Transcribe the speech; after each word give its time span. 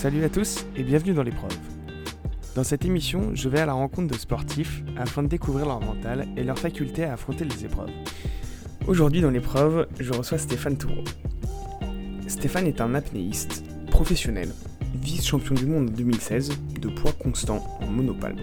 Salut 0.00 0.22
à 0.22 0.28
tous 0.28 0.64
et 0.76 0.84
bienvenue 0.84 1.12
dans 1.12 1.24
l'épreuve. 1.24 1.58
Dans 2.54 2.62
cette 2.62 2.84
émission, 2.84 3.32
je 3.34 3.48
vais 3.48 3.58
à 3.58 3.66
la 3.66 3.72
rencontre 3.72 4.14
de 4.14 4.16
sportifs 4.16 4.84
afin 4.96 5.24
de 5.24 5.26
découvrir 5.26 5.66
leur 5.66 5.80
mental 5.80 6.28
et 6.36 6.44
leur 6.44 6.56
faculté 6.56 7.02
à 7.02 7.14
affronter 7.14 7.44
les 7.44 7.64
épreuves. 7.64 7.90
Aujourd'hui 8.86 9.22
dans 9.22 9.30
l'épreuve, 9.30 9.88
je 9.98 10.12
reçois 10.12 10.38
Stéphane 10.38 10.78
Toureau. 10.78 11.02
Stéphane 12.28 12.68
est 12.68 12.80
un 12.80 12.94
apnéiste 12.94 13.64
professionnel, 13.90 14.54
vice-champion 15.02 15.56
du 15.56 15.66
monde 15.66 15.90
en 15.90 15.92
2016 15.92 16.52
de 16.80 16.88
poids 16.90 17.10
constant 17.10 17.66
en 17.80 17.86
monopale. 17.88 18.36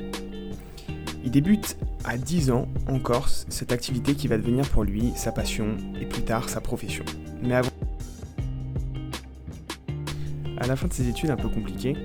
Il 1.23 1.31
débute 1.31 1.77
à 2.03 2.17
10 2.17 2.51
ans 2.51 2.67
en 2.89 2.99
Corse 2.99 3.45
cette 3.47 3.71
activité 3.71 4.15
qui 4.15 4.27
va 4.27 4.35
devenir 4.37 4.67
pour 4.67 4.83
lui 4.83 5.13
sa 5.15 5.31
passion 5.31 5.77
et 6.01 6.05
plus 6.05 6.23
tard 6.23 6.49
sa 6.49 6.59
profession. 6.59 7.05
Mais 7.41 7.55
avant 7.55 7.71
à 10.57 10.67
la 10.67 10.75
fin 10.75 10.87
de 10.87 10.93
ses 10.93 11.07
études 11.07 11.29
un 11.29 11.35
peu 11.35 11.49
compliquées, 11.49 11.95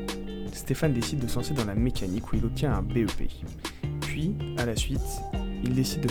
Stéphane 0.53 0.93
décide 0.93 1.21
de 1.21 1.29
se 1.29 1.53
dans 1.53 1.65
la 1.65 1.75
mécanique 1.75 2.33
où 2.33 2.37
il 2.37 2.45
obtient 2.45 2.73
un 2.73 2.83
BEP. 2.83 3.31
Puis, 4.01 4.35
à 4.59 4.67
la 4.67 4.77
suite, 4.77 5.01
il 5.65 5.75
décide 5.75 6.03
de 6.03 6.09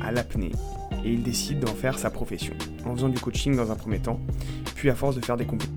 à 0.00 0.12
l'apnée 0.12 0.52
et 1.04 1.12
il 1.12 1.22
décide 1.22 1.60
d'en 1.60 1.74
faire 1.74 1.98
sa 1.98 2.10
profession, 2.10 2.54
en 2.86 2.94
faisant 2.94 3.08
du 3.08 3.18
coaching 3.18 3.56
dans 3.56 3.70
un 3.70 3.76
premier 3.76 3.98
temps, 3.98 4.20
puis 4.74 4.88
à 4.88 4.94
force 4.94 5.16
de 5.16 5.24
faire 5.24 5.36
des 5.36 5.44
compétitions. 5.44 5.76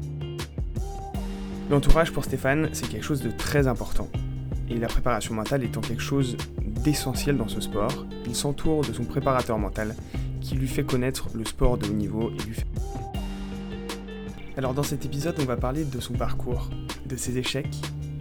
L'entourage 1.69 2.11
pour 2.11 2.23
Stéphane, 2.23 2.69
c'est 2.73 2.87
quelque 2.87 3.03
chose 3.03 3.21
de 3.21 3.31
très 3.31 3.67
important. 3.67 4.09
Et 4.69 4.77
la 4.77 4.87
préparation 4.87 5.33
mentale 5.33 5.63
étant 5.63 5.81
quelque 5.81 6.01
chose 6.01 6.37
d'essentiel 6.65 7.37
dans 7.37 7.47
ce 7.47 7.61
sport, 7.61 8.05
il 8.25 8.35
s'entoure 8.35 8.81
de 8.85 8.93
son 8.93 9.03
préparateur 9.03 9.57
mental 9.57 9.95
qui 10.41 10.55
lui 10.55 10.67
fait 10.67 10.83
connaître 10.83 11.29
le 11.33 11.45
sport 11.45 11.77
de 11.77 11.87
haut 11.87 11.93
niveau 11.93 12.31
et 12.31 12.43
lui 12.43 12.55
fait... 12.55 12.67
Alors 14.57 14.73
dans 14.73 14.83
cet 14.83 15.05
épisode, 15.05 15.35
on 15.39 15.45
va 15.45 15.55
parler 15.55 15.85
de 15.85 15.99
son 15.99 16.13
parcours, 16.13 16.69
de 17.05 17.15
ses 17.15 17.37
échecs, 17.37 17.75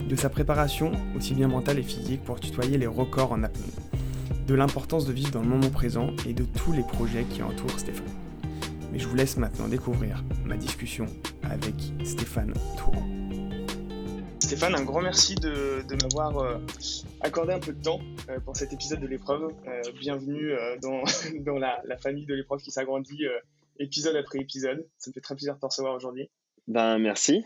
de 0.09 0.17
sa 0.17 0.29
préparation, 0.29 0.93
aussi 1.17 1.35
bien 1.35 1.49
mentale 1.49 1.79
et 1.79 1.83
physique, 1.83 2.23
pour 2.23 2.41
tutoyer 2.41 2.79
les 2.79 2.87
records 2.87 3.33
en 3.33 3.43
apnée, 3.43 3.73
de 4.47 4.55
l'importance 4.55 5.07
de 5.07 5.13
vivre 5.13 5.31
dans 5.31 5.43
le 5.43 5.49
moment 5.49 5.71
présent 5.71 6.11
et 6.27 6.33
de 6.33 6.45
tous 6.45 6.73
les 6.73 6.83
projets 6.83 7.25
qui 7.25 7.43
entourent 7.43 7.79
Stéphane. 7.79 8.07
Mais 8.93 8.99
je 8.99 9.07
vous 9.07 9.15
laisse 9.15 9.37
maintenant 9.37 9.69
découvrir 9.69 10.25
ma 10.45 10.57
discussion 10.57 11.07
avec 11.43 11.75
Stéphane 12.05 12.53
Touron. 12.77 13.20
Stéphane, 14.51 14.75
un 14.75 14.83
grand 14.83 15.01
merci 15.01 15.37
de, 15.37 15.85
m'avoir 16.03 16.37
euh, 16.39 16.59
accordé 17.21 17.53
un 17.53 17.61
peu 17.61 17.73
de 17.73 17.81
temps 17.81 18.01
euh, 18.29 18.41
pour 18.41 18.57
cet 18.57 18.73
épisode 18.73 18.99
de 18.99 19.07
l'épreuve. 19.07 19.55
Euh, 19.69 19.81
bienvenue 20.01 20.53
dans, 20.83 21.05
dans 21.45 21.57
la, 21.57 21.97
famille 21.99 22.27
de 22.27 22.35
l'épreuve 22.35 22.61
qui 22.61 22.73
s'agrandit 22.73 23.27
épisode 23.79 24.17
après 24.17 24.41
épisode. 24.41 24.85
Ça 24.99 25.11
me 25.11 25.13
fait 25.13 25.21
très 25.21 25.37
plaisir 25.37 25.55
de 25.55 25.61
te 25.61 25.67
recevoir 25.67 25.95
aujourd'hui. 25.95 26.29
Ben, 26.67 26.99
merci. 26.99 27.45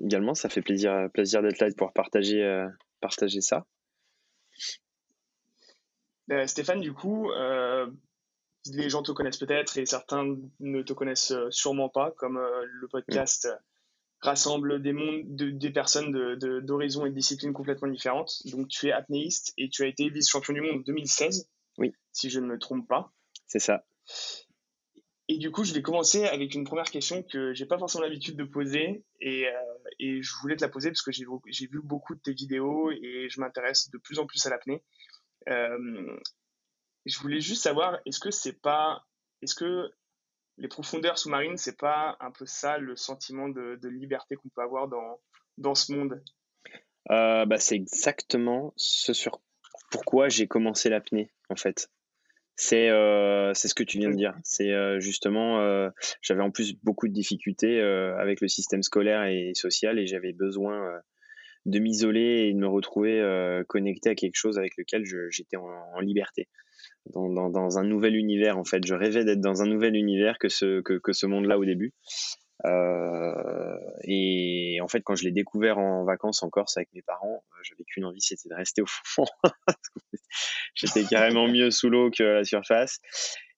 Également, 0.00 0.34
ça 0.36 0.48
fait 0.48 0.62
plaisir, 0.62 1.08
plaisir 1.12 1.42
d'être 1.42 1.58
là 1.58 1.66
et 1.66 1.70
de 1.70 1.74
pouvoir 1.74 1.92
partager, 1.92 2.64
partager 3.00 3.40
ça. 3.40 3.66
Stéphane, 6.46 6.80
du 6.80 6.92
coup, 6.92 7.28
les 8.66 8.88
gens 8.88 9.02
te 9.02 9.10
connaissent 9.10 9.38
peut-être 9.38 9.78
et 9.78 9.84
certains 9.84 10.36
ne 10.60 10.82
te 10.82 10.92
connaissent 10.92 11.34
sûrement 11.50 11.88
pas, 11.88 12.12
comme 12.12 12.38
le 12.38 12.86
podcast 12.86 13.48
rassemble 14.20 14.82
des 14.82 14.92
mondes, 14.92 15.24
des 15.34 15.70
personnes 15.70 16.12
d'horizons 16.60 17.02
de, 17.02 17.06
et 17.06 17.10
de 17.10 17.14
disciplines 17.14 17.52
complètement 17.52 17.88
différentes. 17.88 18.42
Donc 18.46 18.68
tu 18.68 18.88
es 18.88 18.92
apnéiste 18.92 19.52
et 19.56 19.68
tu 19.68 19.82
as 19.82 19.86
été 19.86 20.08
vice-champion 20.08 20.54
du 20.54 20.60
monde 20.60 20.80
en 20.80 20.80
2016, 20.80 21.48
oui. 21.78 21.94
si 22.12 22.30
je 22.30 22.40
ne 22.40 22.46
me 22.46 22.58
trompe 22.58 22.86
pas. 22.86 23.12
C'est 23.46 23.58
ça. 23.58 23.84
Et 25.28 25.38
du 25.38 25.52
coup, 25.52 25.62
je 25.62 25.72
vais 25.72 25.80
commencer 25.80 26.24
avec 26.24 26.54
une 26.54 26.64
première 26.64 26.90
question 26.90 27.22
que 27.22 27.54
j'ai 27.54 27.64
pas 27.64 27.78
forcément 27.78 28.02
l'habitude 28.02 28.36
de 28.36 28.42
poser 28.42 29.04
et, 29.20 29.46
euh, 29.46 29.52
et, 30.00 30.22
je 30.22 30.32
voulais 30.42 30.56
te 30.56 30.62
la 30.62 30.68
poser 30.68 30.90
parce 30.90 31.02
que 31.02 31.12
j'ai 31.12 31.66
vu 31.68 31.80
beaucoup 31.84 32.16
de 32.16 32.20
tes 32.20 32.32
vidéos 32.32 32.90
et 32.90 33.28
je 33.30 33.40
m'intéresse 33.40 33.90
de 33.90 33.98
plus 33.98 34.18
en 34.18 34.26
plus 34.26 34.44
à 34.46 34.50
l'apnée. 34.50 34.82
Euh, 35.48 36.18
je 37.06 37.18
voulais 37.20 37.40
juste 37.40 37.62
savoir, 37.62 38.00
est-ce 38.06 38.18
que 38.18 38.32
c'est 38.32 38.60
pas, 38.60 39.06
est-ce 39.40 39.54
que 39.54 39.92
les 40.60 40.68
profondeurs 40.68 41.18
sous-marines, 41.18 41.56
c'est 41.56 41.78
pas 41.78 42.16
un 42.20 42.30
peu 42.30 42.44
ça 42.46 42.78
le 42.78 42.94
sentiment 42.94 43.48
de, 43.48 43.78
liberté 43.88 44.36
qu'on 44.36 44.50
peut 44.50 44.62
avoir 44.62 44.88
dans, 44.88 45.20
dans 45.58 45.74
ce 45.74 45.92
monde 45.92 46.22
euh, 47.10 47.46
bah, 47.46 47.58
C'est 47.58 47.76
exactement 47.76 48.72
ce 48.76 49.12
sur 49.12 49.40
pourquoi 49.90 50.28
j'ai 50.28 50.46
commencé 50.46 50.88
l'apnée, 50.90 51.32
en 51.48 51.56
fait. 51.56 51.90
C'est 52.56 52.90
euh, 52.90 53.54
ce 53.54 53.72
que 53.74 53.82
tu 53.82 53.98
viens 53.98 54.10
de 54.10 54.16
dire. 54.16 54.36
C'est 54.44 54.70
euh, 54.70 55.00
justement, 55.00 55.90
j'avais 56.20 56.42
en 56.42 56.50
plus 56.50 56.74
beaucoup 56.82 57.08
de 57.08 57.12
difficultés 57.12 57.80
avec 57.80 58.40
le 58.42 58.48
système 58.48 58.82
scolaire 58.82 59.24
et 59.24 59.52
social 59.54 59.98
et 59.98 60.06
j'avais 60.06 60.32
besoin 60.32 61.00
de 61.66 61.78
m'isoler 61.78 62.48
et 62.48 62.52
de 62.52 62.58
me 62.58 62.68
retrouver 62.68 63.22
connecté 63.68 64.10
à 64.10 64.14
quelque 64.14 64.36
chose 64.36 64.58
avec 64.58 64.76
lequel 64.76 65.04
j'étais 65.30 65.56
en, 65.56 66.00
liberté 66.00 66.48
dans, 67.06 67.50
dans, 67.50 67.78
un 67.78 67.84
nouvel 67.84 68.16
univers 68.16 68.58
en 68.58 68.64
fait. 68.64 68.84
Je 68.86 68.94
rêvais 68.94 69.24
d'être 69.24 69.40
dans 69.40 69.62
un 69.62 69.66
nouvel 69.66 69.96
univers 69.96 70.38
que 70.38 70.48
ce, 70.48 70.80
que, 70.80 70.94
que 70.94 71.12
ce 71.12 71.26
monde-là 71.26 71.58
au 71.58 71.64
début. 71.64 71.92
Euh, 72.66 73.78
et 74.04 74.78
en 74.82 74.88
fait, 74.88 75.00
quand 75.00 75.14
je 75.14 75.24
l'ai 75.24 75.32
découvert 75.32 75.78
en 75.78 76.04
vacances 76.04 76.42
en 76.42 76.50
Corse 76.50 76.76
avec 76.76 76.90
mes 76.94 77.02
parents, 77.02 77.42
euh, 77.52 77.60
j'avais 77.62 77.84
qu'une 77.84 78.04
envie, 78.04 78.20
c'était 78.20 78.48
de 78.48 78.54
rester 78.54 78.82
au 78.82 78.86
fond. 78.86 79.24
J'étais 80.74 81.04
carrément 81.04 81.48
mieux 81.48 81.70
sous 81.70 81.88
l'eau 81.88 82.10
que 82.10 82.22
à 82.22 82.34
la 82.34 82.44
surface. 82.44 83.00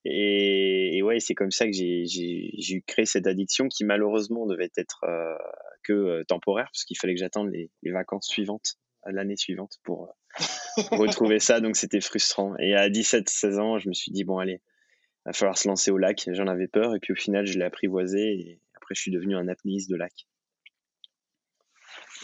Et, 0.05 0.97
et 0.97 1.03
ouais, 1.03 1.21
c'est 1.21 1.35
comme 1.35 1.51
ça 1.51 1.67
que 1.67 1.73
j'ai 1.73 2.85
créé 2.87 3.07
cette 3.07 3.27
addiction 3.27 3.69
qui 3.69 3.85
malheureusement 3.85 4.47
devait 4.47 4.71
être 4.77 5.05
euh, 5.05 5.37
que 5.85 5.93
euh, 5.93 6.25
temporaire, 6.25 6.69
parce 6.73 6.85
qu'il 6.85 6.99
fallait 6.99 7.15
que 7.15 7.21
j'attende 7.21 7.51
les, 7.51 7.71
les, 7.83 7.93
vacances 7.93 8.27
suivantes, 8.27 8.79
l'année 9.07 9.37
suivante, 9.37 9.79
pour, 9.85 10.15
retrouver 10.91 11.39
ça, 11.39 11.61
donc 11.61 11.77
c'était 11.77 12.01
frustrant. 12.01 12.57
Et 12.59 12.75
à 12.75 12.89
17-16 12.89 13.59
ans, 13.59 13.79
je 13.79 13.89
me 13.89 13.95
suis 13.95 14.11
dit, 14.11 14.25
bon, 14.25 14.39
allez, 14.39 14.61
va 15.25 15.33
falloir 15.33 15.57
se 15.57 15.69
lancer 15.69 15.91
au 15.91 15.99
lac. 15.99 16.29
J'en 16.33 16.47
avais 16.47 16.69
peur, 16.69 16.95
et 16.95 16.99
puis 16.99 17.13
au 17.13 17.17
final, 17.17 17.47
je 17.47 17.59
l'ai 17.59 17.65
apprivoisé, 17.65 18.21
et 18.21 18.61
après, 18.75 18.95
je 18.95 19.01
suis 19.01 19.11
devenu 19.11 19.37
un 19.37 19.49
apnéiste 19.49 19.91
de 19.91 19.97
lac. 19.97 20.27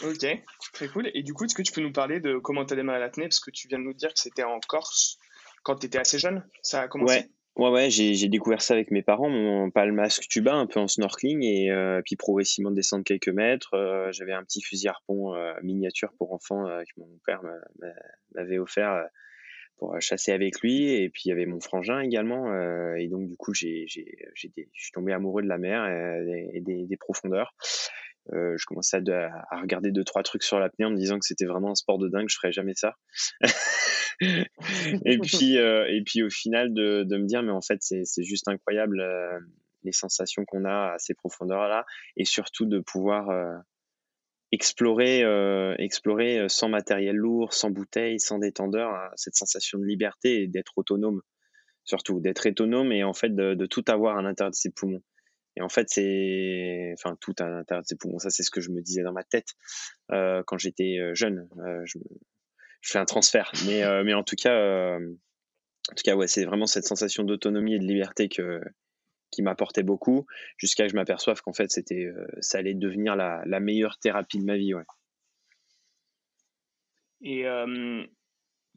Ok, 0.03 0.25
très 0.73 0.87
cool. 0.87 1.11
Et 1.13 1.23
du 1.23 1.33
coup, 1.33 1.45
est-ce 1.45 1.55
que 1.55 1.61
tu 1.61 1.71
peux 1.71 1.81
nous 1.81 1.91
parler 1.91 2.19
de 2.19 2.37
comment 2.37 2.65
tu 2.65 2.73
as 2.73 2.75
démarré 2.75 2.99
l'apnée? 2.99 3.25
Parce 3.25 3.39
que 3.39 3.51
tu 3.51 3.67
viens 3.67 3.79
de 3.79 3.83
nous 3.83 3.93
dire 3.93 4.13
que 4.13 4.19
c'était 4.19 4.43
en 4.43 4.59
Corse 4.61 5.17
quand 5.63 5.75
tu 5.75 5.87
étais 5.87 5.97
assez 5.97 6.19
jeune. 6.19 6.45
Ça 6.61 6.81
a 6.81 6.87
commencé? 6.87 7.15
Ouais, 7.15 7.29
Ouais, 7.55 7.69
ouais, 7.69 7.89
j'ai 7.89 8.29
découvert 8.29 8.61
ça 8.61 8.73
avec 8.73 8.89
mes 8.89 9.01
parents, 9.01 9.29
mon 9.29 9.69
pas 9.69 9.85
le 9.85 9.91
masque 9.91 10.27
tuba, 10.29 10.53
un 10.53 10.65
peu 10.65 10.79
en 10.79 10.87
snorkeling, 10.87 11.43
et 11.43 11.69
euh, 11.71 12.01
puis 12.05 12.15
progressivement 12.15 12.71
descendre 12.71 13.03
quelques 13.03 13.29
mètres. 13.29 13.73
Euh, 13.73 14.11
j'avais 14.13 14.31
un 14.31 14.43
petit 14.43 14.61
fusil 14.61 14.87
harpon 14.87 15.35
euh, 15.35 15.53
miniature 15.61 16.13
pour 16.17 16.31
enfants 16.31 16.63
que 16.65 16.99
mon 16.99 17.19
père 17.25 17.41
m'avait 18.33 18.59
offert 18.59 19.03
pour 19.77 19.99
chasser 19.99 20.31
avec 20.31 20.61
lui, 20.61 20.89
et 20.89 21.09
puis 21.09 21.23
il 21.25 21.29
y 21.29 21.31
avait 21.31 21.45
mon 21.45 21.59
frangin 21.59 21.99
également, 21.99 22.53
et 22.95 23.07
donc 23.07 23.27
du 23.27 23.35
coup 23.35 23.53
j'ai 23.53 23.85
je 23.87 23.97
suis 24.35 24.91
tombé 24.93 25.11
amoureux 25.11 25.41
de 25.41 25.47
la 25.47 25.57
mer 25.57 25.85
et, 26.53 26.61
des, 26.61 26.85
des, 26.85 26.97
profondeurs. 26.97 27.53
Euh, 28.33 28.55
je 28.57 28.65
commençais 28.65 28.97
à, 29.09 29.45
à, 29.49 29.61
regarder 29.61 29.91
deux 29.91 30.03
trois 30.03 30.23
trucs 30.23 30.43
sur 30.43 30.59
l'apnée 30.59 30.85
en 30.85 30.91
me 30.91 30.97
disant 30.97 31.17
que 31.17 31.25
c'était 31.25 31.45
vraiment 31.45 31.71
un 31.71 31.75
sport 31.75 31.97
de 31.97 32.09
dingue, 32.09 32.27
je 32.29 32.35
ferais 32.35 32.51
jamais 32.51 32.75
ça. 32.75 32.95
et 35.05 35.17
puis 35.23 35.57
euh, 35.57 35.85
et 35.87 36.01
puis 36.03 36.23
au 36.23 36.29
final 36.29 36.73
de, 36.73 37.03
de 37.03 37.17
me 37.17 37.25
dire 37.25 37.43
mais 37.43 37.51
en 37.51 37.61
fait 37.61 37.79
c'est 37.81 38.23
juste 38.23 38.47
incroyable 38.47 38.99
euh, 38.99 39.39
les 39.83 39.91
sensations 39.91 40.43
qu'on 40.45 40.65
a 40.65 40.93
à 40.93 40.95
ces 40.97 41.13
profondeurs 41.13 41.67
là 41.67 41.85
et 42.17 42.25
surtout 42.25 42.65
de 42.65 42.79
pouvoir 42.79 43.29
euh, 43.29 43.55
explorer 44.51 45.21
explorer 45.77 46.49
sans 46.49 46.69
matériel 46.69 47.15
lourd, 47.15 47.53
sans 47.53 47.69
bouteille, 47.69 48.19
sans 48.19 48.39
détendeur, 48.39 48.89
cette 49.15 49.35
sensation 49.35 49.77
de 49.77 49.85
liberté 49.85 50.41
et 50.41 50.47
d'être 50.47 50.73
autonome 50.75 51.21
surtout 51.83 52.19
d'être 52.19 52.47
autonome 52.47 52.91
et 52.91 53.03
en 53.03 53.13
fait 53.13 53.35
de, 53.35 53.53
de 53.53 53.65
tout 53.65 53.83
avoir 53.87 54.17
à 54.17 54.21
l'intérieur 54.21 54.51
de 54.51 54.55
ses 54.55 54.71
poumons. 54.71 55.03
Et 55.57 55.61
en 55.61 55.69
fait, 55.69 55.87
c'est, 55.89 56.93
enfin, 56.93 57.17
tout 57.19 57.33
à 57.39 57.49
l'intérieur 57.49 57.81
de 57.81 57.87
ses 57.87 57.97
poumons. 57.97 58.19
Ça, 58.19 58.29
c'est 58.29 58.43
ce 58.43 58.51
que 58.51 58.61
je 58.61 58.69
me 58.69 58.81
disais 58.81 59.03
dans 59.03 59.11
ma 59.11 59.23
tête 59.23 59.49
euh, 60.11 60.41
quand 60.45 60.57
j'étais 60.57 60.99
jeune. 61.13 61.49
Euh, 61.57 61.81
je, 61.85 61.97
je, 62.81 62.91
fais 62.91 62.99
un 62.99 63.05
transfert, 63.05 63.51
mais, 63.65 63.83
euh, 63.83 64.03
mais 64.03 64.13
en 64.13 64.23
tout 64.23 64.35
cas, 64.35 64.53
euh, 64.53 64.99
en 65.91 65.95
tout 65.95 66.03
cas, 66.03 66.15
ouais, 66.15 66.27
c'est 66.27 66.45
vraiment 66.45 66.67
cette 66.67 66.85
sensation 66.85 67.23
d'autonomie 67.23 67.75
et 67.75 67.79
de 67.79 67.85
liberté 67.85 68.29
que 68.29 68.61
qui 69.31 69.43
m'apportait 69.43 69.83
beaucoup, 69.83 70.25
jusqu'à 70.57 70.85
que 70.85 70.89
je 70.89 70.95
m'aperçoive 70.95 71.39
qu'en 71.41 71.53
fait, 71.53 71.71
c'était, 71.71 72.07
ça 72.39 72.57
allait 72.57 72.73
devenir 72.73 73.15
la, 73.15 73.43
la, 73.45 73.59
meilleure 73.59 73.99
thérapie 73.99 74.39
de 74.39 74.43
ma 74.43 74.57
vie, 74.57 74.73
ouais. 74.73 74.83
Et 77.21 77.45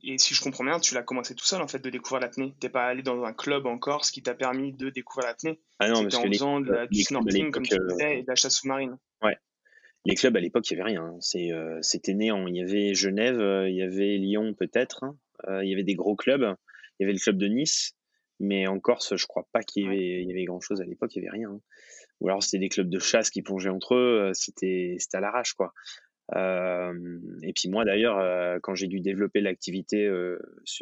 et 0.05 0.19
si 0.19 0.35
je 0.35 0.41
comprends 0.41 0.65
bien, 0.65 0.81
tu 0.81 0.95
l'as 0.95 1.03
commencé 1.03 1.35
tout 1.35 1.45
seul 1.45 1.63
en 1.63 1.69
fait 1.69 1.79
de 1.79 1.89
découvrir 1.89 2.21
l'apnée. 2.21 2.55
T'es 2.59 2.69
pas 2.69 2.87
allé 2.87 3.03
dans 3.03 3.23
un 3.23 3.33
club 3.33 3.67
en 3.67 3.79
Corse 3.79 4.11
qui 4.11 4.23
t'a 4.23 4.35
permis 4.35 4.73
de 4.73 4.91
découvrir 4.91 5.29
l'apnée. 5.29 5.61
Ah 5.79 5.89
non, 5.89 6.03
parce 6.03 6.17
en 6.17 6.23
que 6.23 6.29
faisant 6.29 6.61
du 6.61 7.03
snorkeling 7.03 7.53
comme 7.53 7.65
tu 7.65 7.75
euh, 7.75 7.87
disais 7.89 8.19
et 8.19 8.23
de 8.23 8.29
la 8.29 8.35
chasse 8.35 8.57
sous-marine. 8.57 8.97
Ouais. 9.23 9.37
Les 10.05 10.15
clubs 10.17 10.37
à 10.37 10.41
l'époque, 10.41 10.69
il 10.71 10.77
y 10.77 10.81
avait 10.81 10.91
rien. 10.91 11.17
C'est, 11.21 11.53
euh, 11.53 11.79
c'était 11.81 12.15
né 12.15 12.33
en, 12.33 12.47
il 12.47 12.57
y 12.57 12.63
avait 12.63 12.95
Genève, 12.95 13.41
euh, 13.41 13.69
il 13.69 13.77
y 13.77 13.83
avait 13.83 14.17
Lyon 14.17 14.55
peut-être, 14.55 15.05
hein. 15.05 15.17
il 15.63 15.69
y 15.69 15.73
avait 15.73 15.85
des 15.85 15.95
gros 15.95 16.17
clubs, 16.17 16.57
il 16.99 17.03
y 17.03 17.05
avait 17.05 17.13
le 17.13 17.21
club 17.21 17.37
de 17.39 17.47
Nice, 17.47 17.95
Mais 18.41 18.67
en 18.67 18.81
Corse, 18.81 19.17
je 19.17 19.27
crois 19.27 19.47
pas 19.53 19.63
qu'il 19.63 19.85
y 19.85 19.87
avait, 19.87 20.25
y 20.25 20.31
avait 20.33 20.45
grand 20.45 20.61
chose 20.61 20.81
à 20.81 20.85
l'époque, 20.85 21.15
il 21.15 21.23
y 21.23 21.27
avait 21.27 21.37
rien. 21.37 21.51
Hein. 21.51 21.61
Ou 22.21 22.29
alors 22.29 22.43
c'était 22.43 22.59
des 22.59 22.69
clubs 22.69 22.89
de 22.89 22.99
chasse 22.99 23.31
qui 23.31 23.43
plongeaient 23.43 23.69
entre 23.69 23.95
eux, 23.95 24.31
c'était 24.35 24.97
à 25.13 25.21
l'arrache 25.21 25.55
quoi. 25.55 25.73
et 26.33 27.53
puis 27.53 27.69
moi 27.69 27.85
d'ailleurs, 27.85 28.61
quand 28.63 28.77
j'ai 28.77 28.87
dû 28.87 29.01
développer 29.01 29.41
l'activité 29.41 30.09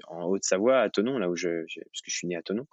en 0.09 0.25
Haute-Savoie, 0.25 0.81
à 0.81 0.91
Tonon, 0.91 1.19
là 1.19 1.31
où 1.31 1.37
je, 1.37 1.61
parce 1.61 2.03
que 2.03 2.11
je 2.11 2.17
suis 2.17 2.27
né 2.27 2.37
à 2.37 2.43
Tonon, 2.43 2.67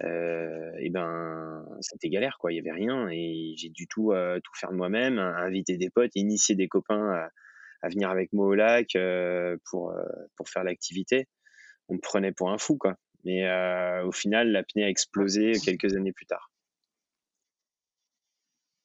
euh, 0.00 0.72
et 0.78 0.90
ben 0.90 1.66
c'était 1.80 2.08
galère 2.08 2.38
quoi. 2.38 2.52
Il 2.52 2.56
y 2.56 2.58
avait 2.58 2.72
rien 2.72 3.08
et 3.10 3.54
j'ai 3.56 3.68
dû 3.68 3.86
tout 3.86 4.12
tout 4.42 4.52
faire 4.54 4.70
de 4.70 4.76
moi-même 4.76 5.18
inviter 5.18 5.76
des 5.76 5.90
potes 5.90 6.12
initier 6.14 6.54
des 6.54 6.68
copains 6.68 7.28
à, 7.82 7.88
venir 7.88 8.10
avec 8.10 8.32
moi 8.32 8.46
au 8.46 8.54
lac 8.54 8.96
pour 9.70 9.94
pour 10.36 10.48
faire 10.48 10.64
l'activité. 10.64 11.26
On 11.88 11.94
me 11.94 12.00
prenait 12.00 12.32
pour 12.32 12.50
un 12.50 12.58
fou 12.58 12.76
quoi. 12.76 12.96
Mais 13.24 13.46
au 14.02 14.12
final 14.12 14.50
l'apnée 14.50 14.84
a 14.84 14.88
explosé 14.88 15.52
quelques 15.64 15.94
années 15.94 16.12
plus 16.12 16.26
tard. 16.26 16.50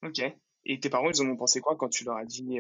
Ok. 0.04 0.22
Et 0.66 0.80
tes 0.80 0.90
parents 0.90 1.10
ils 1.10 1.22
en 1.22 1.30
ont 1.30 1.38
pensé 1.38 1.62
quoi 1.62 1.76
quand 1.78 1.90
tu 1.90 2.04
leur 2.04 2.18
as 2.18 2.26
dit 2.26 2.60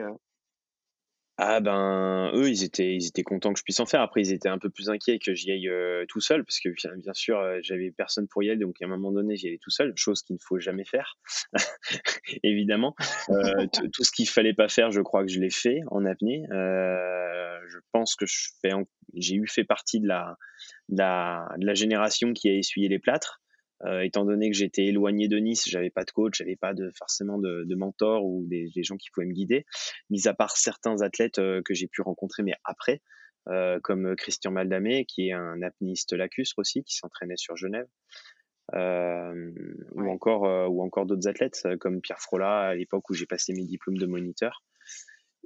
ah 1.39 1.59
ben 1.59 2.31
eux 2.33 2.49
ils 2.49 2.63
étaient 2.63 2.95
ils 2.95 3.05
étaient 3.05 3.23
contents 3.23 3.53
que 3.53 3.59
je 3.59 3.63
puisse 3.63 3.79
en 3.79 3.85
faire. 3.85 4.01
Après 4.01 4.21
ils 4.21 4.31
étaient 4.31 4.49
un 4.49 4.57
peu 4.57 4.69
plus 4.69 4.89
inquiets 4.89 5.19
que 5.19 5.35
j'y 5.35 5.51
aille 5.51 5.69
euh, 5.69 6.05
tout 6.07 6.19
seul 6.19 6.43
parce 6.43 6.59
que 6.59 6.69
bien, 6.97 7.13
sûr 7.13 7.39
euh, 7.39 7.59
j'avais 7.61 7.91
personne 7.91 8.27
pour 8.27 8.41
y 8.41 8.49
aller 8.49 8.59
donc 8.59 8.81
à 8.81 8.85
un 8.85 8.87
moment 8.87 9.11
donné 9.11 9.35
j'y 9.35 9.47
allais 9.47 9.59
tout 9.61 9.69
seul, 9.69 9.93
chose 9.95 10.23
qu'il 10.23 10.35
ne 10.35 10.39
faut 10.41 10.59
jamais 10.59 10.85
faire 10.85 11.17
évidemment. 12.43 12.95
Euh, 13.29 13.67
tout 13.93 14.03
ce 14.03 14.11
qu'il 14.11 14.27
fallait 14.27 14.55
pas 14.55 14.67
faire 14.67 14.89
je 14.89 15.01
crois 15.01 15.23
que 15.23 15.31
je 15.31 15.39
l'ai 15.39 15.51
fait 15.51 15.81
en 15.91 16.05
apnée. 16.05 16.43
je 16.49 17.77
pense 17.91 18.15
que 18.15 18.25
je 18.25 18.49
fais 18.61 18.71
j'ai 19.13 19.35
eu 19.35 19.47
fait 19.47 19.63
partie 19.63 19.99
de 19.99 20.07
la, 20.07 20.37
de 20.89 20.97
la 20.97 21.47
de 21.57 21.65
la 21.65 21.75
génération 21.75 22.33
qui 22.33 22.49
a 22.49 22.53
essuyé 22.53 22.89
les 22.89 22.99
plâtres. 22.99 23.41
Euh, 23.85 24.01
étant 24.01 24.25
donné 24.25 24.49
que 24.49 24.55
j'étais 24.55 24.85
éloigné 24.85 25.27
de 25.27 25.37
Nice, 25.37 25.69
j'avais 25.69 25.91
pas 25.91 26.03
de 26.03 26.11
coach, 26.11 26.39
j'avais 26.39 26.55
pas 26.55 26.73
de, 26.73 26.91
forcément 26.97 27.37
de, 27.37 27.63
de 27.63 27.75
mentor 27.75 28.25
ou 28.25 28.45
des, 28.47 28.69
des, 28.73 28.83
gens 28.83 28.97
qui 28.97 29.11
pouvaient 29.11 29.27
me 29.27 29.33
guider, 29.33 29.65
mis 30.09 30.27
à 30.27 30.33
part 30.33 30.57
certains 30.57 31.01
athlètes 31.01 31.37
euh, 31.37 31.61
que 31.63 31.75
j'ai 31.75 31.87
pu 31.87 32.01
rencontrer, 32.01 32.41
mais 32.41 32.53
après, 32.63 33.01
euh, 33.49 33.79
comme 33.81 34.15
Christian 34.15 34.51
Maldamé, 34.51 35.05
qui 35.05 35.27
est 35.27 35.33
un 35.33 35.61
apnéiste 35.61 36.13
lacustre 36.13 36.57
aussi, 36.57 36.83
qui 36.83 36.95
s'entraînait 36.95 37.37
sur 37.37 37.55
Genève, 37.55 37.87
euh, 38.73 39.51
ou 39.93 40.09
encore 40.09 40.69
ou 40.69 40.83
encore 40.83 41.05
d'autres 41.05 41.27
athlètes 41.29 41.65
comme 41.79 42.01
Pierre 42.01 42.19
Frola 42.19 42.67
à 42.67 42.75
l'époque 42.75 43.09
où 43.09 43.13
j'ai 43.13 43.25
passé 43.25 43.53
mes 43.53 43.63
diplômes 43.63 43.97
de 43.97 44.07
moniteur. 44.07 44.63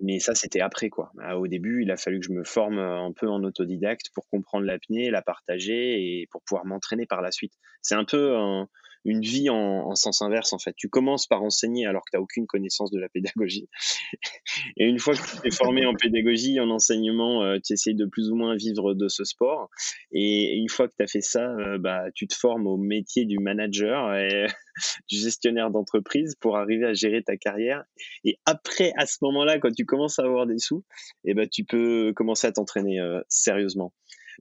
Mais 0.01 0.19
ça, 0.19 0.35
c'était 0.35 0.61
après, 0.61 0.89
quoi. 0.89 1.11
Ah, 1.19 1.37
au 1.37 1.47
début, 1.47 1.83
il 1.83 1.91
a 1.91 1.97
fallu 1.97 2.19
que 2.19 2.25
je 2.25 2.31
me 2.31 2.43
forme 2.43 2.79
euh, 2.79 2.99
un 2.99 3.11
peu 3.13 3.29
en 3.29 3.43
autodidacte 3.43 4.09
pour 4.13 4.27
comprendre 4.29 4.65
l'apnée, 4.65 5.09
la 5.11 5.21
partager 5.21 6.21
et 6.21 6.27
pour 6.31 6.41
pouvoir 6.43 6.65
m'entraîner 6.65 7.05
par 7.05 7.21
la 7.21 7.31
suite. 7.31 7.53
C'est 7.81 7.95
un 7.95 8.05
peu 8.05 8.65
une 9.05 9.21
vie 9.21 9.49
en, 9.49 9.95
sens 9.95 10.21
inverse, 10.21 10.53
en 10.53 10.59
fait. 10.59 10.73
Tu 10.75 10.89
commences 10.89 11.27
par 11.27 11.43
enseigner 11.43 11.85
alors 11.85 12.01
que 12.01 12.11
tu 12.11 12.17
n'as 12.17 12.21
aucune 12.21 12.47
connaissance 12.47 12.91
de 12.91 12.99
la 12.99 13.09
pédagogie. 13.09 13.67
et 14.77 14.85
une 14.85 14.99
fois 14.99 15.15
que 15.15 15.41
tu 15.41 15.47
es 15.47 15.51
formé 15.51 15.85
en 15.85 15.93
pédagogie, 15.93 16.59
en 16.59 16.69
enseignement, 16.69 17.43
euh, 17.43 17.57
tu 17.63 17.73
essayes 17.73 17.95
de 17.95 18.05
plus 18.05 18.29
ou 18.29 18.35
moins 18.35 18.55
vivre 18.55 18.93
de 18.93 19.07
ce 19.07 19.23
sport. 19.23 19.69
Et 20.11 20.55
une 20.55 20.69
fois 20.69 20.87
que 20.87 20.93
tu 20.97 21.03
as 21.03 21.07
fait 21.07 21.21
ça, 21.21 21.49
euh, 21.51 21.77
bah, 21.77 22.05
tu 22.13 22.27
te 22.27 22.35
formes 22.35 22.67
au 22.67 22.77
métier 22.77 23.25
du 23.25 23.39
manager 23.39 24.15
et 24.15 24.45
du 25.09 25.17
gestionnaire 25.17 25.71
d'entreprise 25.71 26.35
pour 26.39 26.57
arriver 26.57 26.85
à 26.85 26.93
gérer 26.93 27.23
ta 27.23 27.37
carrière. 27.37 27.83
Et 28.23 28.37
après, 28.45 28.93
à 28.97 29.05
ce 29.05 29.17
moment-là, 29.21 29.59
quand 29.59 29.73
tu 29.73 29.85
commences 29.85 30.19
à 30.19 30.23
avoir 30.23 30.45
des 30.45 30.59
sous, 30.59 30.83
eh 31.25 31.33
ben, 31.33 31.47
tu 31.47 31.63
peux 31.63 32.13
commencer 32.15 32.47
à 32.47 32.51
t'entraîner 32.51 32.99
euh, 32.99 33.21
sérieusement. 33.29 33.93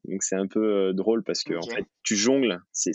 Donc 0.05 0.23
c'est 0.23 0.37
un 0.37 0.47
peu 0.47 0.89
euh, 0.89 0.93
drôle 0.93 1.23
parce 1.23 1.45
que 1.45 1.55
en 1.55 1.63
fait, 1.63 1.85
tu 2.03 2.17
jongles. 2.17 2.61
C'est 2.73 2.93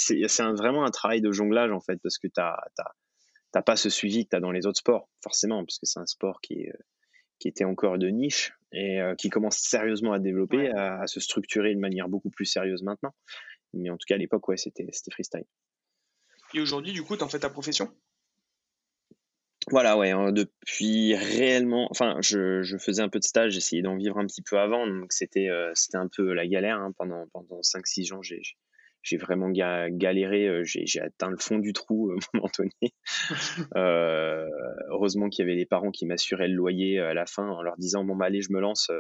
vraiment 0.54 0.86
un 0.86 0.92
travail 0.92 1.22
de 1.22 1.32
jonglage 1.32 1.72
en 1.72 1.80
fait 1.80 1.98
parce 2.02 2.18
que 2.18 2.28
tu 2.28 2.40
n'as 2.40 3.62
pas 3.62 3.76
ce 3.76 3.90
suivi 3.90 4.26
que 4.26 4.32
tu 4.32 4.36
as 4.36 4.40
dans 4.40 4.52
les 4.52 4.66
autres 4.66 4.80
sports, 4.80 5.10
forcément, 5.22 5.64
parce 5.64 5.80
que 5.80 5.86
c'est 5.86 6.00
un 6.00 6.06
sport 6.06 6.42
qui, 6.42 6.62
est, 6.62 6.74
qui 7.40 7.48
était 7.48 7.66
encore 7.66 7.98
de 7.98 8.08
niche 8.08 8.54
et 8.72 9.00
euh, 9.00 9.16
qui 9.16 9.30
commence 9.30 9.58
sérieusement 9.58 10.14
à 10.14 10.20
développer, 10.20 10.70
à, 10.72 11.02
à, 11.02 11.08
se 11.08 11.20
structurer 11.20 11.74
de 11.74 11.80
manière 11.80 12.10
beaucoup 12.10 12.30
plus 12.30 12.46
sérieuse 12.46 12.84
maintenant. 12.84 13.14
Mais 13.74 13.90
en 13.90 13.98
tout 13.98 14.06
cas, 14.08 14.16
à 14.16 14.18
l'époque, 14.18 14.48
ouais, 14.48 14.58
c'était 14.58 14.88
freestyle. 15.12 15.46
Et 16.54 16.62
aujourd'hui, 16.62 16.94
du 16.94 17.04
coup, 17.04 17.18
tu 17.18 17.24
en 17.24 17.30
fais 17.30 17.40
ta 17.40 17.50
profession? 17.50 17.92
Voilà, 19.72 19.98
ouais, 19.98 20.12
hein, 20.12 20.32
depuis 20.32 21.16
réellement, 21.16 21.88
enfin, 21.90 22.18
je, 22.22 22.62
je, 22.62 22.78
faisais 22.78 23.02
un 23.02 23.10
peu 23.10 23.20
de 23.20 23.24
stage, 23.24 23.54
j'essayais 23.54 23.82
d'en 23.82 23.96
vivre 23.96 24.18
un 24.18 24.26
petit 24.26 24.42
peu 24.42 24.60
avant, 24.60 24.86
donc 24.86 25.12
c'était 25.12 25.50
euh, 25.50 25.72
c'était 25.74 25.98
un 25.98 26.08
peu 26.08 26.34
la 26.34 26.46
galère 26.46 26.78
hein, 26.78 26.92
pendant 26.98 27.26
pendant 27.34 27.62
5-6 27.62 28.14
ans, 28.14 28.22
j'ai 28.22 28.42
j'ai 29.06 29.18
vraiment 29.18 29.52
galéré, 29.52 30.48
euh, 30.48 30.64
j'ai 30.64 31.00
atteint 31.00 31.30
le 31.30 31.38
fond 31.38 31.60
du 31.60 31.74
trou 31.74 32.12
euh, 32.12 32.18
donné. 32.58 32.94
euh, 33.76 34.50
heureusement 34.90 35.30
qu'il 35.30 35.46
y 35.46 35.48
avait 35.48 35.56
les 35.56 35.68
parents 35.68 35.92
qui 35.92 36.08
m'assuraient 36.08 36.48
le 36.48 36.56
loyer 36.56 37.00
à 37.00 37.14
la 37.14 37.28
fin 37.28 37.48
en 37.48 37.62
leur 37.62 37.78
disant 37.78 38.04
bon 38.04 38.16
bah 38.16 38.26
allez 38.26 38.42
je 38.42 38.52
me 38.52 38.60
lance, 38.60 38.92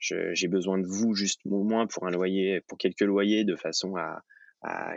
j'ai 0.00 0.48
besoin 0.48 0.78
de 0.78 0.86
vous 0.86 1.14
juste 1.14 1.40
au 1.44 1.62
moins 1.62 1.86
pour 1.86 2.08
un 2.08 2.10
loyer, 2.10 2.60
pour 2.62 2.76
quelques 2.76 3.02
loyers 3.02 3.44
de 3.44 3.54
façon 3.54 3.94
à 3.96 4.22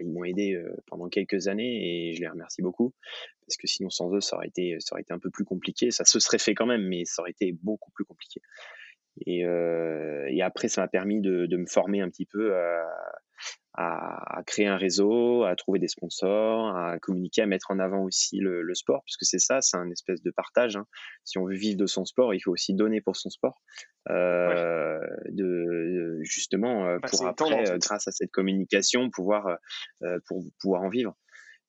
ils 0.01 0.12
m'ont 0.12 0.24
aidé 0.24 0.62
pendant 0.88 1.07
quelques 1.10 1.48
années 1.48 2.10
et 2.10 2.13
je 2.13 2.21
les 2.21 2.27
remercie 2.27 2.62
beaucoup. 2.62 2.94
Parce 3.48 3.57
que 3.57 3.68
sinon 3.68 3.89
sans 3.89 4.13
eux 4.13 4.21
ça 4.21 4.36
aurait 4.38 4.48
été 4.48 4.77
ça 4.80 4.95
aurait 4.95 5.01
été 5.01 5.13
un 5.13 5.19
peu 5.19 5.30
plus 5.30 5.45
compliqué. 5.45 5.92
Ça 5.92 6.06
se 6.06 6.19
serait 6.19 6.39
fait 6.39 6.54
quand 6.54 6.65
même 6.65 6.88
mais 6.88 7.06
ça 7.06 7.21
aurait 7.21 7.31
été 7.31 7.54
beaucoup 7.62 7.92
plus 7.92 8.06
compliqué. 8.06 8.42
Et, 9.25 9.45
euh, 9.45 10.27
et 10.30 10.42
après 10.42 10.68
ça 10.68 10.81
m'a 10.81 10.88
permis 10.88 11.21
de, 11.21 11.45
de, 11.45 11.57
me 11.57 11.68
former 11.68 12.01
un 12.01 12.10
petit 12.10 12.25
peu 12.25 12.54
à, 13.74 14.38
à, 14.38 14.44
créer 14.44 14.68
un 14.68 14.77
réseau, 14.77 15.44
à 15.44 15.56
trouver 15.56 15.80
des 15.80 15.88
sponsors, 15.88 16.75
à 16.75 17.00
communiquer, 17.00 17.41
à 17.41 17.45
mettre 17.47 17.71
en 17.71 17.80
avant 17.80 18.03
aussi 18.03 18.38
le, 18.38 18.62
le 18.62 18.75
sport, 18.75 19.01
puisque 19.06 19.25
c'est 19.25 19.39
ça, 19.39 19.62
c'est 19.62 19.77
un 19.77 19.89
espèce 19.89 20.21
de 20.21 20.31
partage. 20.31 20.75
Hein. 20.75 20.85
Si 21.24 21.38
on 21.38 21.45
veut 21.45 21.56
vivre 21.56 21.77
de 21.77 21.88
son 21.88 22.06
sport, 22.06 22.33
il 22.33 22.39
faut 22.39 22.51
aussi 22.51 22.74
donner 22.75 23.01
pour 23.01 23.15
son 23.15 23.30
sport, 23.30 23.62
euh, 24.09 25.00
de 25.30 26.19
justement 26.24 26.88
euh, 26.88 27.00
bah, 27.00 27.07
pour 27.09 27.25
après, 27.25 27.69
euh, 27.69 27.77
grâce 27.77 28.07
à 28.07 28.12
cette 28.12 28.31
communication, 28.31 29.09
pouvoir 29.09 29.57
euh, 30.03 30.19
pour 30.27 30.44
pouvoir 30.59 30.81
en 30.81 30.89
vivre. 30.89 31.15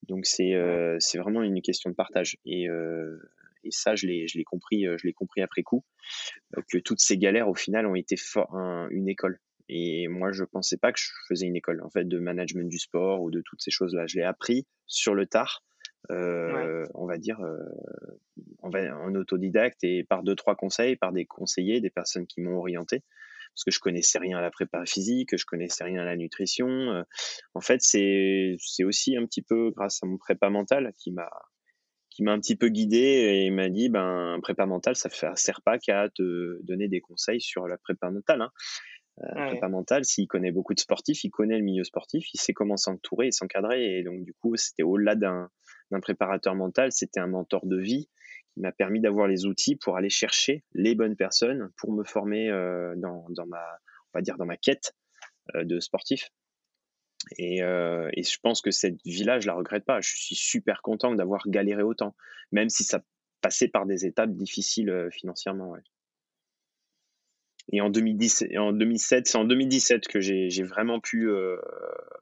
Donc 0.07 0.25
c'est 0.25 0.53
c'est 0.99 1.17
vraiment 1.17 1.41
une 1.41 1.61
question 1.61 1.89
de 1.89 1.95
partage 1.95 2.37
et 2.45 2.67
et 3.63 3.71
ça 3.71 3.95
je 3.95 4.05
l'ai 4.05 4.27
je 4.27 4.37
l'ai 4.37 4.43
compris 4.43 4.83
je 4.83 5.07
l'ai 5.07 5.13
compris 5.13 5.41
après 5.41 5.63
coup 5.63 5.83
que 6.71 6.77
toutes 6.77 6.99
ces 6.99 7.17
galères 7.17 7.49
au 7.49 7.55
final 7.55 7.87
ont 7.87 7.95
été 7.95 8.15
une 8.91 9.09
école 9.09 9.39
et 9.67 10.07
moi, 10.07 10.31
je 10.31 10.43
pensais 10.43 10.77
pas 10.77 10.91
que 10.91 10.99
je 10.99 11.09
faisais 11.27 11.47
une 11.47 11.55
école 11.55 11.81
en 11.83 11.89
fait 11.89 12.07
de 12.07 12.19
management 12.19 12.69
du 12.69 12.79
sport 12.79 13.21
ou 13.21 13.31
de 13.31 13.41
toutes 13.41 13.61
ces 13.61 13.71
choses-là. 13.71 14.05
Je 14.07 14.17
l'ai 14.17 14.23
appris 14.23 14.67
sur 14.85 15.15
le 15.15 15.25
tard, 15.25 15.63
euh, 16.11 16.85
on 16.93 17.07
va 17.07 17.17
dire, 17.17 17.39
euh, 17.41 17.57
en 18.61 19.15
autodidacte 19.15 19.83
et 19.83 20.03
par 20.03 20.23
deux 20.23 20.35
trois 20.35 20.55
conseils, 20.55 20.95
par 20.95 21.11
des 21.11 21.25
conseillers, 21.25 21.81
des 21.81 21.89
personnes 21.89 22.27
qui 22.27 22.41
m'ont 22.41 22.57
orienté, 22.57 23.01
parce 23.53 23.63
que 23.63 23.71
je 23.71 23.79
connaissais 23.79 24.19
rien 24.19 24.37
à 24.37 24.41
la 24.41 24.51
prépa 24.51 24.85
physique, 24.85 25.35
je 25.35 25.45
connaissais 25.45 25.83
rien 25.83 26.01
à 26.01 26.05
la 26.05 26.15
nutrition. 26.15 26.67
Euh. 26.67 27.03
en 27.55 27.61
fait, 27.61 27.81
c'est 27.81 28.57
c'est 28.59 28.83
aussi 28.83 29.17
un 29.17 29.25
petit 29.25 29.41
peu 29.41 29.71
grâce 29.71 30.03
à 30.03 30.05
mon 30.05 30.17
prépa 30.17 30.49
mental 30.49 30.91
qui 30.99 31.11
m'a 31.11 31.29
qui 32.15 32.23
m'a 32.23 32.31
un 32.31 32.39
petit 32.39 32.55
peu 32.55 32.69
guidé 32.69 33.43
et 33.45 33.49
m'a 33.49 33.69
dit 33.69 33.89
ben 33.89 34.39
prépa 34.41 34.65
mental 34.65 34.95
ça 34.95 35.09
ne 35.09 35.35
sert 35.35 35.61
pas 35.61 35.77
qu'à 35.77 36.07
te 36.09 36.61
donner 36.63 36.87
des 36.87 37.01
conseils 37.01 37.41
sur 37.41 37.67
la 37.67 37.77
prépa 37.77 38.09
mentale 38.09 38.41
hein. 38.41 38.51
Euh, 39.23 39.69
mental, 39.69 40.03
s'il 40.03 40.27
connaît 40.27 40.51
beaucoup 40.51 40.73
de 40.73 40.79
sportifs, 40.79 41.23
il 41.23 41.29
connaît 41.29 41.57
le 41.57 41.63
milieu 41.63 41.83
sportif, 41.83 42.33
il 42.33 42.39
sait 42.39 42.53
comment 42.53 42.77
s'entourer 42.77 43.27
et 43.27 43.31
s'encadrer. 43.31 43.97
Et 43.97 44.03
donc, 44.03 44.23
du 44.23 44.33
coup, 44.33 44.55
c'était 44.55 44.83
au-delà 44.83 45.15
d'un 45.15 45.49
préparateur 46.01 46.55
mental, 46.55 46.91
c'était 46.91 47.19
un 47.19 47.27
mentor 47.27 47.65
de 47.65 47.77
vie 47.77 48.09
qui 48.53 48.59
m'a 48.59 48.71
permis 48.71 48.99
d'avoir 48.99 49.27
les 49.27 49.45
outils 49.45 49.75
pour 49.75 49.95
aller 49.97 50.09
chercher 50.09 50.63
les 50.73 50.95
bonnes 50.95 51.15
personnes 51.15 51.71
pour 51.77 51.93
me 51.93 52.03
former 52.03 52.49
euh, 52.49 52.93
dans, 52.97 53.25
dans, 53.29 53.45
ma, 53.45 53.63
on 54.13 54.19
va 54.19 54.21
dire, 54.21 54.37
dans 54.37 54.45
ma 54.45 54.57
quête 54.57 54.93
euh, 55.55 55.63
de 55.63 55.79
sportif. 55.79 56.31
Et, 57.37 57.63
euh, 57.63 58.09
et, 58.13 58.23
je 58.23 58.39
pense 58.41 58.61
que 58.61 58.71
cette 58.71 59.01
vie-là, 59.05 59.39
je 59.39 59.47
la 59.47 59.53
regrette 59.53 59.85
pas. 59.85 60.01
Je 60.01 60.15
suis 60.15 60.35
super 60.35 60.81
content 60.81 61.13
d'avoir 61.13 61.43
galéré 61.47 61.83
autant, 61.83 62.15
même 62.51 62.69
si 62.69 62.83
ça 62.83 63.01
passait 63.41 63.67
par 63.67 63.85
des 63.85 64.05
étapes 64.05 64.31
difficiles 64.31 64.89
euh, 64.89 65.09
financièrement. 65.11 65.69
Ouais. 65.69 65.81
Et 67.71 67.81
en, 67.81 67.89
2010, 67.89 68.45
en 68.57 68.73
2007, 68.73 69.27
c'est 69.27 69.37
en 69.37 69.45
2017 69.45 70.07
que 70.07 70.19
j'ai 70.19 70.63
vraiment 70.63 70.99
pu 70.99 71.27
euh, 71.29 71.57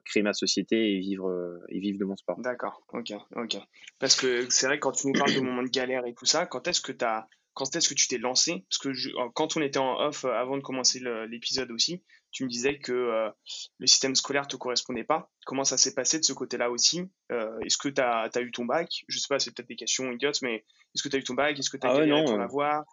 créer 0.04 0.22
ma 0.22 0.32
société 0.32 0.94
et 0.94 0.98
vivre, 0.98 1.28
euh, 1.28 1.58
et 1.68 1.80
vivre 1.80 1.98
de 1.98 2.04
mon 2.04 2.16
sport. 2.16 2.40
D'accord, 2.40 2.82
ok, 2.92 3.12
ok. 3.36 3.56
Parce 3.98 4.16
que 4.16 4.48
c'est 4.48 4.66
vrai, 4.66 4.78
quand 4.78 4.92
tu 4.92 5.06
nous 5.06 5.12
parles 5.12 5.34
de 5.34 5.40
moments 5.40 5.62
de 5.62 5.68
galère 5.68 6.06
et 6.06 6.14
tout 6.14 6.24
ça, 6.24 6.46
quand 6.46 6.66
est-ce 6.66 6.80
que 6.80 6.92
tu 6.92 7.04
quand 7.52 7.76
est-ce 7.76 7.88
que 7.88 7.94
tu 7.94 8.08
t'es 8.08 8.18
lancé? 8.18 8.64
Parce 8.68 8.78
que 8.78 9.30
quand 9.34 9.56
on 9.56 9.62
était 9.62 9.78
en 9.78 10.00
off 10.00 10.24
euh, 10.24 10.32
avant 10.32 10.56
de 10.56 10.62
commencer 10.62 11.00
l'épisode 11.28 11.70
aussi, 11.70 12.02
tu 12.32 12.42
me 12.42 12.48
disais 12.48 12.78
que 12.78 13.30
le 13.78 13.86
système 13.86 14.16
scolaire 14.16 14.48
te 14.48 14.56
correspondait 14.56 15.04
pas. 15.04 15.30
Comment 15.46 15.62
ça 15.62 15.76
s'est 15.76 15.94
passé 15.94 16.18
de 16.18 16.24
ce 16.24 16.32
côté-là 16.32 16.68
aussi? 16.68 17.02
Est-ce 17.30 17.78
que 17.78 17.88
tu 17.88 18.00
as, 18.00 18.28
as, 18.34 18.40
eu 18.40 18.50
ton 18.50 18.64
bac? 18.64 19.04
Je 19.06 19.18
sais 19.20 19.28
pas, 19.28 19.38
c'est 19.38 19.54
peut-être 19.54 19.68
des 19.68 19.76
questions 19.76 20.10
idiotes, 20.10 20.42
mais 20.42 20.56
est-ce 20.56 21.02
que 21.04 21.08
tu 21.08 21.14
as 21.14 21.20
eu 21.20 21.22
ton 21.22 21.34
bac? 21.34 21.56
Est-ce 21.56 21.70
que 21.70 21.76
tu 21.76 21.86
as 21.86 21.90
ah 21.90 21.98
ouais, 21.98 22.24
pour 22.24 22.38
l'avoir 22.38 22.84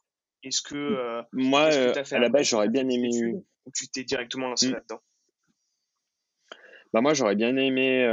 est-ce 0.44 0.62
que 0.62 0.76
euh, 0.76 1.22
moi, 1.34 1.70
euh, 1.74 1.94
à 2.12 2.20
la 2.20 2.30
base, 2.30 2.48
j'aurais 2.48 2.70
bien 2.70 2.88
aimé. 2.88 3.10
Ou 3.66 3.72
tu 3.76 3.88
t'es 3.90 4.04
directement 4.04 4.48
lancé 4.50 4.70
mmh. 4.70 4.74
là-dedans? 4.74 5.02
Bah 6.94 7.02
moi, 7.02 7.14
j'aurais 7.14 7.36
bien 7.36 7.56
aimé 7.56 8.06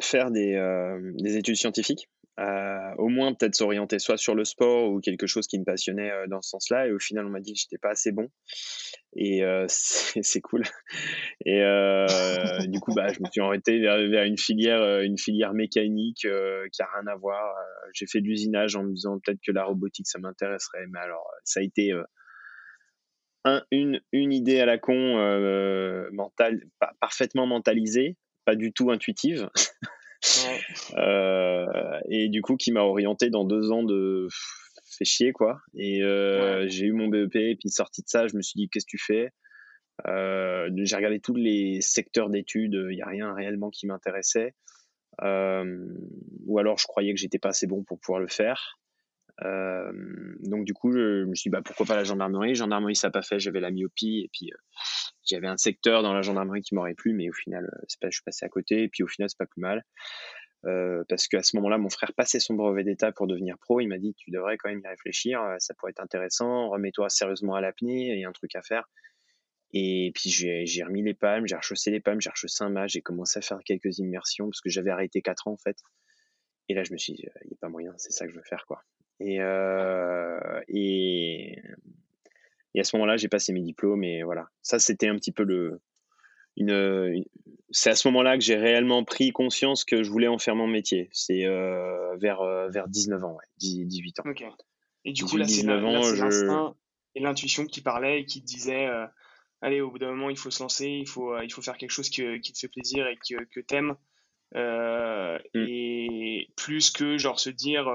faire 0.00 0.30
des, 0.30 0.56
des, 1.18 1.36
études 1.36 1.56
scientifiques. 1.56 2.08
Au 2.98 3.08
moins 3.08 3.34
peut-être 3.34 3.54
s'orienter 3.54 3.98
soit 3.98 4.16
sur 4.16 4.34
le 4.34 4.44
sport 4.44 4.90
ou 4.90 5.00
quelque 5.00 5.26
chose 5.26 5.46
qui 5.46 5.58
me 5.58 5.64
passionnait 5.64 6.10
dans 6.28 6.40
ce 6.42 6.50
sens-là. 6.50 6.86
Et 6.86 6.92
au 6.92 6.98
final, 6.98 7.26
on 7.26 7.30
m'a 7.30 7.40
dit 7.40 7.52
que 7.52 7.60
j'étais 7.60 7.78
pas 7.78 7.90
assez 7.90 8.12
bon. 8.12 8.28
Et 9.14 9.42
c'est 9.68 10.40
cool. 10.40 10.62
Et 11.44 11.60
du 12.68 12.80
coup, 12.80 12.94
bah, 12.94 13.12
je 13.12 13.20
me 13.20 13.30
suis 13.30 13.40
orienté 13.40 13.78
vers, 13.80 13.98
vers, 14.08 14.24
une 14.24 14.38
filière, 14.38 15.00
une 15.00 15.18
filière 15.18 15.52
mécanique 15.52 16.26
qui 16.72 16.82
a 16.82 16.88
rien 16.94 17.06
à 17.06 17.16
voir. 17.16 17.54
J'ai 17.92 18.06
fait 18.06 18.20
de 18.20 18.26
l'usinage 18.26 18.76
en 18.76 18.84
me 18.84 18.92
disant 18.92 19.18
peut-être 19.18 19.40
que 19.46 19.52
la 19.52 19.64
robotique 19.64 20.06
ça 20.06 20.18
m'intéresserait. 20.18 20.86
Mais 20.90 21.00
alors, 21.00 21.26
ça 21.44 21.60
a 21.60 21.62
été 21.62 21.92
un, 23.44 23.62
une, 23.70 24.00
une, 24.12 24.32
idée 24.32 24.60
à 24.60 24.66
la 24.66 24.78
con, 24.78 25.18
euh, 25.18 26.08
mentale, 26.12 26.62
parfaitement 27.00 27.46
mentalisée, 27.46 28.16
pas 28.44 28.56
du 28.56 28.72
tout 28.72 28.90
intuitive. 28.90 29.48
euh, 30.96 31.66
et 32.08 32.28
du 32.28 32.42
coup, 32.42 32.56
qui 32.56 32.72
m'a 32.72 32.82
orienté 32.82 33.30
dans 33.30 33.44
deux 33.44 33.70
ans 33.72 33.82
de 33.82 34.28
fait 34.98 35.04
chier, 35.04 35.32
quoi. 35.32 35.60
Et 35.74 36.02
euh, 36.02 36.66
j'ai 36.68 36.86
eu 36.86 36.92
mon 36.92 37.08
BEP, 37.08 37.36
et 37.36 37.56
puis 37.56 37.68
sorti 37.68 38.02
de 38.02 38.08
ça, 38.08 38.26
je 38.26 38.36
me 38.36 38.42
suis 38.42 38.56
dit, 38.56 38.68
qu'est-ce 38.68 38.86
que 38.86 38.90
tu 38.90 38.98
fais? 38.98 39.30
Euh, 40.06 40.70
J'ai 40.76 40.96
regardé 40.96 41.20
tous 41.20 41.34
les 41.34 41.80
secteurs 41.80 42.30
d'études, 42.30 42.86
il 42.90 42.96
n'y 42.96 43.02
a 43.02 43.06
rien 43.06 43.32
réellement 43.34 43.70
qui 43.70 43.86
m'intéressait. 43.86 44.54
Ou 45.22 46.58
alors, 46.58 46.78
je 46.78 46.86
croyais 46.86 47.12
que 47.12 47.20
j'étais 47.20 47.38
pas 47.38 47.50
assez 47.50 47.66
bon 47.66 47.84
pour 47.84 48.00
pouvoir 48.00 48.20
le 48.20 48.28
faire. 48.28 48.78
Euh, 49.44 49.92
donc 50.40 50.64
du 50.64 50.74
coup, 50.74 50.92
je, 50.92 51.24
me 51.24 51.34
suis 51.34 51.48
dit 51.48 51.52
bah, 51.52 51.62
pourquoi 51.64 51.86
pas 51.86 51.96
la 51.96 52.04
gendarmerie? 52.04 52.54
Gendarmerie, 52.54 52.96
ça 52.96 53.08
n'a 53.08 53.12
pas 53.12 53.22
fait, 53.22 53.38
j'avais 53.38 53.60
la 53.60 53.70
myopie 53.70 54.22
et 54.24 54.30
puis 54.32 54.50
euh, 54.52 54.56
j'avais 55.24 55.46
un 55.46 55.56
secteur 55.56 56.02
dans 56.02 56.12
la 56.12 56.22
gendarmerie 56.22 56.62
qui 56.62 56.74
m'aurait 56.74 56.94
plu, 56.94 57.14
mais 57.14 57.28
au 57.28 57.32
final, 57.32 57.64
euh, 57.64 57.86
pas, 58.00 58.10
je 58.10 58.16
suis 58.16 58.24
passé 58.24 58.44
à 58.44 58.48
côté 58.48 58.82
et 58.82 58.88
puis 58.88 59.02
au 59.02 59.08
final, 59.08 59.28
c'est 59.30 59.38
pas 59.38 59.46
plus 59.46 59.60
mal. 59.60 59.84
Euh, 60.66 61.04
parce 61.08 61.26
qu'à 61.26 61.42
ce 61.42 61.56
moment-là, 61.56 61.78
mon 61.78 61.88
frère 61.88 62.12
passait 62.12 62.40
son 62.40 62.52
brevet 62.52 62.84
d'état 62.84 63.12
pour 63.12 63.26
devenir 63.26 63.56
pro. 63.58 63.80
Il 63.80 63.88
m'a 63.88 63.98
dit 63.98 64.14
tu 64.14 64.30
devrais 64.30 64.58
quand 64.58 64.68
même 64.68 64.82
y 64.84 64.88
réfléchir, 64.88 65.40
ça 65.58 65.72
pourrait 65.74 65.92
être 65.92 66.02
intéressant. 66.02 66.68
Remets-toi 66.68 67.08
sérieusement 67.08 67.54
à 67.54 67.62
l'apnée, 67.62 68.12
il 68.14 68.20
y 68.20 68.24
a 68.24 68.28
un 68.28 68.32
truc 68.32 68.54
à 68.54 68.62
faire. 68.62 68.84
Et 69.72 70.10
puis 70.14 70.28
j'ai 70.30 70.82
remis 70.82 71.02
les 71.02 71.14
palmes, 71.14 71.46
j'ai 71.46 71.56
rechaussé 71.56 71.90
les 71.90 72.00
palmes, 72.00 72.20
j'ai 72.20 72.30
rechaussé 72.30 72.64
un 72.64 72.70
match, 72.70 72.92
j'ai 72.92 73.02
commencé 73.02 73.38
à 73.38 73.42
faire 73.42 73.60
quelques 73.64 73.98
immersions 73.98 74.46
parce 74.46 74.60
que 74.60 74.68
j'avais 74.68 74.90
arrêté 74.90 75.22
4 75.22 75.46
ans 75.46 75.52
en 75.52 75.56
fait. 75.56 75.76
Et 76.70 76.74
là, 76.74 76.84
je 76.84 76.92
me 76.92 76.98
suis 76.98 77.14
dit, 77.14 77.24
il 77.42 77.48
n'y 77.48 77.54
a 77.54 77.56
pas 77.60 77.68
moyen, 77.68 77.92
c'est 77.96 78.12
ça 78.12 78.26
que 78.26 78.30
je 78.30 78.36
veux 78.36 78.44
faire 78.44 78.64
quoi. 78.64 78.84
Et, 79.18 79.40
euh, 79.40 80.60
et, 80.68 81.58
et, 82.74 82.80
à 82.80 82.84
ce 82.84 82.94
moment-là, 82.94 83.16
j'ai 83.16 83.26
passé 83.26 83.52
mes 83.52 83.60
diplômes 83.60 84.04
et 84.04 84.22
voilà. 84.22 84.48
Ça, 84.62 84.78
c'était 84.78 85.08
un 85.08 85.16
petit 85.16 85.32
peu 85.32 85.42
le. 85.42 85.80
Une, 86.56 87.24
c'est 87.70 87.90
à 87.90 87.96
ce 87.96 88.06
moment-là 88.06 88.38
que 88.38 88.44
j'ai 88.44 88.54
réellement 88.54 89.02
pris 89.02 89.32
conscience 89.32 89.82
que 89.82 90.04
je 90.04 90.10
voulais 90.10 90.28
en 90.28 90.38
faire 90.38 90.54
mon 90.54 90.68
métier. 90.68 91.08
C'est 91.12 91.44
euh, 91.44 92.16
vers, 92.18 92.40
euh, 92.40 92.68
vers 92.68 92.86
19 92.86 93.24
ans, 93.24 93.32
ouais, 93.32 93.44
18 93.58 94.20
ans. 94.20 94.22
Ok. 94.26 94.44
Et 95.04 95.12
du 95.12 95.24
coup, 95.24 95.36
là, 95.36 95.48
c'est 95.48 95.64
l'instinct 95.64 96.76
et 97.16 97.20
l'intuition 97.20 97.66
qui 97.66 97.80
parlait 97.80 98.20
et 98.20 98.26
qui 98.26 98.42
te 98.42 98.46
disait 98.46 98.86
euh, 98.86 99.08
allez, 99.60 99.80
au 99.80 99.90
bout 99.90 99.98
d'un 99.98 100.10
moment, 100.10 100.30
il 100.30 100.38
faut 100.38 100.52
se 100.52 100.62
lancer, 100.62 100.86
il 100.86 101.08
faut, 101.08 101.36
il 101.40 101.52
faut 101.52 101.62
faire 101.62 101.76
quelque 101.76 101.90
chose 101.90 102.10
qui, 102.10 102.40
qui 102.40 102.52
te 102.52 102.60
fait 102.60 102.68
plaisir 102.68 103.08
et 103.08 103.16
que, 103.16 103.42
que 103.46 103.58
t'aimes. 103.58 103.96
Euh, 104.56 105.38
mm. 105.54 105.66
Et 105.68 106.48
plus 106.56 106.90
que 106.90 107.18
genre 107.18 107.38
se 107.38 107.50
dire 107.50 107.88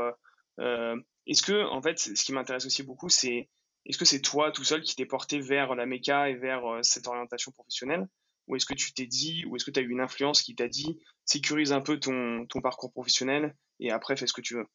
euh, 0.60 0.96
est-ce 1.28 1.44
que, 1.44 1.66
en 1.66 1.82
fait, 1.82 2.00
ce 2.00 2.24
qui 2.24 2.34
m'intéresse 2.34 2.66
aussi 2.66 2.84
beaucoup, 2.84 3.10
c'est 3.10 3.50
est-ce 3.86 3.98
que 3.98 4.06
c'est 4.06 4.22
toi 4.22 4.52
tout 4.52 4.64
seul 4.64 4.82
qui 4.82 4.96
t'es 4.96 5.06
porté 5.06 5.40
vers 5.40 5.76
la 5.76 5.86
méca 5.86 6.30
et 6.30 6.36
vers 6.36 6.66
euh, 6.66 6.80
cette 6.82 7.08
orientation 7.08 7.52
professionnelle? 7.52 8.08
Ou 8.48 8.56
est-ce 8.56 8.66
que 8.66 8.76
tu 8.76 8.94
t'es 8.94 9.08
dit, 9.08 9.44
ou 9.46 9.56
est-ce 9.56 9.66
que 9.66 9.72
tu 9.72 9.80
as 9.80 9.84
eu 9.84 9.90
une 9.90 10.02
influence 10.02 10.44
qui 10.44 10.54
t'a 10.56 10.68
dit 10.68 11.00
sécurise 11.26 11.72
un 11.72 11.82
peu 11.82 12.00
ton, 12.00 12.46
ton 12.46 12.62
parcours 12.62 12.92
professionnel 12.92 13.56
et 13.80 13.92
après 13.92 14.16
fais 14.16 14.28
ce 14.28 14.34
que 14.34 14.42
tu 14.42 14.56
veux? 14.56 14.68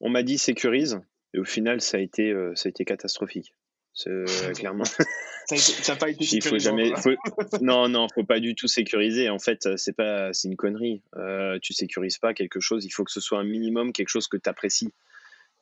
On 0.00 0.08
m'a 0.08 0.22
dit 0.22 0.38
sécurise, 0.38 1.00
et 1.34 1.38
au 1.38 1.44
final, 1.44 1.80
ça 1.80 1.98
a 1.98 2.00
été, 2.00 2.30
euh, 2.30 2.54
ça 2.54 2.68
a 2.68 2.70
été 2.70 2.84
catastrophique. 2.84 3.54
clairement. 4.54 4.84
ça 5.56 5.92
n'a 5.92 5.98
pas 5.98 6.10
été 6.10 6.24
Il 6.32 6.42
faut 6.42 6.58
jamais. 6.58 6.92
Faut... 6.96 7.10
non, 7.60 7.88
non, 7.88 8.06
faut 8.14 8.24
pas 8.24 8.40
du 8.40 8.54
tout 8.54 8.68
sécuriser. 8.68 9.28
En 9.28 9.38
fait, 9.38 9.76
c'est 9.76 9.94
pas, 9.94 10.32
c'est 10.32 10.48
une 10.48 10.56
connerie. 10.56 11.02
Euh, 11.16 11.58
tu 11.60 11.72
sécurises 11.72 12.18
pas 12.18 12.34
quelque 12.34 12.60
chose. 12.60 12.84
Il 12.84 12.90
faut 12.90 13.04
que 13.04 13.12
ce 13.12 13.20
soit 13.20 13.38
un 13.38 13.44
minimum 13.44 13.92
quelque 13.92 14.08
chose 14.08 14.28
que 14.28 14.36
tu 14.36 14.48
apprécies. 14.48 14.92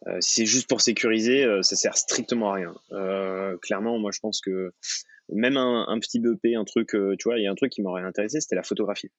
Euh, 0.07 0.17
si 0.21 0.35
c'est 0.41 0.47
juste 0.47 0.69
pour 0.69 0.81
sécuriser, 0.81 1.45
euh, 1.45 1.63
ça 1.63 1.77
sert 1.77 1.97
strictement 1.97 2.53
à 2.53 2.55
rien. 2.55 2.75
Euh, 2.93 3.57
clairement, 3.59 3.99
moi, 3.99 4.11
je 4.13 4.21
pense 4.21 4.41
que 4.41 4.73
même 5.29 5.57
un, 5.57 5.87
un 5.89 5.99
petit 5.99 6.21
BP, 6.21 6.57
un 6.57 6.65
truc, 6.65 6.95
euh, 6.95 7.17
tu 7.19 7.29
vois, 7.29 7.39
il 7.39 7.45
y 7.45 7.47
a 7.47 7.51
un 7.51 7.55
truc 7.55 7.71
qui 7.71 7.83
m'aurait 7.83 8.03
intéressé, 8.03 8.41
c'était 8.41 8.57
la 8.57 8.63
photographie. 8.63 9.11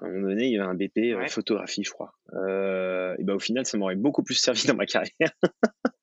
À 0.00 0.06
un 0.06 0.10
moment 0.10 0.28
donné, 0.28 0.46
il 0.46 0.52
y 0.52 0.58
avait 0.58 0.68
un 0.68 0.74
BP 0.74 1.28
photographie, 1.28 1.84
je 1.84 1.90
crois. 1.90 2.14
et 2.32 3.24
ben 3.24 3.34
au 3.34 3.38
final, 3.38 3.66
ça 3.66 3.76
m'aurait 3.76 3.96
beaucoup 3.96 4.22
plus 4.22 4.34
servi 4.34 4.64
dans 4.66 4.74
ma 4.74 4.86
carrière. 4.86 5.32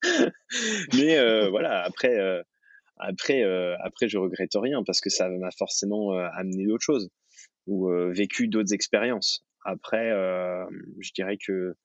Mais 0.94 1.50
voilà, 1.50 1.84
après 1.84 2.44
après, 3.00 3.44
euh, 3.44 3.76
après, 3.80 4.10
je 4.10 4.18
regrette 4.18 4.52
rien 4.56 4.84
parce 4.84 5.00
que 5.00 5.10
ça 5.10 5.30
m'a 5.30 5.52
forcément 5.52 6.14
euh, 6.14 6.28
amené 6.34 6.66
d'autres 6.66 6.84
choses 6.84 7.10
ou 7.66 7.90
euh, 7.90 8.12
vécu 8.12 8.50
d'autres 8.50 8.74
expériences. 8.74 9.46
Après, 9.66 10.10
je 11.00 11.12
dirais 11.14 11.38
que 11.38 11.76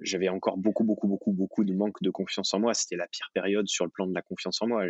j'avais 0.00 0.30
encore 0.30 0.56
beaucoup, 0.56 0.82
beaucoup, 0.82 1.06
beaucoup, 1.06 1.32
beaucoup 1.32 1.62
de 1.62 1.74
manque 1.74 2.02
de 2.02 2.10
confiance 2.10 2.54
en 2.54 2.58
moi. 2.58 2.72
C'était 2.72 2.96
la 2.96 3.06
pire 3.06 3.30
période 3.34 3.68
sur 3.68 3.84
le 3.84 3.90
plan 3.90 4.06
de 4.06 4.14
la 4.14 4.22
confiance 4.22 4.62
en 4.62 4.66
moi. 4.66 4.84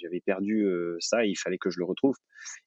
J'avais 0.00 0.20
perdu 0.20 0.64
ça 1.00 1.26
et 1.26 1.28
il 1.28 1.34
fallait 1.34 1.58
que 1.58 1.68
je 1.68 1.80
le 1.80 1.84
retrouve. 1.84 2.14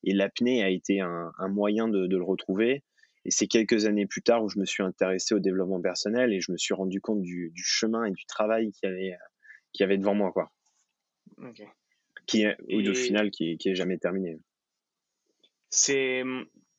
Et 0.03 0.13
l'apnée 0.13 0.63
a 0.63 0.69
été 0.69 0.99
un, 0.99 1.31
un 1.39 1.47
moyen 1.47 1.87
de, 1.87 2.07
de, 2.07 2.17
le 2.17 2.23
retrouver. 2.23 2.83
Et 3.23 3.31
c'est 3.31 3.47
quelques 3.47 3.85
années 3.85 4.05
plus 4.05 4.21
tard 4.21 4.43
où 4.43 4.49
je 4.49 4.59
me 4.59 4.65
suis 4.65 4.83
intéressé 4.83 5.33
au 5.33 5.39
développement 5.39 5.81
personnel 5.81 6.33
et 6.33 6.41
je 6.41 6.51
me 6.51 6.57
suis 6.57 6.73
rendu 6.73 6.99
compte 6.99 7.21
du, 7.21 7.51
du 7.55 7.63
chemin 7.63 8.03
et 8.03 8.11
du 8.11 8.25
travail 8.25 8.71
qu'il 8.71 8.89
y 8.89 8.91
avait, 8.91 9.17
qu'il 9.71 9.83
y 9.83 9.85
avait 9.85 9.97
devant 9.97 10.13
moi. 10.13 10.33
Quoi. 10.33 10.51
Qui 12.29 12.43
est, 12.43 12.55
ou 12.71 12.81
de 12.81 12.93
finale 12.93 13.31
qui, 13.31 13.57
qui 13.57 13.69
est 13.69 13.75
jamais 13.75 13.97
terminé. 13.97 14.39
C'est, 15.69 16.23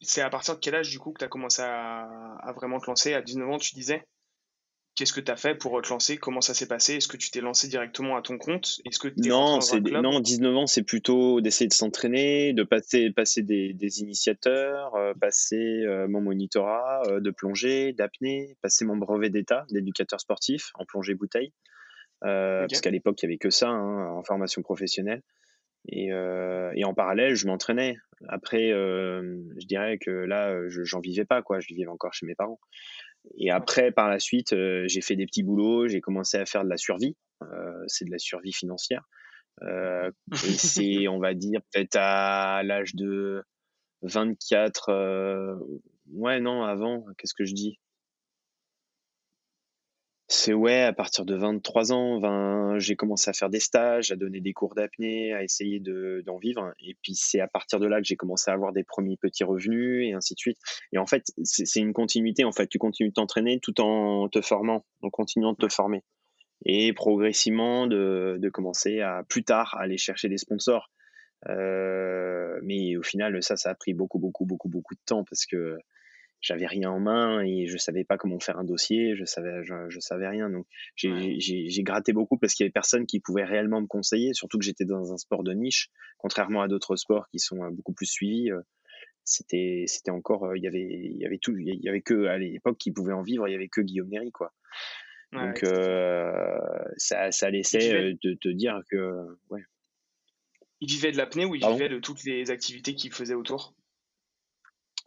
c'est 0.00 0.22
à 0.22 0.30
partir 0.30 0.54
de 0.54 0.60
quel 0.60 0.74
âge 0.74 0.90
du 0.90 0.98
coup 0.98 1.12
que 1.12 1.18
tu 1.18 1.24
as 1.24 1.28
commencé 1.28 1.62
à, 1.62 2.02
à, 2.40 2.52
vraiment 2.52 2.78
te 2.78 2.86
lancer? 2.86 3.14
À 3.14 3.22
19 3.22 3.48
ans, 3.48 3.58
tu 3.58 3.74
disais? 3.74 4.04
Qu'est-ce 4.96 5.12
que 5.12 5.20
tu 5.20 5.30
as 5.30 5.36
fait 5.36 5.54
pour 5.54 5.80
te 5.80 5.88
lancer? 5.88 6.18
Comment 6.18 6.40
ça 6.40 6.52
s'est 6.52 6.66
passé? 6.66 6.96
Est-ce 6.96 7.08
que 7.08 7.16
tu 7.16 7.30
t'es 7.30 7.40
lancé 7.40 7.68
directement 7.68 8.16
à 8.16 8.22
ton 8.22 8.38
compte? 8.38 8.80
Est-ce 8.84 8.98
que 8.98 9.08
non, 9.16 9.60
c'est 9.60 9.80
non, 9.80 10.20
19 10.20 10.56
ans, 10.56 10.66
c'est 10.66 10.82
plutôt 10.82 11.40
d'essayer 11.40 11.68
de 11.68 11.72
s'entraîner, 11.72 12.52
de 12.52 12.64
passer, 12.64 13.10
passer 13.10 13.42
des, 13.42 13.72
des 13.72 14.00
initiateurs, 14.00 14.94
euh, 14.96 15.14
passer 15.14 15.84
euh, 15.84 16.06
mon 16.06 16.20
monitorat 16.20 17.02
euh, 17.06 17.20
de 17.20 17.30
plongée, 17.30 17.92
d'apnée, 17.92 18.56
passer 18.62 18.84
mon 18.84 18.96
brevet 18.96 19.30
d'état 19.30 19.64
d'éducateur 19.70 20.20
sportif 20.20 20.70
en 20.74 20.84
plongée 20.84 21.14
bouteille. 21.14 21.52
Parce 22.20 22.80
qu'à 22.82 22.90
l'époque, 22.90 23.22
il 23.22 23.26
n'y 23.26 23.32
avait 23.32 23.38
que 23.38 23.50
ça 23.50 23.68
hein, 23.68 24.10
en 24.10 24.22
formation 24.22 24.60
professionnelle. 24.60 25.22
Et, 25.88 26.12
euh, 26.12 26.72
et, 26.74 26.84
en 26.84 26.94
parallèle, 26.94 27.34
je 27.34 27.46
m'entraînais. 27.46 27.96
Après, 28.28 28.70
euh, 28.70 29.42
je 29.58 29.66
dirais 29.66 29.98
que 29.98 30.10
là, 30.10 30.54
j'en 30.68 31.00
vivais 31.00 31.24
pas, 31.24 31.42
quoi. 31.42 31.60
Je 31.60 31.66
vivais 31.68 31.86
encore 31.86 32.12
chez 32.12 32.26
mes 32.26 32.34
parents. 32.34 32.60
Et 33.38 33.50
après, 33.50 33.92
par 33.92 34.08
la 34.08 34.18
suite, 34.18 34.52
euh, 34.52 34.84
j'ai 34.86 35.00
fait 35.00 35.16
des 35.16 35.26
petits 35.26 35.42
boulots. 35.42 35.88
J'ai 35.88 36.00
commencé 36.00 36.36
à 36.36 36.46
faire 36.46 36.64
de 36.64 36.68
la 36.68 36.76
survie. 36.76 37.16
Euh, 37.42 37.84
c'est 37.86 38.04
de 38.04 38.10
la 38.10 38.18
survie 38.18 38.52
financière. 38.52 39.04
Euh, 39.62 40.10
et 40.32 40.36
c'est, 40.36 41.08
on 41.08 41.18
va 41.18 41.34
dire, 41.34 41.60
peut-être 41.72 41.96
à 41.96 42.62
l'âge 42.62 42.94
de 42.94 43.42
24. 44.02 45.58
ouais, 46.12 46.40
non, 46.40 46.62
avant. 46.62 47.04
Qu'est-ce 47.18 47.34
que 47.34 47.44
je 47.44 47.54
dis? 47.54 47.78
C'est 50.32 50.52
ouais, 50.52 50.82
à 50.82 50.92
partir 50.92 51.24
de 51.24 51.34
23 51.34 51.92
ans, 51.92 52.78
j'ai 52.78 52.94
commencé 52.94 53.28
à 53.28 53.32
faire 53.32 53.50
des 53.50 53.58
stages, 53.58 54.12
à 54.12 54.16
donner 54.16 54.40
des 54.40 54.52
cours 54.52 54.76
d'apnée, 54.76 55.32
à 55.32 55.42
essayer 55.42 55.80
de, 55.80 56.22
d'en 56.24 56.38
vivre. 56.38 56.72
Et 56.78 56.96
puis 57.02 57.16
c'est 57.16 57.40
à 57.40 57.48
partir 57.48 57.80
de 57.80 57.86
là 57.88 58.00
que 58.00 58.06
j'ai 58.06 58.14
commencé 58.14 58.48
à 58.48 58.54
avoir 58.54 58.72
des 58.72 58.84
premiers 58.84 59.16
petits 59.16 59.42
revenus 59.42 60.06
et 60.08 60.12
ainsi 60.12 60.34
de 60.34 60.38
suite. 60.38 60.58
Et 60.92 60.98
en 60.98 61.06
fait, 61.06 61.24
c'est, 61.42 61.80
une 61.80 61.92
continuité. 61.92 62.44
En 62.44 62.52
fait, 62.52 62.68
tu 62.68 62.78
continues 62.78 63.08
de 63.08 63.14
t'entraîner 63.14 63.58
tout 63.58 63.80
en 63.80 64.28
te 64.28 64.40
formant, 64.40 64.86
en 65.02 65.10
continuant 65.10 65.52
de 65.52 65.66
te 65.66 65.68
former. 65.68 66.04
Et 66.64 66.92
progressivement 66.92 67.88
de, 67.88 68.38
de 68.40 68.48
commencer 68.50 69.00
à 69.00 69.24
plus 69.28 69.42
tard 69.42 69.76
aller 69.80 69.98
chercher 69.98 70.28
des 70.28 70.38
sponsors. 70.38 70.92
Euh, 71.48 72.60
mais 72.62 72.96
au 72.96 73.02
final, 73.02 73.42
ça, 73.42 73.56
ça 73.56 73.70
a 73.70 73.74
pris 73.74 73.94
beaucoup, 73.94 74.20
beaucoup, 74.20 74.44
beaucoup, 74.44 74.68
beaucoup 74.68 74.94
de 74.94 75.00
temps 75.04 75.24
parce 75.24 75.44
que 75.44 75.76
j'avais 76.40 76.66
rien 76.66 76.90
en 76.90 77.00
main 77.00 77.42
et 77.42 77.66
je 77.66 77.76
savais 77.76 78.04
pas 78.04 78.16
comment 78.16 78.40
faire 78.40 78.58
un 78.58 78.64
dossier, 78.64 79.14
je 79.14 79.24
savais, 79.24 79.62
je, 79.64 79.88
je 79.88 80.00
savais 80.00 80.28
rien. 80.28 80.50
Donc 80.50 80.66
j'ai 80.96 81.82
gratté 81.82 82.12
beaucoup 82.12 82.38
parce 82.38 82.54
qu'il 82.54 82.64
y 82.64 82.66
avait 82.66 82.72
personne 82.72 83.06
qui 83.06 83.20
pouvait 83.20 83.44
réellement 83.44 83.80
me 83.80 83.86
conseiller, 83.86 84.32
surtout 84.32 84.58
que 84.58 84.64
j'étais 84.64 84.84
dans 84.84 85.12
un 85.12 85.16
sport 85.16 85.44
de 85.44 85.52
niche, 85.52 85.90
contrairement 86.18 86.62
à 86.62 86.68
d'autres 86.68 86.96
sports 86.96 87.28
qui 87.28 87.38
sont 87.38 87.62
euh, 87.62 87.70
beaucoup 87.70 87.92
plus 87.92 88.06
suivis. 88.06 88.50
Euh, 88.50 88.60
c'était 89.24 89.84
c'était 89.86 90.10
encore, 90.10 90.44
euh, 90.44 90.56
il 90.56 90.62
y 90.64 90.66
avait 90.66 90.80
il 90.80 91.18
y 91.18 91.26
avait 91.26 91.38
tout, 91.38 91.56
il 91.56 91.80
y 91.82 91.88
avait 91.88 92.00
que 92.00 92.24
à 92.26 92.38
l'époque 92.38 92.78
qui 92.78 92.90
pouvait 92.90 93.12
en 93.12 93.22
vivre, 93.22 93.46
il 93.46 93.52
y 93.52 93.54
avait 93.54 93.68
que 93.68 93.82
Guillaume 93.82 94.08
Néry 94.08 94.32
quoi. 94.32 94.52
Donc 95.32 95.62
euh, 95.62 96.58
ça 96.96 97.30
ça 97.30 97.50
laissait 97.50 98.14
de 98.14 98.34
te 98.34 98.48
dire 98.48 98.80
que 98.90 99.26
ouais. 99.50 99.62
Il 100.80 100.88
vivait 100.88 101.12
de 101.12 101.18
l'apnée 101.18 101.44
ou 101.44 101.54
il 101.54 101.64
vivait 101.64 101.90
de 101.90 101.98
toutes 101.98 102.24
les 102.24 102.50
activités 102.50 102.94
qu'il 102.94 103.12
faisait 103.12 103.34
autour? 103.34 103.74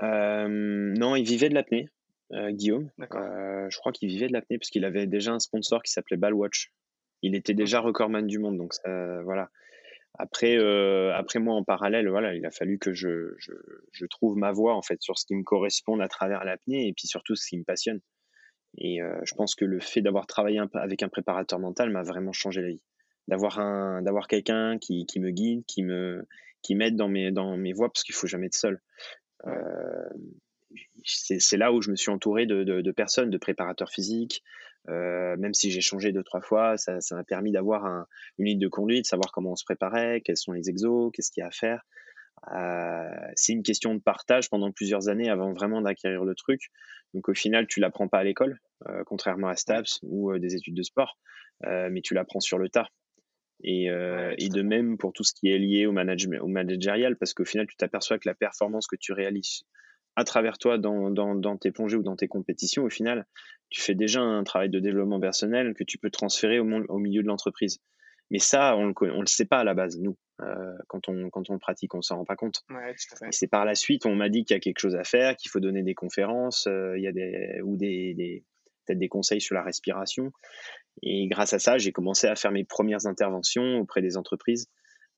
Non, 0.04 1.16
il 1.16 1.24
vivait 1.24 1.50
de 1.50 1.54
l'apnée, 1.54 1.90
Guillaume. 2.32 2.90
je 3.00 3.78
crois 3.78 3.92
qu'il 3.92 4.10
vivait 4.10 4.28
de 4.28 4.34
l'apnée 4.34 4.58
parce 4.58 4.70
qu'il 4.70 4.86
avait 4.86 5.08
déjà 5.08 5.32
un 5.32 5.40
sponsor 5.40 5.82
qui 5.84 5.92
s'appelait 5.92 6.18
Ballwatch. 6.18 6.72
Il 7.22 7.36
était 7.36 7.54
déjà 7.54 7.80
recordman 7.80 8.28
du 8.28 8.40
monde, 8.40 8.58
donc 8.58 8.74
voilà. 9.24 9.50
Après, 10.20 10.58
après 11.14 11.40
moi 11.40 11.56
en 11.56 11.64
parallèle, 11.64 12.10
voilà, 12.10 12.36
il 12.36 12.46
a 12.46 12.52
fallu 12.52 12.78
que 12.78 12.94
je, 12.94 13.34
je, 13.38 13.52
je, 13.92 14.06
trouve 14.06 14.38
ma 14.38 14.52
voie 14.52 14.76
en 14.76 14.82
fait 14.82 15.02
sur 15.02 15.18
ce 15.18 15.26
qui 15.26 15.36
me 15.36 15.44
correspond 15.44 16.00
à 16.00 16.08
travers 16.08 16.44
l'apnée 16.44 16.88
et 16.88 16.94
puis 16.94 17.08
surtout 17.08 17.36
ce 17.36 17.48
qui 17.48 17.58
me 17.58 17.64
passionne. 17.64 18.00
Et 18.78 19.00
je 19.24 19.36
pense 19.36 19.56
que 19.56 19.66
le 19.66 19.80
fait 19.80 20.02
d'avoir 20.02 20.26
travaillé 20.28 20.62
avec 20.74 21.04
un 21.04 21.10
préparateur 21.10 21.60
mental 21.60 21.92
m'a 21.92 22.04
vraiment 22.04 22.34
changé 22.34 22.62
la 22.62 22.70
vie. 22.70 22.82
D'avoir 23.28 23.60
un, 23.60 24.02
d'avoir 24.02 24.28
quelqu'un 24.28 24.78
qui, 24.80 25.06
qui, 25.06 25.20
me 25.20 25.30
guide, 25.30 25.64
qui 25.66 25.84
me, 25.84 26.28
qui 26.62 26.76
m'aide 26.76 26.96
dans 26.96 27.08
mes, 27.08 27.32
dans 27.32 27.56
mes 27.56 27.72
voies 27.72 27.88
parce 27.90 28.04
qu'il 28.04 28.16
faut 28.16 28.28
jamais 28.28 28.48
être 28.48 28.56
seul. 28.56 28.82
Euh, 29.48 30.10
c'est 31.06 31.58
là 31.58 31.72
où 31.74 31.82
je 31.82 31.92
me 31.92 31.96
suis 31.96 32.12
entouré 32.12 32.46
de, 32.46 32.64
de, 32.64 32.82
de 32.82 32.92
personnes, 32.92 33.30
de 33.30 33.38
préparateurs 33.38 33.90
physiques, 33.90 34.44
euh, 34.90 35.38
même 35.38 35.54
si 35.54 35.72
j'ai 35.72 35.82
changé 35.82 36.12
deux 36.12 36.24
trois 36.24 36.42
fois, 36.42 36.78
ça 36.78 37.00
m'a 37.12 37.24
permis 37.24 37.52
d'avoir 37.52 37.86
un, 37.86 38.08
une 38.38 38.46
ligne 38.46 38.60
de 38.60 38.68
conduite, 38.68 39.06
savoir 39.06 39.32
comment 39.32 39.52
on 39.52 39.56
se 39.56 39.66
préparait, 39.66 40.22
quels 40.22 40.38
sont 40.38 40.52
les 40.52 40.70
exos, 40.70 41.12
qu'est-ce 41.14 41.32
qu'il 41.32 41.42
y 41.42 41.44
a 41.44 41.48
à 41.48 41.52
faire. 41.52 41.84
Euh, 42.54 43.32
c'est 43.36 43.54
une 43.54 43.64
question 43.64 43.96
de 43.96 44.02
partage 44.02 44.50
pendant 44.50 44.72
plusieurs 44.72 45.08
années 45.08 45.30
avant 45.30 45.54
vraiment 45.54 45.82
d'acquérir 45.82 46.26
le 46.26 46.36
truc. 46.36 46.70
Donc 47.14 47.30
au 47.30 47.34
final, 47.34 47.68
tu 47.68 47.80
l'apprends 47.80 48.08
pas 48.08 48.20
à 48.20 48.24
l'école, 48.24 48.60
euh, 48.90 49.04
contrairement 49.06 49.48
à 49.48 49.56
STAPS 49.56 50.00
ou 50.04 50.38
des 50.38 50.56
études 50.56 50.76
de 50.76 50.84
sport, 50.84 51.18
mais 51.62 52.02
tu 52.02 52.14
l'apprends 52.14 52.42
sur 52.42 52.58
le 52.58 52.68
tas. 52.68 52.90
Et, 53.64 53.86
et 53.86 54.50
de 54.50 54.62
même 54.62 54.98
pour 54.98 55.14
tout 55.14 55.24
ce 55.24 55.34
qui 55.34 55.50
est 55.50 55.58
lié 55.58 55.86
au 55.86 55.94
management, 55.94 56.40
au 56.42 56.48
managérial, 56.48 57.16
parce 57.16 57.34
qu'au 57.34 57.46
final, 57.46 57.66
tu 57.68 57.78
t'aperçois 57.78 58.20
que 58.20 58.28
la 58.28 58.36
performance 58.36 58.88
que 58.88 58.98
tu 58.98 59.14
réalises 59.14 59.64
à 60.16 60.24
travers 60.24 60.58
toi 60.58 60.78
dans, 60.78 61.10
dans, 61.10 61.36
dans, 61.36 61.58
tes 61.58 61.72
plongées 61.72 61.98
ou 61.98 62.04
dans 62.04 62.16
tes 62.16 62.28
compétitions, 62.28 62.84
au 62.84 62.90
final, 62.90 63.26
tu 63.70 63.82
fais 63.82 63.96
déjà 63.96 64.22
un 64.22 64.44
travail 64.44 64.70
de 64.70 64.80
développement 64.80 65.20
personnel 65.20 65.74
que 65.74 65.84
tu 65.84 65.98
peux 65.98 66.10
transférer 66.10 66.60
au, 66.60 66.66
au 66.66 67.00
milieu 67.00 67.24
de 67.24 67.28
l'entreprise. 67.28 67.80
Mais 68.30 68.40
ça, 68.40 68.76
on 68.78 68.88
le, 68.88 68.94
le 69.20 69.26
sait 69.26 69.46
pas 69.46 69.60
à 69.60 69.64
la 69.64 69.74
base, 69.74 70.00
nous. 70.00 70.18
Euh, 70.42 70.74
quand, 70.88 71.08
on, 71.10 71.30
quand 71.30 71.50
on 71.50 71.54
le 71.54 71.60
pratique, 71.60 71.94
on 71.94 72.02
s'en 72.02 72.18
rend 72.18 72.26
pas 72.26 72.36
compte. 72.36 72.64
Ouais, 72.70 72.96
c'est 73.32 73.48
par 73.48 73.66
la 73.66 73.76
suite, 73.76 74.06
on 74.06 74.16
m'a 74.16 74.30
dit 74.30 74.44
qu'il 74.44 74.56
y 74.56 74.58
a 74.58 74.60
quelque 74.60 74.80
chose 74.80 74.96
à 74.96 75.04
faire, 75.04 75.36
qu'il 75.36 75.52
faut 75.52 75.60
donner 75.60 75.84
des 75.84 75.94
conférences, 75.94 76.68
euh, 76.68 76.98
il 76.98 77.04
y 77.04 77.08
a 77.08 77.12
des, 77.12 77.62
ou 77.64 77.78
des, 77.78 78.14
des 78.16 78.44
peut-être 78.86 79.00
des 79.00 79.10
conseils 79.10 79.42
sur 79.42 79.56
la 79.56 79.64
respiration. 79.64 80.32
Et 81.02 81.28
grâce 81.28 81.54
à 81.54 81.60
ça, 81.60 81.78
j'ai 81.78 81.92
commencé 81.92 82.28
à 82.28 82.36
faire 82.36 82.52
mes 82.52 82.64
premières 82.64 83.06
interventions 83.06 83.80
auprès 83.80 84.02
des 84.02 84.18
entreprises 84.18 84.68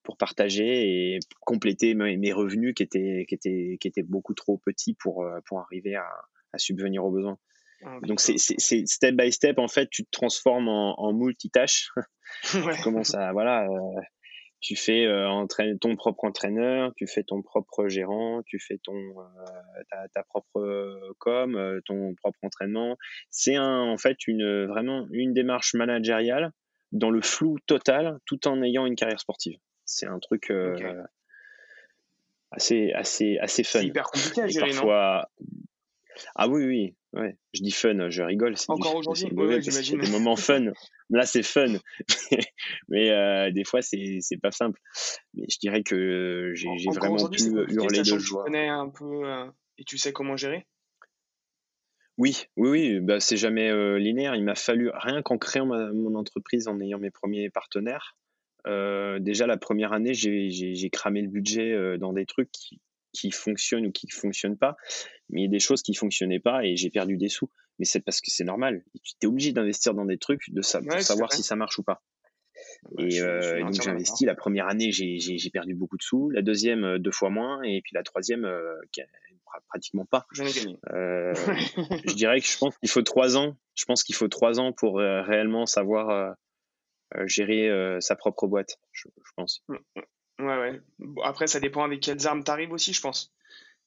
pour 0.04 0.18
partager 0.18 1.16
et 1.16 1.20
compléter 1.42 1.96
mes, 1.96 2.32
revenus 2.32 2.74
qui 2.76 2.84
étaient, 2.84 3.26
qui, 3.28 3.36
étaient, 3.36 3.78
qui 3.80 3.88
étaient 3.88 4.04
beaucoup 4.04 4.34
trop 4.34 4.58
petits 4.58 4.94
pour, 4.94 5.24
euh, 5.24 5.40
pour 5.46 5.60
arriver 5.60 5.96
à, 5.96 6.08
à 6.54 6.58
subvenir 6.58 7.04
aux 7.04 7.12
besoins. 7.12 7.38
Ah, 7.84 8.00
Donc 8.04 8.20
c'est 8.20 8.38
step 8.38 9.16
by 9.16 9.32
step 9.32 9.60
en 9.60 9.68
fait, 9.68 9.90
tu 9.90 10.06
te 10.06 10.10
transformes 10.12 10.70
en, 10.70 11.00
en 11.00 11.14
multitâche. 11.14 11.92
tu 12.44 12.82
commences 12.84 13.16
à 13.16 13.32
voilà, 13.34 13.66
euh, 13.66 14.02
tu 14.66 14.76
fais 14.76 15.06
euh, 15.06 15.46
ton 15.80 15.96
propre 15.96 16.24
entraîneur, 16.24 16.92
tu 16.96 17.06
fais 17.06 17.22
ton 17.22 17.44
propre 17.44 17.88
gérant, 17.88 18.42
tu 18.48 18.58
fais 18.58 18.80
ton 18.80 18.96
euh, 18.96 19.84
ta, 19.92 20.08
ta, 20.08 20.24
propre 20.24 20.60
euh, 20.60 21.14
com, 21.20 21.56
euh, 21.56 21.82
ton 21.86 22.16
propre 22.16 22.40
entraînement. 22.42 22.98
C'est 23.30 23.60
en 23.60 23.96
fait 24.00 24.26
une 24.26 24.66
vraiment 24.66 25.06
une 25.12 25.34
démarche 25.34 25.76
managériale 25.76 26.52
dans 26.92 27.12
le 27.12 27.22
flou 27.22 27.60
total, 27.68 28.18
tout 28.26 28.48
en 28.48 28.64
ayant 28.64 28.88
une 28.88 28.96
carrière 28.96 29.20
sportive. 29.20 29.60
C'est 29.86 30.08
un 30.08 30.18
truc 30.18 30.52
assez 32.50 32.92
assez 32.94 33.38
assez 33.38 33.64
fun. 33.64 33.82
Hyper 33.82 34.06
compliqué 34.06 34.42
à 34.42 34.48
gérer, 34.48 34.70
parfois... 34.72 35.30
Ah 36.36 36.48
oui 36.48 36.66
oui 36.66 36.96
ouais. 37.16 37.38
Je 37.54 37.62
dis 37.62 37.72
fun, 37.72 38.10
je 38.10 38.22
rigole. 38.22 38.56
Encore 38.68 38.96
aujourd'hui, 38.96 39.28
j'imagine. 39.62 40.00
Des 40.00 40.12
moments 40.12 40.36
fun. 40.36 40.66
Là, 41.10 41.26
c'est 41.26 41.44
fun, 41.44 41.76
mais 42.90 43.12
euh, 43.12 43.52
des 43.52 43.64
fois, 43.64 43.82
c'est 43.82 44.18
c'est 44.22 44.38
pas 44.38 44.52
simple. 44.52 44.80
Mais 45.34 45.46
je 45.50 45.58
dirais 45.60 45.84
que 45.84 46.52
j'ai 46.56 46.68
vraiment 46.94 47.30
pu 47.30 47.42
hurler 47.70 48.00
de 48.00 48.18
joie. 48.18 48.44
Tu 48.46 48.52
connais 48.52 48.68
un 48.68 48.90
peu 48.90 49.26
euh, 49.26 49.46
et 49.78 49.84
tu 49.84 49.98
sais 49.98 50.14
comment 50.14 50.36
gérer? 50.36 50.66
Oui, 52.18 52.46
oui, 52.56 52.70
oui. 52.70 53.00
Bah, 53.02 53.20
c'est 53.20 53.38
jamais 53.38 53.70
euh, 53.70 54.00
linéaire. 54.00 54.36
Il 54.36 54.44
m'a 54.44 54.56
fallu 54.56 54.90
rien 54.94 55.22
qu'en 55.22 55.38
créant 55.38 55.66
mon 55.66 56.16
entreprise, 56.16 56.68
en 56.68 56.80
ayant 56.80 57.00
mes 57.00 57.12
premiers 57.12 57.50
partenaires. 57.50 58.18
déjà 58.66 59.48
la 59.48 59.58
première 59.58 59.94
année, 59.94 60.14
j'ai 60.14 60.90
cramé 60.92 61.22
le 61.22 61.30
budget 61.30 61.98
dans 61.98 62.14
des 62.14 62.26
trucs 62.26 62.52
qui, 62.52 62.80
qui 63.16 63.32
fonctionnent 63.32 63.88
ou 63.88 63.92
qui 63.92 64.10
fonctionnent 64.10 64.58
pas, 64.58 64.76
mais 65.30 65.42
il 65.42 65.44
y 65.46 65.48
a 65.48 65.52
des 65.52 65.60
choses 65.60 65.82
qui 65.82 65.94
fonctionnaient 65.94 66.40
pas 66.40 66.64
et 66.66 66.76
j'ai 66.76 66.90
perdu 66.90 67.18
des 67.18 67.30
sous. 67.30 67.50
Mais 67.80 67.86
c'est 67.86 68.00
parce 68.00 68.22
que 68.22 68.32
c'est 68.32 68.44
normal. 68.44 68.84
Tu 69.04 69.14
es 69.24 69.26
obligé 69.26 69.52
d'investir 69.52 69.94
dans 69.94 70.06
des 70.06 70.18
trucs 70.18 70.50
de 70.50 70.62
ça, 70.62 70.82
pour 70.82 71.00
savoir 71.02 71.34
si 71.34 71.44
ça 71.44 71.56
marche 71.56 71.78
ou 71.80 71.84
pas. 71.84 72.02
et, 73.00 73.22
euh, 73.22 73.60
donc 73.62 73.74
j'ai 73.74 73.90
investi. 73.90 74.26
La 74.26 74.36
première 74.36 74.68
année, 74.68 74.92
j'ai 74.92 75.50
perdu 75.52 75.76
beaucoup 75.76 75.98
de 75.98 76.04
sous. 76.04 76.30
La 76.30 76.42
deuxième, 76.42 76.84
euh, 76.84 77.00
deux 77.00 77.12
fois 77.12 77.30
moins. 77.30 77.62
Et 77.64 77.82
puis 77.82 77.92
la 77.94 78.04
troisième, 78.04 78.46
euh, 78.46 78.80
pratiquement 79.70 80.06
pas. 80.06 80.26
Euh, 80.40 81.34
je 82.08 82.14
dirais 82.14 82.40
que 82.40 82.48
je 82.48 82.58
pense 82.58 82.78
qu'il 82.78 82.90
faut 82.90 83.02
trois 83.02 83.38
ans. 83.38 83.58
Je 83.76 83.86
pense 83.86 84.04
qu'il 84.04 84.16
faut 84.16 84.28
trois 84.28 84.60
ans 84.60 84.72
pour 84.72 84.98
réellement 84.98 85.66
savoir 85.66 86.36
gérer 87.26 87.98
sa 88.00 88.16
propre 88.16 88.48
boîte. 88.48 88.78
Je, 88.94 89.10
je 89.18 89.32
pense. 89.36 89.64
Ouais, 90.40 90.58
ouais. 90.58 90.82
après, 91.24 91.48
ça 91.48 91.60
dépend 91.60 91.84
avec 91.84 92.02
quelles 92.02 92.28
armes 92.28 92.44
t'arrives 92.44 92.72
aussi, 92.72 92.94
je 92.94 93.02
pense. 93.02 93.34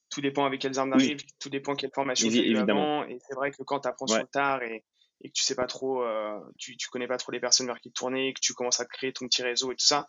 Tout 0.09 0.21
dépend 0.21 0.45
avec 0.45 0.59
quelles 0.61 0.79
armes 0.79 0.91
t'arrives, 0.91 1.21
tout 1.39 1.49
dépend 1.49 1.75
quelle 1.75 1.91
formation 1.93 2.29
tu 2.29 2.55
as 2.55 2.61
avant. 2.61 3.03
Et 3.05 3.19
c'est 3.27 3.35
vrai 3.35 3.51
que 3.51 3.61
quand 3.63 3.81
tu 3.81 3.87
apprends 3.87 4.07
sur 4.07 4.17
le 4.17 4.25
tard 4.25 4.63
et, 4.63 4.83
et, 5.21 5.29
que 5.29 5.33
tu 5.33 5.43
sais 5.43 5.55
pas 5.55 5.67
trop, 5.67 6.03
euh, 6.03 6.39
tu, 6.57 6.75
tu 6.77 6.89
connais 6.89 7.07
pas 7.07 7.17
trop 7.17 7.31
les 7.31 7.39
personnes 7.39 7.67
vers 7.67 7.79
qui 7.79 7.91
te 7.91 7.99
tourner, 7.99 8.33
que 8.33 8.39
tu 8.41 8.53
commences 8.53 8.79
à 8.79 8.85
créer 8.85 9.13
ton 9.13 9.27
petit 9.27 9.43
réseau 9.43 9.71
et 9.71 9.75
tout 9.75 9.85
ça, 9.85 10.07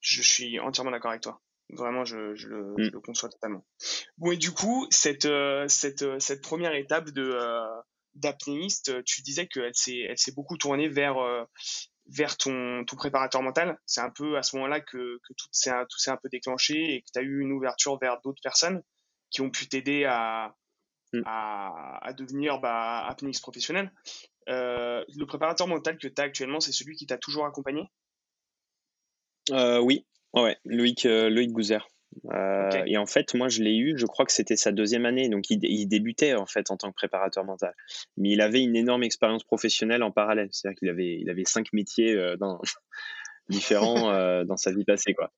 je 0.00 0.22
suis 0.22 0.60
entièrement 0.60 0.92
d'accord 0.92 1.10
avec 1.10 1.22
toi. 1.22 1.40
Vraiment, 1.70 2.04
je, 2.04 2.34
je, 2.34 2.48
le, 2.48 2.74
je, 2.78 2.88
mm. 2.88 2.92
le, 2.92 3.00
conçois 3.00 3.28
totalement. 3.28 3.64
Bon, 4.18 4.30
et 4.30 4.36
du 4.36 4.52
coup, 4.52 4.86
cette, 4.90 5.24
euh, 5.24 5.66
cette, 5.68 6.02
euh, 6.02 6.18
cette 6.20 6.42
première 6.42 6.74
étape 6.74 7.10
de 7.10 7.22
euh, 7.22 7.66
d'apnéiste, 8.14 9.02
tu 9.04 9.22
disais 9.22 9.48
qu'elle 9.48 9.74
s'est, 9.74 10.00
elle 10.08 10.18
s'est 10.18 10.32
beaucoup 10.32 10.56
tournée 10.56 10.88
vers, 10.88 11.16
vers 12.06 12.36
ton, 12.36 12.84
ton 12.84 12.96
préparateur 12.96 13.42
mental. 13.42 13.78
C'est 13.86 14.00
un 14.00 14.10
peu 14.10 14.36
à 14.36 14.42
ce 14.42 14.56
moment-là 14.56 14.80
que, 14.80 15.20
que 15.26 15.32
tout 15.36 15.48
s'est 15.52 15.70
un, 15.70 15.86
un 16.06 16.16
peu 16.16 16.28
déclenché 16.28 16.94
et 16.94 17.02
que 17.02 17.06
tu 17.12 17.18
as 17.18 17.22
eu 17.22 17.40
une 17.40 17.52
ouverture 17.52 17.98
vers 17.98 18.20
d'autres 18.22 18.42
personnes 18.42 18.82
qui 19.30 19.40
ont 19.40 19.50
pu 19.50 19.68
t'aider 19.68 20.04
à, 20.04 20.54
mm. 21.12 21.22
à, 21.26 22.06
à, 22.06 22.12
devenir 22.12 22.60
bah, 22.60 23.04
apnéiste 23.06 23.42
professionnel. 23.42 23.92
Euh, 24.48 25.04
le 25.16 25.26
préparateur 25.26 25.66
mental 25.66 25.98
que 25.98 26.08
tu 26.08 26.20
as 26.20 26.24
actuellement, 26.24 26.60
c'est 26.60 26.72
celui 26.72 26.96
qui 26.96 27.06
t'a 27.06 27.18
toujours 27.18 27.46
accompagné? 27.46 27.90
Euh, 29.50 29.80
Oui, 29.80 30.06
ouais, 30.34 30.58
Loïc, 30.64 31.06
euh, 31.06 31.30
Loïc 31.30 31.52
Gouzer. 31.52 31.88
Euh, 32.32 32.82
et 32.86 32.96
en 32.96 33.06
fait, 33.06 33.34
moi, 33.34 33.48
je 33.48 33.62
l'ai 33.62 33.76
eu, 33.76 33.94
je 33.96 34.06
crois 34.06 34.24
que 34.24 34.32
c'était 34.32 34.56
sa 34.56 34.72
deuxième 34.72 35.06
année, 35.06 35.28
donc 35.28 35.50
il, 35.50 35.60
il, 35.64 35.86
débutait 35.86 36.34
en 36.34 36.46
fait 36.46 36.70
en 36.70 36.76
tant 36.76 36.90
que 36.90 36.94
préparateur 36.94 37.44
mental. 37.44 37.74
Mais 38.16 38.30
il 38.30 38.40
avait 38.40 38.62
une 38.62 38.76
énorme 38.76 39.02
expérience 39.02 39.44
professionnelle 39.44 40.02
en 40.02 40.10
parallèle, 40.10 40.48
c'est-à-dire 40.52 40.78
qu'il 40.78 40.88
avait, 40.88 41.18
il 41.20 41.30
avait 41.30 41.44
cinq 41.44 41.72
métiers 41.72 42.12
euh, 42.12 42.36
dans, 42.36 42.60
différents 43.48 44.10
euh, 44.10 44.44
dans 44.44 44.56
sa 44.56 44.72
vie 44.72 44.84
passée, 44.84 45.14
quoi. 45.14 45.32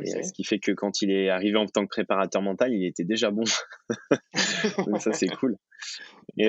Et, 0.00 0.22
ce 0.22 0.32
qui 0.32 0.44
fait 0.44 0.58
que 0.58 0.72
quand 0.72 1.02
il 1.02 1.10
est 1.10 1.30
arrivé 1.30 1.56
en 1.56 1.66
tant 1.66 1.82
que 1.82 1.90
préparateur 1.90 2.42
mental, 2.42 2.72
il 2.72 2.86
était 2.86 3.04
déjà 3.04 3.30
bon. 3.30 3.44
donc 4.86 5.00
ça, 5.00 5.12
c'est 5.12 5.28
cool. 5.28 5.56
Et, 6.38 6.46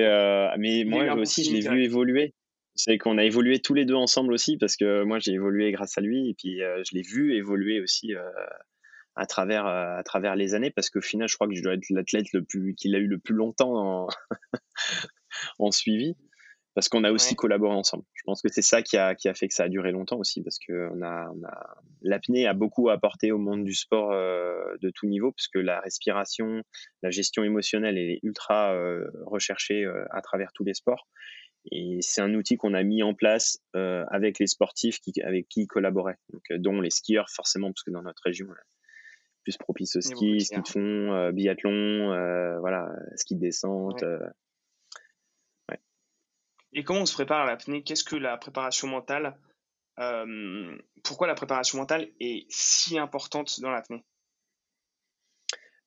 mais 0.58 0.84
moi 0.84 1.14
aussi, 1.14 1.44
je 1.44 1.52
l'ai 1.52 1.68
vu 1.68 1.82
évoluer. 1.82 2.34
C'est 2.74 2.96
qu'on 2.96 3.18
a 3.18 3.24
évolué 3.24 3.58
tous 3.58 3.74
les 3.74 3.84
deux 3.84 3.96
ensemble 3.96 4.32
aussi, 4.32 4.56
parce 4.56 4.76
que 4.76 5.02
moi, 5.02 5.18
j'ai 5.18 5.32
évolué 5.32 5.72
grâce 5.72 5.98
à 5.98 6.00
lui, 6.00 6.30
et 6.30 6.34
puis 6.34 6.58
je 6.60 6.94
l'ai 6.94 7.02
vu 7.02 7.36
évoluer 7.36 7.80
aussi 7.80 8.14
à 9.16 9.26
travers 9.26 9.66
euh, 9.66 9.96
à 9.96 10.02
travers 10.02 10.36
les 10.36 10.54
années 10.54 10.70
parce 10.70 10.90
qu'au 10.90 11.00
final 11.00 11.28
je 11.28 11.34
crois 11.34 11.48
que 11.48 11.54
je 11.54 11.62
dois 11.62 11.74
être 11.74 11.90
l'athlète 11.90 12.32
le 12.32 12.42
plus 12.42 12.74
qu'il 12.74 12.94
a 12.94 12.98
eu 12.98 13.06
le 13.06 13.18
plus 13.18 13.34
longtemps 13.34 13.76
en, 13.76 14.08
en 15.58 15.70
suivi 15.70 16.16
parce 16.74 16.88
qu'on 16.88 17.04
a 17.04 17.12
aussi 17.12 17.34
collaboré 17.34 17.74
ensemble. 17.74 18.04
Je 18.14 18.22
pense 18.24 18.40
que 18.40 18.48
c'est 18.50 18.62
ça 18.62 18.82
qui 18.82 18.96
a, 18.96 19.14
qui 19.14 19.28
a 19.28 19.34
fait 19.34 19.48
que 19.48 19.54
ça 19.54 19.64
a 19.64 19.68
duré 19.68 19.92
longtemps 19.92 20.18
aussi, 20.18 20.42
parce 20.42 20.58
que 20.58 20.88
on 20.92 21.02
a, 21.02 21.30
on 21.30 21.44
a 21.44 21.76
l'apnée 22.00 22.46
a 22.46 22.54
beaucoup 22.54 22.88
apporté 22.88 23.30
au 23.30 23.38
monde 23.38 23.64
du 23.64 23.74
sport 23.74 24.12
euh, 24.12 24.76
de 24.80 24.90
tout 24.90 25.06
niveau, 25.06 25.32
puisque 25.32 25.56
la 25.56 25.80
respiration, 25.80 26.62
la 27.02 27.10
gestion 27.10 27.44
émotionnelle 27.44 27.98
est 27.98 28.20
ultra 28.22 28.74
euh, 28.74 29.06
recherchée 29.26 29.84
euh, 29.84 30.04
à 30.10 30.22
travers 30.22 30.52
tous 30.52 30.64
les 30.64 30.74
sports. 30.74 31.08
Et 31.70 31.98
c'est 32.00 32.22
un 32.22 32.34
outil 32.34 32.56
qu'on 32.56 32.74
a 32.74 32.82
mis 32.82 33.02
en 33.02 33.14
place 33.14 33.58
euh, 33.76 34.04
avec 34.10 34.38
les 34.40 34.48
sportifs 34.48 34.98
qui, 34.98 35.12
avec 35.22 35.48
qui 35.48 35.62
ils 35.62 35.66
collaboraient, 35.66 36.18
donc, 36.32 36.42
dont 36.58 36.80
les 36.80 36.90
skieurs 36.90 37.30
forcément, 37.30 37.68
parce 37.68 37.84
que 37.84 37.92
dans 37.92 38.02
notre 38.02 38.22
région, 38.24 38.48
plus 39.42 39.56
propice 39.56 39.96
au 39.96 40.00
ski, 40.00 40.40
ski 40.40 40.60
de 40.60 40.68
fond, 40.68 41.12
euh, 41.12 41.32
biathlon, 41.32 41.70
euh, 42.12 42.58
voilà, 42.60 42.88
ski 43.16 43.34
de 43.34 43.40
descente. 43.40 44.02
Euh, 44.02 44.18
ouais. 45.70 45.80
Et 46.72 46.84
comment 46.84 47.00
on 47.00 47.06
se 47.06 47.14
prépare 47.14 47.42
à 47.42 47.46
l'apnée 47.46 47.82
Qu'est-ce 47.82 48.04
que 48.04 48.16
la 48.16 48.36
préparation 48.36 48.88
mentale 48.88 49.36
Pourquoi 51.04 51.26
la 51.26 51.34
préparation 51.34 51.78
mentale 51.78 52.08
est 52.20 52.46
si 52.50 52.98
importante 52.98 53.60
dans 53.60 53.70
l'apnée 53.70 54.04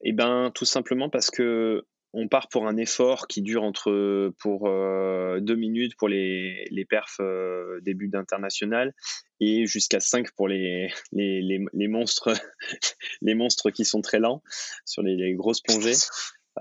Eh 0.01 0.13
ben, 0.13 0.51
tout 0.53 0.65
simplement 0.65 1.09
parce 1.09 1.31
que 1.31 1.85
on 2.15 2.29
part 2.29 2.47
pour 2.47 2.65
un 2.65 2.77
effort 2.77 3.27
qui 3.27 3.41
dure 3.41 3.63
entre 3.63 4.33
pour 4.39 4.67
euh, 4.67 5.39
deux 5.41 5.55
minutes 5.55 5.95
pour 5.97 6.07
les, 6.07 6.65
les 6.71 6.85
perfs 6.85 7.19
euh, 7.19 7.79
début 7.81 8.07
d'international 8.07 8.93
et 9.41 9.65
jusqu'à 9.65 9.99
cinq 9.99 10.31
pour 10.31 10.47
les, 10.47 10.89
les, 11.11 11.41
les, 11.41 11.87
monstres 11.89 12.31
les 13.21 13.35
monstres 13.35 13.69
qui 13.69 13.83
sont 13.83 14.01
très 14.01 14.19
lents 14.19 14.41
sur 14.85 15.03
les, 15.03 15.35
grosses 15.35 15.61
plongées. 15.61 15.93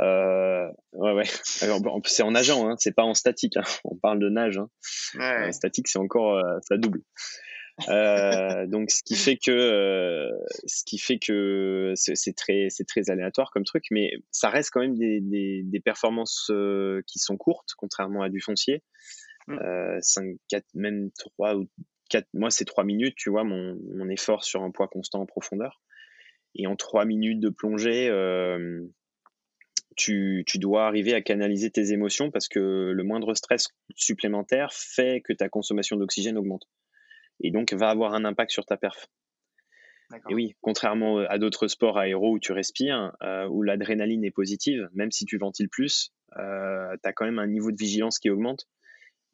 Euh, 0.00 0.66
ouais, 0.94 1.12
ouais. 1.12 1.22
C'est 2.04 2.24
en 2.24 2.32
nageant, 2.32 2.68
hein, 2.68 2.74
c'est 2.80 2.96
pas 2.96 3.04
en 3.04 3.14
statique. 3.14 3.56
Hein. 3.56 3.62
On 3.84 3.94
parle 3.94 4.18
de 4.18 4.28
nage. 4.28 4.58
Hein. 4.58 5.46
En 5.46 5.52
statique, 5.52 5.86
c'est 5.86 6.00
encore 6.00 6.42
ça 6.62 6.76
double. 6.78 7.00
Euh, 7.88 8.66
donc 8.66 8.90
ce 8.90 9.02
qui 9.02 9.16
fait 9.16 9.36
que 9.36 9.50
euh, 9.50 10.30
ce 10.64 10.84
qui 10.84 10.96
fait 10.98 11.18
que 11.18 11.92
c'est 11.96 12.36
très 12.36 12.68
c'est 12.70 12.84
très 12.84 13.10
aléatoire 13.10 13.50
comme 13.50 13.64
truc, 13.64 13.86
mais 13.90 14.12
ça 14.30 14.48
reste 14.48 14.70
quand 14.72 14.80
même 14.80 14.96
des, 14.96 15.20
des, 15.20 15.62
des 15.64 15.80
performances 15.80 16.50
euh, 16.50 17.02
qui 17.06 17.18
sont 17.18 17.36
courtes, 17.36 17.70
contrairement 17.76 18.22
à 18.22 18.28
du 18.28 18.40
foncier. 18.40 18.82
Mmh. 19.48 19.58
Euh, 19.58 19.98
5, 20.00 20.36
4, 20.48 20.64
même 20.74 21.10
3 21.18 21.56
ou 21.56 21.68
4, 22.10 22.26
moi 22.32 22.50
c'est 22.50 22.64
3 22.64 22.84
minutes, 22.84 23.16
tu 23.16 23.28
vois, 23.28 23.44
mon, 23.44 23.76
mon, 23.94 24.08
effort 24.08 24.44
sur 24.44 24.62
un 24.62 24.70
poids 24.70 24.88
constant 24.88 25.20
en 25.20 25.26
profondeur. 25.26 25.82
Et 26.54 26.66
en 26.66 26.76
3 26.76 27.04
minutes 27.04 27.40
de 27.40 27.50
plongée, 27.50 28.08
euh, 28.08 28.86
tu, 29.96 30.44
tu, 30.46 30.58
dois 30.58 30.86
arriver 30.86 31.12
à 31.14 31.20
canaliser 31.20 31.70
tes 31.70 31.92
émotions 31.92 32.30
parce 32.30 32.48
que 32.48 32.92
le 32.94 33.02
moindre 33.02 33.34
stress 33.34 33.68
supplémentaire 33.96 34.72
fait 34.72 35.20
que 35.22 35.32
ta 35.32 35.48
consommation 35.48 35.96
d'oxygène 35.96 36.38
augmente 36.38 36.68
et 37.40 37.50
donc 37.50 37.72
va 37.72 37.90
avoir 37.90 38.14
un 38.14 38.24
impact 38.24 38.50
sur 38.50 38.66
ta 38.66 38.76
perf. 38.76 39.06
Et 40.28 40.34
oui, 40.34 40.54
contrairement 40.60 41.18
à 41.18 41.38
d'autres 41.38 41.66
sports 41.66 41.98
aéro 41.98 42.32
où 42.32 42.38
tu 42.38 42.52
respires, 42.52 43.16
euh, 43.22 43.48
où 43.48 43.62
l'adrénaline 43.62 44.24
est 44.24 44.30
positive, 44.30 44.88
même 44.92 45.10
si 45.10 45.24
tu 45.24 45.38
ventiles 45.38 45.68
plus, 45.68 46.12
euh, 46.38 46.96
tu 47.02 47.08
as 47.08 47.12
quand 47.12 47.24
même 47.24 47.38
un 47.38 47.46
niveau 47.46 47.70
de 47.70 47.76
vigilance 47.76 48.18
qui 48.18 48.30
augmente. 48.30 48.68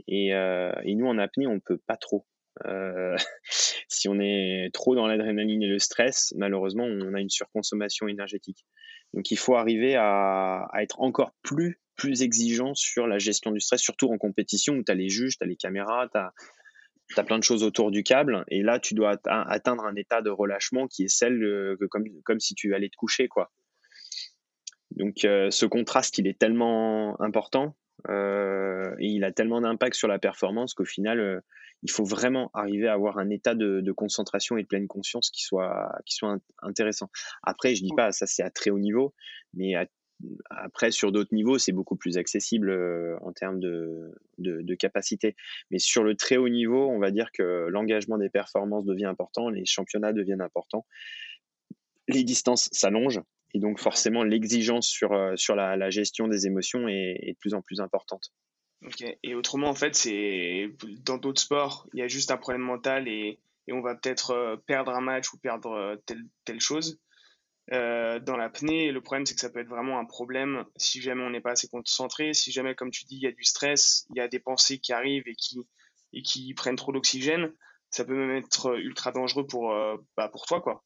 Et, 0.09 0.35
euh, 0.35 0.73
et 0.85 0.95
nous, 0.95 1.07
en 1.07 1.19
apnée, 1.19 1.47
on 1.47 1.55
ne 1.55 1.61
peut 1.61 1.79
pas 1.87 1.97
trop. 1.97 2.27
Euh, 2.67 3.17
si 3.89 4.09
on 4.09 4.19
est 4.21 4.71
trop 4.73 4.95
dans 4.95 5.07
l'adrénaline 5.07 5.63
et 5.63 5.69
le 5.69 5.79
stress, 5.79 6.33
malheureusement, 6.37 6.85
on 6.85 7.15
a 7.15 7.21
une 7.21 7.31
surconsommation 7.31 8.09
énergétique. 8.09 8.65
Donc 9.13 9.31
il 9.31 9.37
faut 9.37 9.57
arriver 9.57 9.97
à, 9.97 10.69
à 10.73 10.83
être 10.83 11.01
encore 11.01 11.33
plus, 11.43 11.81
plus 11.97 12.23
exigeant 12.23 12.75
sur 12.75 13.07
la 13.07 13.19
gestion 13.19 13.51
du 13.51 13.61
stress, 13.61 13.81
surtout 13.81 14.09
en 14.11 14.19
compétition 14.19 14.75
où 14.75 14.85
tu 14.85 14.93
as 14.93 14.95
les 14.95 15.09
juges, 15.09 15.37
tu 15.37 15.45
as 15.45 15.47
les 15.47 15.57
caméras, 15.57 16.09
tu 16.09 16.19
as 16.19 16.33
tu 17.15 17.21
as 17.21 17.25
plein 17.25 17.39
de 17.39 17.45
choses 17.45 17.63
autour 17.63 17.91
du 17.91 18.03
câble 18.03 18.45
et 18.49 18.63
là 18.63 18.79
tu 18.79 18.95
dois 18.95 19.17
atteindre 19.27 19.85
un 19.85 19.97
état 19.97 20.23
de 20.23 20.31
relâchement 20.31 20.87
qui 20.87 21.05
est 21.05 21.09
celle 21.09 21.43
euh, 21.43 21.77
que 21.79 21.87
comme, 21.87 22.05
comme 22.25 22.41
si 22.41 22.55
tu 22.55 22.75
allais 22.75 22.89
te 22.89 22.97
coucher 22.97 23.29
quoi. 23.29 23.51
Donc 24.93 25.25
euh, 25.25 25.51
ce 25.51 25.67
contraste 25.67 26.19
il 26.19 26.27
est 26.27 26.39
tellement 26.39 27.21
important 27.21 27.77
euh, 28.09 28.95
et 28.99 29.07
il 29.07 29.25
a 29.25 29.33
tellement 29.33 29.61
d'impact 29.61 29.95
sur 29.95 30.09
la 30.09 30.19
performance 30.19 30.75
qu'au 30.75 30.85
final 30.85 31.43
il 31.83 31.91
faut 31.91 32.05
vraiment 32.05 32.51
arriver 32.55 32.89
à 32.89 32.93
avoir 32.93 33.19
un 33.19 33.31
état 33.31 33.55
de, 33.55 33.81
de, 33.81 33.93
concentration 33.93 34.59
et 34.59 34.63
de 34.63 34.69
pleine 34.69 34.87
conscience 34.87 35.31
qui 35.31 35.43
soit 35.43 35.91
qui 36.07 36.15
soit 36.15 36.39
intéressant. 36.63 37.11
Après 37.43 37.75
je 37.75 37.83
dis 37.83 37.95
pas 37.97 38.13
ça 38.13 38.27
c'est 38.27 38.43
à 38.43 38.51
très 38.51 38.71
haut 38.71 38.79
niveau 38.79 39.15
mais 39.55 39.75
à 39.75 39.87
après, 40.51 40.91
sur 40.91 41.13
d'autres 41.13 41.35
niveaux, 41.35 41.59
c'est 41.59 41.73
beaucoup 41.73 41.97
plus 41.97 42.19
accessible 42.19 42.71
euh, 42.71 43.17
en 43.23 43.33
termes 43.33 43.61
de, 43.61 44.13
de, 44.39 44.75
capacité. 44.75 45.37
Mais 45.71 45.79
sur 45.79 46.03
le 46.03 46.15
très 46.15 46.37
haut 46.37 46.49
niveau, 46.49 46.89
on 46.89 46.99
va 46.99 47.11
dire 47.11 47.31
que 47.33 47.69
l'engagement 47.69 48.19
des 48.19 48.31
performances 48.31 48.85
devient 48.85 49.07
important, 49.07 49.49
les 49.49 49.65
championnats 49.65 50.13
deviennent 50.13 50.41
importants, 50.41 50.87
les 52.09 52.25
distances 52.25 52.69
s'allongent, 52.73 53.23
et 53.55 53.59
donc 53.59 53.79
forcément 53.79 54.25
l'exigence 54.25 54.89
sur, 54.89 55.13
euh, 55.13 55.37
sur 55.37 55.55
la, 55.55 55.91
gestion 55.91 56.29
des 56.29 56.47
émotions 56.47 56.89
est, 56.89 57.33
de 57.33 57.39
plus 57.39 57.55
en 57.55 57.63
plus 57.63 57.81
importante. 57.81 58.33
Et 59.23 59.35
autrement, 59.35 59.69
en 59.69 59.75
fait, 59.75 59.95
c'est 59.95 60.71
dans 61.05 61.19
d'autres 61.19 61.43
sports, 61.43 61.87
il 61.93 62.01
y 62.01 62.03
a 62.03 62.09
juste 62.09 62.31
un 62.31 62.39
problème 62.39 62.63
mental 62.63 63.09
et, 63.09 63.39
et 63.67 63.73
on 63.73 63.83
va 63.83 63.95
peut-être 63.95 64.31
euh, 64.31 64.57
perdre 64.67 64.93
un 64.93 65.03
match 65.03 65.33
ou 65.35 65.39
perdre 65.39 66.01
telle, 66.07 66.25
telle 66.45 66.61
chose. 66.61 66.99
Euh, 67.73 68.19
dans 68.19 68.37
l'apnée. 68.37 68.91
Le 68.91 69.01
problème, 69.01 69.27
c'est 69.27 69.35
que 69.35 69.41
ça 69.41 69.49
peut 69.49 69.61
être 69.61 69.69
vraiment 69.69 70.01
un 70.01 70.05
problème 70.05 70.65
si 70.77 71.01
jamais 71.01 71.23
on 71.23 71.31
n'est 71.31 71.41
pas 71.41 71.53
assez 71.53 71.69
concentré, 71.69 72.35
si 72.35 72.51
jamais, 72.51 72.75
comme 72.75 72.91
tu 72.91 73.05
dis, 73.05 73.15
il 73.17 73.23
y 73.23 73.29
a 73.29 73.33
du 73.33 73.45
stress, 73.45 74.07
il 74.11 74.17
y 74.17 74.21
a 74.21 74.27
des 74.27 74.41
pensées 74.41 74.79
qui 74.79 74.93
arrivent 74.93 75.29
et 75.29 75.37
qui, 75.37 75.61
et 76.13 76.23
qui 76.23 76.53
prennent 76.55 76.75
trop 76.75 76.91
d'oxygène. 76.91 77.53
Ça 77.91 78.05
peut 78.05 78.15
même 78.15 78.37
être 78.37 78.77
ultra 78.77 79.13
dangereux 79.13 79.47
pour, 79.47 79.73
euh, 79.73 79.97
bah, 80.17 80.29
pour 80.29 80.47
toi, 80.47 80.61
quoi. 80.61 80.83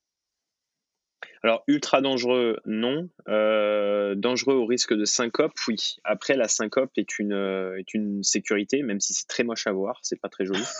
Alors, 1.42 1.62
ultra 1.66 2.00
dangereux, 2.00 2.58
non. 2.64 3.08
Euh, 3.28 4.14
dangereux 4.14 4.54
au 4.54 4.66
risque 4.66 4.94
de 4.94 5.04
syncope, 5.04 5.52
oui. 5.68 5.96
Après, 6.04 6.36
la 6.36 6.48
syncope 6.48 6.90
est 6.96 7.18
une, 7.18 7.32
euh, 7.32 7.78
est 7.78 7.94
une 7.94 8.22
sécurité, 8.22 8.82
même 8.82 9.00
si 9.00 9.12
c'est 9.12 9.26
très 9.26 9.44
moche 9.44 9.66
à 9.66 9.72
voir, 9.72 9.98
c'est 10.02 10.20
pas 10.20 10.28
très 10.28 10.44
joli. 10.44 10.62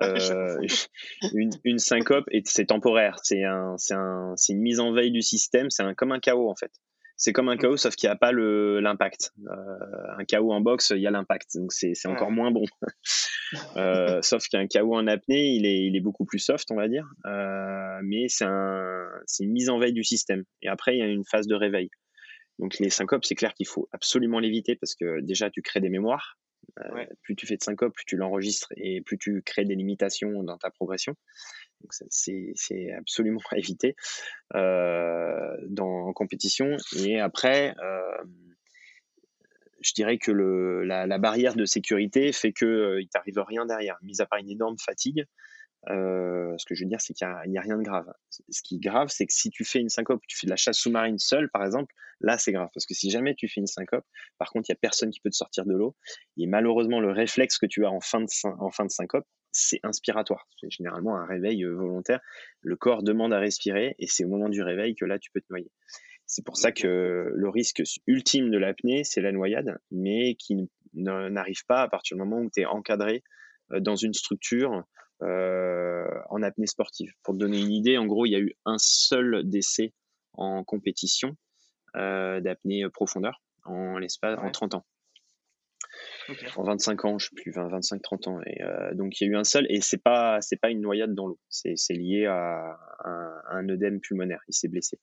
Euh, 0.00 0.58
une, 1.34 1.50
une, 1.64 1.78
syncope, 1.78 2.24
c'est 2.44 2.66
temporaire, 2.66 3.18
c'est 3.22 3.44
un, 3.44 3.76
un, 3.90 4.34
une 4.48 4.60
mise 4.60 4.80
en 4.80 4.92
veille 4.92 5.10
du 5.10 5.22
système, 5.22 5.70
c'est 5.70 5.82
un, 5.82 5.94
comme 5.94 6.12
un 6.12 6.18
chaos 6.18 6.50
en 6.50 6.54
fait 6.54 6.72
c'est 7.16 7.32
comme 7.32 7.48
un 7.48 7.56
chaos, 7.56 7.76
sauf 7.76 7.94
qu'il 7.94 8.08
n'y 8.08 8.12
a 8.12 8.16
pas 8.16 8.32
l'impact. 8.32 9.32
Euh, 9.46 10.18
un 10.18 10.24
chaos 10.24 10.52
en 10.52 10.60
boxe, 10.60 10.92
il 10.94 11.02
y 11.02 11.06
a 11.06 11.10
l'impact, 11.10 11.56
donc 11.56 11.72
c'est 11.72 11.94
encore 12.06 12.30
moins 12.30 12.50
bon. 12.50 12.64
euh, 13.76 14.20
sauf 14.22 14.46
qu'un 14.48 14.66
chaos 14.66 14.94
en 14.94 15.06
apnée, 15.06 15.54
il 15.54 15.66
est, 15.66 15.86
il 15.86 15.96
est 15.96 16.00
beaucoup 16.00 16.24
plus 16.24 16.38
soft, 16.38 16.70
on 16.70 16.76
va 16.76 16.88
dire, 16.88 17.06
euh, 17.26 18.00
mais 18.02 18.26
c'est 18.28 18.44
un, 18.44 19.06
une 19.40 19.52
mise 19.52 19.70
en 19.70 19.78
veille 19.78 19.92
du 19.92 20.04
système. 20.04 20.44
Et 20.62 20.68
après, 20.68 20.96
il 20.96 20.98
y 20.98 21.02
a 21.02 21.06
une 21.06 21.24
phase 21.24 21.46
de 21.46 21.54
réveil. 21.54 21.90
Donc 22.58 22.78
les 22.78 22.90
syncopes, 22.90 23.24
c'est 23.24 23.34
clair 23.34 23.54
qu'il 23.54 23.66
faut 23.66 23.88
absolument 23.92 24.38
l'éviter 24.38 24.76
parce 24.76 24.94
que 24.94 25.20
déjà, 25.20 25.50
tu 25.50 25.62
crées 25.62 25.80
des 25.80 25.88
mémoires. 25.88 26.38
Euh, 26.80 27.04
plus 27.22 27.36
tu 27.36 27.46
fais 27.46 27.56
de 27.56 27.62
syncope, 27.62 27.94
plus 27.94 28.04
tu 28.04 28.16
l'enregistres 28.16 28.72
et 28.76 29.00
plus 29.02 29.18
tu 29.18 29.42
crées 29.42 29.64
des 29.64 29.74
limitations 29.74 30.42
dans 30.42 30.58
ta 30.58 30.70
progression. 30.70 31.14
Donc 31.80 31.92
c'est 32.08 32.92
absolument 32.92 33.40
à 33.50 33.58
éviter 33.58 33.96
euh, 34.54 35.56
dans, 35.68 36.06
en 36.06 36.12
compétition. 36.12 36.76
Et 36.98 37.20
après, 37.20 37.74
euh, 37.82 38.24
je 39.80 39.92
dirais 39.94 40.18
que 40.18 40.30
le, 40.30 40.84
la, 40.84 41.06
la, 41.06 41.18
barrière 41.18 41.54
de 41.54 41.64
sécurité 41.64 42.32
fait 42.32 42.52
qu'il 42.52 42.98
il 43.00 43.08
t'arrive 43.08 43.38
rien 43.40 43.66
derrière, 43.66 43.98
mis 44.02 44.20
à 44.20 44.26
part 44.26 44.38
une 44.38 44.50
énorme 44.50 44.78
fatigue. 44.78 45.26
Euh, 45.90 46.54
ce 46.58 46.64
que 46.66 46.74
je 46.74 46.84
veux 46.84 46.88
dire, 46.88 47.00
c'est 47.00 47.12
qu'il 47.12 47.26
n'y 47.48 47.58
a, 47.58 47.60
a, 47.60 47.62
rien 47.62 47.76
de 47.76 47.82
grave. 47.82 48.12
Ce 48.30 48.62
qui 48.62 48.76
est 48.76 48.78
grave, 48.78 49.08
c'est 49.10 49.26
que 49.26 49.32
si 49.32 49.50
tu 49.50 49.64
fais 49.64 49.80
une 49.80 49.88
syncope, 49.88 50.22
tu 50.28 50.38
fais 50.38 50.46
de 50.46 50.50
la 50.50 50.56
chasse 50.56 50.78
sous-marine 50.78 51.18
seule, 51.18 51.50
par 51.50 51.64
exemple, 51.64 51.92
là, 52.20 52.38
c'est 52.38 52.52
grave. 52.52 52.68
Parce 52.72 52.86
que 52.86 52.94
si 52.94 53.10
jamais 53.10 53.34
tu 53.34 53.48
fais 53.48 53.60
une 53.60 53.66
syncope, 53.66 54.04
par 54.38 54.50
contre, 54.50 54.68
il 54.68 54.72
n'y 54.72 54.76
a 54.76 54.78
personne 54.80 55.10
qui 55.10 55.20
peut 55.20 55.30
te 55.30 55.36
sortir 55.36 55.64
de 55.64 55.74
l'eau. 55.74 55.96
Et 56.36 56.46
malheureusement, 56.46 57.00
le 57.00 57.10
réflexe 57.10 57.58
que 57.58 57.66
tu 57.66 57.84
as 57.84 57.90
en 57.90 58.00
fin 58.00 58.20
de, 58.20 58.26
en 58.44 58.70
fin 58.70 58.84
de 58.84 58.90
syncope, 58.90 59.26
c'est 59.50 59.80
inspiratoire. 59.82 60.48
C'est 60.60 60.70
généralement 60.70 61.16
un 61.16 61.26
réveil 61.26 61.64
euh, 61.64 61.74
volontaire. 61.74 62.20
Le 62.60 62.76
corps 62.76 63.02
demande 63.02 63.32
à 63.32 63.38
respirer 63.38 63.94
et 63.98 64.06
c'est 64.06 64.24
au 64.24 64.28
moment 64.28 64.48
du 64.48 64.62
réveil 64.62 64.94
que 64.94 65.04
là, 65.04 65.18
tu 65.18 65.30
peux 65.30 65.40
te 65.40 65.46
noyer. 65.50 65.70
C'est 66.26 66.44
pour 66.44 66.56
ça 66.56 66.72
que 66.72 67.30
le 67.34 67.48
risque 67.50 67.82
ultime 68.06 68.50
de 68.50 68.56
l'apnée, 68.56 69.04
c'est 69.04 69.20
la 69.20 69.32
noyade, 69.32 69.78
mais 69.90 70.34
qui 70.36 70.70
n'arrive 70.94 71.66
pas 71.66 71.82
à 71.82 71.88
partir 71.88 72.16
du 72.16 72.22
moment 72.22 72.40
où 72.40 72.50
tu 72.50 72.62
es 72.62 72.64
encadré 72.64 73.22
euh, 73.72 73.80
dans 73.80 73.96
une 73.96 74.14
structure 74.14 74.84
en 75.22 76.42
apnée 76.42 76.66
sportive. 76.66 77.12
Pour 77.22 77.34
te 77.34 77.38
donner 77.38 77.60
une 77.60 77.70
idée, 77.70 77.98
en 77.98 78.06
gros, 78.06 78.26
il 78.26 78.30
y 78.30 78.36
a 78.36 78.40
eu 78.40 78.54
un 78.64 78.78
seul 78.78 79.42
décès 79.44 79.92
en 80.34 80.64
compétition 80.64 81.36
euh, 81.96 82.40
d'apnée 82.40 82.88
profondeur 82.88 83.42
en 83.64 83.98
l'espace 83.98 84.38
en 84.40 84.50
30 84.50 84.74
ans. 84.74 84.86
En 86.56 86.62
25 86.62 87.04
ans, 87.04 87.18
je 87.18 87.26
sais 87.26 87.34
plus, 87.34 87.52
25, 87.52 88.00
30 88.00 88.28
ans. 88.28 88.40
Et 88.46 88.62
euh, 88.62 88.94
donc 88.94 89.20
il 89.20 89.24
y 89.24 89.28
a 89.28 89.32
eu 89.32 89.36
un 89.36 89.44
seul, 89.44 89.66
et 89.68 89.80
c'est 89.80 90.02
pas, 90.02 90.40
c'est 90.40 90.56
pas 90.56 90.70
une 90.70 90.80
noyade 90.80 91.14
dans 91.14 91.26
l'eau. 91.26 91.38
C'est, 91.48 91.76
lié 91.90 92.26
à, 92.26 92.78
un, 93.04 93.68
œdème 93.68 94.00
pulmonaire. 94.00 94.40
Il 94.48 94.54
s'est 94.54 94.68
blessé. 94.68 94.98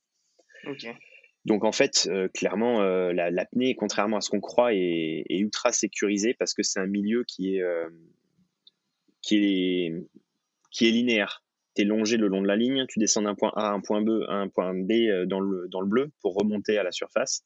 Donc 1.46 1.64
en 1.64 1.72
fait, 1.72 2.08
euh, 2.10 2.28
clairement, 2.30 2.82
euh, 2.82 3.14
l'apnée, 3.14 3.76
contrairement 3.76 4.18
à 4.18 4.22
ce 4.22 4.30
qu'on 4.30 4.42
croit, 4.42 4.74
est, 4.74 5.26
ultra 5.30 5.72
sécurisée 5.72 6.34
parce 6.34 6.54
que 6.54 6.64
c'est 6.64 6.80
un 6.80 6.88
milieu 6.88 7.24
qui 7.28 7.56
est, 7.56 7.64
qui 9.30 9.38
est, 9.38 9.94
qui 10.72 10.88
est 10.88 10.92
linéaire 10.92 11.44
tu 11.76 11.82
es 11.84 11.86
longé 11.86 12.18
le 12.18 12.28
long 12.28 12.42
de 12.42 12.48
la 12.48 12.56
ligne, 12.56 12.86
tu 12.88 13.00
descends 13.00 13.22
d'un 13.22 13.36
point 13.36 13.52
A 13.56 13.70
à 13.70 13.72
un 13.72 13.82
point 13.82 14.02
B, 14.02 14.24
à 14.28 14.34
un 14.34 14.48
point 14.48 14.74
B 14.74 14.92
euh, 14.92 15.26
dans 15.26 15.40
le, 15.40 15.68
dans 15.70 15.82
le 15.82 15.88
bleu 15.88 16.12
pour 16.22 16.36
remonter 16.36 16.78
à 16.78 16.84
la 16.84 16.92
surface. 16.92 17.46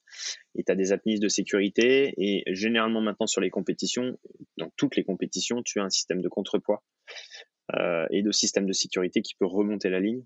Et 0.55 0.63
tu 0.63 0.71
as 0.71 0.75
des 0.75 0.91
apnées 0.91 1.19
de 1.19 1.27
sécurité. 1.27 2.13
Et 2.17 2.43
généralement 2.53 3.01
maintenant 3.01 3.27
sur 3.27 3.41
les 3.41 3.49
compétitions, 3.49 4.17
dans 4.57 4.71
toutes 4.77 4.95
les 4.95 5.03
compétitions, 5.03 5.61
tu 5.63 5.79
as 5.79 5.83
un 5.83 5.89
système 5.89 6.21
de 6.21 6.29
contrepoids 6.29 6.83
euh, 7.75 8.07
et 8.11 8.21
de 8.21 8.31
système 8.31 8.65
de 8.65 8.73
sécurité 8.73 9.21
qui 9.21 9.35
peut 9.35 9.45
remonter 9.45 9.89
la 9.89 9.99
ligne. 9.99 10.23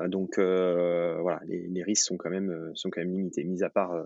Euh, 0.00 0.08
donc 0.08 0.38
euh, 0.38 1.18
voilà, 1.20 1.40
les, 1.46 1.66
les, 1.68 1.82
risques 1.82 2.06
sont 2.06 2.16
quand 2.16 2.30
même, 2.30 2.72
sont 2.74 2.90
quand 2.90 3.00
même 3.00 3.12
limités, 3.12 3.44
mis 3.44 3.62
à 3.62 3.70
part, 3.70 3.92
euh, 3.92 4.04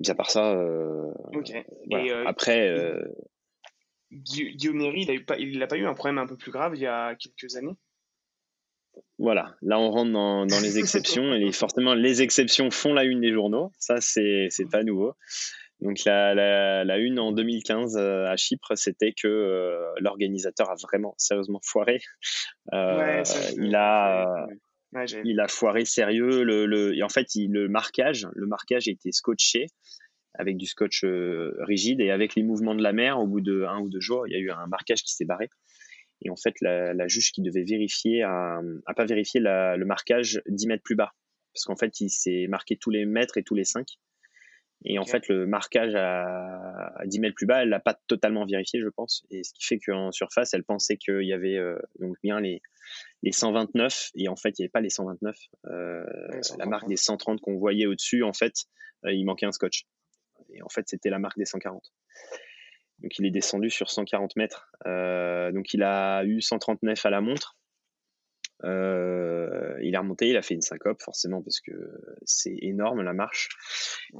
mis 0.00 0.10
à 0.10 0.14
part 0.14 0.30
ça. 0.30 0.60
Okay. 1.32 1.64
Et 1.90 2.10
Après. 2.26 2.74
Guillaume 4.10 4.78
Néry, 4.78 5.02
il 5.02 5.58
n'a 5.58 5.66
pas, 5.66 5.74
pas 5.74 5.76
eu 5.76 5.86
un 5.86 5.94
problème 5.94 6.18
un 6.18 6.26
peu 6.26 6.36
plus 6.36 6.50
grave 6.50 6.74
il 6.74 6.80
y 6.80 6.86
a 6.86 7.14
quelques 7.14 7.56
années 7.56 7.76
voilà, 9.18 9.56
là 9.62 9.78
on 9.78 9.90
rentre 9.90 10.12
dans, 10.12 10.44
les 10.44 10.78
exceptions 10.78 11.34
et 11.34 11.52
forcément 11.52 11.94
les 11.94 12.22
exceptions 12.22 12.70
font 12.70 12.92
la 12.92 13.04
une 13.04 13.20
des 13.20 13.32
journaux. 13.32 13.72
Ça, 13.78 14.00
c'est 14.00 14.48
pas 14.70 14.82
nouveau. 14.82 15.14
Donc 15.80 16.04
la, 16.04 16.34
la, 16.84 16.98
une 16.98 17.20
en 17.20 17.32
2015 17.32 17.96
euh, 17.96 18.26
à 18.26 18.36
Chypre, 18.36 18.76
c'était 18.76 19.12
que 19.12 19.28
euh, 19.28 19.78
l'organisateur 20.00 20.70
a 20.70 20.74
vraiment 20.74 21.14
sérieusement 21.18 21.60
foiré. 21.62 22.00
Euh, 22.72 23.22
il 23.56 23.76
a 23.76 24.46
il 25.24 25.38
a 25.38 25.48
foiré 25.48 25.84
sérieux. 25.84 26.42
Le, 26.42 26.66
le, 26.66 26.96
et 26.96 27.02
en 27.02 27.08
fait, 27.08 27.34
il, 27.36 27.52
le 27.52 27.68
marquage, 27.68 28.26
le 28.34 28.46
marquage 28.46 28.88
était 28.88 29.12
scotché 29.12 29.66
avec 30.34 30.56
du 30.56 30.66
scotch 30.66 31.04
rigide 31.58 32.00
et 32.00 32.10
avec 32.10 32.34
les 32.34 32.42
mouvements 32.42 32.74
de 32.74 32.82
la 32.82 32.92
mer. 32.92 33.18
Au 33.18 33.26
bout 33.26 33.40
de 33.40 33.64
un 33.64 33.80
ou 33.80 33.88
deux 33.88 34.00
jours, 34.00 34.26
il 34.26 34.32
y 34.32 34.36
a 34.36 34.38
eu 34.38 34.50
un 34.50 34.66
marquage 34.66 35.02
qui 35.02 35.14
s'est 35.14 35.24
barré. 35.24 35.50
Et 36.22 36.30
en 36.30 36.36
fait, 36.36 36.54
la, 36.60 37.08
juge 37.08 37.32
qui 37.32 37.42
devait 37.42 37.64
vérifier 37.64 38.22
a, 38.22 38.60
a 38.86 38.94
pas 38.94 39.04
vérifié 39.04 39.40
le 39.40 39.84
marquage 39.84 40.42
10 40.48 40.66
mètres 40.66 40.82
plus 40.82 40.96
bas. 40.96 41.12
Parce 41.54 41.64
qu'en 41.64 41.76
fait, 41.76 42.00
il 42.00 42.10
s'est 42.10 42.46
marqué 42.48 42.76
tous 42.76 42.90
les 42.90 43.04
mètres 43.04 43.38
et 43.38 43.42
tous 43.42 43.54
les 43.54 43.64
5. 43.64 43.86
Et 44.84 44.98
en 44.98 45.04
fait, 45.04 45.28
le 45.28 45.46
marquage 45.46 45.94
à, 45.96 46.92
10 47.04 47.20
mètres 47.20 47.34
plus 47.34 47.46
bas, 47.46 47.62
elle 47.62 47.68
l'a 47.68 47.80
pas 47.80 47.98
totalement 48.06 48.46
vérifié, 48.46 48.80
je 48.80 48.88
pense. 48.88 49.24
Et 49.30 49.42
ce 49.42 49.52
qui 49.52 49.64
fait 49.64 49.78
qu'en 49.78 50.12
surface, 50.12 50.54
elle 50.54 50.62
pensait 50.62 50.96
qu'il 50.96 51.22
y 51.22 51.32
avait 51.32 51.56
euh, 51.56 51.78
donc 51.98 52.16
bien 52.22 52.40
les, 52.40 52.62
les 53.22 53.32
129. 53.32 54.12
Et 54.14 54.28
en 54.28 54.36
fait, 54.36 54.50
il 54.58 54.62
n'y 54.62 54.64
avait 54.66 54.70
pas 54.70 54.80
les 54.80 54.90
129. 54.90 55.36
Euh, 55.66 56.04
la 56.58 56.66
marque 56.66 56.86
des 56.88 56.96
130 56.96 57.40
qu'on 57.40 57.56
voyait 57.56 57.86
au-dessus, 57.86 58.22
en 58.22 58.32
fait, 58.32 58.66
euh, 59.04 59.12
il 59.12 59.24
manquait 59.24 59.46
un 59.46 59.52
scotch. 59.52 59.84
Et 60.50 60.62
en 60.62 60.68
fait, 60.68 60.88
c'était 60.88 61.10
la 61.10 61.18
marque 61.18 61.38
des 61.38 61.44
140. 61.44 61.92
Donc 63.00 63.18
il 63.18 63.26
est 63.26 63.30
descendu 63.30 63.70
sur 63.70 63.90
140 63.90 64.36
mètres. 64.36 64.70
Euh, 64.86 65.52
donc 65.52 65.72
il 65.72 65.82
a 65.82 66.24
eu 66.24 66.40
139 66.40 67.04
à 67.06 67.10
la 67.10 67.20
montre. 67.20 67.56
Euh, 68.64 69.78
il 69.82 69.94
est 69.94 69.98
remonté, 69.98 70.28
il 70.28 70.36
a 70.36 70.42
fait 70.42 70.54
une 70.54 70.62
syncope 70.62 71.00
forcément 71.00 71.42
parce 71.42 71.60
que 71.60 71.72
c'est 72.24 72.56
énorme 72.60 73.02
la 73.02 73.12
marche. 73.12 73.50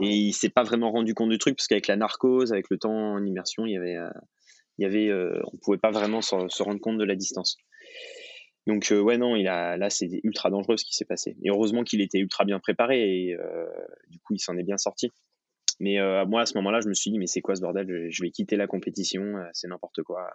Et 0.00 0.10
il 0.10 0.32
s'est 0.32 0.48
pas 0.48 0.62
vraiment 0.62 0.92
rendu 0.92 1.12
compte 1.14 1.30
du 1.30 1.38
truc 1.38 1.56
parce 1.56 1.66
qu'avec 1.66 1.88
la 1.88 1.96
narcose, 1.96 2.52
avec 2.52 2.70
le 2.70 2.78
temps 2.78 3.14
en 3.14 3.24
immersion, 3.24 3.66
il 3.66 3.72
y 3.72 3.76
avait, 3.76 3.96
euh, 3.96 4.10
il 4.78 4.84
y 4.84 4.86
avait, 4.86 5.12
on 5.52 5.56
pouvait 5.56 5.78
pas 5.78 5.90
vraiment 5.90 6.20
se, 6.20 6.62
rendre 6.62 6.80
compte 6.80 6.98
de 6.98 7.04
la 7.04 7.16
distance. 7.16 7.56
Donc 8.68 8.92
ouais 8.92 9.16
non, 9.16 9.34
il 9.34 9.48
a 9.48 9.78
là 9.78 9.88
c'est 9.88 10.08
ultra 10.22 10.50
dangereux 10.50 10.76
ce 10.76 10.84
qui 10.84 10.94
s'est 10.94 11.06
passé. 11.06 11.36
Et 11.42 11.50
heureusement 11.50 11.82
qu'il 11.82 12.00
était 12.00 12.18
ultra 12.18 12.44
bien 12.44 12.60
préparé 12.60 13.00
et 13.00 13.36
du 14.08 14.20
coup 14.20 14.34
il 14.34 14.38
s'en 14.38 14.56
est 14.56 14.62
bien 14.62 14.76
sorti. 14.76 15.10
Mais 15.80 16.00
euh, 16.00 16.26
moi, 16.26 16.42
à 16.42 16.46
ce 16.46 16.54
moment-là, 16.58 16.80
je 16.80 16.88
me 16.88 16.94
suis 16.94 17.10
dit, 17.10 17.18
mais 17.18 17.26
c'est 17.26 17.40
quoi 17.40 17.54
ce 17.54 17.60
bordel? 17.60 18.08
Je, 18.10 18.22
vais 18.22 18.30
quitter 18.30 18.56
la 18.56 18.66
compétition, 18.66 19.22
euh, 19.22 19.44
c'est 19.52 19.68
n'importe 19.68 20.02
quoi. 20.02 20.28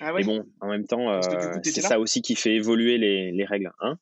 Ah 0.00 0.12
mais 0.12 0.24
bon, 0.24 0.44
en 0.60 0.68
même 0.68 0.86
temps, 0.86 1.10
euh, 1.10 1.20
c'est 1.62 1.80
ça 1.80 1.98
aussi 1.98 2.20
qui 2.20 2.34
fait 2.34 2.54
évoluer 2.54 2.98
les, 2.98 3.32
les 3.32 3.44
règles. 3.46 3.72
Hein? 3.80 3.98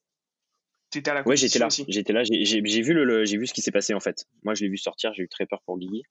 T'étais 0.90 1.12
à 1.12 1.14
la 1.14 1.26
Ouais, 1.26 1.36
j'étais 1.36 1.60
là. 1.60 1.68
J'étais 1.88 2.12
là. 2.12 2.22
J'ai 2.24 2.60
vu 2.60 2.92
le, 2.94 3.24
j'ai 3.24 3.38
vu 3.38 3.46
ce 3.46 3.54
qui 3.54 3.62
s'est 3.62 3.70
passé 3.70 3.94
en 3.94 4.00
fait. 4.00 4.26
Moi, 4.42 4.54
je 4.54 4.64
l'ai 4.64 4.68
vu 4.68 4.76
sortir. 4.76 5.14
J'ai 5.14 5.22
eu 5.22 5.28
très 5.28 5.46
peur 5.46 5.62
pour 5.64 5.78
Guigui. 5.78 6.02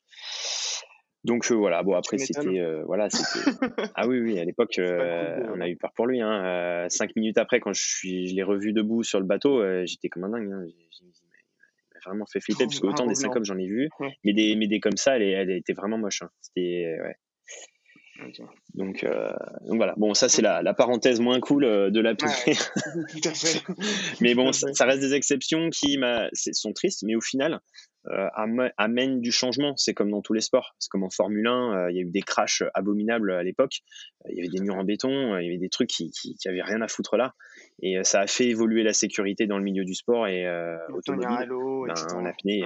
Donc 1.26 1.50
voilà. 1.52 1.84
Bon 1.84 1.96
après 1.96 2.18
c'était 2.18 2.82
voilà 2.86 3.10
c'était. 3.10 3.50
ah 3.96 4.08
oui 4.08 4.20
oui 4.20 4.40
à 4.40 4.44
l'époque 4.44 4.78
on 4.78 5.62
a 5.62 5.70
eu 5.70 5.78
peur 5.78 5.94
pour 5.96 6.06
lui. 6.06 6.20
Hein. 6.20 6.88
cinq 6.90 7.16
minutes 7.16 7.38
après 7.38 7.62
quand 7.62 7.72
je 7.72 7.82
suis 7.82 8.28
je 8.28 8.36
l'ai 8.36 8.44
revu 8.44 8.74
debout 8.74 9.04
sur 9.04 9.22
le 9.22 9.26
bateau 9.26 9.64
j'étais 9.86 10.10
comme 10.10 10.26
un 10.26 10.30
dingue. 10.30 10.52
Hein 10.52 10.66
vraiment 12.06 12.26
fait 12.26 12.40
flipper, 12.40 12.66
parce 12.66 12.80
qu'autant 12.80 13.08
des 13.08 13.16
syncopes, 13.16 13.46
j'en 13.46 13.58
ai 13.58 13.68
vu, 13.68 13.90
mais, 14.24 14.34
des, 14.34 14.56
mais 14.56 14.68
des 14.68 14.80
comme 14.80 14.98
ça, 14.98 15.16
elle, 15.16 15.24
elle 15.24 15.52
était 15.52 15.74
vraiment 15.74 15.98
moche. 15.98 16.22
Hein. 16.22 16.30
C'était, 16.42 16.98
ouais. 17.02 17.16
Donc, 18.76 19.04
euh, 19.04 19.32
donc 19.68 19.78
voilà. 19.78 19.96
Bon, 19.98 20.14
ça 20.14 20.30
c'est 20.30 20.42
la, 20.42 20.62
la, 20.62 20.74
parenthèse 20.74 21.20
moins 21.20 21.40
cool 21.40 21.66
euh, 21.66 21.90
de 21.90 22.00
la 22.00 22.12
ouais, 22.12 22.56
mais 24.22 24.36
bon, 24.36 24.52
ça, 24.52 24.86
reste 24.86 25.02
des 25.02 25.14
exceptions 25.14 25.70
qui 25.70 25.98
sont 26.34 26.74
tristes, 26.74 27.04
mais 27.04 27.16
au 27.16 27.22
final 27.22 27.60
euh, 28.08 28.28
amènent 28.78 29.22
du 29.22 29.32
changement. 29.32 29.76
C'est 29.78 29.94
comme 29.94 30.12
dans 30.12 30.22
tous 30.22 30.34
les 30.34 30.42
sports. 30.42 30.76
C'est 30.80 30.90
comme 30.90 31.04
en 31.04 31.10
Formule 31.10 31.48
1, 31.48 31.90
il 31.90 31.96
y 31.96 32.00
a 32.00 32.02
eu 32.02 32.12
des 32.12 32.22
crashs 32.22 32.64
abominables 32.74 33.32
à 33.32 33.44
l'époque. 33.44 33.82
Il 34.30 34.38
y 34.38 34.40
avait 34.40 34.50
des 34.50 34.62
murs 34.62 34.76
en 34.76 34.84
béton, 34.84 35.38
il 35.38 35.46
y 35.46 35.50
avait 35.50 35.58
des 35.58 35.70
trucs 35.70 35.90
qui, 35.90 36.12
qui, 36.12 36.36
qui 36.36 36.48
avaient 36.48 36.62
rien 36.62 36.82
à 36.82 36.88
foutre 36.88 37.18
là. 37.18 37.34
Et 37.82 38.04
ça 38.04 38.22
a 38.22 38.28
fait 38.28 38.48
évoluer 38.48 38.84
la 38.84 38.94
sécurité 38.94 39.48
dans 39.48 39.58
le 39.58 39.64
milieu 39.64 39.86
du 39.86 39.96
sport 39.96 40.28
et 40.28 40.46
automobile. 40.90 41.48
Ben, 41.50 41.94
en 42.16 42.26
apnée, 42.26 42.64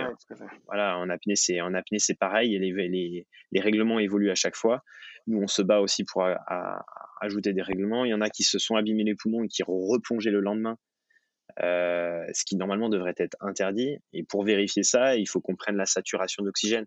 voilà, 0.65 0.97
en 0.97 1.09
apnée 1.09 1.35
c'est 1.35 1.61
en 1.61 1.73
apnée 1.73 1.99
c'est 1.99 2.17
pareil. 2.17 2.55
Et 2.55 2.59
les, 2.59 2.71
les, 2.87 3.27
les 3.51 3.61
règlements 3.61 3.99
évoluent 3.99 4.31
à 4.31 4.35
chaque 4.35 4.55
fois. 4.55 4.83
Nous, 5.27 5.41
on 5.41 5.47
se 5.47 5.61
bat 5.61 5.81
aussi 5.81 6.05
pour 6.05 6.25
ajouter 7.21 7.53
des 7.53 7.61
règlements. 7.61 8.05
Il 8.05 8.09
y 8.09 8.13
en 8.13 8.21
a 8.21 8.29
qui 8.29 8.43
se 8.43 8.59
sont 8.59 8.75
abîmés 8.75 9.03
les 9.03 9.15
poumons 9.15 9.43
et 9.43 9.47
qui 9.47 9.61
replongé 9.63 10.31
le 10.31 10.39
lendemain, 10.39 10.77
euh, 11.63 12.25
ce 12.33 12.43
qui 12.45 12.55
normalement 12.55 12.89
devrait 12.89 13.15
être 13.17 13.35
interdit. 13.39 13.97
Et 14.13 14.23
pour 14.23 14.43
vérifier 14.43 14.83
ça, 14.83 15.15
il 15.15 15.27
faut 15.27 15.41
qu'on 15.41 15.55
prenne 15.55 15.75
la 15.75 15.85
saturation 15.85 16.43
d'oxygène. 16.43 16.85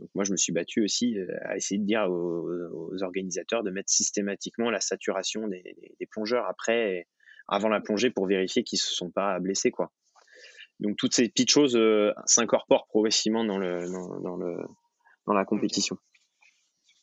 Donc 0.00 0.10
moi, 0.14 0.24
je 0.24 0.32
me 0.32 0.36
suis 0.36 0.52
battu 0.52 0.82
aussi 0.82 1.18
euh, 1.18 1.26
à 1.42 1.56
essayer 1.56 1.78
de 1.78 1.86
dire 1.86 2.10
aux, 2.10 3.02
organisateurs 3.02 3.62
de 3.62 3.70
mettre 3.70 3.90
systématiquement 3.90 4.70
la 4.70 4.80
saturation 4.80 5.48
des, 5.48 5.76
plongeurs 6.10 6.46
après, 6.46 7.06
avant 7.48 7.68
la 7.68 7.80
plongée, 7.80 8.10
pour 8.10 8.26
vérifier 8.26 8.62
qu'ils 8.62 8.78
se 8.78 8.92
sont 8.92 9.10
pas 9.10 9.38
blessés, 9.40 9.70
quoi. 9.70 9.92
Donc 10.80 10.96
toutes 10.96 11.14
ces 11.14 11.28
petites 11.28 11.50
choses 11.50 11.76
euh, 11.76 12.12
s'incorporent 12.26 12.86
progressivement 12.88 13.44
dans 13.44 13.58
le 13.58 13.86
dans, 14.22 14.36
le 14.36 14.56
dans 15.26 15.32
la 15.32 15.44
compétition. 15.44 15.96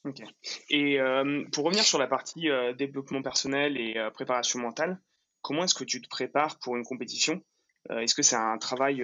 Ok. 0.04 0.22
Et 0.70 1.00
euh, 1.00 1.46
pour 1.54 1.66
revenir 1.66 1.84
sur 1.84 1.98
la 1.98 2.08
partie 2.08 2.50
développement 2.78 3.22
personnel 3.22 3.78
et 3.78 3.96
préparation 4.14 4.60
mentale, 4.60 5.00
comment 5.42 5.64
est-ce 5.64 5.76
que 5.76 5.84
tu 5.84 6.02
te 6.02 6.10
prépares 6.10 6.60
pour 6.60 6.76
une 6.76 6.84
compétition? 6.84 7.44
Est-ce 7.90 8.14
que 8.14 8.22
c'est 8.22 8.36
un 8.36 8.58
travail 8.58 9.04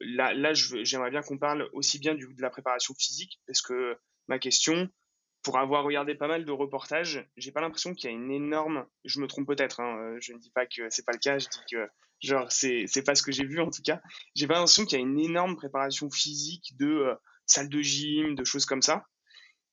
Là, 0.00 0.32
là 0.32 0.54
j'aimerais 0.54 1.10
bien 1.10 1.22
qu'on 1.22 1.38
parle 1.38 1.68
aussi 1.72 1.98
bien 1.98 2.14
de 2.14 2.26
la 2.38 2.50
préparation 2.50 2.94
physique, 2.94 3.40
parce 3.46 3.60
que 3.60 3.98
ma 4.28 4.38
question, 4.38 4.88
pour 5.42 5.58
avoir 5.58 5.84
regardé 5.84 6.14
pas 6.14 6.28
mal 6.28 6.44
de 6.44 6.52
reportages, 6.52 7.26
j'ai 7.36 7.52
pas 7.52 7.60
l'impression 7.60 7.94
qu'il 7.94 8.10
y 8.10 8.12
a 8.12 8.16
une 8.16 8.30
énorme. 8.30 8.86
Je 9.04 9.20
me 9.20 9.26
trompe 9.26 9.46
peut-être. 9.46 9.80
Hein, 9.80 10.16
je 10.20 10.32
ne 10.32 10.38
dis 10.38 10.50
pas 10.50 10.66
que 10.66 10.90
c'est 10.90 11.04
pas 11.04 11.12
le 11.12 11.18
cas. 11.18 11.38
Je 11.38 11.48
dis 11.48 11.60
que 11.70 11.88
genre 12.20 12.50
c'est 12.50 12.84
c'est 12.86 13.02
pas 13.02 13.14
ce 13.14 13.22
que 13.22 13.32
j'ai 13.32 13.44
vu 13.44 13.60
en 13.60 13.70
tout 13.70 13.82
cas. 13.82 14.00
J'ai 14.34 14.46
pas 14.46 14.54
l'impression 14.54 14.84
qu'il 14.84 14.98
y 14.98 15.00
a 15.00 15.04
une 15.04 15.18
énorme 15.18 15.56
préparation 15.56 16.10
physique 16.10 16.76
de 16.78 17.16
salle 17.46 17.68
de 17.68 17.80
gym, 17.80 18.34
de 18.34 18.44
choses 18.44 18.66
comme 18.66 18.82
ça. 18.82 19.06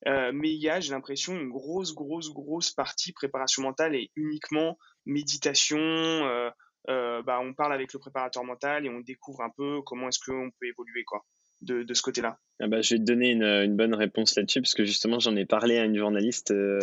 Euh, 0.07 0.31
mais 0.33 0.49
il 0.49 0.61
y 0.61 0.69
a, 0.69 0.79
j'ai 0.79 0.91
l'impression, 0.91 1.33
une 1.33 1.49
grosse, 1.49 1.93
grosse, 1.93 2.31
grosse 2.31 2.71
partie 2.71 3.11
préparation 3.11 3.63
mentale 3.63 3.95
et 3.95 4.11
uniquement 4.15 4.77
méditation. 5.05 5.79
Euh, 5.79 6.49
euh, 6.89 7.23
bah, 7.23 7.39
on 7.41 7.53
parle 7.53 7.73
avec 7.73 7.93
le 7.93 7.99
préparateur 7.99 8.43
mental 8.43 8.85
et 8.85 8.89
on 8.89 8.99
découvre 8.99 9.41
un 9.41 9.49
peu 9.49 9.81
comment 9.81 10.07
est-ce 10.09 10.19
qu'on 10.19 10.51
peut 10.59 10.67
évoluer 10.67 11.03
quoi 11.03 11.25
de, 11.65 11.93
ce 11.93 12.01
côté-là 12.01 12.37
ah 12.59 12.67
bah, 12.67 12.81
Je 12.81 12.95
vais 12.95 12.99
te 12.99 13.05
donner 13.05 13.31
une, 13.31 13.75
bonne 13.75 13.93
réponse 13.93 14.35
là-dessus, 14.35 14.61
parce 14.61 14.73
que 14.73 14.85
justement, 14.85 15.19
j'en 15.19 15.35
ai 15.35 15.45
parlé 15.45 15.77
à 15.77 15.85
une 15.85 15.97
journaliste 15.97 16.51
euh, 16.51 16.79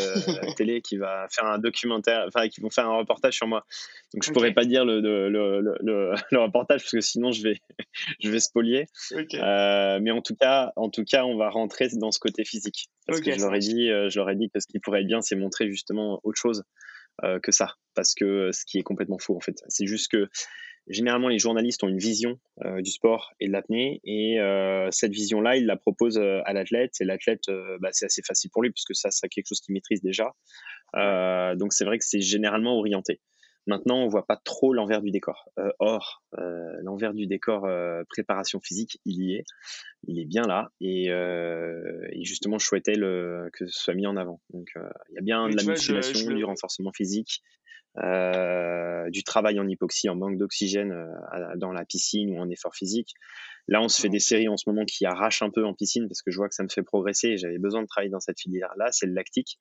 télé 0.56 0.80
qui 0.80 0.96
va 0.96 1.26
faire 1.30 1.46
un 1.46 1.58
documentaire, 1.58 2.24
enfin, 2.26 2.48
qui 2.48 2.60
vont 2.60 2.70
faire 2.70 2.86
un 2.86 2.96
reportage 2.96 3.34
sur 3.34 3.46
moi. 3.46 3.64
Donc, 4.12 4.24
je 4.24 4.30
ne 4.30 4.34
pourrais 4.34 4.52
pas 4.52 4.64
dire 4.64 4.84
le, 4.84 5.00
le, 5.00 6.38
reportage, 6.38 6.82
parce 6.82 6.92
que 6.92 7.00
sinon, 7.00 7.32
je 7.32 7.42
vais, 7.42 7.60
je 8.20 8.30
vais 8.30 8.40
spolier. 8.40 8.86
Euh, 9.12 9.98
mais 10.02 10.10
en 10.10 10.20
tout, 10.22 10.36
cas, 10.36 10.72
en 10.76 10.90
tout 10.90 11.04
cas, 11.04 11.24
on 11.24 11.36
va 11.36 11.48
rentrer 11.48 11.88
dans 11.94 12.10
ce 12.10 12.18
côté 12.18 12.44
physique. 12.44 12.88
Parce 13.06 13.20
que 13.20 13.32
je 13.32 13.40
leur, 13.40 13.54
ai 13.54 13.58
dit, 13.58 13.90
euh, 13.90 14.08
je 14.10 14.18
leur 14.18 14.30
ai 14.30 14.36
dit 14.36 14.50
que 14.50 14.60
ce 14.60 14.66
qui 14.66 14.78
pourrait 14.78 15.00
être 15.00 15.06
bien, 15.06 15.22
c'est 15.22 15.36
montrer 15.36 15.70
justement 15.70 16.20
autre 16.24 16.38
chose 16.38 16.64
que 17.42 17.52
ça. 17.52 17.74
Parce 17.94 18.14
que 18.14 18.50
ce 18.52 18.64
qui 18.64 18.78
est 18.78 18.82
complètement 18.82 19.18
faux, 19.18 19.36
en 19.36 19.40
fait. 19.40 19.62
C'est 19.68 19.86
juste 19.86 20.10
que 20.10 20.28
généralement, 20.88 21.28
les 21.28 21.38
journalistes 21.38 21.82
ont 21.84 21.88
une 21.88 21.98
vision 21.98 22.38
euh, 22.64 22.80
du 22.82 22.90
sport 22.90 23.32
et 23.40 23.48
de 23.48 23.52
l'apnée, 23.52 24.00
et 24.04 24.40
euh, 24.40 24.88
cette 24.90 25.12
vision-là, 25.12 25.56
ils 25.56 25.66
la 25.66 25.76
proposent 25.76 26.18
euh, 26.18 26.40
à 26.44 26.52
l'athlète, 26.52 26.94
et 27.00 27.04
l'athlète, 27.04 27.44
bah, 27.80 27.90
c'est 27.92 28.06
assez 28.06 28.22
facile 28.22 28.50
pour 28.50 28.62
lui, 28.62 28.70
puisque 28.70 28.94
ça, 28.94 29.10
c'est 29.10 29.28
quelque 29.28 29.46
chose 29.48 29.60
qu'il 29.60 29.74
maîtrise 29.74 30.02
déjà. 30.02 30.32
donc, 31.56 31.72
c'est 31.72 31.84
vrai 31.84 31.98
que 31.98 32.04
c'est 32.04 32.20
généralement 32.20 32.76
orienté. 32.78 33.20
Maintenant, 33.66 33.98
on 33.98 34.08
voit 34.08 34.26
pas 34.26 34.36
trop 34.36 34.72
l'envers 34.72 35.02
du 35.02 35.10
décor. 35.10 35.48
or, 35.78 36.22
l'envers 36.82 37.14
du 37.14 37.26
décor 37.26 37.68
préparation 38.08 38.60
physique, 38.60 39.00
il 39.04 39.22
y 39.22 39.34
est, 39.36 39.44
il 40.08 40.18
est 40.18 40.24
bien 40.24 40.42
là, 40.42 40.70
et, 40.80 41.06
et 41.06 42.24
justement, 42.24 42.58
je 42.58 42.66
souhaitais 42.66 42.94
le, 42.94 43.50
que 43.52 43.66
ce 43.66 43.82
soit 43.82 43.94
mis 43.94 44.06
en 44.06 44.16
avant. 44.16 44.40
Donc, 44.50 44.70
il 45.10 45.14
y 45.14 45.18
a 45.18 45.22
bien 45.22 45.48
de 45.48 45.56
la 45.56 45.62
musculation, 45.62 46.32
du 46.32 46.44
renforcement 46.44 46.92
physique, 46.92 47.42
euh, 47.98 49.10
du 49.10 49.22
travail 49.22 49.60
en 49.60 49.68
hypoxie, 49.68 50.08
en 50.08 50.16
manque 50.16 50.38
d'oxygène 50.38 50.92
euh, 50.92 51.56
dans 51.56 51.72
la 51.72 51.84
piscine 51.84 52.30
ou 52.30 52.40
en 52.40 52.48
effort 52.48 52.74
physique. 52.74 53.12
Là, 53.68 53.82
on 53.82 53.88
se 53.88 54.00
fait 54.00 54.08
des 54.08 54.18
séries 54.18 54.48
en 54.48 54.56
ce 54.56 54.68
moment 54.68 54.84
qui 54.86 55.04
arrachent 55.04 55.42
un 55.42 55.50
peu 55.50 55.64
en 55.66 55.74
piscine 55.74 56.08
parce 56.08 56.22
que 56.22 56.30
je 56.30 56.38
vois 56.38 56.48
que 56.48 56.54
ça 56.54 56.62
me 56.62 56.70
fait 56.70 56.82
progresser 56.82 57.28
et 57.28 57.36
j'avais 57.36 57.58
besoin 57.58 57.82
de 57.82 57.86
travailler 57.86 58.10
dans 58.10 58.20
cette 58.20 58.40
filière-là. 58.40 58.88
C'est 58.92 59.06
le 59.06 59.12
lactique. 59.12 59.58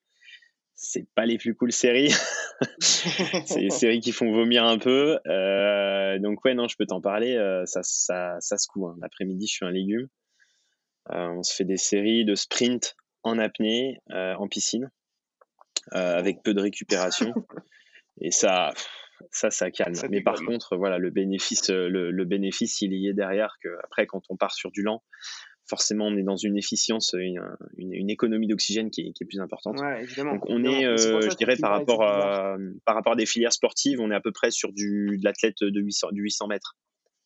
C'est 0.74 1.06
pas 1.14 1.26
les 1.26 1.38
plus 1.38 1.54
cool 1.54 1.72
séries. 1.72 2.12
c'est 2.80 3.60
les 3.60 3.70
séries 3.70 4.00
qui 4.00 4.12
font 4.12 4.32
vomir 4.32 4.64
un 4.64 4.78
peu. 4.78 5.18
Euh, 5.26 6.18
donc 6.18 6.44
ouais, 6.44 6.54
non, 6.54 6.68
je 6.68 6.76
peux 6.76 6.86
t'en 6.86 7.00
parler. 7.00 7.36
Euh, 7.36 7.64
ça, 7.66 7.80
ça, 7.82 8.36
ça 8.40 8.58
se 8.58 8.66
coud. 8.66 8.90
Hein. 8.90 8.96
L'après-midi, 9.00 9.46
je 9.46 9.52
suis 9.52 9.64
un 9.64 9.70
légume. 9.70 10.08
Euh, 11.10 11.28
on 11.28 11.42
se 11.42 11.54
fait 11.54 11.64
des 11.64 11.76
séries 11.76 12.24
de 12.24 12.34
sprint 12.34 12.96
en 13.22 13.38
apnée, 13.38 14.00
en 14.10 14.48
piscine, 14.48 14.90
avec 15.92 16.42
peu 16.42 16.54
de 16.54 16.60
récupération. 16.60 17.32
Et 18.20 18.30
ça, 18.30 18.72
ça, 19.30 19.50
ça 19.50 19.70
calme. 19.70 19.94
Mais 20.10 20.22
par 20.22 20.42
contre, 20.42 20.76
voilà, 20.76 20.98
le 20.98 21.10
bénéfice, 21.10 21.70
le, 21.70 22.24
bénéfice, 22.24 22.80
il 22.82 22.92
y 22.94 23.08
est 23.08 23.12
derrière 23.12 23.56
que 23.62 23.68
après, 23.84 24.06
quand 24.06 24.22
on 24.28 24.36
part 24.36 24.52
sur 24.52 24.70
du 24.70 24.82
lent, 24.82 25.02
forcément, 25.68 26.06
on 26.06 26.16
est 26.16 26.22
dans 26.22 26.36
une 26.36 26.56
efficience, 26.56 27.14
une, 27.18 28.10
économie 28.10 28.46
d'oxygène 28.46 28.90
qui, 28.90 29.02
est 29.02 29.24
plus 29.24 29.40
importante. 29.40 29.76
Donc, 29.76 30.48
on 30.48 30.64
est, 30.64 30.82
je 30.96 31.36
dirais, 31.36 31.56
par 31.56 31.70
rapport, 31.70 32.02
à, 32.02 32.56
par 32.84 32.94
rapport 32.94 33.12
à 33.12 33.16
des 33.16 33.26
filières 33.26 33.52
sportives, 33.52 34.00
on 34.00 34.10
est 34.10 34.14
à 34.14 34.20
peu 34.20 34.32
près 34.32 34.50
sur 34.50 34.72
du, 34.72 35.18
de 35.18 35.24
l'athlète 35.24 35.62
de 35.62 35.80
800, 35.80 36.08
du 36.12 36.22
800 36.22 36.46
mètres. 36.48 36.76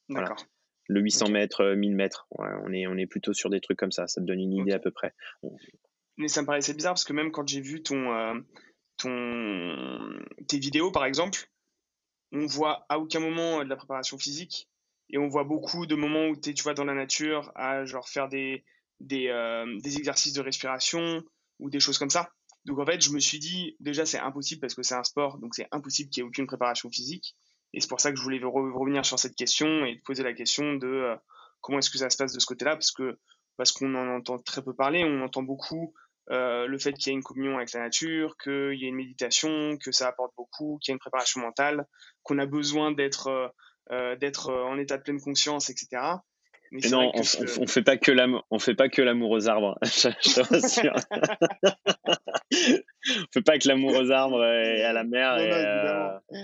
D'accord. 0.08 0.36
Le 0.88 1.00
800 1.00 1.30
mètres, 1.30 1.74
1000 1.74 1.96
mètres. 1.96 2.28
on, 2.30 2.72
est, 2.72 2.86
on 2.86 2.96
est 2.96 3.06
plutôt 3.06 3.32
sur 3.32 3.50
des 3.50 3.60
trucs 3.60 3.78
comme 3.78 3.90
ça. 3.90 4.06
Ça 4.06 4.20
te 4.20 4.26
donne 4.26 4.40
une 4.40 4.52
idée 4.52 4.72
à 4.72 4.78
peu 4.78 4.92
près. 4.92 5.12
Mais 6.16 6.28
ça 6.28 6.42
me 6.42 6.46
paraissait 6.46 6.74
bizarre 6.74 6.92
parce 6.92 7.04
que 7.04 7.12
même 7.12 7.30
quand 7.32 7.46
j'ai 7.46 7.60
vu 7.60 7.82
ton, 7.82 8.12
euh, 8.12 8.34
ton, 8.96 10.20
tes 10.48 10.58
vidéos, 10.58 10.90
par 10.90 11.04
exemple, 11.04 11.50
on 12.32 12.46
voit 12.46 12.86
à 12.88 12.98
aucun 12.98 13.20
moment 13.20 13.62
de 13.64 13.68
la 13.68 13.76
préparation 13.76 14.18
physique 14.18 14.68
et 15.10 15.18
on 15.18 15.28
voit 15.28 15.44
beaucoup 15.44 15.86
de 15.86 15.94
moments 15.94 16.26
où 16.26 16.36
tu 16.36 16.50
es 16.50 16.54
tu 16.54 16.62
vois, 16.62 16.74
dans 16.74 16.84
la 16.84 16.94
nature 16.94 17.52
à 17.54 17.84
genre 17.84 18.08
faire 18.08 18.28
des, 18.28 18.64
des, 19.00 19.28
euh, 19.28 19.78
des 19.80 19.98
exercices 19.98 20.32
de 20.32 20.40
respiration 20.40 21.22
ou 21.58 21.70
des 21.70 21.80
choses 21.80 21.98
comme 21.98 22.10
ça. 22.10 22.30
Donc 22.64 22.78
en 22.78 22.86
fait, 22.86 23.00
je 23.00 23.10
me 23.10 23.20
suis 23.20 23.38
dit, 23.38 23.76
déjà, 23.78 24.04
c'est 24.04 24.18
impossible 24.18 24.60
parce 24.60 24.74
que 24.74 24.82
c'est 24.82 24.96
un 24.96 25.04
sport, 25.04 25.38
donc 25.38 25.54
c'est 25.54 25.68
impossible 25.70 26.10
qu'il 26.10 26.22
n'y 26.22 26.26
ait 26.26 26.28
aucune 26.28 26.46
préparation 26.46 26.90
physique. 26.90 27.36
Et 27.72 27.80
c'est 27.80 27.88
pour 27.88 28.00
ça 28.00 28.10
que 28.10 28.18
je 28.18 28.22
voulais 28.22 28.40
revenir 28.42 29.04
sur 29.04 29.18
cette 29.18 29.36
question 29.36 29.84
et 29.84 29.98
te 29.98 30.02
poser 30.02 30.22
la 30.22 30.32
question 30.32 30.74
de 30.74 30.86
euh, 30.86 31.16
comment 31.60 31.78
est-ce 31.78 31.90
que 31.90 31.98
ça 31.98 32.10
se 32.10 32.16
passe 32.16 32.32
de 32.32 32.40
ce 32.40 32.46
côté-là, 32.46 32.72
parce 32.72 32.90
que 32.90 33.18
parce 33.56 33.72
qu'on 33.72 33.94
en 33.94 34.16
entend 34.16 34.38
très 34.38 34.62
peu 34.62 34.74
parler, 34.74 35.02
on 35.04 35.22
entend 35.22 35.42
beaucoup 35.42 35.94
euh, 36.30 36.66
le 36.66 36.78
fait 36.78 36.92
qu'il 36.92 37.10
y 37.10 37.14
ait 37.14 37.18
une 37.18 37.22
communion 37.22 37.56
avec 37.56 37.72
la 37.72 37.80
nature, 37.80 38.36
qu'il 38.36 38.74
y 38.74 38.84
ait 38.84 38.88
une 38.88 38.96
méditation, 38.96 39.78
que 39.78 39.92
ça 39.92 40.08
apporte 40.08 40.32
beaucoup, 40.36 40.78
qu'il 40.82 40.90
y 40.90 40.92
a 40.92 40.94
une 40.94 40.98
préparation 40.98 41.40
mentale, 41.40 41.86
qu'on 42.22 42.38
a 42.38 42.46
besoin 42.46 42.92
d'être 42.92 43.54
d'être 43.90 44.52
en 44.52 44.78
état 44.78 44.96
de 44.96 45.02
pleine 45.02 45.20
conscience, 45.20 45.70
etc. 45.70 46.02
Mais, 46.72 46.80
non, 46.88 47.12
on, 47.14 47.20
on, 47.60 47.66
fait 47.66 47.82
pas 47.82 47.96
que 47.96 48.10
l'amour, 48.10 48.44
on 48.50 48.58
fait 48.58 48.74
pas 48.74 48.88
que 48.88 49.00
l'amour 49.00 49.30
aux 49.30 49.48
arbres. 49.48 49.78
je, 49.82 50.08
je 50.20 50.40
rassure. 50.40 50.96
on 52.52 53.32
fait 53.32 53.42
pas 53.42 53.58
que 53.58 53.68
l'amour 53.68 53.94
aux 53.94 54.10
arbres 54.10 54.44
et 54.44 54.82
à 54.82 54.92
la 54.92 55.04
mer. 55.04 55.38
et, 55.38 56.42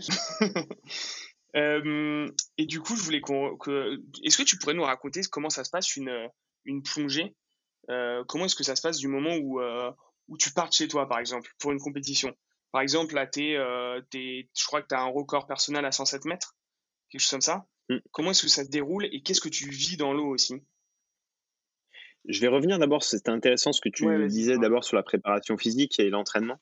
euh, 1.57 2.29
et 2.57 2.67
du 2.67 2.81
coup, 2.81 2.95
je 2.95 3.03
voulais 3.03 3.21
qu'on, 3.21 3.57
que, 3.57 4.01
est-ce 4.25 4.39
que 4.39 4.45
tu 4.45 4.57
pourrais 4.59 4.75
nous 4.75 4.85
raconter 4.85 5.23
comment 5.31 5.51
ça 5.51 5.65
se 5.65 5.71
passe 5.71 5.97
une 5.97 6.29
une 6.65 6.83
plongée? 6.83 7.35
Euh, 7.91 8.25
comment 8.29 8.45
est-ce 8.45 8.55
que 8.55 8.65
ça 8.65 8.77
se 8.77 8.83
passe 8.83 8.99
du 8.99 9.09
moment 9.09 9.35
où, 9.37 9.61
euh, 9.61 9.91
où 10.29 10.37
tu 10.37 10.53
pars 10.53 10.69
de 10.69 10.75
chez 10.75 10.89
toi, 10.89 11.09
par 11.09 11.19
exemple, 11.19 11.51
pour 11.59 11.73
une 11.73 11.81
compétition? 11.81 12.33
Par 12.71 12.81
exemple, 12.81 13.15
là, 13.15 13.29
euh, 13.37 14.01
je 14.13 14.67
crois 14.67 14.83
que 14.83 14.89
tu 14.89 14.95
as 14.95 15.01
un 15.01 15.11
record 15.11 15.47
personnel 15.47 15.85
à 15.85 15.93
107 15.93 16.25
mètres, 16.25 16.55
quelque 17.13 17.21
chose 17.21 17.31
comme 17.31 17.41
ça. 17.41 17.67
Mm. 17.89 17.99
Comment 18.11 18.31
est-ce 18.31 18.43
que 18.43 18.49
ça 18.49 18.65
se 18.65 18.71
déroule 18.71 19.05
et 19.05 19.23
qu'est-ce 19.23 19.41
que 19.41 19.49
tu 19.49 19.69
vis 19.69 19.97
dans 19.97 20.13
l'eau 20.13 20.27
aussi? 20.27 20.55
Je 22.29 22.41
vais 22.41 22.49
revenir 22.49 22.79
d'abord, 22.79 23.03
c'était 23.03 23.31
intéressant 23.31 23.73
ce 23.73 23.81
que 23.81 23.89
tu 23.89 24.07
disais 24.29 24.57
d'abord 24.57 24.85
sur 24.85 24.97
la 24.97 25.03
préparation 25.03 25.57
physique 25.57 25.99
et 25.99 26.09
l'entraînement. 26.09 26.61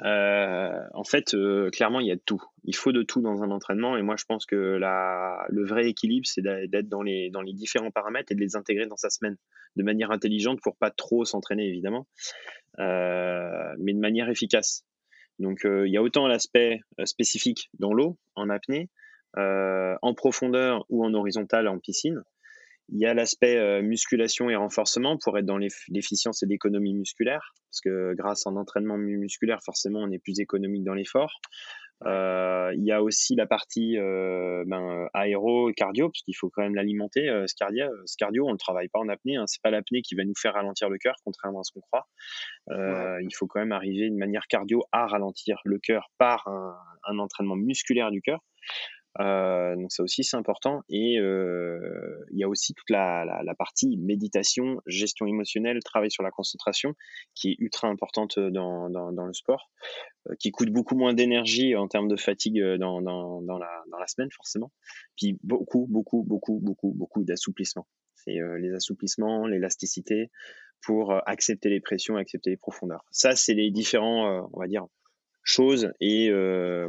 Euh, 0.00 0.80
en 0.92 1.04
fait, 1.04 1.34
euh, 1.34 1.70
clairement, 1.70 2.00
il 2.00 2.06
y 2.08 2.10
a 2.10 2.16
de 2.16 2.22
tout. 2.24 2.42
Il 2.64 2.74
faut 2.74 2.90
de 2.90 3.02
tout 3.02 3.20
dans 3.20 3.42
un 3.42 3.50
entraînement. 3.50 3.96
Et 3.96 4.02
moi, 4.02 4.16
je 4.16 4.24
pense 4.24 4.46
que 4.46 4.56
la, 4.56 5.44
le 5.50 5.64
vrai 5.64 5.88
équilibre, 5.88 6.26
c'est 6.26 6.42
d'être 6.42 6.88
dans 6.88 7.02
les, 7.02 7.30
dans 7.30 7.42
les 7.42 7.52
différents 7.52 7.90
paramètres 7.90 8.32
et 8.32 8.34
de 8.34 8.40
les 8.40 8.56
intégrer 8.56 8.86
dans 8.86 8.96
sa 8.96 9.10
semaine 9.10 9.36
de 9.76 9.82
manière 9.82 10.10
intelligente 10.10 10.60
pour 10.62 10.76
pas 10.76 10.90
trop 10.90 11.24
s'entraîner, 11.24 11.68
évidemment, 11.68 12.08
euh, 12.78 13.74
mais 13.78 13.92
de 13.92 14.00
manière 14.00 14.28
efficace. 14.30 14.84
Donc, 15.38 15.64
il 15.64 15.92
y 15.92 15.96
a 15.96 16.02
autant 16.02 16.28
l'aspect 16.28 16.80
spécifique 17.04 17.68
dans 17.78 17.92
l'eau, 17.92 18.18
en 18.36 18.48
apnée, 18.50 18.88
en 19.36 20.14
profondeur 20.14 20.84
ou 20.88 21.04
en 21.04 21.14
horizontal 21.14 21.68
en 21.68 21.78
piscine. 21.78 22.22
Il 22.90 23.00
y 23.00 23.06
a 23.06 23.14
l'aspect 23.14 23.56
euh, 23.56 23.82
musculation 23.82 24.50
et 24.50 24.56
renforcement 24.56 25.16
pour 25.16 25.38
être 25.38 25.46
dans 25.46 25.56
l'efficience 25.56 26.42
et 26.42 26.46
l'économie 26.46 26.94
musculaire, 26.94 27.54
parce 27.70 27.80
que 27.80 28.14
grâce 28.14 28.46
à 28.46 28.50
un 28.50 28.56
entraînement 28.56 28.98
musculaire, 28.98 29.60
forcément, 29.64 30.00
on 30.00 30.10
est 30.10 30.18
plus 30.18 30.38
économique 30.40 30.84
dans 30.84 30.92
l'effort. 30.92 31.40
Euh, 32.04 32.72
il 32.76 32.84
y 32.84 32.92
a 32.92 33.02
aussi 33.02 33.34
la 33.36 33.46
partie 33.46 33.96
euh, 33.96 34.64
ben, 34.66 35.08
aéro 35.14 35.72
cardio, 35.74 36.08
parce 36.08 36.22
qu'il 36.22 36.36
faut 36.36 36.50
quand 36.50 36.62
même 36.62 36.74
l'alimenter. 36.74 37.26
ce, 37.46 37.54
cardio, 37.54 37.86
ce 38.04 38.16
cardio, 38.18 38.46
on 38.46 38.52
le 38.52 38.58
travaille 38.58 38.88
pas 38.88 38.98
en 38.98 39.08
apnée. 39.08 39.36
Hein. 39.36 39.44
C'est 39.46 39.62
pas 39.62 39.70
l'apnée 39.70 40.02
qui 40.02 40.14
va 40.14 40.24
nous 40.24 40.34
faire 40.36 40.52
ralentir 40.52 40.90
le 40.90 40.98
cœur, 40.98 41.14
contrairement 41.24 41.60
à 41.60 41.64
ce 41.64 41.72
qu'on 41.72 41.80
croit. 41.80 42.06
Il 42.68 43.34
faut 43.34 43.46
quand 43.46 43.60
même 43.60 43.72
arriver 43.72 44.10
de 44.10 44.16
manière 44.16 44.46
cardio 44.46 44.84
à 44.92 45.06
ralentir 45.06 45.58
le 45.64 45.78
cœur 45.78 46.10
par 46.18 46.46
un, 46.48 46.76
un 47.04 47.18
entraînement 47.18 47.56
musculaire 47.56 48.10
du 48.10 48.20
cœur. 48.20 48.40
Euh, 49.20 49.76
donc 49.76 49.92
ça 49.92 50.02
aussi 50.02 50.24
c'est 50.24 50.36
important 50.36 50.82
et 50.88 51.20
euh, 51.20 52.24
il 52.32 52.38
y 52.38 52.42
a 52.42 52.48
aussi 52.48 52.74
toute 52.74 52.90
la, 52.90 53.24
partie 53.56 53.96
méditation, 53.96 54.80
gestion 54.86 55.26
émotionnelle, 55.26 55.78
travail 55.84 56.10
sur 56.10 56.24
la 56.24 56.32
concentration 56.32 56.94
qui 57.34 57.52
est 57.52 57.56
ultra 57.60 57.88
importante 57.88 58.40
dans, 58.40 58.90
dans, 58.90 59.26
le 59.26 59.32
sport, 59.32 59.70
euh, 60.28 60.34
qui 60.40 60.50
coûte 60.50 60.70
beaucoup 60.70 60.96
moins 60.96 61.14
d'énergie 61.14 61.76
en 61.76 61.86
termes 61.86 62.08
de 62.08 62.16
fatigue 62.16 62.60
dans, 62.60 63.00
la, 63.00 64.06
semaine 64.08 64.30
forcément, 64.32 64.72
puis 65.16 65.38
beaucoup 65.42 65.86
beaucoup 65.88 66.24
beaucoup 66.24 66.58
beaucoup 66.60 66.92
beaucoup 66.92 67.24
d'assouplissement. 67.24 67.86
C'est 68.16 68.40
euh, 68.40 68.58
les 68.58 68.74
assouplissements, 68.74 69.46
l'élasticité 69.46 70.30
pour 70.82 71.14
accepter 71.26 71.70
les 71.70 71.80
pressions, 71.80 72.16
accepter 72.16 72.50
les 72.50 72.56
profondeurs. 72.56 73.04
Ça 73.10 73.36
c'est 73.36 73.54
les 73.54 73.70
différents 73.70 74.48
on 74.52 74.58
va 74.58 74.66
dire 74.66 74.86
choses 75.44 75.92
et 76.00 76.30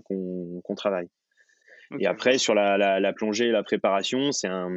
qu'on 0.04 0.76
travaille. 0.76 1.10
Et 2.00 2.08
après, 2.08 2.38
sur 2.38 2.56
la, 2.56 2.78
la, 2.78 3.14
plongée 3.14 3.46
et 3.46 3.52
la 3.52 3.64
préparation, 3.64 4.32
c'est 4.32 4.48
un, 4.48 4.70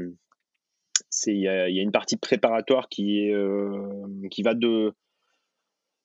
il 1.26 1.40
y, 1.40 1.48
a 1.48 1.82
une 1.82 1.92
partie 1.92 2.16
préparatoire 2.16 2.88
qui 2.88 3.20
est 3.20 3.32
euh, 3.32 4.28
qui 4.30 4.42
va 4.42 4.54
de 4.54 4.92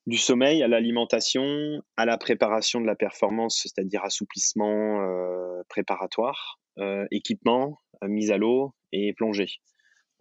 du 0.05 0.17
sommeil 0.17 0.61
à 0.63 0.67
l'alimentation, 0.67 1.81
à 1.95 2.05
la 2.05 2.17
préparation 2.17 2.81
de 2.81 2.85
la 2.85 2.95
performance, 2.95 3.61
c'est-à-dire 3.63 4.03
assouplissement 4.03 5.01
euh, 5.01 5.61
préparatoire, 5.69 6.59
euh, 6.77 7.05
équipement, 7.11 7.79
mise 8.01 8.31
à 8.31 8.37
l'eau 8.37 8.73
et 8.91 9.13
plongée. 9.13 9.61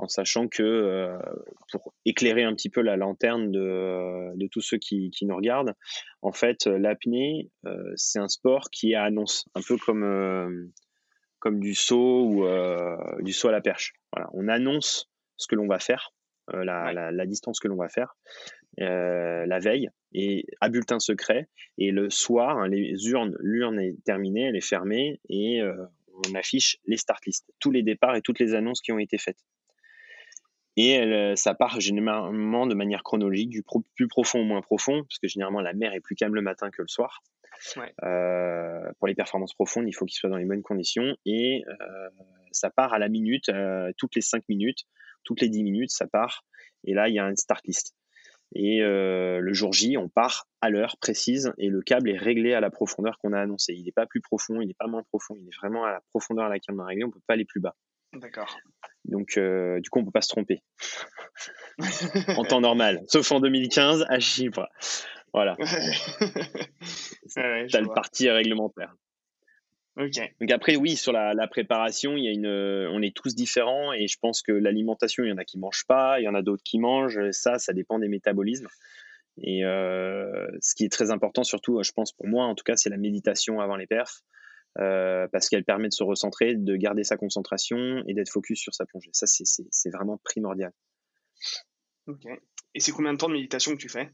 En 0.03 0.09
sachant 0.09 0.49
que 0.49 1.17
pour 1.71 1.95
éclairer 2.05 2.43
un 2.43 2.55
petit 2.55 2.71
peu 2.71 2.81
la 2.81 2.97
lanterne 2.97 3.53
de, 3.53 4.37
de 4.37 4.47
tous 4.49 4.61
ceux 4.61 4.79
qui, 4.79 5.11
qui, 5.11 5.27
nous 5.27 5.37
regardent, 5.37 5.75
en 6.23 6.33
fait, 6.33 6.67
l'apnée, 6.67 7.51
c'est 7.95 8.19
un 8.19 8.27
sport 8.27 8.69
qui 8.71 8.97
annonce, 8.97 9.47
un 9.55 9.61
peu 9.63 9.77
comme 9.77 10.73
comme 11.43 11.59
du 11.59 11.75
saut 11.75 12.25
ou 12.25 12.45
euh, 12.47 12.97
du 13.21 13.33
saut 13.33 13.49
à 13.49 13.53
la 13.53 13.61
perche. 13.61 13.95
Voilà, 14.13 14.31
on 14.33 14.47
annonce 14.47 15.11
ce 15.37 15.49
que 15.49 15.57
l'on 15.57 15.67
va 15.67 15.81
faire, 15.81 16.13
euh, 16.55 16.65
la, 16.65 16.93
la, 16.93 17.11
la, 17.11 17.27
distance 17.27 17.59
que 17.59 17.67
l'on 17.67 17.77
va 17.77 17.89
faire 17.89 18.15
euh, 18.81 19.45
la 19.45 19.59
veille 19.59 19.89
et 20.13 20.47
à 20.61 20.69
bulletin 20.69 21.01
secret. 21.01 21.49
Et 21.79 21.91
le 21.91 22.11
soir, 22.11 22.59
hein, 22.59 22.69
les 22.69 22.95
urnes, 23.09 23.37
l'urne 23.41 23.81
est 23.81 23.97
terminée, 24.05 24.45
elle 24.45 24.57
est 24.57 24.65
fermée 24.65 25.21
et 25.29 25.61
euh, 25.61 25.75
on 26.29 26.35
affiche 26.37 26.79
les 26.87 26.97
start 26.97 27.27
lists, 27.27 27.53
tous 27.59 27.73
les 27.73 27.83
départs 27.83 28.15
et 28.15 28.23
toutes 28.23 28.39
les 28.39 28.55
annonces 28.55 28.81
qui 28.81 28.93
ont 28.93 29.01
été 29.01 29.19
faites. 29.19 29.45
Et 30.77 30.93
elle, 30.93 31.37
ça 31.37 31.55
part 31.55 31.81
généralement 31.81 32.67
de 32.67 32.75
manière 32.75 33.03
chronologique, 33.03 33.51
du 33.51 33.63
plus 33.95 34.09
profond 34.09 34.41
au 34.41 34.45
moins 34.45 34.63
profond, 34.63 35.03
parce 35.03 35.19
que 35.19 35.29
généralement 35.29 35.61
la 35.61 35.75
mer 35.75 35.93
est 35.93 36.01
plus 36.01 36.15
calme 36.15 36.35
le 36.35 36.43
matin 36.43 36.71
que 36.71 36.83
le 36.83 36.89
soir. 36.89 37.23
Euh, 38.03 38.91
pour 38.99 39.09
les 39.09 39.15
performances 39.15 39.55
profondes, 39.55 39.89
il 39.89 39.93
faut 39.93 40.05
qu'il 40.05 40.17
soit 40.17 40.31
dans 40.31 40.37
les 40.37 40.45
bonnes 40.45 40.63
conditions 40.63 41.17
et 41.25 41.65
euh, 41.69 42.09
ça 42.51 42.71
part 42.71 42.93
à 42.93 42.99
la 42.99 43.09
minute, 43.09 43.49
euh, 43.49 43.93
toutes 43.97 44.15
les 44.15 44.21
5 44.21 44.49
minutes, 44.49 44.85
toutes 45.25 45.41
les 45.41 45.49
10 45.49 45.63
minutes, 45.63 45.91
ça 45.91 46.07
part. 46.07 46.45
Et 46.85 46.95
là, 46.95 47.09
il 47.09 47.15
y 47.15 47.19
a 47.19 47.25
une 47.25 47.37
start 47.37 47.65
list. 47.67 47.95
Et 48.55 48.81
le 48.81 49.53
jour 49.55 49.73
J, 49.73 49.97
on 49.97 50.11
part 50.11 50.47
à 50.61 50.69
l'heure 50.69 50.99
précise 50.99 51.55
et 51.57 51.69
le 51.69 51.81
câble 51.81 52.11
est 52.11 52.19
réglé 52.19 52.53
à 52.53 52.61
la 52.61 52.69
profondeur 52.69 53.17
qu'on 53.17 53.33
a 53.33 53.41
annoncé. 53.41 53.73
Il 53.73 53.85
n'est 53.85 53.93
pas 53.93 54.05
plus 54.05 54.21
profond, 54.21 54.61
il 54.61 54.67
n'est 54.67 54.75
pas 54.75 54.89
moins 54.89 55.03
profond, 55.05 55.35
il 55.41 55.47
est 55.47 55.57
vraiment 55.57 55.85
à 55.85 55.91
la 55.91 56.03
profondeur 56.11 56.45
à 56.45 56.49
laquelle 56.51 56.75
on 56.75 56.81
a 56.81 56.85
réglé, 56.85 57.05
on 57.05 57.07
ne 57.07 57.13
peut 57.13 57.21
pas 57.27 57.33
aller 57.33 57.47
plus 57.47 57.61
bas. 57.61 57.75
D'accord. 58.13 58.59
Donc, 59.05 59.39
du 59.39 59.91
coup, 59.91 59.99
on 59.99 60.03
ne 60.03 60.07
peut 60.07 60.13
pas 60.13 60.21
se 60.21 60.29
tromper. 60.29 60.63
en 62.37 62.45
temps 62.45 62.61
normal, 62.61 63.03
sauf 63.09 63.33
en 63.33 63.41
2015 63.41 64.07
à 64.09 64.19
Chypre. 64.21 64.69
Voilà. 65.33 65.57
T'as 67.35 67.81
le 67.81 67.95
parti 67.95 68.29
réglementaire. 68.29 68.95
Ok. 69.97 70.35
Donc 70.41 70.51
après, 70.51 70.77
oui, 70.77 70.97
sur 70.97 71.13
la, 71.13 71.35
la, 71.35 71.47
préparation, 71.47 72.17
il 72.17 72.25
y 72.25 72.29
a 72.29 72.31
une, 72.31 72.47
on 72.47 73.03
est 73.03 73.15
tous 73.15 73.35
différents 73.35 73.93
et 73.93 74.07
je 74.09 74.19
pense 74.19 74.43
que 74.43 74.53
l'alimentation, 74.53 75.25
il 75.25 75.31
y 75.31 75.33
en 75.33 75.39
a 75.39 75.45
qui 75.45 75.59
mangent 75.59 75.85
pas, 75.87 76.21
il 76.21 76.25
y 76.25 76.29
en 76.29 76.35
a 76.35 76.43
d'autres 76.43 76.63
qui 76.63 76.79
mangent. 76.79 77.31
Ça, 77.33 77.59
ça 77.59 77.73
dépend 77.73 77.99
des 77.99 78.09
métabolismes. 78.09 78.69
Et 79.41 79.65
euh, 79.65 80.47
ce 80.61 80.75
qui 80.75 80.85
est 80.85 80.93
très 80.93 81.11
important, 81.11 81.45
surtout, 81.45 81.83
je 81.83 81.93
pense 81.93 82.13
pour 82.13 82.27
moi, 82.27 82.45
en 82.45 82.55
tout 82.55 82.65
cas, 82.65 82.77
c'est 82.77 82.91
la 82.91 82.97
méditation 82.97 83.61
avant 83.61 83.77
les 83.77 83.87
perfs. 83.87 84.23
Euh, 84.79 85.29
parce 85.31 85.49
qu'elle 85.49 85.65
permet 85.65 85.89
de 85.89 85.95
se 85.95 86.03
recentrer, 86.03 86.55
de 86.55 86.77
garder 86.77 87.05
sa 87.05 87.17
concentration 87.17 88.03
et 88.07 88.15
d'être 88.15 88.31
focus 88.31 88.59
sur 88.59 88.75
sa 88.75 88.87
plongée. 88.87 89.11
Ça, 89.13 89.27
c'est 89.27 89.91
vraiment 89.91 90.19
primordial. 90.25 90.73
Ok. 92.07 92.27
Et 92.75 92.81
c'est 92.81 92.93
combien 92.93 93.13
de 93.13 93.19
temps 93.19 93.29
de 93.29 93.35
méditation 93.35 93.73
que 93.73 93.81
tu 93.81 93.91
fais? 93.91 94.11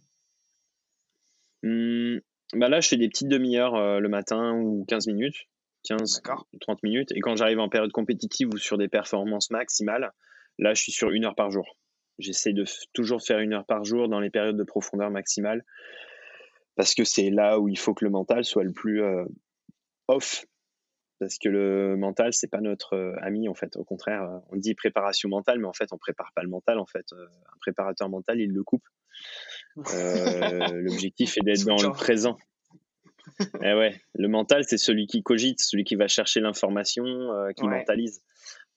Mmh, 1.63 2.19
bah 2.55 2.69
là, 2.69 2.81
je 2.81 2.89
fais 2.89 2.97
des 2.97 3.09
petites 3.09 3.29
demi-heures 3.29 3.77
euh, 3.77 4.01
le 4.01 4.09
matin 4.09 4.55
ou 4.55 4.85
15 4.89 5.07
minutes. 5.07 5.47
15, 5.85 6.23
30 6.61 6.83
minutes. 6.83 7.13
Et 7.13 7.21
quand 7.21 7.37
j'arrive 7.37 7.61
en 7.61 7.69
période 7.69 7.93
compétitive 7.93 8.49
ou 8.53 8.59
sur 8.59 8.79
des 8.79 8.89
performances 8.89 9.51
maximales, 9.51 10.13
là, 10.59 10.75
je 10.75 10.83
suis 10.83 10.93
sur 10.93 11.11
une 11.11 11.25
heure 11.25 11.37
par 11.37 11.51
jour. 11.51 11.77
J'essaie 12.19 12.53
de 12.53 12.65
toujours 12.93 13.23
faire 13.23 13.39
une 13.39 13.53
heure 13.53 13.65
par 13.65 13.85
jour 13.85 14.09
dans 14.09 14.19
les 14.19 14.31
périodes 14.31 14.57
de 14.57 14.65
profondeur 14.65 15.11
maximale 15.11 15.65
parce 16.75 16.95
que 16.95 17.05
c'est 17.05 17.31
là 17.31 17.59
où 17.59 17.69
il 17.69 17.79
faut 17.79 17.95
que 17.95 18.05
le 18.05 18.11
mental 18.11 18.45
soit 18.45 18.65
le 18.65 18.73
plus 18.73 19.03
euh, 19.03 19.25
off. 20.07 20.47
Parce 21.19 21.39
que 21.39 21.49
le 21.49 21.97
mental, 21.97 22.33
c'est 22.33 22.49
pas 22.49 22.61
notre 22.61 22.95
euh, 22.95 23.17
ami 23.21 23.49
en 23.49 23.55
fait. 23.55 23.77
Au 23.77 23.85
contraire, 23.85 24.23
euh, 24.23 24.39
on 24.51 24.57
dit 24.57 24.75
préparation 24.75 25.29
mentale, 25.29 25.59
mais 25.59 25.67
en 25.67 25.73
fait, 25.73 25.93
on 25.93 25.99
prépare 25.99 26.33
pas 26.35 26.43
le 26.43 26.49
mental. 26.49 26.79
En 26.79 26.87
fait, 26.87 27.07
un 27.13 27.59
préparateur 27.61 28.09
mental, 28.09 28.41
il 28.41 28.53
le 28.53 28.63
coupe. 28.63 28.87
L'objectif 29.77 31.37
est 31.39 31.43
d'être 31.43 31.65
dans 31.65 31.83
le 31.83 31.93
présent. 31.93 32.37
eh 33.63 33.75
ouais, 33.75 34.01
le 34.15 34.29
mental, 34.29 34.65
c'est 34.65 34.79
celui 34.79 35.07
qui 35.07 35.23
cogite, 35.23 35.61
celui 35.61 35.85
qui 35.85 35.97
va 35.97 36.09
chercher 36.09 36.41
l'information, 36.41 37.05
qui 37.57 37.67
mentalise. 37.67 38.23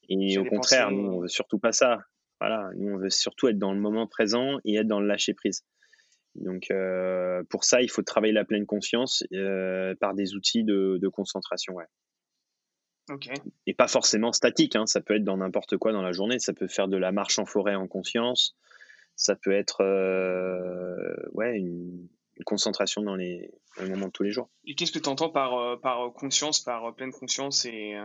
Et 0.10 0.38
au 0.38 0.46
contraire, 0.46 0.92
nous, 0.92 1.10
on 1.10 1.20
veut 1.22 1.28
surtout 1.28 1.58
pas 1.58 1.72
ça. 1.72 2.00
Voilà, 2.42 2.70
nous, 2.76 2.96
on 2.96 2.98
veut 2.98 3.10
surtout 3.10 3.48
être 3.48 3.60
dans 3.60 3.72
le 3.72 3.80
moment 3.80 4.08
présent 4.08 4.58
et 4.66 4.76
être 4.76 4.88
dans 4.88 5.00
le 5.00 5.08
lâcher 5.08 5.34
prise. 5.34 5.64
Donc, 6.36 6.72
euh, 6.72 7.44
pour 7.50 7.64
ça, 7.64 7.82
il 7.82 7.90
faut 7.90 8.02
travailler 8.04 8.34
la 8.34 8.46
pleine 8.46 8.66
conscience 8.66 9.24
euh, 9.34 9.96
par 10.00 10.14
des 10.14 10.36
outils 10.36 10.64
de, 10.64 11.08
concentration. 11.10 11.74
Ouais. 11.74 11.86
Et 13.66 13.74
pas 13.74 13.88
forcément 13.88 14.32
statique, 14.32 14.76
hein. 14.76 14.86
ça 14.86 15.02
peut 15.02 15.16
être 15.16 15.24
dans 15.24 15.38
n'importe 15.38 15.78
quoi 15.78 15.92
dans 15.92 16.02
la 16.02 16.12
journée. 16.12 16.40
Ça 16.40 16.54
peut 16.54 16.68
faire 16.68 16.88
de 16.88 16.98
la 16.98 17.12
marche 17.12 17.40
en 17.40 17.46
forêt 17.46 17.76
en 17.76 17.88
conscience. 17.88 18.56
Ça 19.16 19.36
peut 19.36 19.52
être 19.52 19.82
euh, 19.82 21.16
ouais, 21.34 21.58
une, 21.58 22.08
concentration 22.46 23.02
dans 23.04 23.16
les, 23.16 23.52
moments 23.80 24.08
de 24.08 24.12
tous 24.12 24.24
les 24.24 24.32
jours. 24.32 24.50
Et 24.66 24.76
qu'est-ce 24.76 24.92
que 24.92 25.00
tu 25.00 25.10
entends 25.10 25.30
par, 25.30 25.80
par 25.82 26.12
conscience, 26.14 26.62
par 26.62 26.96
pleine 26.96 27.12
conscience 27.12 27.66
et 27.66 27.96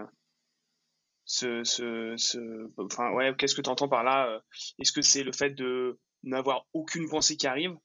ce, 1.24 1.64
ce, 1.64 2.70
enfin, 2.76 3.12
ouais, 3.12 3.34
qu'est-ce 3.36 3.54
que 3.54 3.62
tu 3.62 3.70
entends 3.70 3.88
par 3.88 4.04
là 4.04 4.42
Est-ce 4.78 4.92
que 4.92 5.02
c'est 5.02 5.24
le 5.24 5.32
fait 5.32 5.50
de 5.50 5.98
n'avoir 6.22 6.66
aucune 6.72 7.08
pensée 7.08 7.36
qui 7.36 7.46
arrive? 7.46 7.76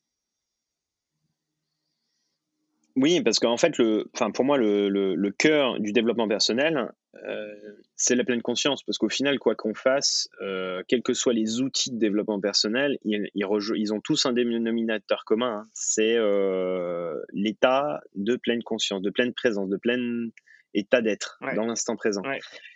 Oui, 2.96 3.22
parce 3.22 3.39
qu'en 3.39 3.58
fait, 3.58 3.78
le, 3.78 4.10
enfin, 4.14 4.32
pour 4.32 4.46
moi, 4.46 4.58
le, 4.58 4.89
le, 4.89 5.32
cœur 5.32 5.80
du 5.80 5.94
développement 5.94 6.28
personnel, 6.28 6.92
euh, 7.26 7.54
c'est 7.96 8.16
la 8.16 8.24
pleine 8.24 8.42
conscience. 8.42 8.84
Parce 8.84 8.98
qu'au 8.98 9.10
final, 9.10 9.39
quoi 9.39 9.56
qu'on 9.56 9.74
fasse, 9.74 10.30
euh, 10.42 10.84
quels 10.88 11.02
que 11.02 11.14
soient 11.14 11.34
les 11.34 11.62
outils 11.62 11.92
de 11.92 11.98
développement 11.98 12.39
personnel, 12.39 12.98
ils, 13.04 13.30
ils, 13.34 13.94
ont 13.94 14.02
tous 14.02 14.26
un 14.26 14.34
dénominateur 14.34 15.24
commun. 15.26 15.62
Hein. 15.64 15.70
C'est 15.74 16.16
euh, 16.18 17.20
l'état 17.32 18.02
de 18.16 18.36
pleine 18.36 18.64
conscience, 18.64 19.02
de 19.02 19.10
pleine 19.10 19.34
présence, 19.34 19.70
de 19.70 19.78
plein 19.78 20.30
état 20.74 21.02
d'être 21.02 21.39
dans 21.56 21.66
l'instant 21.66 21.96
présent. 21.96 22.24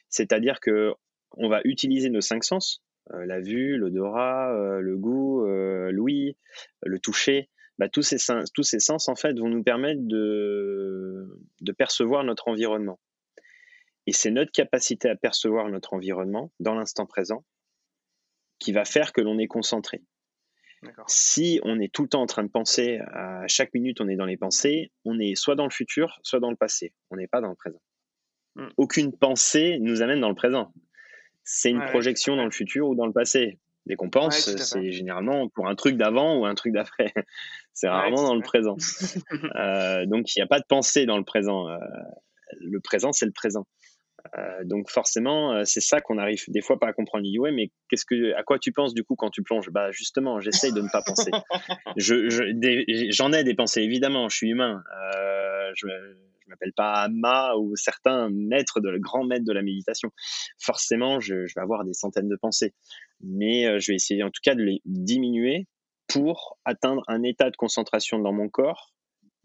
C'est-à-dire 0.09 0.59
que 0.59 0.93
on 1.38 1.49
va 1.49 1.59
utiliser 1.66 2.09
nos 2.09 2.22
cinq 2.22 2.43
sens, 2.43 2.82
la 3.11 3.41
vue, 3.41 3.78
l'odorat, 3.78 4.80
le 4.80 4.97
goût, 4.97 5.45
l'ouïe, 5.45 6.38
le 6.84 6.99
toucher, 6.99 7.49
bah, 7.78 7.89
tous, 7.89 8.01
ces 8.01 8.17
sens, 8.17 8.51
tous 8.53 8.63
ces 8.63 8.80
sens 8.80 9.09
en 9.09 9.15
fait 9.15 9.38
vont 9.38 9.49
nous 9.49 9.63
permettre 9.63 10.01
de, 10.01 11.39
de 11.61 11.71
percevoir 11.71 12.23
notre 12.23 12.47
environnement. 12.47 12.99
Et 14.07 14.13
c'est 14.13 14.32
notre 14.32 14.51
capacité 14.51 15.09
à 15.09 15.15
percevoir 15.15 15.69
notre 15.69 15.93
environnement 15.93 16.51
dans 16.59 16.76
l'instant 16.76 17.05
présent 17.05 17.43
qui 18.59 18.71
va 18.71 18.86
faire 18.86 19.13
que 19.13 19.21
l'on 19.21 19.38
est 19.38 19.47
concentré. 19.47 20.03
Si 21.07 21.59
on 21.63 21.80
est 21.80 21.91
tout 21.91 22.03
le 22.03 22.09
temps 22.09 22.21
en 22.21 22.28
train 22.28 22.43
de 22.43 22.49
penser, 22.49 22.99
à 23.11 23.47
chaque 23.47 23.73
minute 23.73 24.01
on 24.01 24.07
est 24.07 24.15
dans 24.15 24.26
les 24.26 24.38
pensées, 24.38 24.91
on 25.03 25.19
est 25.19 25.36
soit 25.36 25.55
dans 25.55 25.63
le 25.63 25.71
futur, 25.71 26.19
soit 26.21 26.39
dans 26.39 26.51
le 26.51 26.55
passé. 26.55 26.93
On 27.09 27.15
n'est 27.15 27.28
pas 27.28 27.41
dans 27.41 27.49
le 27.49 27.55
présent. 27.55 27.82
Hmm. 28.55 28.67
Aucune 28.78 29.17
pensée 29.17 29.80
nous 29.80 30.01
amène 30.01 30.21
dans 30.21 30.30
le 30.30 30.36
présent. 30.36 30.73
C'est 31.43 31.69
une 31.69 31.84
projection 31.86 32.36
dans 32.36 32.45
le 32.45 32.51
futur 32.51 32.88
ou 32.88 32.95
dans 32.95 33.05
le 33.05 33.13
passé. 33.13 33.59
Dès 33.86 33.95
qu'on 33.95 34.09
pense, 34.09 34.55
c'est 34.55 34.91
généralement 34.91 35.47
pour 35.49 35.67
un 35.67 35.75
truc 35.75 35.95
d'avant 35.95 36.38
ou 36.38 36.45
un 36.45 36.55
truc 36.55 36.73
d'après. 36.73 37.13
c'est 37.73 37.88
rarement 37.88 38.23
dans 38.23 38.36
le 38.36 38.41
présent. 38.41 38.77
euh, 39.55 40.05
donc 40.05 40.36
il 40.36 40.39
n'y 40.39 40.43
a 40.43 40.47
pas 40.47 40.59
de 40.59 40.65
pensée 40.67 41.05
dans 41.05 41.17
le 41.17 41.23
présent. 41.23 41.69
Euh, 41.69 41.77
le 42.59 42.79
présent, 42.79 43.11
c'est 43.11 43.25
le 43.25 43.31
présent. 43.31 43.65
Euh, 44.38 44.63
donc 44.63 44.89
forcément, 44.89 45.53
euh, 45.53 45.61
c'est 45.65 45.81
ça 45.81 46.01
qu'on 46.01 46.17
arrive 46.17 46.43
des 46.47 46.61
fois 46.61 46.79
pas 46.79 46.88
à 46.88 46.93
comprendre. 46.93 47.25
ouais, 47.38 47.51
mais 47.51 47.71
qu'est-ce 47.89 48.05
que, 48.05 48.33
à 48.36 48.43
quoi 48.43 48.59
tu 48.59 48.71
penses 48.71 48.93
du 48.93 49.03
coup 49.03 49.15
quand 49.15 49.29
tu 49.29 49.43
plonges? 49.43 49.69
Bah 49.69 49.91
justement, 49.91 50.39
j'essaye 50.39 50.73
de 50.73 50.81
ne 50.81 50.89
pas 50.89 51.01
penser. 51.05 51.31
Je, 51.97 53.09
j'en 53.11 53.31
ai 53.31 53.43
des 53.43 53.53
pensées 53.53 53.81
évidemment. 53.81 54.29
Je 54.29 54.38
suis 54.38 54.49
humain. 54.49 54.81
Euh, 55.15 55.71
je, 55.75 55.88
je 56.45 56.49
m'appelle 56.49 56.73
pas 56.73 57.07
Ma 57.09 57.55
ou 57.55 57.75
certains 57.75 58.29
maîtres 58.29 58.79
de 58.79 58.97
grands 58.97 59.25
maîtres 59.25 59.45
de 59.45 59.53
la 59.53 59.61
méditation. 59.61 60.11
Forcément, 60.59 61.19
je, 61.19 61.36
vais 61.36 61.61
avoir 61.61 61.83
des 61.83 61.93
centaines 61.93 62.29
de 62.29 62.36
pensées, 62.36 62.73
mais 63.26 63.65
euh, 63.65 63.80
je 63.80 63.91
vais 63.91 63.95
essayer 63.95 64.23
en 64.23 64.30
tout 64.30 64.41
cas 64.43 64.55
de 64.55 64.61
les 64.61 64.82
diminuer 64.86 65.67
pour 66.07 66.57
atteindre 66.65 67.03
un 67.07 67.23
état 67.23 67.49
de 67.49 67.57
concentration 67.57 68.19
dans 68.19 68.34
mon 68.34 68.47
corps 68.47 68.93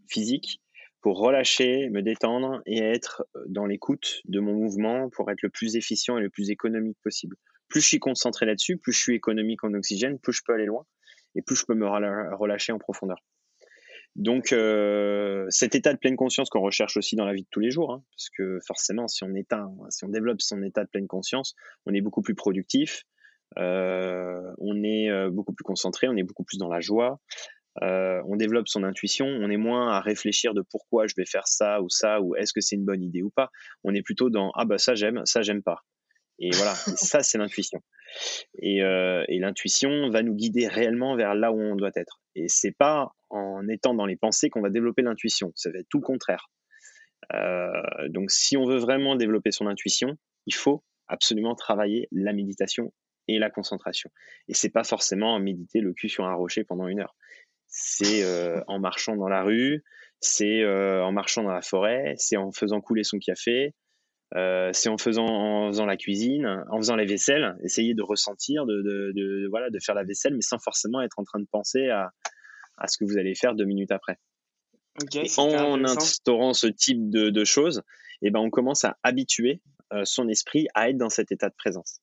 physique 0.09 0.61
pour 1.01 1.19
relâcher, 1.19 1.89
me 1.89 2.03
détendre 2.03 2.61
et 2.67 2.79
être 2.79 3.25
euh, 3.37 3.45
dans 3.49 3.67
l'écoute 3.67 4.21
de 4.27 4.41
mon 4.41 4.55
mouvement 4.55 5.09
pour 5.11 5.31
être 5.31 5.43
le 5.43 5.51
plus 5.51 5.77
efficient 5.77 6.19
et 6.19 6.21
le 6.21 6.31
plus 6.31 6.51
économique 6.51 6.99
possible. 7.03 7.37
Plus 7.69 7.81
je 7.81 7.87
suis 7.87 7.99
concentré 8.01 8.47
là-dessus, 8.47 8.77
plus 8.77 8.93
je 8.93 9.01
suis 9.01 9.15
économique 9.15 9.65
en 9.65 9.73
oxygène, 9.75 10.19
plus 10.19 10.33
je 10.33 10.43
peux 10.45 10.53
aller 10.53 10.67
loin 10.67 10.85
et 11.35 11.43
plus 11.43 11.57
je 11.57 11.65
peux 11.65 11.75
me 11.75 11.87
relâcher 11.87 12.73
en 12.73 12.79
profondeur. 12.79 13.23
Donc 14.17 14.53
euh, 14.53 15.47
cet 15.51 15.77
état 15.77 15.93
de 15.93 15.99
pleine 15.99 16.17
conscience 16.17 16.51
qu'on 16.51 16.61
recherche 16.61 16.97
aussi 16.97 17.15
dans 17.15 17.25
la 17.25 17.33
vie 17.33 17.43
de 17.43 17.49
tous 17.51 17.61
les 17.61 17.71
jours, 17.71 17.93
hein, 17.93 18.03
parce 18.11 18.29
que 18.31 18.59
forcément, 18.67 19.07
si 19.07 19.23
on, 19.23 19.33
si 19.91 20.05
on 20.05 20.09
développe 20.09 20.43
son 20.43 20.63
état 20.65 20.85
de 20.85 20.91
pleine 20.91 21.07
conscience, 21.07 21.55
on 21.87 21.95
est 21.95 22.01
beaucoup 22.01 22.21
plus 22.21 22.35
productif, 22.35 23.05
on 23.57 24.83
est 24.83 25.11
euh, 25.11 25.31
beaucoup 25.31 25.53
plus 25.53 25.65
concentré, 25.65 26.09
on 26.09 26.17
est 26.17 26.23
beaucoup 26.23 26.45
plus 26.45 26.59
dans 26.59 26.69
la 26.69 26.81
joie, 26.81 27.19
on 27.81 28.37
développe 28.37 28.69
son 28.69 28.85
intuition, 28.85 29.27
on 29.27 29.51
est 29.51 29.57
moins 29.57 29.89
à 29.89 30.01
réfléchir 30.01 30.55
de 30.55 30.63
pourquoi 30.71 31.07
je 31.07 31.15
vais 31.17 31.27
faire 31.27 31.47
ça 31.47 31.81
ou 31.81 31.89
ça, 31.89 32.21
ou 32.21 32.37
est-ce 32.37 32.53
que 32.53 32.61
c'est 32.61 32.77
une 32.77 32.85
bonne 32.85 33.03
idée 33.03 33.23
ou 33.23 33.31
pas. 33.31 33.51
On 33.85 33.95
est 33.95 34.03
plutôt 34.03 34.29
dans 34.31 34.51
ah 34.55 34.65
bah 34.65 34.79
ça 34.79 34.95
j'aime, 34.95 35.25
ça 35.25 35.43
j'aime 35.43 35.63
pas. 35.63 35.83
Et 36.39 36.51
voilà, 36.53 36.75
ça 36.75 37.23
c'est 37.23 37.39
l'intuition. 37.39 37.81
Et, 38.59 38.81
l'intuition 39.39 40.11
va 40.11 40.23
nous 40.23 40.35
guider 40.35 40.67
réellement 40.67 41.17
vers 41.17 41.35
là 41.35 41.53
où 41.53 41.61
on 41.61 41.77
doit 41.77 41.93
être. 41.95 42.21
Et 42.35 42.47
c'est 42.49 42.75
pas 42.77 43.13
en 43.31 43.67
étant 43.69 43.95
dans 43.95 44.07
les 44.07 44.17
pensées 44.17 44.51
qu'on 44.51 44.61
va 44.61 44.71
développer 44.71 45.03
l'intuition. 45.03 45.53
Ça 45.55 45.71
va 45.71 45.79
être 45.79 45.89
tout 45.89 45.99
le 45.99 46.05
contraire. 46.05 46.51
Euh, 47.35 47.71
donc, 48.09 48.31
si 48.31 48.57
on 48.57 48.65
veut 48.67 48.79
vraiment 48.79 49.17
développer 49.17 49.53
son 49.53 49.67
intuition, 49.67 50.17
il 50.47 50.55
faut 50.55 50.83
absolument 51.07 51.55
travailler 51.55 52.09
la 52.13 52.33
méditation 52.33 52.93
et 53.35 53.39
la 53.39 53.51
concentration. 53.51 54.11
Et 54.49 54.55
c'est 54.55 54.71
pas 54.71 54.85
forcément 54.85 55.39
méditer 55.39 55.81
le 55.81 55.93
cul 55.93 56.09
sur 56.09 56.25
un 56.25 56.35
rocher 56.35 56.65
pendant 56.65 56.89
une 56.89 57.01
heure. 57.01 57.17
C'est 57.67 58.25
euh, 58.25 58.61
en 58.67 58.79
marchant 58.79 59.17
dans 59.17 59.29
la 59.29 59.43
rue, 59.43 59.85
c'est 60.21 60.63
euh, 60.63 61.05
en 61.05 61.13
marchant 61.13 61.43
dans 61.43 61.53
la 61.53 61.63
forêt, 61.63 62.15
c'est 62.17 62.37
en 62.37 62.53
faisant 62.53 62.81
couler 62.81 63.05
son 63.05 63.19
café, 63.19 63.75
c'est 64.33 64.89
en 64.89 64.99
faisant 64.99 65.27
en 65.27 65.69
faisant 65.69 65.87
la 65.87 65.97
cuisine, 65.97 66.65
en 66.71 66.77
faisant 66.79 66.97
les 66.97 67.07
vaisselles, 67.07 67.57
essayer 67.65 67.95
de 67.95 68.03
ressentir, 68.03 68.65
de, 68.67 68.83
de, 69.15 69.49
voilà, 69.51 69.71
de 69.71 69.79
faire 69.81 69.95
la 69.95 70.05
vaisselle, 70.05 70.35
mais 70.35 70.43
sans 70.43 70.59
forcément 70.59 71.01
être 71.01 71.19
en 71.19 71.25
train 71.25 71.41
de 71.41 71.49
penser 71.51 71.89
à, 71.89 72.13
à 72.81 72.89
ce 72.89 72.99
que 72.99 73.05
vous 73.05 73.19
allez 73.19 73.35
faire 73.35 73.55
deux 73.55 73.65
minutes 73.65 73.93
après. 73.93 74.19
en 75.37 75.85
instaurant 75.85 76.55
ce 76.55 76.67
type 76.67 77.11
de, 77.11 77.45
choses, 77.45 77.83
eh 78.23 78.31
ben, 78.31 78.41
on 78.41 78.51
commence 78.51 78.85
à 78.85 78.99
habituer 79.03 79.61
euh, 79.93 80.05
son 80.05 80.29
esprit 80.29 80.67
à 80.75 80.91
être 80.91 80.97
dans 80.97 81.11
cet 81.11 81.31
état 81.31 81.49
de 81.49 81.55
présence. 81.57 82.01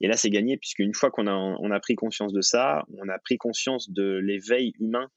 Et 0.00 0.06
là, 0.06 0.16
c'est 0.16 0.30
gagné, 0.30 0.56
puisque 0.56 0.78
une 0.78 0.94
fois 0.94 1.10
qu'on 1.10 1.26
a, 1.26 1.80
pris 1.80 1.96
conscience 1.96 2.32
de 2.32 2.40
ça, 2.40 2.84
on 2.96 3.08
a 3.08 3.18
pris 3.18 3.36
conscience 3.36 3.90
de 3.90 4.18
l'éveil 4.18 4.72
humain. 4.78 5.10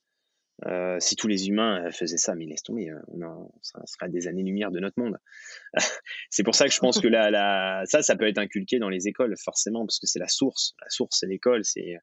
Euh, 0.67 0.99
si 0.99 1.15
tous 1.15 1.27
les 1.27 1.47
humains 1.47 1.87
euh, 1.87 1.91
faisaient 1.91 2.17
ça, 2.17 2.35
mais 2.35 2.45
laisse 2.45 2.61
tomber, 2.61 2.91
on 3.07 3.49
ça 3.63 3.81
serait 3.87 4.09
des 4.09 4.27
années-lumière 4.27 4.69
de 4.69 4.79
notre 4.79 4.99
monde. 4.99 5.17
c'est 6.29 6.43
pour 6.43 6.53
ça 6.53 6.65
que 6.65 6.71
je 6.71 6.77
pense 6.77 6.99
que 6.99 7.07
la, 7.07 7.81
ça, 7.85 8.03
ça 8.03 8.15
peut 8.15 8.27
être 8.27 8.37
inculqué 8.37 8.77
dans 8.77 8.89
les 8.89 9.07
écoles, 9.07 9.33
forcément, 9.43 9.85
parce 9.87 9.99
que 9.99 10.05
c'est 10.05 10.19
la 10.19 10.27
source. 10.27 10.75
La 10.81 10.89
source, 10.89 11.17
c'est 11.19 11.27
l'école, 11.27 11.63
c'est 11.65 11.99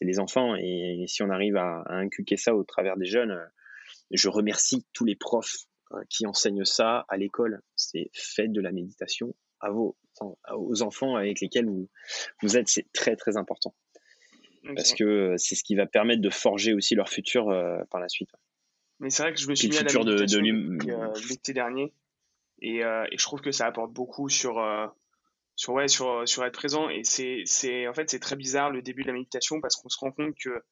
les 0.00 0.18
enfants. 0.20 0.54
Et, 0.56 1.04
si 1.06 1.22
on 1.22 1.28
arrive 1.28 1.56
à, 1.56 1.82
inculquer 1.88 2.38
ça 2.38 2.54
au 2.54 2.64
travers 2.64 2.96
des 2.96 3.06
jeunes, 3.06 3.32
euh, 3.32 3.44
je 4.10 4.28
remercie 4.28 4.86
tous 4.94 5.04
les 5.04 5.16
profs 5.16 5.56
qui 6.10 6.26
enseignent 6.26 6.64
ça 6.64 7.04
à 7.08 7.16
l'école. 7.16 7.62
C'est 7.74 8.10
faites 8.14 8.52
de 8.52 8.60
la 8.60 8.72
méditation 8.72 9.34
à 9.60 9.70
vos, 9.70 9.96
aux 10.54 10.82
enfants 10.82 11.16
avec 11.16 11.40
lesquels 11.40 11.66
vous, 11.66 11.88
vous 12.42 12.56
êtes. 12.56 12.68
C'est 12.68 12.90
très, 12.92 13.16
très 13.16 13.36
important. 13.36 13.74
Parce 14.74 14.92
que 14.92 15.04
euh, 15.04 15.34
c'est 15.38 15.54
ce 15.54 15.64
qui 15.64 15.76
va 15.76 15.86
permettre 15.86 16.20
de 16.20 16.30
forger 16.30 16.74
aussi 16.74 16.94
leur 16.94 17.08
futur 17.08 17.46
par 17.90 18.00
la 18.00 18.08
suite. 18.08 18.30
Mais 19.00 19.10
c'est 19.10 19.22
vrai 19.22 19.32
que 19.32 19.40
je 19.40 19.48
me 19.48 19.54
suis 19.54 19.68
mis 19.68 19.76
à 19.76 19.82
la 19.82 19.84
méditation 19.84 20.04
de, 20.04 21.28
l'été 21.28 21.52
dernier. 21.52 21.92
Et, 22.60 22.78
et, 22.78 23.16
je 23.16 23.22
trouve 23.22 23.40
que 23.40 23.52
ça 23.52 23.66
apporte 23.66 23.92
beaucoup 23.92 24.28
sur, 24.28 24.60
sur 25.58 25.72
ouais 25.72 25.88
sur 25.88 26.26
sur 26.26 26.44
être 26.44 26.54
présent 26.54 26.88
et 26.88 27.02
c'est 27.02 27.42
c'est 27.44 27.88
en 27.88 27.92
fait 27.92 28.08
c'est 28.08 28.20
très 28.20 28.36
bizarre 28.36 28.70
le 28.70 28.80
début 28.80 29.02
de 29.02 29.08
la 29.08 29.12
méditation 29.12 29.60
parce 29.60 29.74
qu'on 29.74 29.88
se 29.88 29.98
rend 29.98 30.12
compte 30.12 30.34
que 30.40 30.62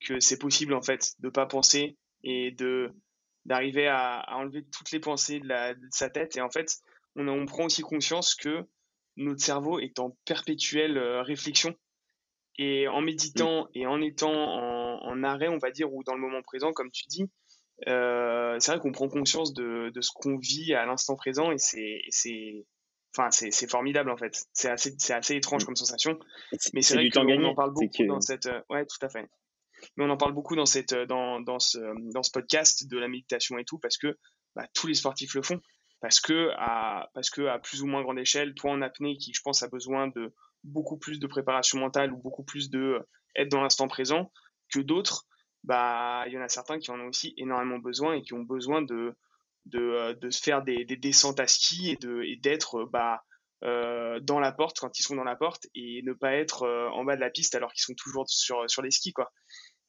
que 0.00 0.20
c'est 0.20 0.38
possible 0.38 0.72
en 0.72 0.80
fait 0.80 1.12
de 1.20 1.28
pas 1.28 1.44
penser 1.44 1.98
et 2.24 2.50
de 2.50 2.90
d'arriver 3.44 3.88
à, 3.88 4.20
à, 4.20 4.36
enlever 4.36 4.64
toutes 4.64 4.90
les 4.90 5.00
pensées 5.00 5.38
de, 5.38 5.48
la, 5.48 5.74
de 5.74 5.86
sa 5.90 6.08
tête 6.08 6.36
et 6.38 6.40
en 6.40 6.48
fait 6.48 6.78
on, 7.14 7.28
on 7.28 7.44
prend 7.44 7.66
aussi 7.66 7.82
conscience 7.82 8.34
que 8.34 8.64
notre 9.16 9.42
cerveau 9.42 9.78
est 9.78 9.98
en 9.98 10.16
perpétuelle 10.24 10.98
réflexion. 10.98 11.74
Et 12.58 12.86
en 12.86 13.00
méditant 13.00 13.68
et 13.74 13.86
en 13.86 14.02
étant 14.02 14.30
en, 14.30 15.02
en, 15.02 15.22
arrêt, 15.22 15.48
on 15.48 15.56
va 15.56 15.70
dire, 15.70 15.92
ou 15.92 16.04
dans 16.04 16.14
le 16.14 16.20
moment 16.20 16.42
présent, 16.42 16.72
comme 16.74 16.90
tu 16.90 17.04
dis, 17.08 17.30
euh, 17.88 18.56
c'est 18.60 18.72
vrai 18.72 18.80
qu'on 18.80 18.92
prend 18.92 19.08
conscience 19.08 19.54
de, 19.54 19.90
de 19.90 20.00
ce 20.00 20.10
qu'on 20.14 20.36
vit 20.36 20.74
à 20.74 20.86
l'instant 20.86 21.16
présent 21.16 21.50
et 21.50 21.58
c'est 21.58 22.66
enfin 23.14 23.30
c'est 23.30 23.68
formidable 23.68 24.10
en 24.10 24.16
fait. 24.16 24.44
C'est 24.52 24.70
assez 24.70 24.94
assez 25.10 25.36
étrange 25.36 25.62
mm. 25.62 25.66
comme 25.66 25.76
sensation. 25.76 26.18
Mais 26.74 26.82
c'est 26.82 26.94
vrai 26.94 27.10
qu'on 27.10 27.44
en 27.44 27.54
parle 27.54 27.72
beaucoup 27.72 28.06
dans 28.06 28.20
cette 28.20 28.46
euh, 28.46 28.60
ouais 28.70 28.86
tout 28.86 29.04
à 29.04 29.08
fait. 29.08 29.28
Mais 29.96 30.04
on 30.04 30.10
en 30.10 30.16
parle 30.16 30.32
beaucoup 30.32 30.54
dans 30.54 30.66
cette 30.66 30.94
dans, 30.94 31.40
dans 31.40 31.58
ce 31.58 31.78
dans 32.12 32.22
ce 32.22 32.30
podcast 32.30 32.88
de 32.88 32.98
la 32.98 33.08
méditation 33.08 33.58
et 33.58 33.64
tout 33.64 33.78
parce 33.78 33.98
que 33.98 34.16
bah, 34.54 34.66
tous 34.74 34.86
les 34.86 34.94
sportifs 34.94 35.34
le 35.34 35.42
font 35.42 35.60
parce 36.02 36.20
que 36.20 36.50
à 36.56 37.08
parce 37.14 37.30
que 37.30 37.42
à 37.46 37.58
plus 37.58 37.82
ou 37.82 37.86
moins 37.86 38.02
grande 38.02 38.18
échelle 38.18 38.54
toi 38.54 38.72
en 38.72 38.82
apnée 38.82 39.16
qui 39.16 39.32
je 39.32 39.40
pense 39.40 39.62
a 39.62 39.68
besoin 39.68 40.08
de 40.08 40.34
beaucoup 40.64 40.98
plus 40.98 41.18
de 41.18 41.26
préparation 41.26 41.78
mentale 41.78 42.12
ou 42.12 42.18
beaucoup 42.18 42.44
plus 42.44 42.68
de 42.68 43.00
être 43.34 43.50
dans 43.50 43.62
l'instant 43.62 43.88
présent 43.88 44.30
que 44.70 44.80
d'autres 44.80 45.26
bah 45.64 46.24
il 46.26 46.32
y 46.34 46.38
en 46.38 46.42
a 46.42 46.48
certains 46.48 46.78
qui 46.78 46.90
en 46.90 47.00
ont 47.00 47.08
aussi 47.08 47.32
énormément 47.38 47.78
besoin 47.78 48.14
et 48.14 48.22
qui 48.22 48.34
ont 48.34 48.42
besoin 48.42 48.82
de 48.82 49.14
de, 49.64 49.78
euh, 49.78 50.14
de 50.14 50.28
se 50.28 50.42
faire 50.42 50.62
des, 50.62 50.84
des, 50.84 50.96
descentes 50.96 51.38
à 51.38 51.46
ski 51.46 51.92
et 51.92 51.96
de 51.96 52.22
et 52.22 52.34
d'être 52.34 52.84
bah 52.84 53.22
euh, 53.62 54.18
dans 54.18 54.40
la 54.40 54.50
porte 54.50 54.80
quand 54.80 54.98
ils 54.98 55.04
sont 55.04 55.14
dans 55.14 55.22
la 55.22 55.36
porte 55.36 55.68
et 55.76 56.02
ne 56.02 56.12
pas 56.12 56.32
être 56.32 56.64
euh, 56.64 56.88
en 56.90 57.04
bas 57.04 57.14
de 57.14 57.20
la 57.20 57.30
piste 57.30 57.54
alors 57.54 57.72
qu'ils 57.72 57.84
sont 57.84 57.94
toujours 57.94 58.28
sur 58.28 58.68
sur 58.68 58.82
les 58.82 58.90
skis 58.90 59.12
quoi. 59.12 59.32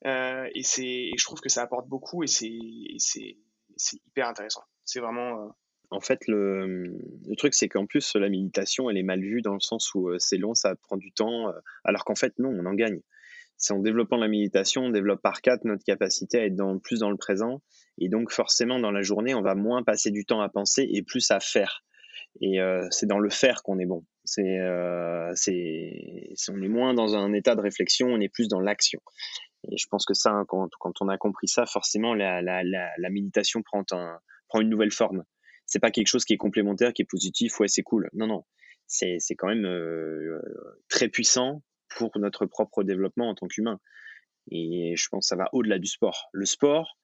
Euh, 0.05 0.47
et 0.53 0.63
c'est 0.63 1.09
je 1.17 1.23
trouve 1.23 1.39
que 1.39 1.49
ça 1.49 1.63
apporte 1.63 1.87
beaucoup 1.87 2.23
et 2.23 2.27
c'est 2.27 2.59
c'est 2.99 3.97
hyper 4.07 4.27
intéressant. 4.27 4.63
C'est 4.83 4.99
vraiment 4.99 5.41
euh, 5.41 5.49
en 5.93 6.01
fait, 6.01 6.19
le, 6.27 6.97
truc, 7.37 7.53
c'est 7.53 7.69
qu'en 7.69 7.85
plus, 7.85 8.15
la 8.15 8.29
méditation, 8.29 8.89
elle 8.89 8.97
est 8.97 9.03
mal 9.03 9.21
vue 9.21 9.41
dans 9.41 9.53
le 9.53 9.59
sens 9.59 9.93
où 9.93 10.09
c'est 10.17 10.37
long, 10.37 10.53
ça 10.53 10.75
prend 10.75 10.97
du 10.97 11.11
temps, 11.11 11.51
alors 11.83 12.03
qu'en 12.05 12.15
fait, 12.15 12.33
non, 12.39 12.49
on 12.49 12.65
en 12.65 12.73
gagne 12.73 12.99
c'est 13.63 13.73
en 13.73 13.79
développant 13.79 14.17
la 14.17 14.27
méditation, 14.27 14.83
on 14.83 14.89
développe 14.89 15.21
par 15.21 15.41
quatre 15.41 15.63
notre 15.63 15.83
capacité 15.85 16.39
à 16.39 16.45
être 16.45 16.81
plus 16.83 16.99
dans 16.99 17.09
le 17.09 17.17
présent. 17.17 17.61
Et 17.97 18.09
donc, 18.09 18.31
forcément, 18.31 18.79
dans 18.79 18.91
la 18.91 19.01
journée, 19.01 19.33
on 19.35 19.41
va 19.41 19.55
moins 19.55 19.83
passer 19.83 20.11
du 20.11 20.25
temps 20.25 20.41
à 20.41 20.49
penser 20.49 20.85
et 20.91 21.01
plus 21.01 21.31
à 21.31 21.39
faire. 21.39 21.83
Et 22.41 22.59
euh, 22.59 22.85
c'est 22.89 23.05
dans 23.05 23.19
le 23.19 23.29
faire 23.29 23.63
qu'on 23.63 23.79
est 23.79 23.85
bon. 23.85 24.03
C'est, 24.25 24.59
euh, 24.59 25.31
on 25.31 26.61
est 26.61 26.67
moins 26.67 26.93
dans 26.93 27.15
un 27.15 27.31
état 27.31 27.55
de 27.55 27.61
réflexion, 27.61 28.07
on 28.07 28.19
est 28.19 28.29
plus 28.29 28.47
dans 28.47 28.59
l'action. 28.59 28.99
Et 29.71 29.77
je 29.77 29.87
pense 29.87 30.05
que 30.05 30.13
ça, 30.13 30.31
hein, 30.31 30.45
quand, 30.47 30.69
on 30.99 31.07
a 31.07 31.17
compris 31.17 31.47
ça, 31.47 31.65
forcément, 31.65 32.13
la, 32.15 33.09
méditation 33.09 33.61
prend 33.63 34.59
une 34.59 34.69
nouvelle 34.69 34.91
forme. 34.91 35.23
C'est 35.73 35.79
pas 35.79 35.89
quelque 35.89 36.05
chose 36.05 36.23
qui 36.23 36.33
est 36.33 36.37
complémentaire, 36.37 36.93
qui 36.93 37.01
est 37.01 37.09
positif, 37.09 37.59
ouais, 37.59 37.67
c'est 37.67 37.81
cool. 37.81 38.07
Non, 38.13 38.27
non. 38.27 38.45
C'est, 38.85 39.17
quand 39.35 39.47
même 39.47 39.65
euh, 39.65 40.39
très 40.87 41.09
puissant, 41.09 41.63
pour 41.89 42.11
notre 42.19 42.45
propre 42.45 42.83
développement 42.83 43.27
en 43.27 43.33
tant 43.33 43.47
qu'humain. 43.47 43.79
Et 44.51 44.93
je 44.95 45.07
pense 45.09 45.25
que 45.25 45.29
ça 45.29 45.35
va 45.35 45.49
au-delà 45.51 45.79
du 45.79 45.87
sport. 45.87 46.29
Le 46.31 46.45
sport 46.45 46.99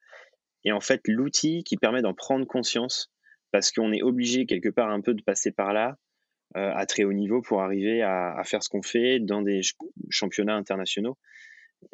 est 0.65 0.71
en 0.71 0.81
fait 0.81 1.01
l'outil 1.07 1.63
qui 1.63 1.77
permet 1.77 2.03
d'en 2.03 2.13
prendre 2.13 2.45
conscience 2.45 3.11
parce 3.49 3.71
qu'on 3.71 3.91
est 3.91 4.03
obligé 4.03 4.45
quelque 4.45 4.69
part 4.69 4.91
un 4.91 5.01
peu 5.01 5.15
de 5.15 5.23
passer 5.23 5.51
par 5.51 5.73
là 5.73 5.97
euh, 6.55 6.71
à 6.75 6.85
très 6.85 7.05
haut 7.05 7.13
niveau 7.13 7.41
pour 7.41 7.63
arriver 7.63 8.03
à, 8.03 8.39
faire 8.45 8.61
ce 8.61 8.69
qu'on 8.69 8.83
fait 8.83 9.19
dans 9.19 9.41
des 9.41 9.61
championnats 10.11 10.57
internationaux. 10.57 11.17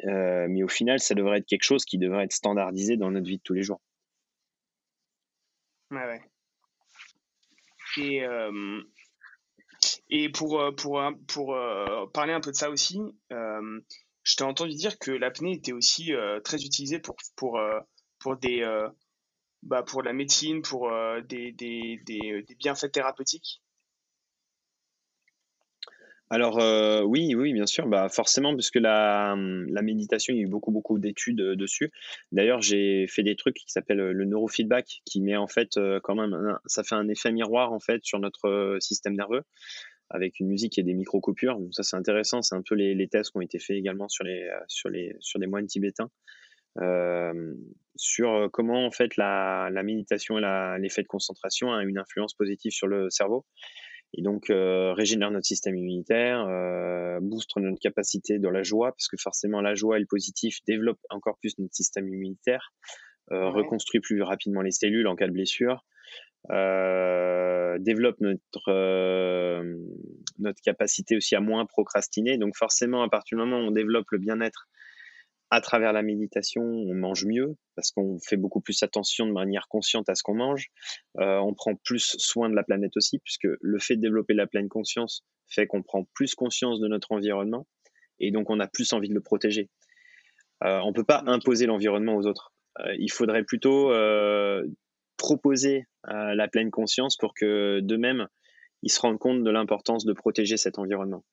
Euh, 0.04 0.46
mais 0.50 0.62
au 0.62 0.68
final, 0.68 1.00
ça 1.00 1.14
devrait 1.14 1.38
être 1.38 1.46
quelque 1.46 1.62
chose 1.62 1.86
qui 1.86 1.96
devrait 1.96 2.24
être 2.24 2.34
standardisé 2.34 2.98
dans 2.98 3.10
notre 3.10 3.26
vie 3.26 3.38
de 3.38 3.42
tous 3.42 3.54
les 3.54 3.62
jours. 3.62 3.80
Ouais, 5.90 6.04
ouais. 6.04 6.20
Et, 7.96 8.22
euh, 8.24 8.82
et 10.10 10.28
pour, 10.28 10.60
euh, 10.60 10.72
pour, 10.72 11.02
pour, 11.28 11.54
euh, 11.54 12.06
parler 12.12 12.32
un 12.32 12.40
peu 12.40 12.50
de 12.50 12.56
ça 12.56 12.70
aussi, 12.70 13.00
je 13.30 14.36
t'ai 14.36 14.44
entendu 14.44 14.74
dire 14.74 14.98
que 14.98 15.10
l'apnée 15.10 15.52
était 15.52 15.72
aussi 15.72 16.12
très 16.44 16.64
utilisée 16.64 16.98
pour, 16.98 17.16
pour, 17.36 17.60
pour, 18.18 18.36
des, 18.36 18.66
bah, 19.62 19.82
pour 19.82 20.02
la 20.02 20.12
médecine, 20.12 20.62
pour 20.62 20.90
des, 21.28 21.52
des, 21.52 22.00
des, 22.04 22.42
des, 22.42 22.54
bienfaits 22.56 22.90
thérapeutiques. 22.90 23.62
Alors 26.28 26.56
oui, 27.06 27.34
oui, 27.36 27.52
bien 27.52 27.66
sûr, 27.66 27.86
bah 27.86 28.08
forcément, 28.08 28.52
puisque 28.54 28.76
la, 28.76 29.36
la 29.68 29.82
méditation, 29.82 30.34
il 30.34 30.38
y 30.38 30.40
a 30.40 30.42
eu 30.42 30.48
beaucoup, 30.48 30.72
beaucoup 30.72 30.98
d'études 30.98 31.36
dessus. 31.36 31.92
D'ailleurs, 32.32 32.60
j'ai 32.60 33.06
fait 33.06 33.22
des 33.22 33.36
trucs 33.36 33.54
qui 33.54 33.70
s'appellent 33.70 34.10
le 34.10 34.24
neurofeedback, 34.24 35.02
qui 35.04 35.20
met 35.20 35.36
en 35.36 35.46
fait 35.46 35.78
quand 36.02 36.16
même, 36.16 36.58
ça 36.66 36.82
fait 36.82 36.96
un 36.96 37.08
effet 37.08 37.30
miroir 37.30 37.72
en 37.72 37.78
fait 37.78 38.04
sur 38.04 38.18
notre 38.18 38.76
système 38.80 39.14
nerveux 39.14 39.42
avec 40.10 40.38
une 40.40 40.48
musique 40.48 40.78
et 40.78 40.82
des 40.82 40.94
micro-coupures. 40.94 41.58
Donc 41.58 41.74
ça, 41.74 41.82
c'est 41.82 41.96
intéressant. 41.96 42.42
C'est 42.42 42.54
un 42.54 42.62
peu 42.62 42.74
les, 42.74 42.94
les, 42.94 43.08
tests 43.08 43.32
qui 43.32 43.38
ont 43.38 43.40
été 43.40 43.58
faits 43.58 43.76
également 43.76 44.08
sur, 44.08 44.24
les, 44.24 44.42
euh, 44.42 44.58
sur, 44.68 44.88
les, 44.88 45.16
sur 45.20 45.40
des 45.40 45.46
moines 45.46 45.66
tibétains. 45.66 46.10
Euh, 46.78 47.54
sur 47.96 48.34
euh, 48.34 48.48
comment 48.52 48.84
en 48.86 48.90
fait 48.90 49.16
la, 49.16 49.70
la 49.72 49.82
méditation 49.82 50.38
et 50.38 50.78
l'effet 50.78 51.02
de 51.02 51.06
concentration 51.06 51.72
a 51.72 51.82
une 51.84 51.96
influence 51.96 52.34
positive 52.34 52.72
sur 52.72 52.86
le 52.86 53.08
cerveau 53.08 53.46
et 54.14 54.22
donc 54.22 54.50
euh, 54.50 54.92
régénère 54.94 55.30
notre 55.30 55.46
système 55.46 55.76
immunitaire, 55.76 56.46
euh, 56.48 57.18
booste 57.20 57.56
notre 57.56 57.80
capacité 57.80 58.38
dans 58.38 58.50
la 58.50 58.62
joie 58.62 58.92
parce 58.92 59.08
que 59.08 59.16
forcément 59.16 59.60
la 59.60 59.74
joie 59.74 59.96
et 59.96 60.00
le 60.00 60.06
positif 60.06 60.58
développent 60.66 61.04
encore 61.10 61.38
plus 61.38 61.58
notre 61.58 61.74
système 61.74 62.08
immunitaire, 62.08 62.72
euh, 63.32 63.50
reconstruit 63.50 64.00
plus 64.00 64.22
rapidement 64.22 64.62
les 64.62 64.70
cellules 64.70 65.06
en 65.06 65.16
cas 65.16 65.26
de 65.26 65.32
blessure, 65.32 65.84
euh, 66.50 67.76
développe 67.80 68.20
notre 68.20 68.68
euh, 68.68 69.76
notre 70.38 70.60
capacité 70.62 71.16
aussi 71.16 71.34
à 71.34 71.40
moins 71.40 71.66
procrastiner. 71.66 72.38
Donc 72.38 72.56
forcément, 72.56 73.02
à 73.02 73.08
partir 73.08 73.36
du 73.36 73.44
moment 73.44 73.58
où 73.58 73.68
on 73.68 73.70
développe 73.72 74.06
le 74.12 74.18
bien-être 74.18 74.68
à 75.50 75.60
travers 75.60 75.92
la 75.92 76.02
méditation, 76.02 76.62
on 76.62 76.94
mange 76.94 77.24
mieux 77.24 77.56
parce 77.76 77.92
qu'on 77.92 78.18
fait 78.18 78.36
beaucoup 78.36 78.60
plus 78.60 78.82
attention 78.82 79.26
de 79.26 79.32
manière 79.32 79.68
consciente 79.68 80.08
à 80.08 80.14
ce 80.14 80.22
qu'on 80.22 80.34
mange. 80.34 80.68
Euh, 81.20 81.38
on 81.38 81.54
prend 81.54 81.74
plus 81.76 82.16
soin 82.18 82.50
de 82.50 82.54
la 82.54 82.64
planète 82.64 82.96
aussi, 82.96 83.18
puisque 83.20 83.46
le 83.60 83.78
fait 83.78 83.96
de 83.96 84.00
développer 84.00 84.34
la 84.34 84.46
pleine 84.46 84.68
conscience 84.68 85.24
fait 85.48 85.66
qu'on 85.66 85.82
prend 85.82 86.04
plus 86.14 86.34
conscience 86.34 86.80
de 86.80 86.88
notre 86.88 87.12
environnement 87.12 87.66
et 88.18 88.32
donc 88.32 88.50
on 88.50 88.58
a 88.58 88.66
plus 88.66 88.92
envie 88.92 89.08
de 89.08 89.14
le 89.14 89.20
protéger. 89.20 89.68
Euh, 90.64 90.80
on 90.84 90.92
peut 90.92 91.04
pas 91.04 91.22
imposer 91.26 91.66
l'environnement 91.66 92.16
aux 92.16 92.26
autres. 92.26 92.52
Euh, 92.80 92.94
il 92.98 93.12
faudrait 93.12 93.44
plutôt 93.44 93.92
proposer 95.16 95.86
la 96.04 96.46
pleine 96.48 96.70
conscience 96.70 97.16
pour 97.16 97.34
que 97.34 97.80
de 97.80 97.96
même 97.96 98.28
ils 98.82 98.90
se 98.90 99.00
rendent 99.00 99.18
compte 99.18 99.42
de 99.42 99.50
l'importance 99.50 100.04
de 100.04 100.12
protéger 100.12 100.56
cet 100.56 100.78
environnement 100.78 101.24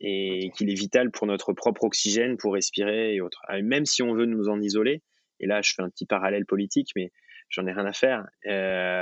et 0.00 0.50
qu'il 0.56 0.70
est 0.70 0.74
vital 0.74 1.10
pour 1.10 1.26
notre 1.26 1.52
propre 1.52 1.84
oxygène, 1.84 2.36
pour 2.36 2.54
respirer 2.54 3.14
et 3.14 3.20
autres. 3.20 3.40
Ah, 3.48 3.60
même 3.62 3.86
si 3.86 4.02
on 4.02 4.14
veut 4.14 4.26
nous 4.26 4.48
en 4.48 4.60
isoler, 4.60 5.02
et 5.40 5.46
là 5.46 5.62
je 5.62 5.72
fais 5.74 5.82
un 5.82 5.90
petit 5.90 6.06
parallèle 6.06 6.46
politique, 6.46 6.90
mais 6.96 7.12
j'en 7.48 7.66
ai 7.66 7.72
rien 7.72 7.86
à 7.86 7.92
faire, 7.92 8.26
euh, 8.46 9.00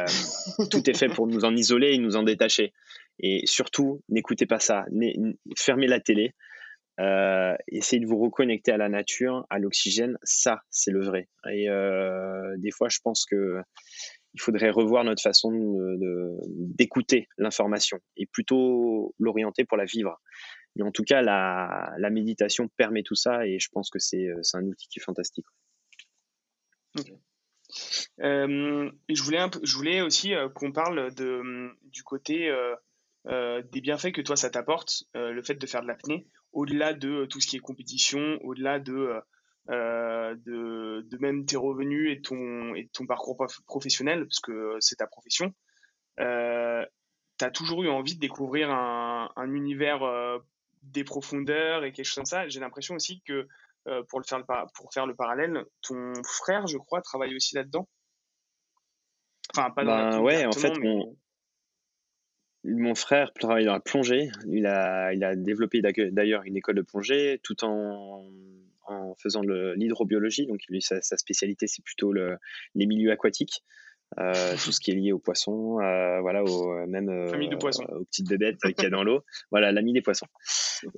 tout 0.70 0.89
est 0.89 0.97
fait 0.97 1.09
pour 1.09 1.26
nous 1.26 1.45
en 1.45 1.55
isoler 1.55 1.95
et 1.95 1.99
nous 1.99 2.16
en 2.16 2.22
détacher. 2.22 2.72
Et 3.20 3.43
surtout, 3.47 4.03
n'écoutez 4.09 4.47
pas 4.47 4.59
ça, 4.59 4.85
fermez 5.57 5.87
la 5.87 6.01
télé, 6.01 6.35
euh, 7.01 7.55
essayez 7.68 8.01
de 8.01 8.07
vous 8.07 8.18
reconnecter 8.18 8.72
à 8.72 8.76
la 8.76 8.89
nature, 8.89 9.47
à 9.51 9.59
l'oxygène, 9.59 10.18
ça 10.22 10.62
c'est 10.70 10.91
le 10.91 11.05
vrai. 11.05 11.28
Et 11.51 11.68
euh, 11.68 12.55
des 12.59 12.70
fois, 12.70 12.89
je 12.89 12.99
pense 13.03 13.24
que 13.24 13.61
il 14.35 14.41
faudrait 14.41 14.70
revoir 14.70 15.05
notre 15.05 15.22
façon 15.22 15.53
d'écouter 16.49 17.28
de, 17.39 17.45
l'information 17.45 17.99
et 18.16 18.26
plutôt 18.26 19.14
l'orienter 19.20 19.64
pour 19.64 19.76
la 19.76 19.85
vivre. 19.85 20.20
Mais 20.77 20.83
en 20.83 20.91
tout 20.91 21.05
cas, 21.05 21.22
la, 21.22 22.11
méditation 22.11 22.68
permet 22.77 23.03
tout 23.03 23.14
ça 23.14 23.47
et 23.47 23.59
je 23.59 23.68
pense 23.70 23.91
que 23.91 23.99
c'est 23.99 24.29
un 24.55 24.64
outil 24.64 24.89
qui 24.89 24.99
est 24.99 25.03
fantastique. 25.03 25.47
Euh, 28.20 28.91
je, 29.09 29.22
voulais 29.22 29.41
je 29.62 29.77
voulais 29.77 30.01
aussi 30.01 30.35
euh, 30.35 30.49
qu'on 30.49 30.70
parle 30.70 31.12
de, 31.14 31.72
du 31.83 32.05
côté 32.05 32.49
euh, 32.49 33.62
des 33.72 33.81
bienfaits 33.81 34.12
que 34.12 34.20
toi 34.20 34.37
ça 34.37 34.51
t'apporte, 34.51 35.05
le 35.14 35.43
fait 35.43 35.55
de 35.55 35.66
faire 35.66 35.83
de 35.83 35.89
l'apnée, 35.89 36.27
au-delà 36.53 36.93
de 36.93 37.25
tout 37.27 37.41
ce 37.41 37.49
qui 37.49 37.57
est 37.57 37.61
compétition, 37.61 38.39
au-delà 38.43 38.79
de 38.79 39.20
euh, 39.70 40.35
de, 40.45 41.18
même 41.18 41.47
tes 41.47 41.57
revenus 41.57 42.12
et 42.12 42.20
ton, 42.20 42.75
et 42.75 42.89
ton 42.89 43.07
parcours 43.07 43.47
professionnel, 43.66 44.27
parce 44.27 44.41
que 44.41 44.77
c'est 44.81 44.97
ta 44.97 45.07
profession, 45.07 45.55
euh, 46.20 46.85
tu 47.39 47.45
as 47.45 47.51
toujours 47.51 47.83
eu 47.83 47.89
envie 47.89 48.14
de 48.14 48.20
découvrir 48.20 48.70
un, 48.70 49.31
un 49.37 49.55
univers 49.55 50.03
euh, 50.03 50.39
des 50.85 51.05
profondeurs 51.05 51.85
et 51.85 51.93
quelque 51.93 52.07
chose 52.07 52.16
comme 52.16 52.24
ça. 52.24 52.49
J'ai 52.49 52.61
l'impression 52.61 52.95
aussi 52.95 53.22
que, 53.22 53.47
euh, 53.89 54.03
pour, 54.09 54.20
le 54.20 54.24
faire 54.24 54.39
le, 54.39 54.45
pour 54.74 54.93
faire 54.93 55.07
le 55.07 55.14
parallèle, 55.14 55.64
ton 55.82 56.12
frère, 56.24 56.66
je 56.66 56.78
crois, 56.78 57.03
travaille 57.03 57.35
aussi 57.35 57.55
là-dedans. 57.55 57.89
Enfin, 59.55 59.70
pas 59.70 59.85
dans 59.85 60.11
ben, 60.11 60.20
Ouais, 60.20 60.47
en 60.47 60.53
fait, 60.53 60.76
mon, 60.78 61.16
mon 62.64 62.95
frère 62.95 63.32
travaille 63.35 63.66
dans 63.66 63.74
la 63.74 63.80
plongée. 63.80 64.30
Il 64.47 64.66
a, 64.66 65.12
il 65.12 65.22
a 65.24 65.37
développé 65.37 65.80
d'ailleurs 65.82 66.43
une 66.45 66.57
école 66.57 66.76
de 66.76 66.82
plongée 66.82 67.41
tout 67.43 67.64
en 67.64 68.26
en 68.87 69.14
faisant 69.14 69.43
l'hydrobiologie. 69.43 70.47
Donc, 70.47 70.61
lui, 70.68 70.82
sa, 70.82 71.01
spécialité, 71.01 71.66
c'est 71.66 71.82
plutôt 71.82 72.12
le, 72.12 72.39
les 72.74 72.87
milieux 72.87 73.12
aquatiques. 73.12 73.62
Euh, 74.18 74.52
tout 74.62 74.70
ce 74.70 74.78
qui 74.78 74.92
est 74.92 74.94
lié 74.94 75.11
aux 75.11 75.18
poissons, 75.18 75.80
euh, 75.80 76.20
voilà, 76.20 76.44
au, 76.44 76.86
même 76.86 77.07
de 77.07 77.57
poissons. 77.57 77.84
aux 77.84 78.05
petites 78.05 78.28
bébêtes 78.28 78.61
qu'il 78.61 78.84
y 78.84 78.86
a 78.86 78.90
dans 78.90 79.02
l'eau. 79.02 79.24
Voilà, 79.50 79.72
l'ami 79.72 79.92
des 79.92 80.02
poissons. 80.02 80.26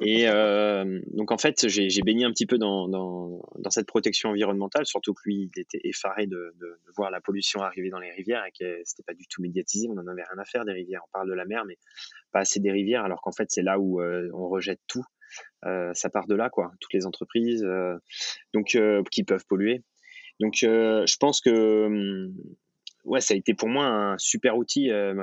Et 0.02 0.26
donc 0.26 1.32
en 1.32 1.38
fait, 1.38 1.68
j'ai 1.68 2.02
baigné 2.02 2.24
un 2.24 2.30
petit 2.30 2.46
peu 2.46 2.58
dans, 2.58 2.88
dans, 2.88 3.42
dans, 3.58 3.70
cette 3.70 3.86
protection 3.86 4.30
environnementale, 4.30 4.84
surtout 4.84 5.14
que 5.14 5.22
lui, 5.24 5.50
il 5.54 5.60
était 5.60 5.80
effaré 5.84 6.26
de, 6.26 6.54
de, 6.60 6.66
de 6.66 6.92
voir 6.94 7.10
la 7.10 7.20
pollution 7.20 7.62
arriver 7.62 7.88
dans 7.88 8.00
les 8.00 8.10
rivières 8.10 8.44
et 8.44 8.52
que 8.58 8.80
c'était 8.84 9.04
pas 9.04 9.14
du 9.14 9.26
tout 9.28 9.40
médiatisé. 9.40 9.88
On 9.88 9.98
en 9.98 10.06
avait 10.06 10.24
rien 10.24 10.38
à 10.38 10.44
faire 10.44 10.64
des 10.64 10.72
rivières. 10.72 11.00
On 11.08 11.12
parle 11.12 11.28
de 11.28 11.34
la 11.34 11.46
mer, 11.46 11.64
mais 11.64 11.78
pas 12.32 12.40
assez 12.40 12.60
des 12.60 12.70
rivières, 12.70 13.04
alors 13.04 13.22
qu'en 13.22 13.32
fait, 13.32 13.46
c'est 13.48 13.62
là 13.62 13.78
où 13.78 14.02
on 14.02 14.48
rejette 14.48 14.80
tout. 14.86 15.04
ça 15.62 16.10
part 16.10 16.26
de 16.26 16.34
là, 16.34 16.50
quoi. 16.50 16.72
Toutes 16.80 16.92
les 16.92 17.06
entreprises, 17.06 17.66
donc 18.52 18.76
qui 19.10 19.24
peuvent 19.24 19.46
polluer. 19.48 19.82
Donc, 20.38 20.56
je 20.60 21.16
pense 21.16 21.40
que 21.40 21.86
hum, 21.86 22.34
ouais, 23.06 23.20
ça 23.20 23.34
a 23.34 23.36
été 23.36 23.54
pour 23.54 23.68
moi 23.68 23.86
un 23.86 24.18
super 24.18 24.56
outil 24.56 24.90
euh, 24.90 25.14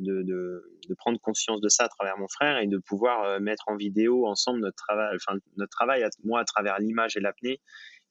de, 0.00 0.22
de, 0.22 0.94
prendre 0.96 1.18
conscience 1.20 1.60
de 1.60 1.68
ça 1.68 1.84
à 1.84 1.88
travers 1.88 2.18
mon 2.18 2.28
frère 2.28 2.58
et 2.58 2.66
de 2.66 2.78
pouvoir 2.78 3.24
euh, 3.24 3.40
mettre 3.40 3.64
en 3.68 3.76
vidéo 3.76 4.26
ensemble 4.26 4.60
notre 4.60 4.76
travail, 4.76 5.16
enfin 5.16 5.38
notre 5.56 5.70
travail, 5.70 6.04
moi 6.24 6.40
à 6.40 6.44
travers 6.44 6.78
l'image 6.78 7.16
et 7.16 7.20
l'apnée 7.20 7.60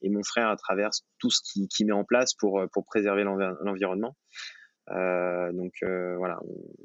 et 0.02 0.08
mon 0.08 0.22
frère 0.22 0.48
à 0.48 0.56
travers 0.56 0.90
tout 1.18 1.30
ce 1.30 1.40
qui, 1.42 1.68
qui 1.68 1.84
met 1.84 1.92
en 1.92 2.04
place 2.04 2.34
pour, 2.34 2.60
euh, 2.60 2.66
pour 2.72 2.84
préserver 2.84 3.22
l'environnement. 3.22 4.16
Donc 4.88 5.74
voilà, 5.82 6.40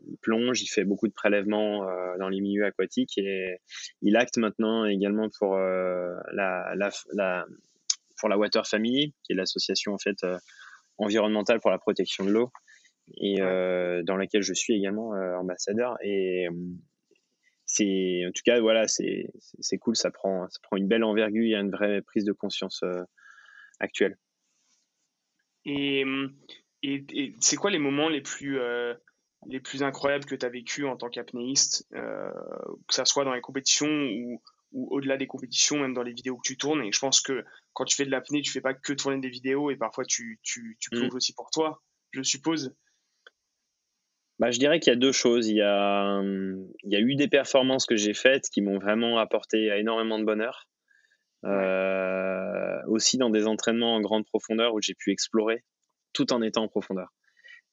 il 0.08 0.18
plonge, 0.22 0.62
il 0.62 0.68
fait 0.68 0.84
beaucoup 0.84 1.08
de 1.08 1.14
prélèvements 1.14 1.88
dans 2.20 2.30
les 2.30 2.40
milieux 2.40 2.66
aquatiques 2.66 3.18
et 3.18 3.58
il 4.04 4.16
acte 4.16 4.38
maintenant 4.38 4.86
également 4.86 5.28
pour 5.40 5.58
la, 5.58 6.76
la, 6.76 7.46
pour 8.20 8.30
la 8.30 8.38
Water 8.38 8.68
Family, 8.68 9.16
qui 9.24 9.34
est 9.34 9.36
l'association 9.36 9.96
en 9.96 9.98
fait 9.98 10.24
environnementale 10.98 11.60
pour 11.60 11.72
la 11.72 11.78
protection 11.78 12.26
de 12.26 12.32
l'eau 12.32 12.52
et 13.18 13.42
euh, 13.42 14.04
dans 14.04 14.18
laquelle 14.18 14.42
je 14.42 14.54
suis 14.54 14.74
également 14.74 15.14
euh, 15.14 15.36
ambassadeur. 15.36 15.98
Et 16.02 16.48
euh, 16.48 16.52
c'est, 17.66 18.24
en 18.28 18.32
tout 18.32 18.42
cas, 18.44 18.60
voilà, 18.60 18.88
c'est, 18.88 19.32
c'est 19.60 19.78
cool, 19.78 19.96
ça 19.96 20.12
prend, 20.12 20.48
ça 20.50 20.60
prend 20.64 20.78
une 20.78 20.88
belle 20.88 21.04
envergure, 21.04 21.44
il 21.44 21.50
y 21.50 21.56
a 21.56 21.60
une 21.60 21.72
vraie 21.72 22.02
prise 22.02 22.26
de 22.26 22.32
conscience 22.32 22.84
actuelle. 23.80 24.18
Et, 25.66 26.04
et, 26.84 27.34
c'est 27.40 27.56
quoi 27.56 27.72
les 27.72 27.80
moments 27.80 28.08
les 28.08 28.22
plus, 28.22 28.60
les 29.48 29.60
plus 29.60 29.82
incroyables 29.82 30.26
que 30.26 30.36
tu 30.36 30.46
as 30.46 30.50
vécu 30.50 30.86
en 30.86 30.96
tant 30.96 31.10
qu'apnéiste, 31.10 31.88
que 31.92 32.94
ça 32.94 33.06
soit 33.06 33.26
dans 33.26 33.34
les 33.34 33.42
compétitions 33.42 33.90
ou, 33.90 34.44
ou 34.72 34.88
au-delà 34.96 35.18
des 35.18 35.26
compétitions, 35.26 35.80
même 35.80 35.96
dans 35.96 36.04
les 36.04 36.14
vidéos 36.14 36.38
que 36.38 36.48
tu 36.48 36.58
tournes? 36.58 36.84
Et 36.84 36.92
je 36.92 37.00
pense 37.00 37.20
que 37.20 37.44
quand 37.76 37.86
tu 37.86 37.96
fais 37.96 38.06
de 38.06 38.12
l'apnée, 38.12 38.42
tu 38.42 38.52
fais 38.52 38.62
pas 38.62 38.74
que 38.74 38.94
tourner 38.94 39.20
des 39.20 39.30
vidéos 39.30 39.70
et 39.70 39.76
parfois 39.76 40.06
tu, 40.06 40.40
tu, 40.42 40.78
tu 40.80 40.90
mm. 40.92 41.00
plonges 41.00 41.16
aussi 41.16 41.34
pour 41.34 41.52
toi, 41.52 41.84
je 42.12 42.24
suppose. 42.24 42.76
Bah, 44.40 44.50
je 44.50 44.60
dirais 44.60 44.80
qu'il 44.80 44.92
y 44.92 44.96
a 44.96 45.00
deux 45.00 45.12
choses. 45.12 45.48
Il 45.48 45.58
y 45.58 45.62
a, 45.62 46.22
il 46.22 46.92
y 46.92 46.96
a 46.96 47.00
eu 47.00 47.16
des 47.16 47.28
performances 47.28 47.86
que 47.86 47.96
j'ai 47.96 48.14
faites 48.14 48.50
qui 48.50 48.62
m'ont 48.62 48.80
vraiment 48.80 49.20
apporté 49.20 49.68
énormément 49.78 50.18
de 50.18 50.26
bonheur. 50.26 50.68
Euh, 51.46 52.82
aussi 52.88 53.18
dans 53.20 53.30
des 53.30 53.46
entraînements 53.46 53.96
en 53.96 54.02
grande 54.02 54.26
profondeur 54.26 54.74
où 54.74 54.82
j'ai 54.82 54.96
pu 54.96 55.12
explorer 55.12 55.64
tout 56.12 56.34
en 56.34 56.42
étant 56.42 56.64
en 56.64 56.68
profondeur. 56.68 57.14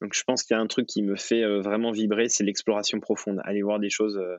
Donc 0.02 0.14
je 0.14 0.22
pense 0.24 0.42
qu'il 0.42 0.54
y 0.54 0.58
a 0.58 0.60
un 0.60 0.66
truc 0.66 0.86
qui 0.86 1.00
me 1.00 1.16
fait 1.16 1.42
euh, 1.42 1.60
vraiment 1.60 1.90
vibrer, 1.90 2.28
c'est 2.28 2.44
l'exploration 2.44 3.00
profonde. 3.00 3.40
Aller 3.44 3.62
voir 3.62 3.78
des 3.78 3.88
choses 3.88 4.18
euh, 4.18 4.36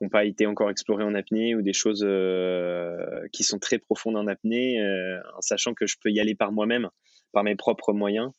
qui 0.00 0.04
n'ont 0.04 0.10
pas 0.10 0.24
été 0.24 0.46
encore 0.46 0.70
explorées 0.70 1.04
en 1.04 1.14
apnée 1.14 1.54
ou 1.54 1.60
des 1.60 1.74
choses 1.74 2.02
euh, 2.08 3.20
qui 3.32 3.44
sont 3.44 3.58
très 3.58 3.78
profondes 3.78 4.16
en 4.16 4.26
apnée, 4.26 4.80
euh, 4.80 5.20
en 5.36 5.42
sachant 5.42 5.74
que 5.74 5.86
je 5.86 5.96
peux 6.02 6.10
y 6.10 6.18
aller 6.20 6.34
par 6.34 6.52
moi-même, 6.52 6.88
par 7.34 7.44
mes 7.44 7.54
propres 7.54 7.92
moyens. 7.92 8.30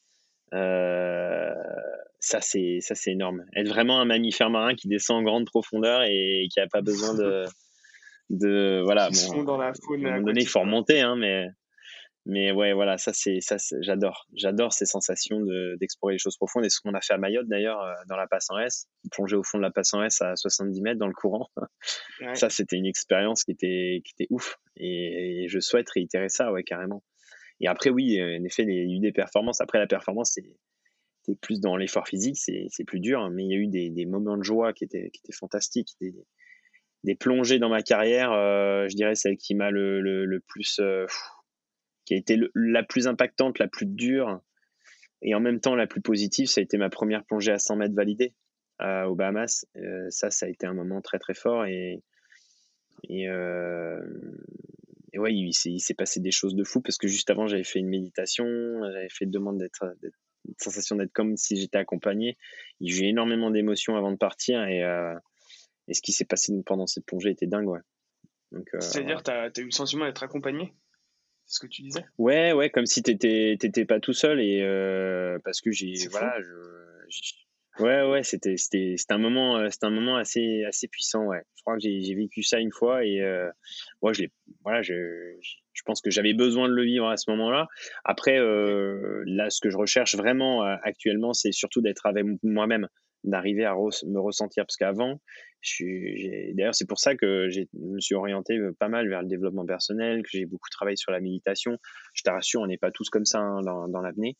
Euh, 0.55 1.53
ça 2.19 2.41
c'est 2.41 2.79
ça 2.81 2.95
c'est 2.95 3.11
énorme. 3.11 3.45
Être 3.55 3.69
vraiment 3.69 4.01
un 4.01 4.05
mammifère 4.05 4.49
marin 4.49 4.73
qui 4.73 4.87
descend 4.87 5.19
en 5.19 5.23
grande 5.23 5.45
profondeur 5.45 6.01
et 6.01 6.47
qui 6.51 6.59
a 6.59 6.65
pas 6.65 6.81
besoin 6.81 7.13
de 7.13 7.45
de 8.31 8.81
voilà. 8.83 9.09
Bon, 9.11 9.43
dans 9.43 9.57
la 9.57 9.73
faune. 9.75 10.03
À 10.03 10.09
un 10.09 10.11
moment 10.13 10.25
donné, 10.25 10.41
il 10.41 10.47
faut 10.47 10.61
remonter, 10.61 11.01
hein, 11.01 11.15
mais 11.15 11.45
mais 12.25 12.51
ouais, 12.51 12.73
voilà, 12.73 12.97
ça 12.97 13.13
c'est 13.13 13.39
ça, 13.41 13.57
j'adore, 13.79 14.27
j'adore 14.33 14.73
ces 14.73 14.85
sensations 14.85 15.39
d'explorer 15.79 16.13
les 16.13 16.19
choses 16.19 16.37
profondes. 16.37 16.65
Et 16.65 16.69
ce 16.69 16.79
qu'on 16.79 16.93
a 16.93 17.01
fait 17.01 17.13
à 17.13 17.17
Mayotte 17.17 17.47
d'ailleurs 17.47 17.81
euh, 17.81 17.93
dans 18.07 18.15
la 18.15 18.27
passe 18.27 18.49
en 18.49 18.59
S, 18.59 18.87
plonger 19.11 19.35
au 19.35 19.43
fond 19.43 19.57
de 19.57 19.63
la 19.63 19.71
passe 19.71 19.93
en 19.93 20.03
S 20.03 20.21
à 20.21 20.35
70 20.35 20.81
mètres 20.81 20.99
dans 20.99 21.07
le 21.07 21.13
courant, 21.13 21.49
ça 22.33 22.49
c'était 22.49 22.77
une 22.77 22.85
expérience 22.85 23.43
qui 23.43 23.51
était 23.51 24.01
qui 24.05 24.13
était 24.19 24.27
ouf. 24.29 24.57
Et, 24.77 25.47
je 25.47 25.59
souhaite 25.59 25.89
réitérer 25.89 26.29
ça, 26.29 26.51
ouais, 26.51 26.63
carrément. 26.63 27.03
Et 27.59 27.67
après, 27.67 27.89
oui, 27.89 28.21
en 28.21 28.43
effet, 28.43 28.63
il 28.63 28.73
y 28.73 28.79
a 28.79 28.97
eu 28.97 28.99
des 28.99 29.11
performances. 29.11 29.61
Après, 29.61 29.79
la 29.79 29.87
performance, 29.87 30.31
c'est 30.33 31.39
plus 31.41 31.59
dans 31.59 31.75
l'effort 31.75 32.07
physique, 32.07 32.37
c'est 32.37 32.83
plus 32.85 32.99
dur, 32.99 33.29
mais 33.31 33.43
il 33.43 33.51
y 33.51 33.53
a 33.53 33.57
eu 33.57 33.67
des, 33.67 33.89
des, 33.89 34.05
moments 34.05 34.37
de 34.37 34.43
joie 34.43 34.73
qui 34.73 34.83
étaient, 34.83 35.09
qui 35.11 35.21
étaient 35.23 35.37
fantastiques, 35.37 35.89
des, 35.99 36.13
des 37.03 37.15
plongées 37.15 37.59
dans 37.59 37.69
ma 37.69 37.81
carrière, 37.81 38.31
euh, 38.31 38.87
je 38.89 38.95
dirais 38.95 39.15
celle 39.15 39.37
qui 39.37 39.55
m'a 39.55 39.71
le, 39.71 40.01
le, 40.01 40.25
le, 40.25 40.39
plus 40.39 40.79
euh, 40.79 41.05
qui 42.11 42.15
a 42.15 42.17
été 42.17 42.37
la 42.55 42.83
plus 42.83 43.07
impactante, 43.07 43.57
la 43.57 43.69
plus 43.69 43.85
dure 43.85 44.41
et 45.21 45.33
en 45.33 45.39
même 45.39 45.61
temps 45.61 45.75
la 45.75 45.87
plus 45.87 46.01
positive, 46.01 46.47
ça 46.47 46.59
a 46.59 46.63
été 46.63 46.77
ma 46.77 46.89
première 46.89 47.23
plongée 47.23 47.53
à 47.53 47.57
100 47.57 47.77
mètres 47.77 47.95
validée 47.95 48.33
euh, 48.81 49.05
aux 49.05 49.15
Bahamas. 49.15 49.65
Euh, 49.77 50.07
ça, 50.09 50.29
ça 50.29 50.45
a 50.45 50.49
été 50.49 50.67
un 50.67 50.73
moment 50.73 50.99
très 50.99 51.19
très 51.19 51.33
fort 51.33 51.65
et, 51.65 52.03
et, 53.07 53.29
euh, 53.29 54.01
et 55.13 55.19
ouais, 55.19 55.33
il, 55.33 55.53
s'est 55.53 55.93
passé 55.93 56.19
des 56.19 56.31
choses 56.31 56.53
de 56.53 56.65
fou 56.65 56.81
parce 56.81 56.97
que 56.97 57.07
juste 57.07 57.29
avant, 57.29 57.47
j'avais 57.47 57.63
fait 57.63 57.79
une 57.79 57.87
méditation, 57.87 58.45
j'avais 58.91 59.07
fait 59.07 59.23
une 59.23 59.31
demande 59.31 59.57
d'être, 59.57 59.85
une 60.03 60.55
sensation 60.57 60.97
d'être 60.97 61.13
comme 61.13 61.37
si 61.37 61.55
j'étais 61.55 61.77
accompagné. 61.77 62.37
J'ai 62.81 63.05
eu 63.05 63.07
énormément 63.07 63.51
d'émotions 63.51 63.95
avant 63.95 64.11
de 64.11 64.17
partir 64.17 64.65
et, 64.65 64.83
euh, 64.83 65.15
et 65.87 65.93
ce 65.93 66.01
qui 66.01 66.11
s'est 66.11 66.25
passé 66.25 66.51
pendant 66.65 66.87
cette 66.87 67.05
plongée 67.05 67.29
était 67.29 67.47
dingue, 67.47 67.69
ouais. 67.69 67.79
C'est-à-dire, 68.79 69.23
tu 69.23 69.31
as, 69.31 69.49
eu 69.59 69.63
le 69.63 69.71
sentiment 69.71 70.03
d'être 70.03 70.23
accompagné? 70.23 70.73
Ce 71.51 71.59
que 71.59 71.67
tu 71.67 71.81
disais? 71.81 72.05
Ouais, 72.17 72.53
ouais, 72.53 72.69
comme 72.69 72.85
si 72.85 73.03
t'étais 73.03 73.57
t'étais 73.59 73.85
pas 73.85 73.99
tout 73.99 74.13
seul 74.13 74.39
et 74.39 74.61
euh, 74.61 75.37
parce 75.43 75.61
que 75.61 75.71
j'ai 75.71 75.93
voilà, 76.09 76.39
je, 76.41 77.83
ouais, 77.83 78.09
ouais, 78.09 78.23
c'était 78.23 78.55
un 79.09 79.17
moment 79.17 79.57
euh, 79.57 79.69
c'était 79.69 79.85
un 79.85 79.91
moment 79.91 80.15
assez 80.15 80.63
assez 80.65 80.87
puissant, 80.87 81.25
ouais. 81.25 81.41
Je 81.55 81.61
crois 81.61 81.75
que 81.75 81.81
j'ai 81.81 82.15
vécu 82.15 82.41
ça 82.41 82.59
une 82.59 82.71
fois 82.71 83.05
et 83.05 83.21
euh, 83.21 83.49
moi 84.01 84.13
je 84.13 84.21
l'ai 84.21 84.31
voilà, 84.63 84.81
je 84.81 84.93
je 85.73 85.81
pense 85.83 86.01
que 86.01 86.09
j'avais 86.09 86.33
besoin 86.33 86.67
de 86.69 86.73
le 86.73 86.83
vivre 86.83 87.07
à 87.09 87.17
ce 87.17 87.29
moment-là. 87.31 87.67
Après, 88.03 88.37
euh, 88.39 89.23
là, 89.25 89.49
ce 89.49 89.61
que 89.61 89.69
je 89.69 89.77
recherche 89.77 90.15
vraiment 90.15 90.65
euh, 90.65 90.75
actuellement, 90.83 91.33
c'est 91.33 91.51
surtout 91.51 91.81
d'être 91.81 92.05
avec 92.05 92.25
moi-même, 92.43 92.87
d'arriver 93.23 93.65
à 93.65 93.73
me 93.73 94.19
ressentir. 94.19 94.65
Parce 94.65 94.77
qu'avant, 94.77 95.19
d'ailleurs, 95.79 96.75
c'est 96.75 96.87
pour 96.87 96.99
ça 96.99 97.15
que 97.15 97.49
je 97.49 97.61
me 97.73 97.99
suis 97.99 98.15
orienté 98.15 98.57
euh, 98.57 98.73
pas 98.79 98.89
mal 98.89 99.07
vers 99.07 99.21
le 99.21 99.27
développement 99.27 99.65
personnel, 99.65 100.23
que 100.23 100.29
j'ai 100.31 100.45
beaucoup 100.45 100.69
travaillé 100.69 100.97
sur 100.97 101.11
la 101.11 101.19
méditation. 101.19 101.77
Je 102.13 102.23
te 102.23 102.29
rassure, 102.29 102.61
on 102.61 102.67
n'est 102.67 102.77
pas 102.77 102.91
tous 102.91 103.09
comme 103.09 103.25
ça 103.25 103.39
hein, 103.39 103.61
dans, 103.61 103.87
dans 103.87 104.01
l'avenir. 104.01 104.33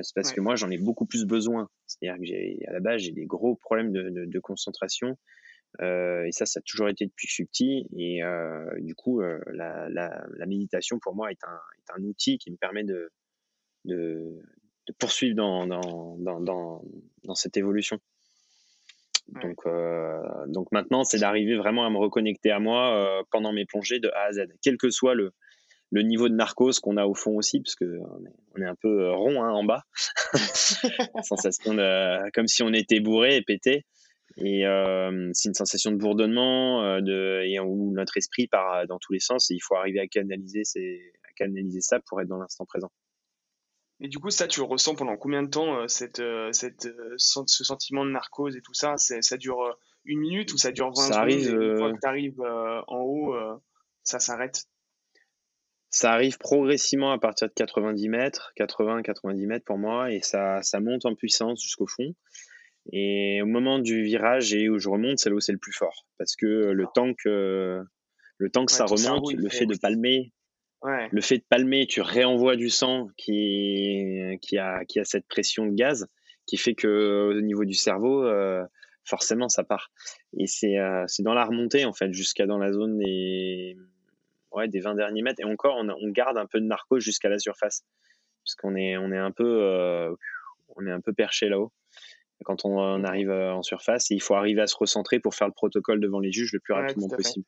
c'est 0.00 0.14
parce 0.14 0.32
que 0.32 0.40
moi, 0.40 0.56
j'en 0.56 0.70
ai 0.70 0.78
beaucoup 0.78 1.06
plus 1.06 1.26
besoin. 1.26 1.68
C'est-à-dire 1.86 2.18
que 2.18 2.26
j'ai, 2.26 2.58
à 2.68 2.72
la 2.72 2.80
base, 2.80 3.02
j'ai 3.02 3.12
des 3.12 3.26
gros 3.26 3.56
problèmes 3.56 3.92
de, 3.92 4.10
de, 4.10 4.24
de 4.24 4.38
concentration. 4.40 5.16
Euh, 5.80 6.24
et 6.24 6.32
ça, 6.32 6.44
ça 6.44 6.58
a 6.58 6.62
toujours 6.62 6.88
été 6.88 7.06
depuis 7.06 7.26
que 7.26 7.30
je 7.30 7.34
suis 7.34 7.44
petit. 7.46 7.86
Et 7.96 8.22
euh, 8.22 8.66
du 8.80 8.94
coup, 8.94 9.22
euh, 9.22 9.40
la, 9.52 9.88
la, 9.88 10.24
la, 10.36 10.46
méditation 10.46 10.98
pour 10.98 11.14
moi 11.14 11.30
est 11.30 11.42
un, 11.44 11.58
est 11.78 11.98
un, 11.98 12.04
outil 12.04 12.38
qui 12.38 12.50
me 12.50 12.56
permet 12.56 12.84
de, 12.84 13.10
de, 13.86 14.42
de 14.86 14.92
poursuivre 14.98 15.34
dans, 15.34 15.66
dans, 15.66 16.16
dans, 16.18 16.40
dans, 16.40 16.84
dans 17.24 17.34
cette 17.34 17.56
évolution. 17.56 17.98
Donc, 19.28 19.66
euh, 19.66 20.20
donc 20.48 20.70
maintenant, 20.72 21.04
c'est 21.04 21.18
d'arriver 21.18 21.56
vraiment 21.56 21.86
à 21.86 21.90
me 21.90 21.98
reconnecter 21.98 22.50
à 22.50 22.60
moi 22.60 22.94
euh, 22.94 23.22
pendant 23.30 23.52
mes 23.52 23.64
plongées 23.64 24.00
de 24.00 24.08
A 24.08 24.24
à 24.28 24.32
Z, 24.32 24.46
quel 24.62 24.76
que 24.76 24.90
soit 24.90 25.14
le, 25.14 25.32
le 25.90 26.02
niveau 26.02 26.28
de 26.28 26.34
narcose 26.34 26.80
qu'on 26.80 26.96
a 26.96 27.06
au 27.06 27.14
fond 27.14 27.36
aussi, 27.36 27.60
parce 27.60 27.74
que 27.74 27.84
on 27.84 28.24
est, 28.24 28.34
on 28.56 28.62
est 28.62 28.66
un 28.66 28.74
peu 28.74 29.10
rond 29.12 29.42
hein, 29.42 29.50
en 29.50 29.64
bas, 29.64 29.84
sensation 31.22 31.74
de, 31.74 32.30
comme 32.32 32.46
si 32.46 32.62
on 32.62 32.72
était 32.72 33.00
bourré 33.00 33.36
et 33.36 33.42
pété. 33.42 33.84
Et 34.38 34.66
euh, 34.66 35.30
c'est 35.34 35.48
une 35.48 35.54
sensation 35.54 35.90
de 35.90 35.96
bourdonnement, 35.96 36.82
euh, 36.82 37.00
de, 37.00 37.42
et 37.44 37.60
où 37.60 37.92
notre 37.92 38.16
esprit 38.16 38.46
part 38.46 38.86
dans 38.86 38.98
tous 38.98 39.12
les 39.12 39.20
sens. 39.20 39.50
Et 39.50 39.54
il 39.54 39.60
faut 39.60 39.76
arriver 39.76 40.00
à 40.00 40.06
canaliser, 40.06 40.62
à 41.28 41.32
canaliser 41.34 41.80
ça 41.80 42.00
pour 42.00 42.20
être 42.20 42.28
dans 42.28 42.38
l'instant 42.38 42.64
présent. 42.64 42.90
Et 44.02 44.08
du 44.08 44.18
coup, 44.18 44.30
ça, 44.30 44.48
tu 44.48 44.60
le 44.60 44.66
ressens 44.66 44.96
pendant 44.96 45.16
combien 45.16 45.42
de 45.42 45.48
temps, 45.48 45.78
euh, 45.78 45.88
cette, 45.88 46.22
cette, 46.50 46.88
ce 47.16 47.64
sentiment 47.64 48.04
de 48.04 48.10
narcose 48.10 48.56
et 48.56 48.60
tout 48.60 48.74
ça? 48.74 48.96
Ça 48.98 49.36
dure 49.36 49.78
une 50.04 50.18
minute 50.18 50.52
ou 50.52 50.58
ça 50.58 50.72
dure 50.72 50.88
20 50.88 50.94
ça 50.94 51.20
Arrive, 51.20 51.50
une 51.50 51.78
fois 51.78 51.92
que 51.92 52.00
tu 52.00 52.08
arrives 52.08 52.40
en 52.40 53.00
haut, 53.00 53.34
ça 54.02 54.18
s'arrête? 54.18 54.64
Ça 55.88 56.12
arrive 56.12 56.38
progressivement 56.38 57.12
à 57.12 57.18
partir 57.18 57.48
de 57.48 57.52
90 57.52 58.08
mètres, 58.08 58.52
80-90 58.56 59.46
mètres 59.46 59.64
pour 59.64 59.78
moi, 59.78 60.10
et 60.10 60.20
ça, 60.20 60.62
ça 60.62 60.80
monte 60.80 61.04
en 61.04 61.14
puissance 61.14 61.62
jusqu'au 61.62 61.86
fond. 61.86 62.14
Et 62.90 63.40
au 63.42 63.46
moment 63.46 63.78
du 63.78 64.02
virage 64.02 64.54
et 64.54 64.68
où 64.68 64.78
je 64.78 64.88
remonte, 64.88 65.18
c'est 65.18 65.28
là 65.28 65.36
où 65.36 65.40
c'est 65.40 65.52
le 65.52 65.58
plus 65.58 65.72
fort. 65.72 66.06
Parce 66.18 66.34
que 66.34 66.46
le 66.46 66.86
temps 66.94 67.12
que, 67.14 67.82
le 68.38 68.50
temps 68.50 68.64
que 68.64 68.72
ça 68.72 68.86
remonte, 68.86 69.32
le 69.32 69.48
fait 69.50 69.66
de 69.66 69.76
palmer, 69.76 70.32
Le 70.84 71.20
fait 71.20 71.38
de 71.38 71.44
palmer, 71.48 71.86
tu 71.86 72.00
réenvoies 72.00 72.56
du 72.56 72.68
sang 72.68 73.08
qui, 73.16 74.38
qui, 74.40 74.58
a, 74.58 74.84
qui 74.84 74.98
a 74.98 75.04
cette 75.04 75.26
pression 75.28 75.66
de 75.66 75.74
gaz 75.74 76.08
qui 76.46 76.56
fait 76.56 76.74
que 76.74 77.32
au 77.36 77.40
niveau 77.40 77.64
du 77.64 77.74
cerveau, 77.74 78.24
euh, 78.24 78.64
forcément, 79.04 79.48
ça 79.48 79.64
part. 79.64 79.92
Et 80.36 80.46
c'est 80.46 80.78
euh, 80.78 81.06
dans 81.20 81.34
la 81.34 81.44
remontée, 81.44 81.84
en 81.84 81.92
fait, 81.92 82.12
jusqu'à 82.12 82.46
dans 82.46 82.58
la 82.58 82.72
zone 82.72 82.98
des, 82.98 83.76
ouais, 84.52 84.68
des 84.68 84.80
20 84.80 84.96
derniers 84.96 85.22
mètres. 85.22 85.40
Et 85.40 85.44
encore, 85.44 85.76
on, 85.76 85.88
on 85.88 86.10
garde 86.10 86.36
un 86.36 86.46
peu 86.46 86.60
de 86.60 86.66
narco 86.66 86.98
jusqu'à 86.98 87.28
la 87.28 87.38
surface. 87.38 87.84
Parce 88.44 88.56
qu'on 88.56 88.74
est, 88.74 88.96
on 88.96 89.12
est, 89.12 89.18
un 89.18 89.30
peu, 89.30 89.62
euh, 89.62 90.12
on 90.76 90.86
est 90.86 90.90
un 90.90 91.00
peu 91.00 91.12
perché 91.12 91.48
là-haut 91.48 91.72
quand 92.44 92.64
on, 92.64 93.04
arrive 93.04 93.30
euh, 93.30 93.52
en 93.52 93.62
surface. 93.62 94.10
Et 94.10 94.14
il 94.14 94.22
faut 94.22 94.34
arriver 94.34 94.60
à 94.60 94.66
se 94.66 94.76
recentrer 94.76 95.20
pour 95.20 95.34
faire 95.34 95.46
le 95.46 95.52
protocole 95.52 96.00
devant 96.00 96.20
les 96.20 96.32
juges 96.32 96.52
le 96.52 96.60
plus 96.60 96.74
rapidement 96.74 97.08
possible. 97.08 97.46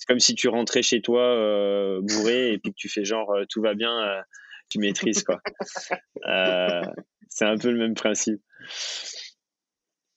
C'est 0.00 0.06
comme 0.06 0.18
si 0.18 0.34
tu 0.34 0.48
rentrais 0.48 0.80
chez 0.80 1.02
toi 1.02 1.20
euh, 1.22 2.00
bourré 2.00 2.52
et 2.52 2.58
puis 2.58 2.72
que 2.72 2.76
tu 2.76 2.88
fais 2.88 3.04
genre 3.04 3.30
euh, 3.32 3.44
tout 3.44 3.60
va 3.60 3.74
bien, 3.74 4.24
tu 4.70 4.78
maîtrises 4.78 5.22
quoi. 5.24 5.42
c'est 7.28 7.44
un 7.44 7.58
peu 7.58 7.70
le 7.70 7.76
même 7.76 7.92
principe. 7.92 8.40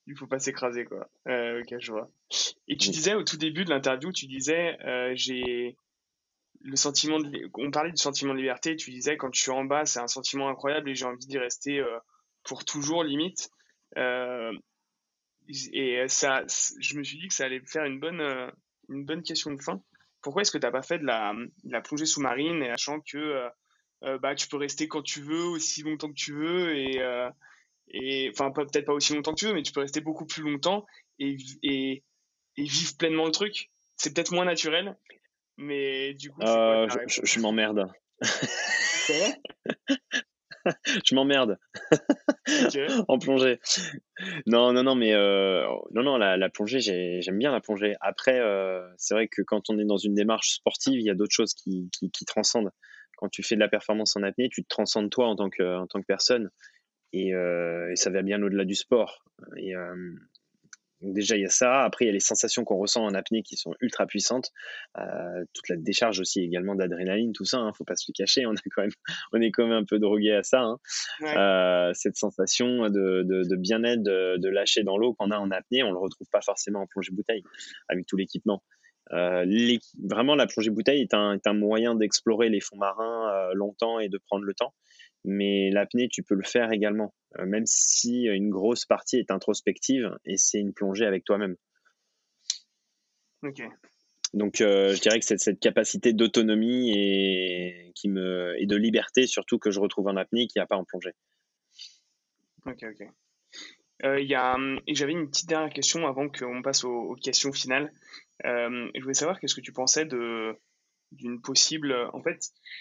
Il 0.06 0.16
faut 0.16 0.26
pas 0.26 0.38
s'écraser 0.38 0.86
quoi. 0.86 1.10
ok, 1.26 1.74
je 1.78 1.92
vois. 1.92 2.10
Et 2.66 2.78
tu 2.78 2.88
disais 2.88 3.12
au 3.12 3.24
tout 3.24 3.36
début 3.36 3.66
de 3.66 3.70
l'interview, 3.70 4.10
tu 4.10 4.26
disais 4.26 4.78
j'ai 5.12 5.76
le 6.62 6.76
sentiment 6.76 7.20
de... 7.20 7.50
on 7.52 7.70
parlait 7.70 7.90
du 7.90 8.00
sentiment 8.00 8.32
de 8.32 8.38
liberté. 8.38 8.76
Tu 8.76 8.90
disais 8.90 9.18
quand 9.18 9.34
je 9.34 9.42
suis 9.42 9.50
en 9.50 9.66
bas, 9.66 9.84
c'est 9.84 10.00
un 10.00 10.08
sentiment 10.08 10.48
incroyable 10.48 10.88
et 10.88 10.94
j'ai 10.94 11.04
envie 11.04 11.26
d'y 11.26 11.36
rester 11.36 11.84
pour 12.42 12.64
toujours 12.64 13.04
limite. 13.04 13.50
Euh, 13.98 14.52
et 15.72 16.04
ça, 16.08 16.42
je 16.80 16.96
me 16.96 17.04
suis 17.04 17.18
dit 17.18 17.28
que 17.28 17.34
ça 17.34 17.44
allait 17.44 17.60
faire 17.60 17.84
une 17.84 18.00
bonne, 18.00 18.20
euh, 18.20 18.50
une 18.88 19.04
bonne 19.04 19.22
question 19.22 19.52
de 19.52 19.62
fin. 19.62 19.80
Pourquoi 20.22 20.42
est-ce 20.42 20.50
que 20.50 20.58
tu 20.58 20.64
n'as 20.64 20.72
pas 20.72 20.82
fait 20.82 20.98
de 20.98 21.04
la, 21.04 21.34
la 21.64 21.80
plongée 21.80 22.06
sous-marine 22.06 22.62
et 22.62 22.70
sachant 22.70 23.00
que 23.00 23.48
euh, 24.04 24.18
bah, 24.18 24.34
tu 24.34 24.48
peux 24.48 24.56
rester 24.56 24.88
quand 24.88 25.02
tu 25.02 25.20
veux, 25.20 25.44
aussi 25.44 25.82
longtemps 25.82 26.08
que 26.08 26.14
tu 26.14 26.32
veux, 26.32 26.76
et, 26.76 27.00
et 27.88 28.30
enfin 28.30 28.50
peut-être 28.50 28.86
pas 28.86 28.92
aussi 28.92 29.14
longtemps 29.14 29.34
que 29.34 29.40
tu 29.40 29.46
veux, 29.46 29.54
mais 29.54 29.62
tu 29.62 29.72
peux 29.72 29.80
rester 29.80 30.00
beaucoup 30.00 30.26
plus 30.26 30.42
longtemps 30.42 30.86
et, 31.18 31.36
et, 31.62 32.02
et 32.56 32.64
vivre 32.64 32.96
pleinement 32.96 33.26
le 33.26 33.32
truc. 33.32 33.70
C'est 33.96 34.14
peut-être 34.14 34.32
moins 34.32 34.44
naturel, 34.44 34.96
mais 35.56 36.14
du 36.14 36.30
coup, 36.30 36.40
je, 36.42 37.20
je 37.22 37.40
m'emmerde. 37.40 37.90
je 41.04 41.14
m'emmerde 41.14 41.58
en 43.08 43.18
plongée. 43.18 43.60
Non, 44.46 44.72
non, 44.72 44.82
non, 44.82 44.94
mais 44.94 45.12
euh, 45.12 45.66
non, 45.92 46.02
non, 46.02 46.16
la, 46.16 46.48
plongée, 46.48 46.80
j'aime 46.80 47.38
bien 47.38 47.52
la 47.52 47.60
plongée. 47.60 47.94
Après, 48.00 48.38
euh, 48.40 48.86
c'est 48.96 49.14
vrai 49.14 49.28
que 49.28 49.42
quand 49.42 49.70
on 49.70 49.78
est 49.78 49.84
dans 49.84 49.96
une 49.96 50.14
démarche 50.14 50.54
sportive, 50.54 50.98
il 50.98 51.04
y 51.04 51.10
a 51.10 51.14
d'autres 51.14 51.34
choses 51.34 51.54
qui, 51.54 51.90
qui, 51.90 52.24
transcendent. 52.24 52.70
Quand 53.16 53.28
tu 53.28 53.42
fais 53.42 53.54
de 53.54 53.60
la 53.60 53.68
performance 53.68 54.16
en 54.16 54.22
apnée, 54.22 54.48
tu 54.48 54.62
te 54.62 54.68
transcendes 54.68 55.10
toi 55.10 55.26
en 55.26 55.36
tant 55.36 55.50
que, 55.50 55.76
en 55.76 55.86
tant 55.86 56.00
que 56.00 56.06
personne. 56.06 56.50
Et, 57.12 57.34
euh, 57.34 57.92
et 57.92 57.96
ça 57.96 58.10
va 58.10 58.22
bien 58.22 58.42
au-delà 58.42 58.64
du 58.64 58.74
sport. 58.74 59.24
Et, 59.56 59.74
donc 61.04 61.14
déjà, 61.14 61.36
il 61.36 61.42
y 61.42 61.44
a 61.44 61.50
ça. 61.50 61.82
Après, 61.82 62.06
il 62.06 62.08
y 62.08 62.10
a 62.10 62.14
les 62.14 62.20
sensations 62.20 62.64
qu'on 62.64 62.78
ressent 62.78 63.04
en 63.04 63.12
apnée 63.12 63.42
qui 63.42 63.56
sont 63.56 63.74
ultra 63.80 64.06
puissantes. 64.06 64.50
Euh, 64.98 65.44
toute 65.52 65.68
la 65.68 65.76
décharge 65.76 66.18
aussi 66.18 66.40
également 66.40 66.74
d'adrénaline, 66.74 67.32
tout 67.32 67.44
ça. 67.44 67.58
Hein, 67.58 67.72
faut 67.76 67.84
pas 67.84 67.94
se 67.94 68.06
le 68.08 68.14
cacher. 68.14 68.46
On, 68.46 68.52
a 68.52 68.60
quand 68.74 68.82
même, 68.82 68.90
on 69.32 69.40
est 69.40 69.50
quand 69.50 69.64
même 69.64 69.76
un 69.76 69.84
peu 69.84 69.98
drogué 69.98 70.32
à 70.32 70.42
ça. 70.42 70.62
Hein. 70.62 70.78
Euh, 71.22 71.92
cette 71.94 72.16
sensation 72.16 72.88
de, 72.88 73.22
de, 73.22 73.56
bien-être, 73.56 74.02
de, 74.02 74.48
lâcher 74.48 74.82
dans 74.82 74.96
l'eau 74.96 75.12
qu'on 75.12 75.30
a 75.30 75.36
en 75.36 75.50
apnée, 75.50 75.82
on 75.82 75.92
le 75.92 75.98
retrouve 75.98 76.28
pas 76.30 76.40
forcément 76.40 76.80
en 76.80 76.86
plongée 76.86 77.12
bouteille 77.12 77.42
avec 77.88 78.06
tout 78.06 78.16
l'équipement. 78.16 78.62
Euh, 79.12 79.44
vraiment, 80.02 80.34
la 80.34 80.46
plongée 80.46 80.70
bouteille 80.70 81.02
est 81.02 81.12
un, 81.12 81.34
est 81.34 81.46
un 81.46 81.52
moyen 81.52 81.94
d'explorer 81.94 82.48
les 82.48 82.60
fonds 82.60 82.78
marins 82.78 83.52
longtemps 83.52 83.98
et 83.98 84.08
de 84.08 84.16
prendre 84.16 84.44
le 84.44 84.54
temps 84.54 84.72
mais 85.24 85.70
l'apnée, 85.70 86.08
tu 86.08 86.22
peux 86.22 86.34
le 86.34 86.42
faire 86.42 86.70
également, 86.72 87.14
euh, 87.38 87.46
même 87.46 87.64
si 87.66 88.24
une 88.24 88.50
grosse 88.50 88.84
partie 88.84 89.16
est 89.16 89.30
introspective 89.30 90.10
et 90.24 90.36
c'est 90.36 90.58
une 90.58 90.74
plongée 90.74 91.06
avec 91.06 91.24
toi-même. 91.24 91.56
Ok. 93.42 93.62
Donc, 94.34 94.60
euh, 94.60 94.94
je 94.94 95.00
dirais 95.00 95.18
que 95.18 95.24
c'est 95.24 95.38
cette 95.38 95.60
capacité 95.60 96.12
d'autonomie 96.12 96.92
et, 96.96 97.92
qui 97.94 98.08
me, 98.08 98.54
et 98.60 98.66
de 98.66 98.76
liberté, 98.76 99.26
surtout 99.26 99.58
que 99.58 99.70
je 99.70 99.80
retrouve 99.80 100.08
en 100.08 100.16
apnée, 100.16 100.46
qu'il 100.46 100.60
n'y 100.60 100.64
a 100.64 100.66
pas 100.66 100.76
en 100.76 100.84
plongée. 100.84 101.12
Ok, 102.66 102.82
ok. 102.82 103.08
Euh, 104.04 104.20
y 104.20 104.34
a, 104.34 104.56
et 104.86 104.94
j'avais 104.94 105.12
une 105.12 105.30
petite 105.30 105.48
dernière 105.48 105.72
question 105.72 106.06
avant 106.06 106.28
qu'on 106.28 106.62
passe 106.62 106.84
aux, 106.84 107.14
questions 107.14 107.52
finales. 107.52 107.92
je 108.42 109.00
voulais 109.00 109.14
savoir 109.14 109.38
qu'est-ce 109.38 109.54
que 109.54 109.60
tu 109.60 109.72
pensais 109.72 110.04
de 110.04 110.58
d'une 111.12 111.40
possible. 111.40 111.94
En 112.12 112.20
fait, 112.20 112.40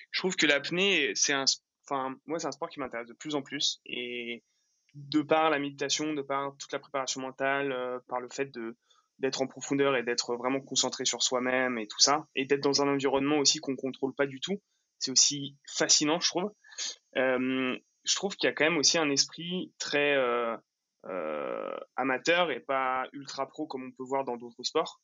je 0.09 0.19
trouve 0.19 0.35
que 0.35 0.47
l'apnée, 0.47 1.11
c'est 1.13 1.33
un, 1.33 1.45
Enfin, 1.85 2.15
moi, 2.25 2.39
c'est 2.39 2.47
un 2.47 2.51
sport 2.51 2.69
qui 2.69 2.79
m'intéresse 2.79 3.07
de 3.07 3.13
plus 3.13 3.35
en 3.35 3.41
plus. 3.41 3.81
Et 3.85 4.43
de 4.95 5.21
par 5.21 5.49
la 5.49 5.59
méditation, 5.59 6.13
de 6.13 6.21
par 6.21 6.55
toute 6.57 6.71
la 6.71 6.79
préparation 6.79 7.21
mentale, 7.21 7.71
euh, 7.71 7.99
par 8.07 8.19
le 8.19 8.29
fait 8.29 8.51
d'être 9.19 9.41
en 9.41 9.47
profondeur 9.47 9.95
et 9.95 10.03
d'être 10.03 10.35
vraiment 10.35 10.61
concentré 10.61 11.05
sur 11.05 11.23
soi-même 11.23 11.77
et 11.77 11.87
tout 11.87 11.99
ça, 11.99 12.27
et 12.35 12.45
d'être 12.45 12.61
dans 12.61 12.81
un 12.81 12.87
environnement 12.87 13.37
aussi 13.37 13.59
qu'on 13.59 13.75
contrôle 13.75 14.13
pas 14.13 14.27
du 14.27 14.39
tout, 14.39 14.61
c'est 14.99 15.11
aussi 15.11 15.57
fascinant, 15.67 16.19
je 16.19 16.29
trouve. 16.29 16.51
Euh, 17.17 17.77
je 18.05 18.15
trouve 18.15 18.35
qu'il 18.35 18.47
y 18.47 18.51
a 18.51 18.53
quand 18.53 18.65
même 18.65 18.77
aussi 18.77 18.97
un 18.97 19.09
esprit 19.09 19.73
très 19.79 20.15
euh, 20.15 20.57
amateur 21.95 22.51
et 22.51 22.59
pas 22.59 23.07
ultra 23.13 23.47
pro 23.47 23.65
comme 23.65 23.83
on 23.83 23.91
peut 23.91 24.03
voir 24.03 24.23
dans 24.23 24.37
d'autres 24.37 24.63
sports. 24.63 25.01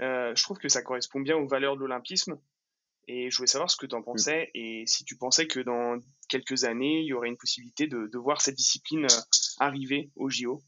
je 0.00 0.42
trouve 0.42 0.58
que 0.58 0.68
ça 0.68 0.82
correspond 0.82 1.20
bien 1.20 1.36
aux 1.36 1.46
valeurs 1.46 1.76
de 1.76 1.80
l'olympisme 1.80 2.38
et 3.08 3.30
je 3.30 3.36
voulais 3.36 3.46
savoir 3.46 3.70
ce 3.70 3.76
que 3.76 3.86
tu 3.86 3.94
en 3.94 4.00
mmh. 4.00 4.04
pensais 4.04 4.50
et 4.54 4.84
si 4.86 5.04
tu 5.04 5.16
pensais 5.16 5.46
que 5.46 5.60
dans 5.60 5.98
quelques 6.28 6.64
années, 6.64 7.00
il 7.00 7.06
y 7.06 7.12
aurait 7.12 7.28
une 7.28 7.36
possibilité 7.36 7.86
de, 7.86 8.08
de 8.12 8.18
voir 8.18 8.40
cette 8.40 8.56
discipline 8.56 9.04
euh, 9.04 9.20
arriver 9.58 10.10
au 10.16 10.30
JO. 10.30 10.62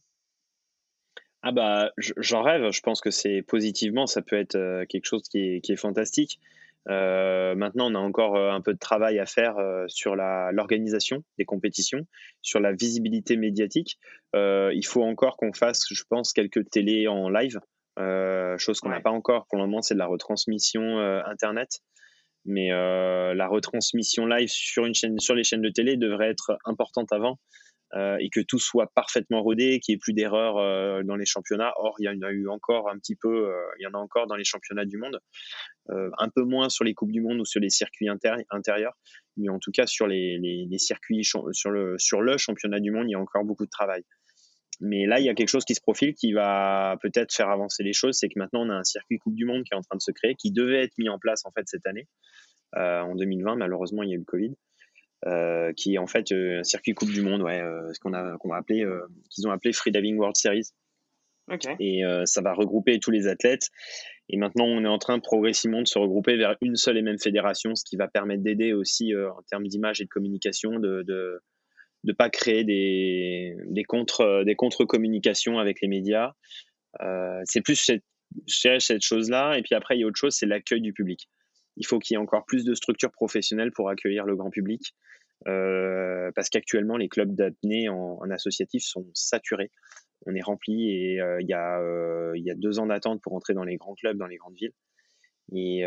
Ah 1.42 1.52
bah, 1.52 1.92
j'en 1.96 2.42
rêve. 2.42 2.70
Je 2.72 2.80
pense 2.80 3.00
que 3.00 3.10
c'est 3.10 3.42
positivement, 3.42 4.06
ça 4.06 4.22
peut 4.22 4.36
être 4.36 4.56
euh, 4.56 4.84
quelque 4.86 5.06
chose 5.06 5.22
qui 5.28 5.38
est, 5.38 5.60
qui 5.60 5.72
est 5.72 5.76
fantastique. 5.76 6.40
Euh, 6.88 7.54
maintenant, 7.54 7.90
on 7.90 7.94
a 7.94 7.98
encore 7.98 8.36
un 8.36 8.60
peu 8.60 8.72
de 8.72 8.78
travail 8.78 9.18
à 9.18 9.26
faire 9.26 9.56
sur 9.88 10.14
l'organisation 10.14 11.24
des 11.36 11.44
compétitions, 11.44 12.06
sur 12.42 12.60
la 12.60 12.72
visibilité 12.72 13.36
médiatique. 13.36 13.98
il 14.34 14.86
faut 14.86 15.02
encore 15.02 15.36
qu'on 15.36 15.52
fasse, 15.52 15.84
je 15.90 16.04
pense, 16.08 16.32
quelques 16.32 16.70
télés 16.70 17.08
en 17.08 17.28
live, 17.28 17.58
chose 18.58 18.78
qu'on 18.78 18.90
n'a 18.90 19.00
pas 19.00 19.10
encore 19.10 19.48
pour 19.48 19.58
le 19.58 19.64
moment, 19.64 19.82
c'est 19.82 19.94
de 19.94 19.98
la 19.98 20.06
retransmission 20.06 21.00
Internet 21.26 21.80
mais 22.46 22.72
euh, 22.72 23.34
la 23.34 23.48
retransmission 23.48 24.26
live 24.26 24.48
sur, 24.48 24.84
les 24.84 24.94
chaînes 25.44 25.62
de 25.62 25.68
télé 25.68 25.96
devrait 25.96 26.28
être 26.28 26.58
importante 26.64 27.12
avant 27.12 27.38
euh, 27.94 28.16
et 28.20 28.30
que 28.30 28.40
tout 28.40 28.58
soit 28.58 28.90
parfaitement 28.94 29.42
rodé, 29.42 29.80
qu'il 29.80 29.92
n'y 29.92 29.96
ait 29.96 29.98
plus 29.98 30.12
d'erreurs 30.12 30.56
euh, 30.58 31.02
dans 31.02 31.16
les 31.16 31.26
championnats. 31.26 31.72
Or, 31.76 31.94
il 31.98 32.04
y 32.04 32.08
en 32.08 32.20
a 32.22 32.30
eu 32.30 32.48
encore 32.48 32.90
un 32.90 32.98
petit 32.98 33.16
peu, 33.16 33.52
il 33.78 33.82
y 33.82 33.86
en 33.86 33.94
a 33.94 33.98
encore 33.98 34.26
dans 34.26 34.36
les 34.36 34.44
championnats 34.44 34.84
du 34.84 34.98
monde, 34.98 35.20
un 35.88 36.28
peu 36.34 36.42
moins 36.42 36.68
sur 36.68 36.84
les 36.84 36.94
Coupes 36.94 37.12
du 37.12 37.20
Monde 37.20 37.40
ou 37.40 37.44
sur 37.44 37.60
les 37.60 37.70
circuits 37.70 38.08
intérieurs, 38.08 38.94
mais 39.36 39.48
en 39.48 39.58
tout 39.58 39.70
cas 39.70 39.86
sur 39.86 40.06
les, 40.06 40.66
circuits, 40.78 41.24
sur 41.24 41.70
le 41.70 42.36
championnat 42.38 42.80
du 42.80 42.90
monde, 42.90 43.08
il 43.08 43.12
y 43.12 43.16
a 43.16 43.20
encore 43.20 43.44
beaucoup 43.44 43.64
de 43.64 43.70
travail. 43.70 44.02
Mais 44.80 45.06
là, 45.06 45.20
il 45.20 45.24
y 45.24 45.28
a 45.28 45.34
quelque 45.34 45.48
chose 45.48 45.64
qui 45.64 45.74
se 45.74 45.80
profile 45.80 46.14
qui 46.14 46.32
va 46.32 46.96
peut-être 47.00 47.32
faire 47.32 47.48
avancer 47.48 47.82
les 47.82 47.92
choses. 47.92 48.16
C'est 48.18 48.28
que 48.28 48.38
maintenant, 48.38 48.66
on 48.66 48.70
a 48.70 48.74
un 48.74 48.84
circuit 48.84 49.18
Coupe 49.18 49.34
du 49.34 49.44
Monde 49.44 49.64
qui 49.64 49.72
est 49.72 49.76
en 49.76 49.82
train 49.82 49.96
de 49.96 50.02
se 50.02 50.10
créer, 50.10 50.34
qui 50.34 50.52
devait 50.52 50.82
être 50.82 50.96
mis 50.98 51.08
en 51.08 51.18
place 51.18 51.44
en 51.46 51.50
fait 51.50 51.62
cette 51.66 51.86
année, 51.86 52.06
euh, 52.76 53.00
en 53.00 53.14
2020. 53.14 53.56
Malheureusement, 53.56 54.02
il 54.02 54.10
y 54.10 54.12
a 54.12 54.16
eu 54.16 54.18
le 54.18 54.24
Covid. 54.24 54.54
Euh, 55.24 55.72
qui 55.72 55.94
est 55.94 55.98
en 55.98 56.06
fait 56.06 56.30
euh, 56.30 56.60
un 56.60 56.62
circuit 56.62 56.92
Coupe 56.92 57.10
du 57.10 57.22
Monde, 57.22 57.40
ouais, 57.40 57.60
ce 57.94 57.98
qu'on 58.00 58.12
a, 58.12 58.36
qu'on 58.36 58.52
appelé, 58.52 58.86
qu'ils 59.30 59.48
ont 59.48 59.50
appelé 59.50 59.72
Free 59.72 59.90
Diving 59.90 60.16
World 60.18 60.36
Series. 60.36 60.68
Et 61.80 62.02
ça 62.24 62.42
va 62.42 62.52
regrouper 62.52 62.98
tous 62.98 63.10
les 63.10 63.28
athlètes. 63.28 63.70
Et 64.28 64.36
maintenant, 64.36 64.64
on 64.64 64.84
est 64.84 64.88
en 64.88 64.98
train 64.98 65.20
progressivement 65.20 65.80
de 65.80 65.86
se 65.86 65.98
regrouper 65.98 66.36
vers 66.36 66.56
une 66.60 66.74
seule 66.74 66.98
et 66.98 67.02
même 67.02 67.18
fédération, 67.18 67.76
ce 67.76 67.84
qui 67.84 67.96
va 67.96 68.08
permettre 68.08 68.42
d'aider 68.42 68.72
aussi 68.72 69.14
en 69.14 69.42
termes 69.48 69.66
d'image 69.66 70.00
et 70.00 70.04
de 70.04 70.10
communication, 70.10 70.80
de, 70.80 71.02
de 71.02 71.40
de 72.06 72.12
pas 72.12 72.30
créer 72.30 72.64
des, 72.64 73.56
des 73.66 73.84
contre 73.84 74.44
des 74.44 74.54
contre 74.54 74.84
communications 74.84 75.58
avec 75.58 75.80
les 75.82 75.88
médias. 75.88 76.32
Euh, 77.02 77.42
c'est 77.44 77.60
plus 77.60 77.76
cette, 77.76 78.04
cette 78.46 79.02
chose-là. 79.02 79.58
Et 79.58 79.62
puis 79.62 79.74
après, 79.74 79.96
il 79.96 80.00
y 80.00 80.04
a 80.04 80.06
autre 80.06 80.18
chose, 80.18 80.34
c'est 80.34 80.46
l'accueil 80.46 80.80
du 80.80 80.92
public. 80.92 81.28
Il 81.76 81.84
faut 81.84 81.98
qu'il 81.98 82.14
y 82.14 82.16
ait 82.16 82.22
encore 82.22 82.46
plus 82.46 82.64
de 82.64 82.74
structures 82.74 83.10
professionnelles 83.10 83.72
pour 83.72 83.90
accueillir 83.90 84.24
le 84.24 84.36
grand 84.36 84.50
public. 84.50 84.94
Euh, 85.48 86.30
parce 86.34 86.48
qu'actuellement, 86.48 86.96
les 86.96 87.08
clubs 87.08 87.34
d'apnée 87.34 87.88
en, 87.90 88.30
associatif 88.30 88.82
sont 88.84 89.06
saturés. 89.12 89.70
On 90.26 90.34
est 90.34 90.42
rempli 90.42 90.90
et 90.90 91.20
euh, 91.20 91.38
il 91.42 91.48
y, 91.48 91.52
a, 91.52 91.80
il 92.34 92.42
y 92.42 92.50
a 92.50 92.54
deux 92.54 92.78
ans 92.78 92.86
d'attente 92.86 93.20
pour 93.20 93.34
entrer 93.34 93.52
dans 93.52 93.64
les 93.64 93.76
grands 93.76 93.94
clubs, 93.94 94.16
dans 94.16 94.26
les 94.26 94.36
grandes 94.36 94.54
villes. 94.54 94.72
Et, 95.54 95.84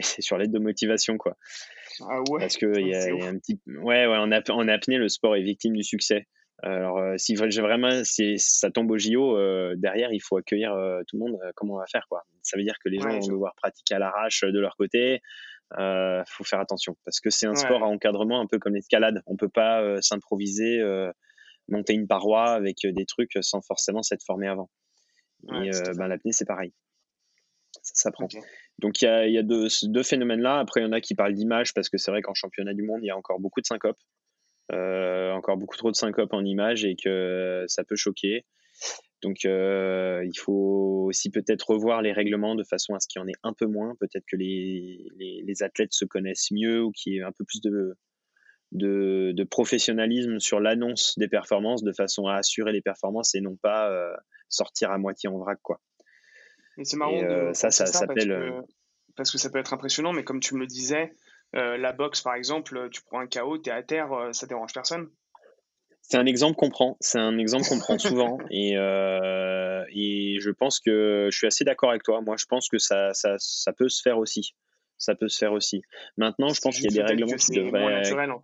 c'est 0.00 0.22
sur 0.22 0.38
l'aide 0.38 0.52
de 0.52 0.58
motivation, 0.58 1.18
quoi. 1.18 1.36
Ah 2.00 2.20
ouais. 2.30 2.40
Parce 2.40 2.56
que 2.56 2.78
il 2.78 2.88
y, 2.88 2.94
a 2.94 3.26
un 3.26 3.38
petit, 3.38 3.60
ouais, 3.66 4.06
ouais, 4.06 4.16
en, 4.16 4.30
apnée, 4.30 4.98
le 4.98 5.08
sport 5.08 5.36
est 5.36 5.42
victime 5.42 5.74
du 5.74 5.82
succès. 5.82 6.26
Alors, 6.62 6.98
euh, 6.98 7.14
si 7.18 7.34
vraiment 7.34 8.04
si 8.04 8.38
ça 8.38 8.70
tombe 8.70 8.90
au 8.90 8.96
JO, 8.96 9.36
euh, 9.36 9.74
derrière, 9.76 10.12
il 10.12 10.20
faut 10.20 10.36
accueillir 10.38 10.72
euh, 10.72 11.02
tout 11.06 11.16
le 11.16 11.20
monde. 11.20 11.38
comment 11.54 11.74
on 11.74 11.78
va 11.78 11.86
faire, 11.86 12.06
quoi 12.08 12.24
Ça 12.42 12.56
veut 12.56 12.64
dire 12.64 12.76
que 12.82 12.88
les 12.88 12.98
gens 12.98 13.10
vont 13.10 13.26
devoir 13.26 13.54
pratiquer 13.56 13.94
à 13.94 13.98
l'arrache 13.98 14.42
de 14.42 14.58
leur 14.58 14.74
côté. 14.76 15.20
euh, 15.78 16.22
faut 16.28 16.44
faire 16.44 16.60
attention 16.60 16.96
parce 17.04 17.20
que 17.20 17.30
c'est 17.30 17.46
un 17.46 17.54
sport 17.54 17.82
à 17.82 17.86
encadrement 17.86 18.40
un 18.40 18.46
peu 18.46 18.58
comme 18.58 18.74
l'escalade. 18.74 19.22
On 19.26 19.36
peut 19.36 19.48
pas 19.48 19.82
euh, 19.82 20.00
s'improviser, 20.00 20.80
euh, 20.80 21.10
monter 21.68 21.92
une 21.92 22.06
paroi 22.06 22.52
avec 22.52 22.84
euh, 22.84 22.92
des 22.92 23.04
trucs 23.04 23.32
sans 23.40 23.60
forcément 23.60 24.02
s'être 24.02 24.24
formé 24.24 24.46
avant. 24.48 24.70
et 25.52 25.70
ben, 25.96 26.08
l'apnée, 26.08 26.32
c'est 26.32 26.46
pareil. 26.46 26.72
Ça 27.82 27.94
s'apprend. 27.94 28.28
Donc 28.78 29.00
il 29.00 29.06
y 29.06 29.08
a, 29.08 29.26
y 29.26 29.38
a 29.38 29.42
deux, 29.42 29.68
deux 29.84 30.02
phénomènes-là. 30.02 30.58
Après, 30.58 30.80
il 30.80 30.84
y 30.84 30.86
en 30.86 30.92
a 30.92 31.00
qui 31.00 31.14
parlent 31.14 31.34
d'image 31.34 31.72
parce 31.74 31.88
que 31.88 31.98
c'est 31.98 32.10
vrai 32.10 32.22
qu'en 32.22 32.34
championnat 32.34 32.74
du 32.74 32.82
monde, 32.82 33.00
il 33.02 33.06
y 33.06 33.10
a 33.10 33.16
encore 33.16 33.40
beaucoup 33.40 33.60
de 33.60 33.66
syncopes. 33.66 34.00
encore 34.70 35.56
beaucoup 35.56 35.76
trop 35.76 35.90
de 35.90 35.96
syncopes 35.96 36.32
en 36.32 36.44
image 36.44 36.84
et 36.84 36.96
que 36.96 37.64
ça 37.68 37.84
peut 37.84 37.96
choquer. 37.96 38.44
Donc 39.22 39.44
euh, 39.44 40.22
il 40.24 40.38
faut 40.38 41.06
aussi 41.08 41.30
peut-être 41.30 41.70
revoir 41.70 42.02
les 42.02 42.12
règlements 42.12 42.54
de 42.54 42.64
façon 42.64 42.94
à 42.94 43.00
ce 43.00 43.08
qu'il 43.08 43.20
y 43.20 43.22
en 43.24 43.28
ait 43.28 43.38
un 43.42 43.52
peu 43.52 43.66
moins. 43.66 43.94
Peut-être 43.98 44.24
que 44.30 44.36
les, 44.36 45.08
les, 45.18 45.62
athlètes 45.62 45.92
se 45.92 46.04
connaissent 46.04 46.50
mieux 46.50 46.82
ou 46.82 46.92
qu'il 46.92 47.14
y 47.14 47.18
ait 47.18 47.22
un 47.22 47.32
peu 47.32 47.44
plus 47.44 47.60
de, 47.62 47.96
de, 48.72 49.32
de 49.34 49.44
professionnalisme 49.44 50.38
sur 50.38 50.60
l'annonce 50.60 51.14
des 51.18 51.28
performances 51.28 51.82
de 51.82 51.92
façon 51.92 52.26
à 52.26 52.36
assurer 52.36 52.72
les 52.72 52.82
performances 52.82 53.34
et 53.34 53.40
non 53.40 53.56
pas 53.56 53.90
euh, 53.90 54.14
sortir 54.48 54.90
à 54.90 54.98
moitié 54.98 55.28
en 55.30 55.38
vrac. 55.38 55.58
Quoi. 55.62 55.80
Et 56.78 56.84
c'est 56.84 56.96
marrant. 56.96 57.22
Euh, 57.22 57.52
ça, 57.52 57.70
ça, 57.70 57.86
s'appelle. 57.86 58.28
Parce, 58.28 58.66
parce, 59.16 59.32
que 59.32 59.38
ça 59.38 59.50
peut 59.50 59.58
être 59.58 59.72
impressionnant, 59.72 60.12
mais 60.12 60.24
comme 60.24 60.40
tu 60.40 60.54
me 60.54 60.60
le 60.60 60.66
disais, 60.66 61.12
la 61.52 61.92
boxe 61.92 62.20
par 62.20 62.34
exemple, 62.34 62.88
tu 62.90 63.02
prends 63.02 63.20
un 63.20 63.26
KO, 63.26 63.58
tu 63.58 63.70
es 63.70 63.72
à 63.72 63.82
terre, 63.82 64.10
ça 64.32 64.46
dérange 64.46 64.72
personne 64.72 65.08
c'est 66.08 66.18
un 66.18 66.26
exemple 66.26 66.56
qu'on 66.56 66.70
prend. 66.70 66.96
C'est 67.00 67.18
un 67.18 67.36
exemple 67.36 67.66
qu'on 67.68 67.80
prend 67.80 67.98
souvent. 67.98 68.38
Et, 68.50 68.76
euh, 68.76 69.84
et 69.92 70.38
je 70.40 70.50
pense 70.50 70.78
que 70.78 71.28
je 71.30 71.36
suis 71.36 71.46
assez 71.46 71.64
d'accord 71.64 71.90
avec 71.90 72.04
toi. 72.04 72.20
Moi, 72.20 72.36
je 72.38 72.46
pense 72.46 72.68
que 72.68 72.78
ça, 72.78 73.12
ça, 73.12 73.34
ça 73.38 73.72
peut 73.72 73.88
se 73.88 74.02
faire 74.02 74.18
aussi. 74.18 74.54
Ça 74.98 75.14
peut 75.14 75.28
se 75.28 75.38
faire 75.38 75.52
aussi. 75.52 75.82
Maintenant, 76.16 76.48
je 76.48 76.60
pense 76.60 76.76
qu'il 76.76 76.84
y 76.84 76.88
a 76.88 77.02
des 77.02 77.02
règlements 77.02 77.36
qui 77.36 77.52
devraient, 77.52 78.02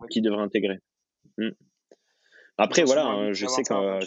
qui 0.09 0.21
devraient 0.21 0.43
intégrer. 0.43 0.79
Hmm. 1.37 1.49
Après, 2.57 2.83
voilà, 2.83 3.05
hein, 3.05 3.33
je 3.33 3.47
sais 3.47 3.63
qu'en 3.63 3.99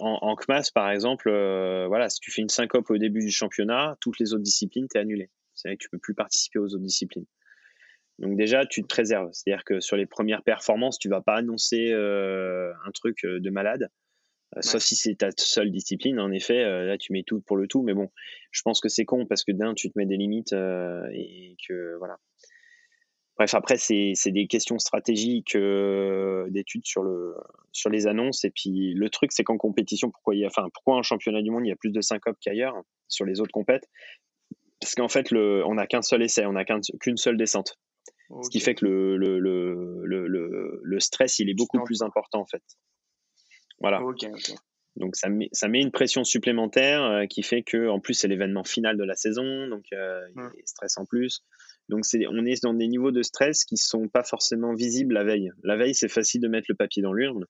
en, 0.00 0.36
CMAS, 0.36 0.70
par 0.74 0.90
exemple, 0.90 1.28
euh, 1.28 1.86
voilà, 1.86 2.08
si 2.08 2.20
tu 2.20 2.30
fais 2.30 2.40
une 2.40 2.48
syncope 2.48 2.90
au 2.90 2.96
début 2.96 3.20
du 3.20 3.30
championnat, 3.30 3.96
toutes 4.00 4.18
les 4.18 4.32
autres 4.32 4.42
disciplines, 4.42 4.86
tu 4.90 4.96
es 4.96 5.00
annulé. 5.00 5.30
C'est 5.54 5.68
vrai 5.68 5.76
que 5.76 5.82
tu 5.82 5.90
peux 5.90 5.98
plus 5.98 6.14
participer 6.14 6.58
aux 6.58 6.66
autres 6.66 6.78
disciplines. 6.78 7.26
Donc 8.18 8.36
déjà, 8.36 8.66
tu 8.66 8.82
te 8.82 8.88
préserves. 8.88 9.30
C'est-à-dire 9.32 9.64
que 9.64 9.80
sur 9.80 9.96
les 9.96 10.06
premières 10.06 10.42
performances, 10.42 10.98
tu 10.98 11.08
vas 11.08 11.20
pas 11.20 11.36
annoncer 11.36 11.90
euh, 11.92 12.72
un 12.84 12.90
truc 12.92 13.24
euh, 13.24 13.40
de 13.40 13.50
malade. 13.50 13.90
Euh, 14.56 14.60
sauf 14.62 14.82
si 14.82 14.96
c'est 14.96 15.16
ta 15.16 15.28
seule 15.36 15.70
discipline, 15.70 16.18
en 16.18 16.32
effet, 16.32 16.64
là 16.64 16.96
tu 16.96 17.12
mets 17.12 17.22
tout 17.22 17.42
pour 17.42 17.56
le 17.58 17.68
tout, 17.68 17.82
mais 17.82 17.92
bon, 17.92 18.10
je 18.50 18.62
pense 18.62 18.80
que 18.80 18.88
c'est 18.88 19.04
con 19.04 19.26
parce 19.26 19.44
que 19.44 19.52
d'un, 19.52 19.74
tu 19.74 19.90
te 19.90 19.98
mets 19.98 20.06
des 20.06 20.16
limites 20.16 20.54
et 21.12 21.56
que 21.68 21.96
voilà. 21.98 22.18
Bref, 23.38 23.54
après, 23.54 23.76
c'est 23.76 24.14
des 24.26 24.48
questions 24.48 24.78
stratégiques 24.78 25.56
d'études 25.56 26.84
sur, 26.84 27.04
le, 27.04 27.36
sur 27.70 27.88
les 27.88 28.08
annonces. 28.08 28.44
Et 28.44 28.50
puis, 28.50 28.94
le 28.94 29.08
truc, 29.10 29.30
c'est 29.32 29.44
qu'en 29.44 29.56
compétition, 29.56 30.10
pourquoi, 30.10 30.34
il 30.34 30.40
y 30.40 30.44
a, 30.44 30.48
enfin, 30.48 30.66
pourquoi 30.74 30.96
en 30.96 31.02
championnat 31.02 31.40
du 31.40 31.52
monde, 31.52 31.64
il 31.64 31.68
y 31.68 31.72
a 31.72 31.76
plus 31.76 31.92
de 31.92 32.00
syncopes 32.00 32.38
qu'ailleurs 32.40 32.74
sur 33.06 33.24
les 33.24 33.40
autres 33.40 33.52
compètes? 33.52 33.88
Parce 34.80 34.94
qu'en 34.94 35.08
fait, 35.08 35.30
le, 35.30 35.64
on 35.66 35.74
n'a 35.74 35.86
qu'un 35.86 36.02
seul 36.02 36.22
essai, 36.22 36.46
on 36.46 36.52
n'a 36.52 36.64
qu'une 36.64 37.16
seule 37.16 37.36
descente. 37.36 37.78
Ce 38.42 38.50
qui 38.50 38.60
fait 38.60 38.74
que 38.74 38.84
le, 38.84 39.16
le, 39.16 39.38
le, 39.38 40.80
le, 40.82 41.00
stress, 41.00 41.38
il 41.38 41.48
est 41.48 41.54
beaucoup 41.54 41.82
plus 41.84 42.02
important 42.02 42.40
en 42.40 42.46
fait. 42.46 42.62
Voilà. 43.80 44.02
Donc 44.96 45.16
ça 45.16 45.28
met, 45.28 45.48
ça 45.52 45.68
met 45.68 45.80
une 45.80 45.90
pression 45.90 46.24
supplémentaire 46.24 47.02
euh, 47.04 47.26
qui 47.26 47.42
fait 47.42 47.62
que, 47.62 47.88
en 47.88 48.00
plus, 48.00 48.14
c'est 48.14 48.28
l'événement 48.28 48.64
final 48.64 48.96
de 48.96 49.04
la 49.04 49.14
saison, 49.14 49.68
donc 49.68 49.84
euh, 49.92 50.20
il 50.34 50.42
y 50.42 50.44
a 50.44 50.66
stress 50.66 50.98
en 50.98 51.04
plus. 51.04 51.44
Donc 51.88 52.04
c'est, 52.04 52.26
on 52.26 52.44
est 52.44 52.62
dans 52.62 52.74
des 52.74 52.88
niveaux 52.88 53.12
de 53.12 53.22
stress 53.22 53.64
qui 53.64 53.76
sont 53.76 54.08
pas 54.08 54.24
forcément 54.24 54.74
visibles 54.74 55.14
la 55.14 55.24
veille. 55.24 55.50
La 55.62 55.76
veille, 55.76 55.94
c'est 55.94 56.08
facile 56.08 56.40
de 56.40 56.48
mettre 56.48 56.66
le 56.68 56.74
papier 56.74 57.02
dans 57.02 57.12
l'urne. 57.12 57.46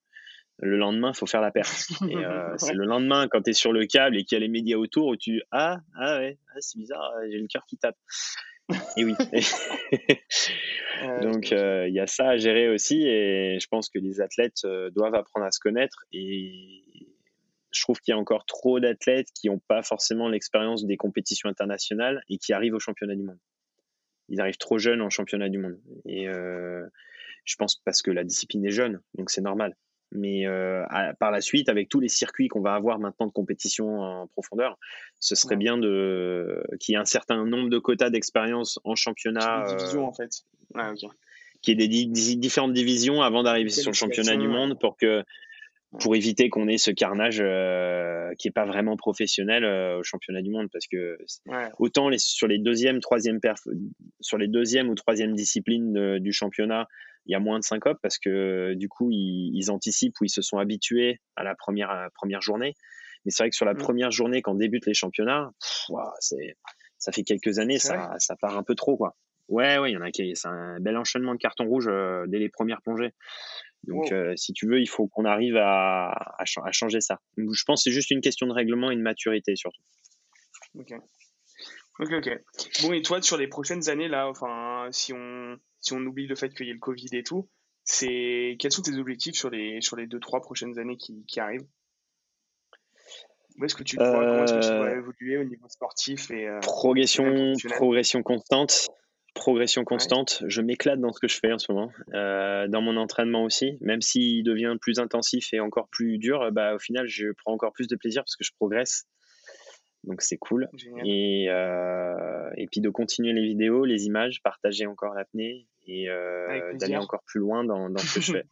Le 0.61 0.77
lendemain, 0.77 1.11
il 1.13 1.17
faut 1.17 1.25
faire 1.25 1.41
la 1.41 1.51
perte. 1.51 1.87
Et 2.07 2.15
euh, 2.17 2.53
c'est 2.57 2.73
le 2.73 2.85
lendemain, 2.85 3.27
quand 3.29 3.41
tu 3.41 3.51
es 3.51 3.53
sur 3.53 3.71
le 3.71 3.85
câble 3.85 4.17
et 4.17 4.25
qu'il 4.25 4.35
y 4.35 4.37
a 4.37 4.41
les 4.41 4.49
médias 4.49 4.77
autour, 4.77 5.07
où 5.07 5.15
tu 5.15 5.41
ah 5.51 5.79
ah 5.97 6.19
ouais, 6.19 6.37
ah, 6.53 6.57
c'est 6.59 6.77
bizarre, 6.77 7.11
j'ai 7.29 7.39
le 7.39 7.47
cœur 7.47 7.65
qui 7.65 7.77
tape. 7.77 7.97
Et 8.97 9.05
oui. 9.05 9.13
Donc 11.21 11.51
euh, 11.51 11.87
il 11.87 11.93
y 11.93 11.99
a 11.99 12.07
ça 12.07 12.29
à 12.29 12.37
gérer 12.37 12.69
aussi 12.69 13.07
et 13.07 13.57
je 13.59 13.67
pense 13.67 13.89
que 13.89 13.99
les 13.99 14.21
athlètes 14.21 14.63
euh, 14.65 14.89
doivent 14.91 15.15
apprendre 15.15 15.45
à 15.45 15.51
se 15.51 15.59
connaître 15.59 16.05
et 16.11 16.83
je 17.71 17.81
trouve 17.81 17.99
qu'il 17.99 18.11
y 18.11 18.15
a 18.15 18.17
encore 18.17 18.45
trop 18.45 18.79
d'athlètes 18.79 19.27
qui 19.33 19.47
n'ont 19.47 19.59
pas 19.59 19.83
forcément 19.83 20.27
l'expérience 20.27 20.85
des 20.85 20.97
compétitions 20.97 21.49
internationales 21.49 22.21
et 22.29 22.37
qui 22.37 22.53
arrivent 22.53 22.73
au 22.73 22.79
championnat 22.79 23.15
du 23.15 23.23
monde. 23.23 23.39
Ils 24.29 24.41
arrivent 24.41 24.57
trop 24.57 24.77
jeunes 24.77 25.01
en 25.01 25.09
championnat 25.09 25.49
du 25.49 25.57
monde 25.57 25.79
et 26.05 26.27
euh, 26.27 26.85
je 27.45 27.55
pense 27.55 27.75
parce 27.83 28.01
que 28.01 28.11
la 28.11 28.23
discipline 28.23 28.65
est 28.65 28.71
jeune, 28.71 29.01
donc 29.15 29.29
c'est 29.29 29.41
normal. 29.41 29.75
Mais 30.11 30.47
euh, 30.47 30.83
par 31.19 31.29
la 31.29 31.39
suite, 31.39 31.69
avec 31.69 31.87
tous 31.87 31.99
les 31.99 32.07
circuits 32.07 32.47
qu'on 32.47 32.61
va 32.61 32.73
avoir 32.73 32.97
maintenant 32.97 33.27
de 33.27 33.31
compétition 33.31 34.01
en 34.01 34.27
profondeur, 34.27 34.77
ce 35.19 35.35
serait 35.35 35.55
bien 35.55 35.77
de 35.77 36.63
qu'il 36.79 36.93
y 36.93 36.95
ait 36.95 36.99
un 36.99 37.05
certain 37.05 37.45
nombre 37.45 37.69
de 37.69 37.77
quotas 37.77 38.09
d'expérience 38.09 38.79
en 38.83 38.95
championnat. 38.95 39.65
Division, 39.77 40.07
en 40.07 40.13
fait. 40.13 40.45
Qu'il 41.61 41.79
y 41.79 41.83
ait 41.83 41.87
des 41.87 42.35
différentes 42.35 42.73
divisions 42.73 43.21
avant 43.21 43.43
d'arriver 43.43 43.69
sur 43.69 43.91
le 43.91 43.95
championnat 43.95 44.35
du 44.35 44.47
monde 44.47 44.79
pour 44.79 44.97
que 44.97 45.23
pour 45.99 46.15
éviter 46.15 46.49
qu'on 46.49 46.67
ait 46.67 46.77
ce 46.77 46.91
carnage 46.91 47.41
euh, 47.41 48.31
qui 48.37 48.47
est 48.47 48.51
pas 48.51 48.65
vraiment 48.65 48.95
professionnel 48.95 49.63
euh, 49.63 49.99
au 49.99 50.03
championnat 50.03 50.41
du 50.41 50.51
monde 50.51 50.67
parce 50.71 50.85
que 50.85 51.17
autant 51.79 52.09
les, 52.09 52.19
sur 52.19 52.47
les 52.47 52.59
deuxième 52.59 52.99
troisième 52.99 53.39
sur 54.21 54.37
les 54.37 54.47
deuxième 54.47 54.89
ou 54.89 54.95
troisième 54.95 55.33
disciplines 55.33 56.19
du 56.19 56.31
championnat 56.31 56.87
il 57.25 57.31
y 57.33 57.35
a 57.35 57.39
moins 57.39 57.59
de 57.59 57.63
syncopes 57.63 57.99
parce 58.01 58.17
que 58.17 58.73
du 58.73 58.89
coup, 58.89 59.09
ils, 59.11 59.69
anticipent 59.69 60.19
ou 60.19 60.25
ils 60.25 60.29
se 60.29 60.41
sont 60.41 60.57
habitués 60.57 61.19
à 61.35 61.43
la 61.43 61.53
première, 61.53 62.09
première 62.15 62.41
journée. 62.41 62.73
Mais 63.23 63.31
c'est 63.31 63.43
vrai 63.43 63.49
que 63.49 63.55
sur 63.55 63.65
la 63.65 63.73
mm. 63.73 63.77
première 63.77 64.11
journée, 64.11 64.41
quand 64.41 64.55
débutent 64.55 64.87
les 64.87 64.93
championnats, 64.93 65.51
c'est, 66.19 66.57
ça 66.97 67.11
fait 67.11 67.23
quelques 67.23 67.59
années, 67.59 67.77
ça, 67.77 68.15
ça, 68.17 68.35
part 68.35 68.57
un 68.57 68.63
peu 68.63 68.73
trop, 68.75 68.97
quoi. 68.97 69.15
Ouais, 69.47 69.79
ouais, 69.79 69.91
il 69.91 69.93
y 69.95 69.97
en 69.97 70.01
a 70.01 70.11
qui, 70.11 70.35
c'est 70.35 70.47
un 70.47 70.79
bel 70.79 70.95
enchaînement 70.95 71.33
de 71.33 71.39
cartons 71.39 71.65
rouges 71.65 71.87
euh, 71.89 72.25
dès 72.27 72.37
les 72.37 72.49
premières 72.49 72.81
plongées. 72.81 73.13
Donc, 73.83 74.11
euh, 74.11 74.35
si 74.35 74.53
tu 74.53 74.67
veux, 74.67 74.79
il 74.79 74.87
faut 74.87 75.07
qu'on 75.07 75.25
arrive 75.25 75.55
à, 75.57 76.11
à, 76.37 76.71
changer 76.71 77.01
ça. 77.01 77.19
je 77.37 77.63
pense 77.65 77.79
que 77.79 77.89
c'est 77.89 77.93
juste 77.93 78.11
une 78.11 78.21
question 78.21 78.45
de 78.47 78.53
règlement 78.53 78.91
et 78.91 78.95
de 78.95 79.01
maturité, 79.01 79.55
surtout. 79.55 79.81
Ok. 80.77 80.93
Ok, 81.99 82.11
ok. 82.13 82.29
Bon, 82.81 82.93
et 82.93 83.01
toi, 83.01 83.21
sur 83.21 83.37
les 83.37 83.47
prochaines 83.47 83.89
années, 83.89 84.07
là, 84.07 84.27
enfin, 84.29 84.87
si 84.91 85.13
on, 85.13 85.57
si 85.81 85.93
on 85.93 85.99
oublie 85.99 86.27
le 86.27 86.35
fait 86.35 86.53
qu'il 86.53 86.67
y 86.67 86.69
ait 86.69 86.73
le 86.73 86.79
Covid 86.79 87.09
et 87.13 87.23
tout, 87.23 87.49
c'est 87.83 88.55
quels 88.59 88.71
sont 88.71 88.83
tes 88.83 88.95
objectifs 88.95 89.35
sur 89.35 89.49
les 89.49 89.81
sur 89.81 89.95
les 89.95 90.07
deux 90.07 90.19
trois 90.19 90.41
prochaines 90.41 90.77
années 90.77 90.95
qui, 90.95 91.25
qui 91.25 91.39
arrivent? 91.39 91.67
Où 93.57 93.65
est-ce 93.65 93.75
que 93.75 93.83
tu 93.83 93.97
crois? 93.97 94.11
Comment 94.11 94.43
est-ce 94.43 94.53
que 94.53 94.61
tu 94.61 94.67
vas 94.67 94.91
euh, 94.91 94.97
évoluer 94.97 95.37
au 95.37 95.43
niveau 95.43 95.67
sportif 95.67 96.31
et 96.31 96.47
euh, 96.47 96.59
progression 96.61 97.53
progression 97.69 98.23
constante 98.23 98.89
progression 99.39 99.83
constante. 99.83 100.43
Je 100.47 100.61
m'éclate 100.61 100.99
dans 100.99 101.11
ce 101.11 101.19
que 101.19 101.27
je 101.27 101.39
fais 101.39 101.51
en 101.51 101.57
ce 101.57 101.71
moment, 101.71 101.91
euh, 102.13 102.67
dans 102.67 102.81
mon 102.81 102.97
entraînement 102.97 103.43
aussi. 103.43 103.77
Même 103.81 104.01
s'il 104.01 104.43
devient 104.43 104.75
plus 104.79 104.99
intensif 104.99 105.53
et 105.53 105.59
encore 105.59 105.87
plus 105.89 106.17
dur, 106.17 106.51
bah, 106.51 106.75
au 106.75 106.79
final, 106.79 107.07
je 107.07 107.27
prends 107.31 107.53
encore 107.53 107.73
plus 107.73 107.87
de 107.87 107.95
plaisir 107.95 108.23
parce 108.23 108.35
que 108.35 108.43
je 108.43 108.51
progresse. 108.53 109.05
Donc 110.03 110.21
c'est 110.21 110.37
cool. 110.37 110.69
Et, 111.03 111.47
euh, 111.49 112.49
et 112.55 112.67
puis 112.67 112.81
de 112.81 112.89
continuer 112.89 113.33
les 113.33 113.43
vidéos, 113.43 113.85
les 113.85 114.05
images, 114.05 114.41
partager 114.43 114.85
encore 114.85 115.13
l'apnée 115.13 115.67
et 115.87 116.09
euh, 116.09 116.73
d'aller 116.75 116.97
encore 116.97 117.23
plus 117.25 117.39
loin 117.39 117.63
dans, 117.63 117.89
dans 117.89 117.99
ce 117.99 118.15
que 118.15 118.21
je 118.21 118.31
fais. 118.33 118.43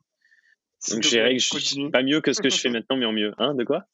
Donc 0.91 1.03
je 1.03 1.09
dirais 1.09 1.35
que 1.35 1.41
je 1.41 1.57
suis 1.57 1.89
pas 1.89 2.03
mieux 2.03 2.21
que 2.21 2.33
ce 2.33 2.41
que 2.41 2.49
je 2.49 2.57
fais 2.57 2.69
maintenant, 2.69 2.97
mais 2.97 3.05
en 3.05 3.13
mieux. 3.13 3.33
Hein, 3.37 3.55
de 3.55 3.63
quoi? 3.63 3.85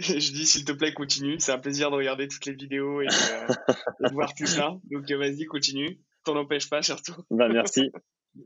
Je 0.00 0.32
dis 0.32 0.46
s'il 0.46 0.64
te 0.64 0.72
plaît, 0.72 0.92
continue. 0.92 1.36
C'est 1.38 1.52
un 1.52 1.58
plaisir 1.58 1.90
de 1.90 1.96
regarder 1.96 2.26
toutes 2.26 2.44
les 2.46 2.54
vidéos 2.54 3.02
et, 3.02 3.06
de 3.06 4.12
voir 4.12 4.34
tout 4.34 4.46
ça. 4.46 4.74
Donc 4.90 5.10
vas-y, 5.10 5.44
continue. 5.44 5.98
T'en 6.24 6.36
empêches 6.36 6.68
pas 6.68 6.82
surtout. 6.82 7.14
Bah 7.30 7.48
merci. 7.48 7.90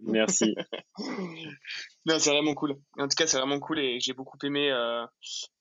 Merci. 0.03 0.57
non, 2.07 2.19
c'est 2.19 2.31
vraiment 2.31 2.55
cool. 2.55 2.77
En 2.99 3.07
tout 3.07 3.15
cas, 3.17 3.27
c'est 3.27 3.39
vraiment 3.39 3.61
cool 3.61 3.79
et 3.79 4.01
j'ai 4.01 4.15
beaucoup 4.15 4.39
aimé 4.43 4.71
euh, 4.71 5.05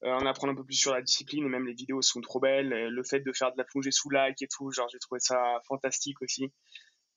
euh, 0.04 0.14
en 0.14 0.26
apprendre 0.26 0.54
un 0.54 0.56
peu 0.56 0.64
plus 0.64 0.76
sur 0.76 0.94
la 0.94 1.02
discipline 1.02 1.48
même 1.48 1.68
les 1.68 1.74
vidéos 1.74 2.02
sont 2.02 2.22
trop 2.22 2.40
belles. 2.40 2.70
le 2.70 3.04
fait 3.04 3.20
de 3.20 3.32
faire 3.34 3.52
de 3.52 3.58
la 3.58 3.66
plongée 3.66 3.92
sous 3.92 4.10
lac 4.10 4.42
et 4.42 4.48
tout, 4.48 4.72
genre 4.72 4.88
j'ai 4.92 5.00
trouvé 5.00 5.20
ça 5.20 5.62
fantastique 5.68 6.22
aussi. 6.22 6.52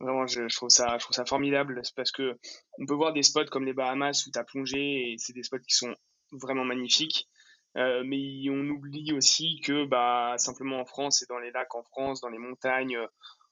Vraiment, 0.01 0.27
je, 0.27 0.55
trouve 0.55 0.69
ça, 0.69 0.97
je 0.99 1.05
trouve 1.05 1.17
ça 1.17 1.25
formidable 1.25 1.81
parce 1.97 2.13
que 2.13 2.39
on 2.79 2.87
peut 2.87 2.95
voir 2.95 3.13
des 3.13 3.23
spots 3.23 3.47
comme 3.47 3.65
les 3.65 3.73
Bahamas 3.73 4.27
où 4.27 4.31
tu 4.31 4.39
as 4.39 4.45
plongé 4.45 5.13
et 5.13 5.17
c'est 5.19 5.33
des 5.33 5.43
spots 5.43 5.59
qui 5.59 5.75
sont 5.75 5.95
vraiment 6.33 6.65
magnifiques. 6.65 7.29
Euh, 7.77 8.03
mais 8.05 8.49
on 8.51 8.69
oublie 8.71 9.13
aussi 9.13 9.61
que 9.61 9.85
bah 9.85 10.35
simplement 10.39 10.81
en 10.81 10.85
France 10.85 11.23
et 11.23 11.27
dans 11.29 11.39
les 11.39 11.51
lacs 11.51 11.75
en 11.75 11.83
France, 11.83 12.21
dans 12.21 12.29
les 12.29 12.39
montagnes, 12.39 12.99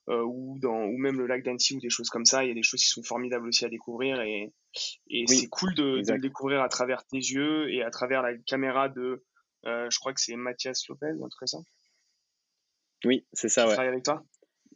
euh, 0.08 0.22
ou 0.22 0.58
dans 0.60 0.84
ou 0.84 0.96
même 0.98 1.18
le 1.18 1.26
lac 1.26 1.42
d'Annecy 1.42 1.76
ou 1.76 1.80
des 1.80 1.90
choses 1.90 2.08
comme 2.08 2.24
ça 2.24 2.44
il 2.44 2.48
y 2.48 2.50
a 2.50 2.54
des 2.54 2.62
choses 2.62 2.80
qui 2.80 2.88
sont 2.88 3.02
formidables 3.02 3.46
aussi 3.48 3.64
à 3.64 3.68
découvrir 3.68 4.20
et, 4.20 4.52
et 5.08 5.26
c'est 5.26 5.48
cool 5.48 5.74
de, 5.74 6.02
de, 6.02 6.12
le 6.12 6.20
découvrir 6.20 6.62
à 6.62 6.68
travers 6.68 7.04
tes 7.06 7.18
yeux 7.18 7.72
et 7.72 7.82
à 7.82 7.90
travers 7.90 8.22
la 8.22 8.36
caméra 8.38 8.88
de 8.88 9.24
euh, 9.66 9.88
je 9.90 9.98
crois 9.98 10.12
que 10.12 10.20
c'est 10.20 10.36
Mathias 10.36 10.86
Lopez 10.88 11.06
un 11.06 11.28
truc 11.28 11.38
comme 11.38 11.48
ça 11.48 11.58
oui 13.04 13.26
c'est 13.32 13.48
ça 13.48 13.66
ouais 13.66 13.74
travaille 13.74 13.92
avec 13.92 14.04
toi? 14.04 14.24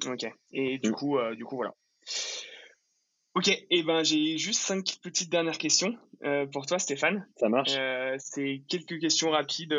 Ok. 0.06 0.26
Et 0.52 0.78
du, 0.78 0.90
mm. 0.90 0.92
coup, 0.92 1.18
du 1.36 1.44
coup, 1.44 1.56
voilà. 1.56 1.74
Ok, 3.34 3.48
et 3.48 3.66
eh 3.70 3.82
ben 3.84 4.02
j'ai 4.02 4.38
juste 4.38 4.60
cinq 4.60 4.98
petites 5.02 5.30
dernières 5.30 5.58
questions 5.58 5.96
pour 6.52 6.66
toi, 6.66 6.78
Stéphane. 6.78 7.26
Ça 7.36 7.48
marche. 7.48 7.70
c'est 8.18 8.62
quelques 8.68 9.00
questions 9.00 9.30
rapides, 9.30 9.74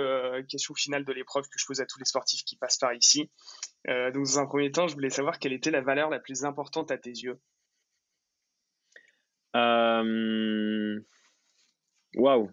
questions 0.47 0.73
finales 0.73 1.05
de 1.05 1.13
l'épreuve 1.13 1.43
que 1.43 1.59
je 1.59 1.65
pose 1.65 1.81
à 1.81 1.85
tous 1.85 1.99
les 1.99 2.05
sportifs 2.05 2.43
qui 2.45 2.55
passent 2.55 2.77
par 2.77 2.93
ici. 2.93 3.29
donc, 3.87 4.13
dans 4.13 4.39
un 4.39 4.45
premier 4.45 4.71
temps, 4.71 4.87
je 4.87 4.93
voulais 4.93 5.09
savoir 5.09 5.37
quelle 5.37 5.53
était 5.53 5.69
la 5.69 5.81
valeur 5.81 6.09
la 6.09 6.19
plus 6.19 6.45
importante 6.45 6.91
à 6.91 6.97
tes 6.97 7.11
yeux. 7.11 7.39
Waouh. 12.15 12.51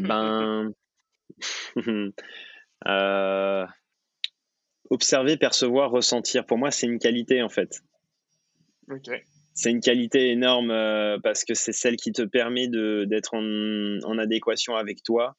ben. 0.00 0.72
Euh, 2.84 3.64
observer, 4.90 5.36
percevoir, 5.36 5.92
ressentir. 5.92 6.44
Pour 6.44 6.58
moi, 6.58 6.72
c'est 6.72 6.88
une 6.88 6.98
qualité 6.98 7.40
en 7.40 7.48
fait. 7.48 7.80
C'est 9.54 9.70
une 9.70 9.80
qualité 9.80 10.30
énorme 10.30 10.70
euh, 10.70 11.18
parce 11.22 11.44
que 11.44 11.54
c'est 11.54 11.72
celle 11.72 11.96
qui 11.96 12.12
te 12.12 12.22
permet 12.22 12.68
d'être 12.68 13.34
en, 13.34 14.18
adéquation 14.18 14.76
avec 14.76 15.02
toi, 15.02 15.36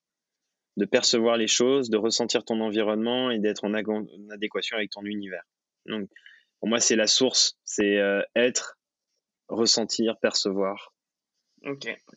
de 0.77 0.85
percevoir 0.85 1.37
les 1.37 1.47
choses, 1.47 1.89
de 1.89 1.97
ressentir 1.97 2.45
ton 2.45 2.59
environnement 2.61 3.31
et 3.31 3.39
d'être 3.39 3.63
en, 3.63 3.73
adéquation 3.73 4.77
avec 4.77 4.91
ton 4.91 5.03
univers. 5.03 5.43
Donc, 5.87 6.09
pour 6.59 6.69
moi, 6.69 6.79
c'est 6.79 6.95
la 6.95 7.07
source. 7.07 7.57
C'est 7.63 7.97
euh, 7.97 8.21
être, 8.35 8.77
ressentir, 9.47 10.17
percevoir. 10.19 10.93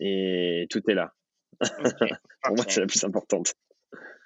Et 0.00 0.66
tout 0.70 0.82
est 0.90 0.94
là. 0.94 1.12
pour 1.60 2.56
moi, 2.56 2.64
c'est 2.68 2.80
la 2.80 2.86
plus 2.86 3.04
importante. 3.04 3.54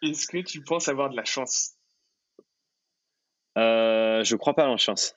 Est-ce 0.03 0.27
que 0.27 0.39
tu 0.39 0.63
penses 0.63 0.89
avoir 0.89 1.11
de 1.11 1.17
la 1.17 1.25
chance? 1.25 1.77
Euh, 3.59 4.25
Je 4.25 4.37
crois 4.37 4.55
pas 4.55 4.67
en 4.67 4.73
la 4.73 4.77
chance. 4.77 5.15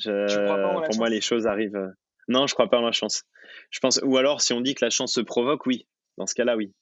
Pour 0.00 0.96
moi, 0.96 1.08
les 1.08 1.20
choses 1.20 1.46
arrivent. 1.46 1.76
Euh, 1.76 1.90
non, 2.28 2.46
je 2.46 2.54
crois 2.54 2.70
pas 2.70 2.78
en 2.78 2.82
la 2.82 2.92
chance. 2.92 3.24
Je 3.70 3.80
pense, 3.80 4.00
ou 4.02 4.16
alors, 4.16 4.40
si 4.40 4.52
on 4.52 4.60
dit 4.60 4.74
que 4.74 4.84
la 4.84 4.90
chance 4.90 5.14
se 5.14 5.20
provoque, 5.20 5.66
oui. 5.66 5.86
Dans 6.18 6.26
ce 6.26 6.34
cas-là, 6.34 6.56
oui. 6.56 6.72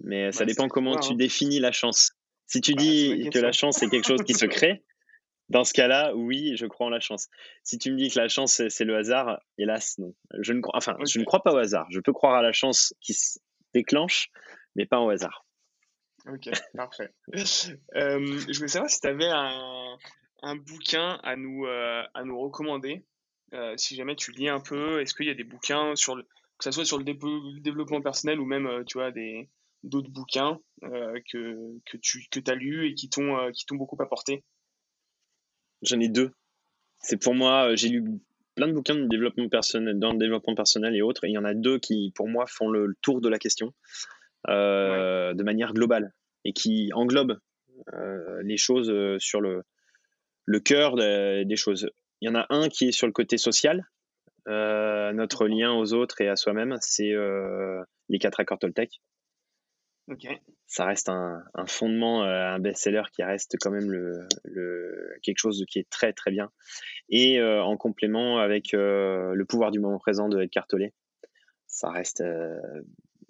Mais 0.00 0.32
ça 0.32 0.44
dépend 0.44 0.68
comment 0.68 0.98
tu 0.98 1.12
hein. 1.12 1.16
définis 1.16 1.60
la 1.60 1.72
chance. 1.72 2.12
Si 2.46 2.60
tu 2.60 2.74
bah, 2.74 2.82
dis 2.82 3.28
que 3.32 3.38
la 3.38 3.52
chance 3.52 3.78
c'est 3.78 3.88
quelque 3.88 4.06
chose 4.06 4.22
qui 4.22 4.34
se 4.34 4.46
crée, 4.46 4.82
dans 5.48 5.64
ce 5.64 5.74
cas-là, 5.74 6.14
oui, 6.14 6.56
je 6.56 6.66
crois 6.66 6.86
en 6.86 6.90
la 6.90 7.00
chance. 7.00 7.28
Si 7.62 7.78
tu 7.78 7.92
me 7.92 7.96
dis 7.96 8.10
que 8.10 8.18
la 8.18 8.28
chance 8.28 8.62
c'est 8.68 8.84
le 8.84 8.96
hasard, 8.96 9.40
hélas, 9.58 9.98
non. 9.98 10.14
Je 10.40 10.52
ne 10.52 10.60
crois, 10.60 10.76
enfin, 10.76 10.96
je 11.06 11.18
ne 11.18 11.24
crois 11.24 11.42
pas 11.42 11.52
au 11.52 11.58
hasard. 11.58 11.86
Je 11.90 12.00
peux 12.00 12.12
croire 12.12 12.34
à 12.34 12.42
la 12.42 12.52
chance 12.52 12.94
qui 13.00 13.12
se 13.12 13.38
déclenche, 13.74 14.30
mais 14.74 14.86
pas 14.86 15.00
au 15.00 15.10
hasard. 15.10 15.44
Ok, 16.26 16.48
parfait. 16.74 17.10
Euh, 17.96 18.38
je 18.48 18.56
voulais 18.56 18.68
savoir 18.68 18.90
si 18.90 19.00
tu 19.00 19.08
avais 19.08 19.28
un, 19.28 19.98
un, 20.42 20.56
bouquin 20.56 21.18
à 21.22 21.36
nous, 21.36 21.66
euh, 21.66 22.02
à 22.14 22.24
nous 22.24 22.38
recommander. 22.38 23.04
Euh, 23.54 23.74
si 23.76 23.94
jamais 23.96 24.16
tu 24.16 24.32
lis 24.32 24.48
un 24.48 24.60
peu, 24.60 25.00
est-ce 25.00 25.14
qu'il 25.14 25.26
y 25.26 25.30
a 25.30 25.34
des 25.34 25.44
bouquins, 25.44 25.94
sur 25.96 26.16
le, 26.16 26.22
que 26.22 26.64
ce 26.64 26.70
soit 26.70 26.84
sur 26.84 26.98
le, 26.98 27.04
développement 27.60 28.00
personnel 28.00 28.40
ou 28.40 28.46
même 28.46 28.84
tu 28.86 28.98
vois, 28.98 29.10
des, 29.10 29.48
d'autres 29.82 30.10
bouquins 30.10 30.58
que, 30.80 31.78
que 31.84 31.96
tu 31.98 32.26
que 32.30 32.40
as 32.50 32.54
lus 32.54 32.88
et 32.88 32.94
qui 32.94 33.10
t'ont, 33.10 33.50
qui 33.52 33.66
t'ont 33.66 33.76
beaucoup 33.76 34.00
apporté? 34.00 34.42
J'en 35.82 36.00
ai 36.00 36.08
deux. 36.08 36.32
C'est 37.00 37.20
pour 37.20 37.34
moi, 37.34 37.74
j'ai 37.74 37.88
lu 37.88 38.04
plein 38.54 38.68
de 38.68 38.72
bouquins 38.72 38.94
de 38.94 39.06
développement 39.06 39.48
personnel, 39.48 39.98
dans 39.98 40.12
le 40.12 40.18
développement 40.18 40.54
personnel 40.54 40.94
et 40.94 41.02
autres, 41.02 41.24
et 41.24 41.28
il 41.28 41.32
y 41.32 41.38
en 41.38 41.44
a 41.44 41.54
deux 41.54 41.78
qui, 41.78 42.12
pour 42.14 42.28
moi, 42.28 42.46
font 42.46 42.68
le 42.68 42.94
tour 43.02 43.20
de 43.20 43.28
la 43.28 43.38
question. 43.38 43.74
Euh, 44.48 45.34
de 45.34 45.44
manière 45.44 45.72
globale 45.72 46.12
et 46.44 46.52
qui 46.52 46.90
englobe 46.94 47.38
euh, 47.94 48.42
les 48.42 48.56
choses 48.56 48.90
euh, 48.90 49.16
sur 49.20 49.40
le, 49.40 49.62
le 50.44 50.60
cœur 50.60 50.96
des 50.96 51.56
choses. 51.56 51.90
Il 52.20 52.26
y 52.26 52.28
en 52.30 52.34
a 52.34 52.46
un 52.50 52.68
qui 52.68 52.88
est 52.88 52.92
sur 52.92 53.06
le 53.06 53.12
côté 53.12 53.38
social, 53.38 53.84
notre 54.46 55.46
lien 55.46 55.72
aux 55.72 55.92
autres 55.92 56.20
et 56.20 56.28
à 56.28 56.36
soi-même, 56.36 56.76
c'est 56.80 57.12
les 58.08 58.18
quatre 58.18 58.40
accords 58.40 58.58
Toltec. 58.58 59.00
Ça 60.66 60.84
reste 60.84 61.08
un, 61.08 61.42
un 61.54 61.66
fondement, 61.66 62.22
un 62.22 62.58
best-seller 62.58 63.04
qui 63.12 63.22
reste 63.22 63.56
quand 63.60 63.70
même 63.70 63.90
le, 63.90 64.26
le, 64.44 65.14
quelque 65.22 65.38
chose 65.38 65.64
qui 65.68 65.78
est 65.78 65.88
très 65.88 66.12
très 66.12 66.30
bien. 66.30 66.50
Et 67.08 67.40
en 67.42 67.76
complément 67.76 68.38
avec 68.38 68.72
le 68.72 69.44
pouvoir 69.48 69.70
du 69.70 69.80
moment 69.80 69.98
présent 69.98 70.28
de 70.28 70.42
Ed 70.42 70.50
Tolle, 70.68 70.90
ça 71.66 71.90
reste 71.90 72.22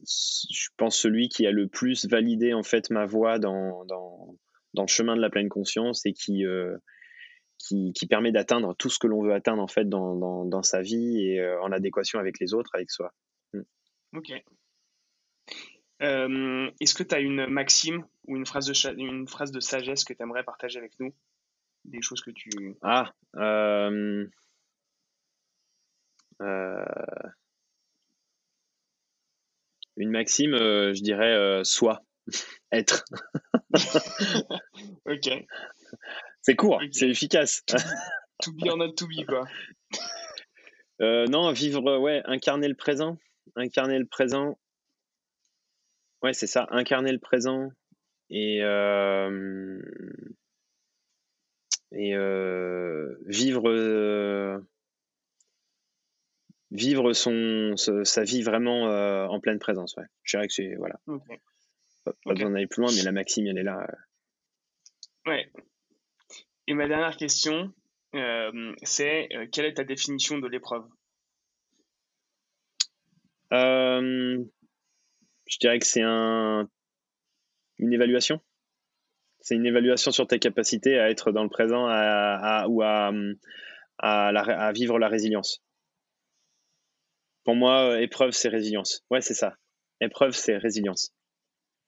je 0.04 0.68
pense, 0.76 0.96
celui 0.96 1.28
qui 1.28 1.46
a 1.46 1.50
le 1.50 1.68
plus 1.68 2.06
validé 2.06 2.54
en 2.54 2.62
fait 2.62 2.90
ma 2.90 3.06
voix 3.06 3.38
dans, 3.38 3.84
dans, 3.84 4.36
dans 4.74 4.82
le 4.82 4.88
chemin 4.88 5.16
de 5.16 5.20
la 5.20 5.30
pleine 5.30 5.48
conscience 5.48 6.06
et 6.06 6.12
qui, 6.12 6.44
euh, 6.44 6.76
qui, 7.62 7.92
qui, 7.92 8.06
permet 8.06 8.32
d'atteindre 8.32 8.74
tout 8.76 8.90
ce 8.90 8.98
que 8.98 9.06
l'on 9.06 9.22
veut 9.22 9.32
atteindre 9.32 9.62
en 9.62 9.68
fait 9.68 9.88
dans, 9.88 10.16
dans, 10.16 10.44
dans 10.44 10.62
sa 10.62 10.82
vie 10.82 11.26
et 11.26 11.40
euh, 11.40 11.60
en 11.62 11.72
adéquation 11.72 12.18
avec 12.18 12.38
les 12.40 12.54
autres, 12.54 12.70
avec 12.74 12.90
soi. 12.90 13.12
Mm. 13.52 13.62
Ok. 14.16 14.32
Euh, 16.02 16.70
est-ce 16.80 16.94
que 16.94 17.04
tu 17.04 17.14
as 17.14 17.20
une 17.20 17.46
maxime 17.46 18.04
ou 18.26 18.36
une 18.36 18.46
phrase 18.46 18.66
de, 18.66 18.98
une 18.98 19.28
phrase 19.28 19.52
de 19.52 19.60
sagesse 19.60 20.04
que 20.04 20.12
tu 20.12 20.22
aimerais 20.22 20.42
partager 20.42 20.78
avec 20.78 20.98
nous? 20.98 21.14
Des 21.84 22.02
choses 22.02 22.20
que 22.20 22.30
tu. 22.30 22.50
Ah 22.82 23.12
une 29.96 30.10
maxime, 30.10 30.54
euh, 30.54 30.94
je 30.94 31.02
dirais 31.02 31.32
euh, 31.32 31.64
soit, 31.64 32.02
être. 32.72 33.04
ok. 35.06 35.46
C'est 36.42 36.56
court, 36.56 36.80
c'est 36.90 37.08
efficace. 37.08 37.62
to 38.42 38.52
be 38.52 38.68
or 38.68 38.76
not 38.76 38.92
to 38.94 39.06
be, 39.06 39.24
quoi. 39.26 39.44
Euh, 41.00 41.26
non, 41.26 41.52
vivre, 41.52 41.98
ouais, 41.98 42.22
incarner 42.26 42.68
le 42.68 42.74
présent. 42.74 43.18
Incarner 43.56 43.98
le 43.98 44.06
présent. 44.06 44.58
Ouais, 46.22 46.32
c'est 46.32 46.46
ça, 46.46 46.66
incarner 46.70 47.12
le 47.12 47.18
présent. 47.18 47.70
Et, 48.30 48.58
et 51.92 52.14
vivre 53.26 54.62
vivre 56.72 57.12
son, 57.12 57.74
sa 57.76 58.24
vie 58.24 58.42
vraiment 58.42 58.88
euh, 58.88 59.26
en 59.26 59.40
pleine 59.40 59.58
présence. 59.58 59.94
Ouais. 59.96 60.04
Je 60.22 60.36
dirais 60.36 60.48
que 60.48 60.54
c'est. 60.54 60.74
Voilà. 60.76 60.98
Pas, 62.04 62.12
besoin 62.26 62.50
d'aller 62.50 62.66
plus 62.66 62.82
loin, 62.82 62.90
mais 62.96 63.02
la 63.02 63.12
maxime, 63.12 63.46
elle 63.46 63.58
est 63.58 63.62
là. 63.62 63.86
Euh. 63.88 65.30
Ouais. 65.30 65.52
Et 66.66 66.74
ma 66.74 66.88
dernière 66.88 67.16
question, 67.16 67.72
euh, 68.14 68.74
c'est 68.82 69.28
quelle 69.52 69.66
est 69.66 69.74
ta 69.74 69.84
définition 69.84 70.38
de 70.38 70.48
l'épreuve? 70.48 70.84
Je 73.50 74.38
dirais 75.60 75.78
que 75.78 75.86
c'est 75.86 76.02
un, 76.02 76.68
une 77.78 77.92
évaluation. 77.92 78.40
C'est 79.40 79.56
une 79.56 79.66
évaluation 79.66 80.12
sur 80.12 80.26
tes 80.26 80.38
capacités 80.38 80.98
à 80.98 81.10
être 81.10 81.32
dans 81.32 81.42
le 81.42 81.50
présent 81.50 81.86
à, 81.88 82.66
ou 82.68 82.82
à, 82.82 83.12
à, 83.98 84.28
à 84.28 84.72
vivre 84.72 84.98
la 84.98 85.08
résilience. 85.08 85.62
Pour 87.44 87.56
moi, 87.56 87.90
euh, 87.90 88.00
épreuve, 88.00 88.30
c'est 88.30 88.48
résilience. 88.48 89.04
Ouais, 89.10 89.20
c'est 89.20 89.34
ça. 89.34 89.56
Épreuve, 90.00 90.32
c'est 90.32 90.56
résilience. 90.56 91.12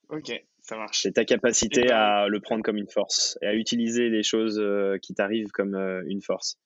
Ok, 0.09 0.33
ça 0.65 0.77
marche. 0.77 1.03
C'est 1.03 1.13
ta 1.13 1.25
capacité 1.25 1.91
à 1.91 2.27
le 2.29 2.41
prendre 2.41 2.63
comme 2.63 2.77
une 2.77 2.91
force 2.91 3.39
et 3.43 3.47
à 3.47 3.55
utiliser 3.55 4.09
les 4.09 4.23
choses 4.23 4.59
euh, 4.59 4.99
qui 5.01 5.15
t'arrivent 5.15 5.51
comme 5.53 5.75
euh, 5.75 6.03
une 6.07 6.23
force. 6.23 6.59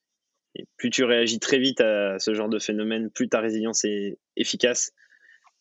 Et 0.55 0.64
plus 0.76 0.90
tu 0.90 1.05
réagis 1.05 1.38
très 1.38 1.59
vite 1.59 1.80
à 1.80 2.18
ce 2.18 2.32
genre 2.32 2.49
de 2.49 2.59
phénomène, 2.59 3.11
plus 3.11 3.28
ta 3.28 3.40
résilience 3.40 3.84
est 3.84 4.18
efficace 4.36 4.92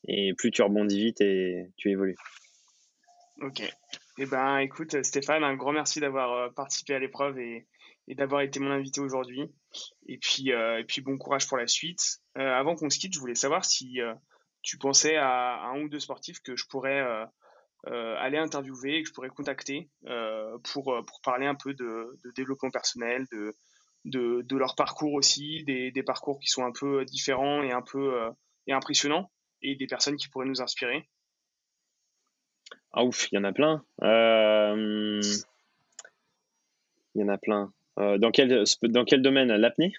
et 0.08 0.34
plus 0.38 0.52
tu 0.52 0.62
rebondis 0.62 0.98
vite 0.98 1.22
et 1.22 1.66
tu 1.76 1.92
évolues. 1.92 2.16
Ok. 3.42 3.62
Eh 4.20 4.26
ben, 4.26 4.60
écoute, 4.60 5.04
Stéphane, 5.04 5.44
un 5.44 5.56
grand 5.56 5.74
merci 5.74 6.00
d'avoir 6.00 6.54
participé 6.54 6.96
à 6.96 7.00
l'épreuve 7.00 7.38
et, 7.38 7.68
et 8.08 8.16
d'avoir 8.16 8.42
été 8.42 8.60
mon 8.60 8.72
invité 8.72 9.02
aujourd'hui. 9.02 9.44
Et 10.08 10.18
puis, 10.18 10.52
euh, 10.54 10.80
et 10.80 10.84
puis 10.84 11.02
bon 11.02 11.18
courage 11.18 11.48
pour 11.48 11.58
la 11.58 11.68
suite. 11.68 12.20
Euh, 12.38 12.54
avant 12.54 12.76
qu'on 12.76 12.90
se 12.90 13.00
quitte, 13.00 13.14
je 13.14 13.20
voulais 13.20 13.36
savoir 13.36 13.66
si 13.66 14.02
euh, 14.02 14.14
tu 14.62 14.78
pensais 14.78 15.18
à, 15.18 15.66
un 15.66 15.82
ou 15.82 15.90
deux 15.90 16.00
sportifs 16.00 16.42
que 16.42 16.56
je 16.56 16.66
pourrais 16.68 17.04
aller 17.86 18.38
interviewer, 18.38 19.02
que 19.02 19.10
je 19.10 19.14
pourrais 19.14 19.30
contacter 19.30 19.90
pour, 20.64 20.84
pour 21.06 21.22
parler 21.24 21.46
un 21.46 21.56
peu 21.56 21.74
de, 21.74 22.18
de 22.24 22.32
développement 22.36 22.70
personnel, 22.70 23.26
de, 23.32 23.54
de, 24.06 24.42
de, 24.42 24.58
leur 24.58 24.76
parcours 24.76 25.14
aussi, 25.14 25.64
des, 25.64 25.92
des, 25.92 26.04
parcours 26.04 26.40
qui 26.40 26.48
sont 26.48 26.66
un 26.66 26.72
peu 26.72 27.06
différents 27.06 27.64
et 27.64 27.72
un 27.72 27.82
peu 27.82 28.20
et 28.68 28.74
impressionnants, 28.74 29.32
et 29.62 29.76
des 29.76 29.88
personnes 29.88 30.18
qui 30.18 30.28
pourraient 30.28 30.48
nous 30.48 30.62
inspirer. 30.62 31.08
Ah 32.92 33.04
ouf, 33.06 33.32
il 33.32 33.36
y 33.36 33.38
en 33.38 33.44
a 33.44 33.54
plein. 33.54 33.86
Il 37.18 37.22
y 37.22 37.24
en 37.24 37.30
a 37.30 37.38
plein. 37.38 37.74
Euh, 38.00 38.18
dans, 38.20 38.32
quel, 38.32 38.64
dans 38.84 39.06
quel 39.06 39.22
domaine? 39.22 39.52
L'apnée? 39.56 39.94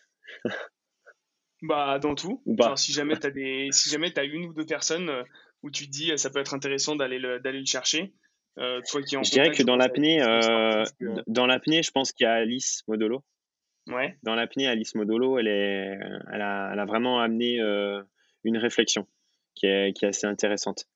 Bah, 1.63 1.99
dans 1.99 2.15
tout. 2.15 2.41
si 2.77 2.93
jamais 2.93 3.19
tu 3.19 3.27
as, 3.27 3.73
si 3.73 3.91
jamais 3.91 4.17
as 4.17 4.23
une 4.23 4.47
ou 4.47 4.55
deux 4.55 4.65
personnes 4.65 5.09
euh, 5.09 5.25
où 5.63 5.71
tu 5.71 5.87
te 5.87 5.91
dis 5.91 6.13
euh, 6.13 6.17
ça 6.17 6.31
peut 6.31 6.39
être 6.39 6.55
intéressant 6.55 6.97
d'aller 6.97 7.19
le, 7.19 7.41
d'aller 7.41 7.61
le 7.61 7.67
chercher, 7.67 8.13
toi 8.57 9.03
qui 9.03 9.17
en 9.17 9.23
Je 9.23 9.31
dirais 9.31 9.51
que 9.51 9.63
dans 9.63 9.77
l'apnée, 9.77 10.19
dans 11.27 11.47
l'apnée, 11.47 11.83
je 11.83 11.91
pense 11.91 12.13
qu'il 12.13 12.25
y 12.25 12.29
a 12.29 12.35
Alice 12.35 12.83
Modolo. 12.89 13.25
Ouais. 13.87 14.19
Dans 14.23 14.35
l'apnée, 14.35 14.67
Alice 14.67 14.95
Modolo, 14.95 15.39
elle, 15.39 15.49
est, 15.49 15.99
elle, 16.33 16.43
a, 16.43 16.71
elle 16.73 16.79
a 16.79 16.85
vraiment 16.85 17.21
amené 17.21 17.59
une 18.45 18.59
réflexion 18.59 19.07
qui 19.55 19.67
est, 19.67 19.93
qui 19.93 20.05
est 20.05 20.09
assez 20.09 20.27
intéressante. 20.27 20.87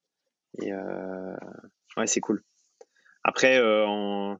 Et 0.61 0.73
ouais, 0.73 2.07
c'est 2.07 2.19
cool. 2.19 2.43
Après, 3.23 3.61
en, 3.61 4.37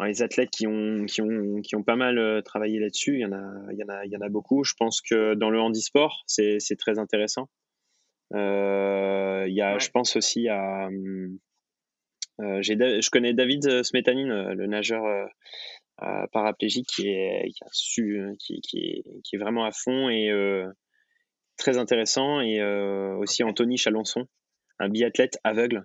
les 0.00 0.22
athlètes 0.22 0.50
qui 0.50 0.66
ont, 0.66 1.04
qui 1.06 1.20
ont, 1.20 1.60
qui 1.62 1.76
ont 1.76 1.82
pas 1.82 1.96
mal 1.96 2.18
euh, 2.18 2.40
travaillé 2.42 2.78
là-dessus, 2.78 3.14
il 3.14 3.20
y, 3.20 3.26
en 3.26 3.32
a, 3.32 3.72
il, 3.72 3.78
y 3.78 3.84
en 3.84 3.88
a, 3.88 4.04
il 4.04 4.10
y 4.10 4.16
en 4.16 4.20
a 4.20 4.28
beaucoup. 4.28 4.64
Je 4.64 4.74
pense 4.78 5.00
que 5.00 5.34
dans 5.34 5.50
le 5.50 5.60
handisport, 5.60 6.24
c'est 6.26 6.58
très 6.78 6.98
intéressant. 6.98 7.48
Euh, 8.34 9.44
il 9.48 9.54
y 9.54 9.62
a, 9.62 9.78
Je 9.78 9.90
pense 9.90 10.16
aussi 10.16 10.48
à. 10.48 10.88
Euh, 12.40 12.62
je 12.62 13.10
connais 13.10 13.34
David 13.34 13.82
Smetanine, 13.82 14.52
le 14.52 14.66
nageur 14.66 15.02
paraplégique 16.32 16.88
qui 16.88 17.08
est, 17.08 17.50
qui, 17.50 17.64
a 17.64 17.68
su, 17.70 18.20
qui, 18.38 18.60
qui, 18.62 18.78
est, 18.78 19.04
qui 19.22 19.36
est 19.36 19.38
vraiment 19.38 19.64
à 19.64 19.70
fond 19.72 20.08
et 20.08 20.32
très 21.56 21.78
intéressant. 21.78 22.40
Et 22.40 22.62
aussi 22.62 23.42
Anthony 23.44 23.76
Chalençon, 23.76 24.26
un 24.78 24.88
biathlète 24.88 25.38
aveugle 25.44 25.84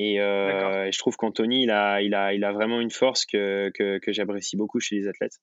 euh, 0.00 0.84
et, 0.84 0.92
je 0.92 0.98
trouve 0.98 1.16
qu'Anthony, 1.16 1.64
il 1.64 1.70
a, 1.70 2.02
il, 2.02 2.14
a, 2.14 2.34
il 2.34 2.44
a 2.44 2.52
vraiment 2.52 2.80
une 2.80 2.90
force 2.90 3.24
que, 3.26 3.70
que, 3.74 3.98
que 3.98 4.12
j'apprécie 4.12 4.56
beaucoup 4.56 4.80
chez 4.80 4.96
les 4.96 5.08
athlètes. 5.08 5.38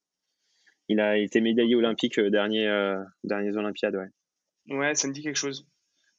Il 0.87 0.99
a 0.99 1.17
été 1.17 1.41
médaillé 1.41 1.75
olympique 1.75 2.19
euh, 2.19 2.29
dernier, 2.29 2.67
euh, 2.67 3.01
dernières 3.23 3.55
Olympiades, 3.55 3.95
ouais. 3.95 4.75
Ouais, 4.75 4.95
ça 4.95 5.07
me 5.07 5.13
dit 5.13 5.23
quelque 5.23 5.37
chose. 5.37 5.67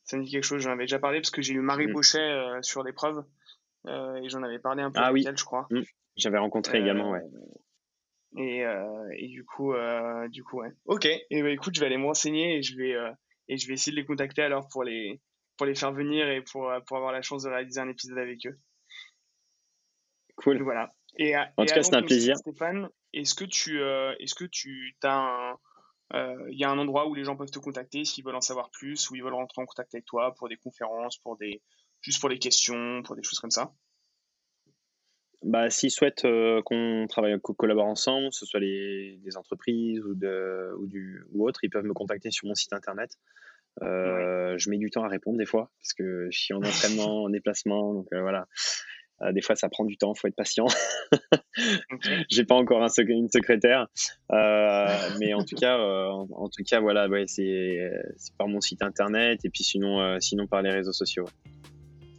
Ça 0.04 0.16
me 0.16 0.24
dit 0.24 0.30
quelque 0.30 0.44
chose. 0.44 0.62
J'en 0.62 0.72
avais 0.72 0.84
déjà 0.84 0.98
parlé 0.98 1.20
parce 1.20 1.30
que 1.30 1.42
j'ai 1.42 1.54
eu 1.54 1.60
Marie 1.60 1.86
mmh. 1.86 1.92
Bochet 1.92 2.38
sur 2.62 2.82
l'épreuve 2.82 3.24
et 3.86 4.28
j'en 4.28 4.42
avais 4.42 4.58
parlé 4.58 4.82
un 4.82 4.90
peu 4.90 5.00
ah, 5.00 5.06
avec 5.06 5.22
oui. 5.22 5.24
elle, 5.26 5.36
je 5.36 5.44
crois. 5.44 5.66
Mmh. 5.70 5.80
J'avais 6.16 6.38
rencontré 6.38 6.78
également, 6.78 7.10
ouais. 7.10 7.22
Et, 8.36 8.64
et, 9.16 9.28
du 9.28 9.44
coup, 9.44 9.74
du 10.30 10.42
coup, 10.42 10.60
ouais. 10.60 10.72
Ok. 10.86 11.06
Et 11.06 11.42
bah, 11.42 11.50
écoute, 11.50 11.74
je 11.74 11.80
vais 11.80 11.86
aller 11.86 11.98
me 11.98 12.06
renseigner 12.06 12.56
et 12.56 12.62
je 12.62 12.76
vais 12.76 12.94
et 13.48 13.56
je 13.56 13.68
vais 13.68 13.74
essayer 13.74 13.92
de 13.92 14.00
les 14.00 14.06
contacter 14.06 14.42
alors 14.42 14.68
pour 14.68 14.84
les 14.84 15.20
pour 15.56 15.66
les 15.66 15.74
faire 15.74 15.92
venir 15.92 16.28
et 16.28 16.42
pour, 16.42 16.70
euh, 16.70 16.80
pour 16.80 16.96
avoir 16.96 17.12
la 17.12 17.22
chance 17.22 17.44
de 17.44 17.50
réaliser 17.50 17.80
un 17.80 17.88
épisode 17.88 18.18
avec 18.18 18.46
eux. 18.46 18.58
Cool. 20.36 20.62
voilà. 20.62 20.92
Et, 21.18 21.36
en 21.36 21.44
tout 21.66 21.74
cas, 21.74 21.82
c'est 21.82 21.94
un 21.94 22.02
plaisir. 22.02 22.36
Stéphane, 22.36 22.88
est-ce 23.12 23.34
que 23.34 23.44
tu 23.44 23.80
euh, 23.80 24.14
est-ce 24.18 24.34
que 24.34 24.46
tu 24.46 24.96
as 25.02 25.52
euh, 25.52 25.54
il 26.14 26.58
y 26.58 26.64
a 26.64 26.70
un 26.70 26.78
endroit 26.78 27.08
où 27.08 27.14
les 27.14 27.24
gens 27.24 27.36
peuvent 27.36 27.50
te 27.50 27.58
contacter 27.58 28.04
s'ils 28.04 28.24
veulent 28.24 28.36
en 28.36 28.40
savoir 28.40 28.70
plus, 28.70 29.10
ou 29.10 29.16
ils 29.16 29.22
veulent 29.22 29.34
rentrer 29.34 29.62
en 29.62 29.66
contact 29.66 29.94
avec 29.94 30.04
toi 30.04 30.34
pour 30.34 30.48
des 30.48 30.56
conférences, 30.56 31.16
pour 31.18 31.36
des 31.36 31.62
juste 32.00 32.20
pour 32.20 32.28
les 32.28 32.38
questions, 32.38 33.02
pour 33.02 33.16
des 33.16 33.22
choses 33.22 33.38
comme 33.38 33.50
ça. 33.50 33.72
Bah, 35.42 35.70
S'ils 35.70 35.90
souhaitent 35.90 36.26
qu'on 36.64 37.06
travaille, 37.08 37.40
qu'on 37.40 37.54
collabore 37.54 37.86
ensemble, 37.86 38.28
que 38.28 38.36
ce 38.36 38.46
soit 38.46 38.60
les, 38.60 39.18
des 39.24 39.36
entreprises 39.36 40.00
ou, 40.04 40.14
de, 40.14 40.72
ou, 40.78 40.86
du, 40.86 41.24
ou 41.32 41.48
autres, 41.48 41.64
ils 41.64 41.70
peuvent 41.70 41.84
me 41.84 41.94
contacter 41.94 42.30
sur 42.30 42.46
mon 42.46 42.54
site 42.54 42.72
internet. 42.72 43.18
Euh, 43.80 44.58
je 44.58 44.70
mets 44.70 44.76
du 44.76 44.90
temps 44.90 45.04
à 45.04 45.08
répondre 45.08 45.38
des 45.38 45.46
fois 45.46 45.70
parce 45.80 45.94
que 45.94 46.28
je 46.30 46.38
suis 46.38 46.54
en 46.54 46.62
entraînement, 46.62 47.24
en 47.24 47.30
déplacement, 47.30 47.94
donc 47.94 48.06
euh, 48.12 48.20
voilà. 48.20 48.46
Euh, 49.22 49.32
des 49.32 49.42
fois, 49.42 49.54
ça 49.56 49.68
prend 49.68 49.84
du 49.84 49.96
temps, 49.96 50.14
faut 50.14 50.28
être 50.28 50.36
patient. 50.36 50.66
J'ai 52.30 52.44
pas 52.44 52.54
encore 52.54 52.82
un 52.82 52.88
une 53.06 53.28
secrétaire, 53.28 53.86
mais 54.30 55.34
en 55.34 55.44
tout 55.44 55.56
cas, 55.56 55.78
en, 55.78 56.48
tout 56.48 56.62
cas, 56.64 56.80
voilà, 56.80 57.08
ouais, 57.08 57.24
c'est 57.26 57.90
par 58.38 58.48
mon 58.48 58.60
site 58.60 58.82
internet 58.82 59.44
et 59.44 59.50
puis 59.50 59.62
sinon, 59.62 60.18
sinon 60.20 60.46
par 60.46 60.62
les 60.62 60.70
réseaux 60.70 60.92
sociaux. 60.92 61.26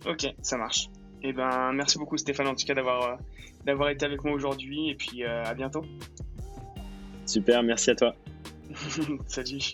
Ok, 0.05 0.27
ça 0.41 0.57
marche. 0.57 0.89
Et 1.23 1.29
eh 1.29 1.33
ben, 1.33 1.71
merci 1.73 1.97
beaucoup 1.97 2.17
Stéphane 2.17 2.47
en 2.47 2.53
tout 2.53 2.65
cas 2.65 2.73
d'avoir 2.73 3.17
d'avoir 3.65 3.89
été 3.89 4.05
avec 4.05 4.25
moi 4.25 4.33
aujourd'hui 4.33 4.89
et 4.89 4.95
puis 4.95 5.23
à 5.23 5.53
bientôt. 5.53 5.85
Super, 7.25 7.63
merci 7.63 7.91
à 7.91 7.95
toi. 7.95 8.15
Salut. 9.27 9.73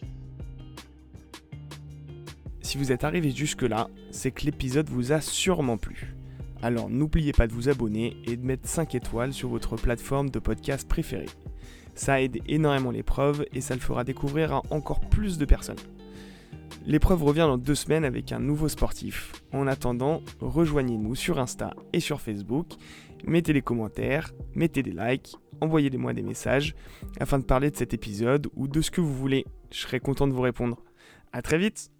Si 2.62 2.78
vous 2.78 2.92
êtes 2.92 3.04
arrivé 3.04 3.32
jusque-là, 3.32 3.90
c'est 4.12 4.32
que 4.32 4.46
l'épisode 4.46 4.90
vous 4.90 5.12
a 5.12 5.22
sûrement 5.22 5.78
plu. 5.78 6.14
Alors 6.62 6.90
n'oubliez 6.90 7.32
pas 7.32 7.48
de 7.48 7.54
vous 7.54 7.70
abonner 7.70 8.18
et 8.26 8.36
de 8.36 8.46
mettre 8.46 8.68
5 8.68 8.96
étoiles 8.96 9.34
sur 9.34 9.50
votre 9.50 9.76
plateforme 9.76 10.30
de 10.30 10.40
podcast 10.40 10.88
préférée. 10.88 11.30
Ça 11.96 12.22
aide 12.22 12.40
énormément 12.48 12.92
l'épreuve 12.92 13.46
et 13.54 13.62
ça 13.62 13.76
le 13.76 13.80
fera 13.80 14.04
découvrir 14.04 14.54
à 14.54 14.62
encore 14.70 15.00
plus 15.00 15.38
de 15.38 15.46
personnes. 15.46 15.78
L'épreuve 16.86 17.24
revient 17.24 17.40
dans 17.40 17.58
deux 17.58 17.76
semaines 17.76 18.06
avec 18.06 18.32
un 18.32 18.40
nouveau 18.40 18.68
sportif. 18.68 19.34
En 19.54 19.68
attendant, 19.68 20.22
rejoignez-nous 20.40 21.16
sur 21.16 21.40
Insta 21.40 21.74
et 21.94 22.00
sur 22.00 22.22
Facebook, 22.22 22.68
mettez 23.26 23.54
des 23.54 23.62
commentaires, 23.62 24.32
mettez 24.56 24.84
des 24.84 24.92
likes, 24.92 25.36
envoyez-moi 25.62 26.14
des 26.14 26.24
messages 26.24 26.76
afin 27.20 27.40
de 27.40 27.44
parler 27.44 27.72
de 27.72 27.76
cet 27.76 27.94
épisode 27.94 28.48
ou 28.56 28.68
de 28.68 28.82
ce 28.82 28.92
que 28.92 29.02
vous 29.02 29.14
voulez. 29.14 29.46
Je 29.72 29.80
serai 29.80 30.00
content 30.00 30.28
de 30.28 30.34
vous 30.34 30.42
répondre. 30.42 30.84
A 31.32 31.42
très 31.42 31.58
vite 31.58 31.92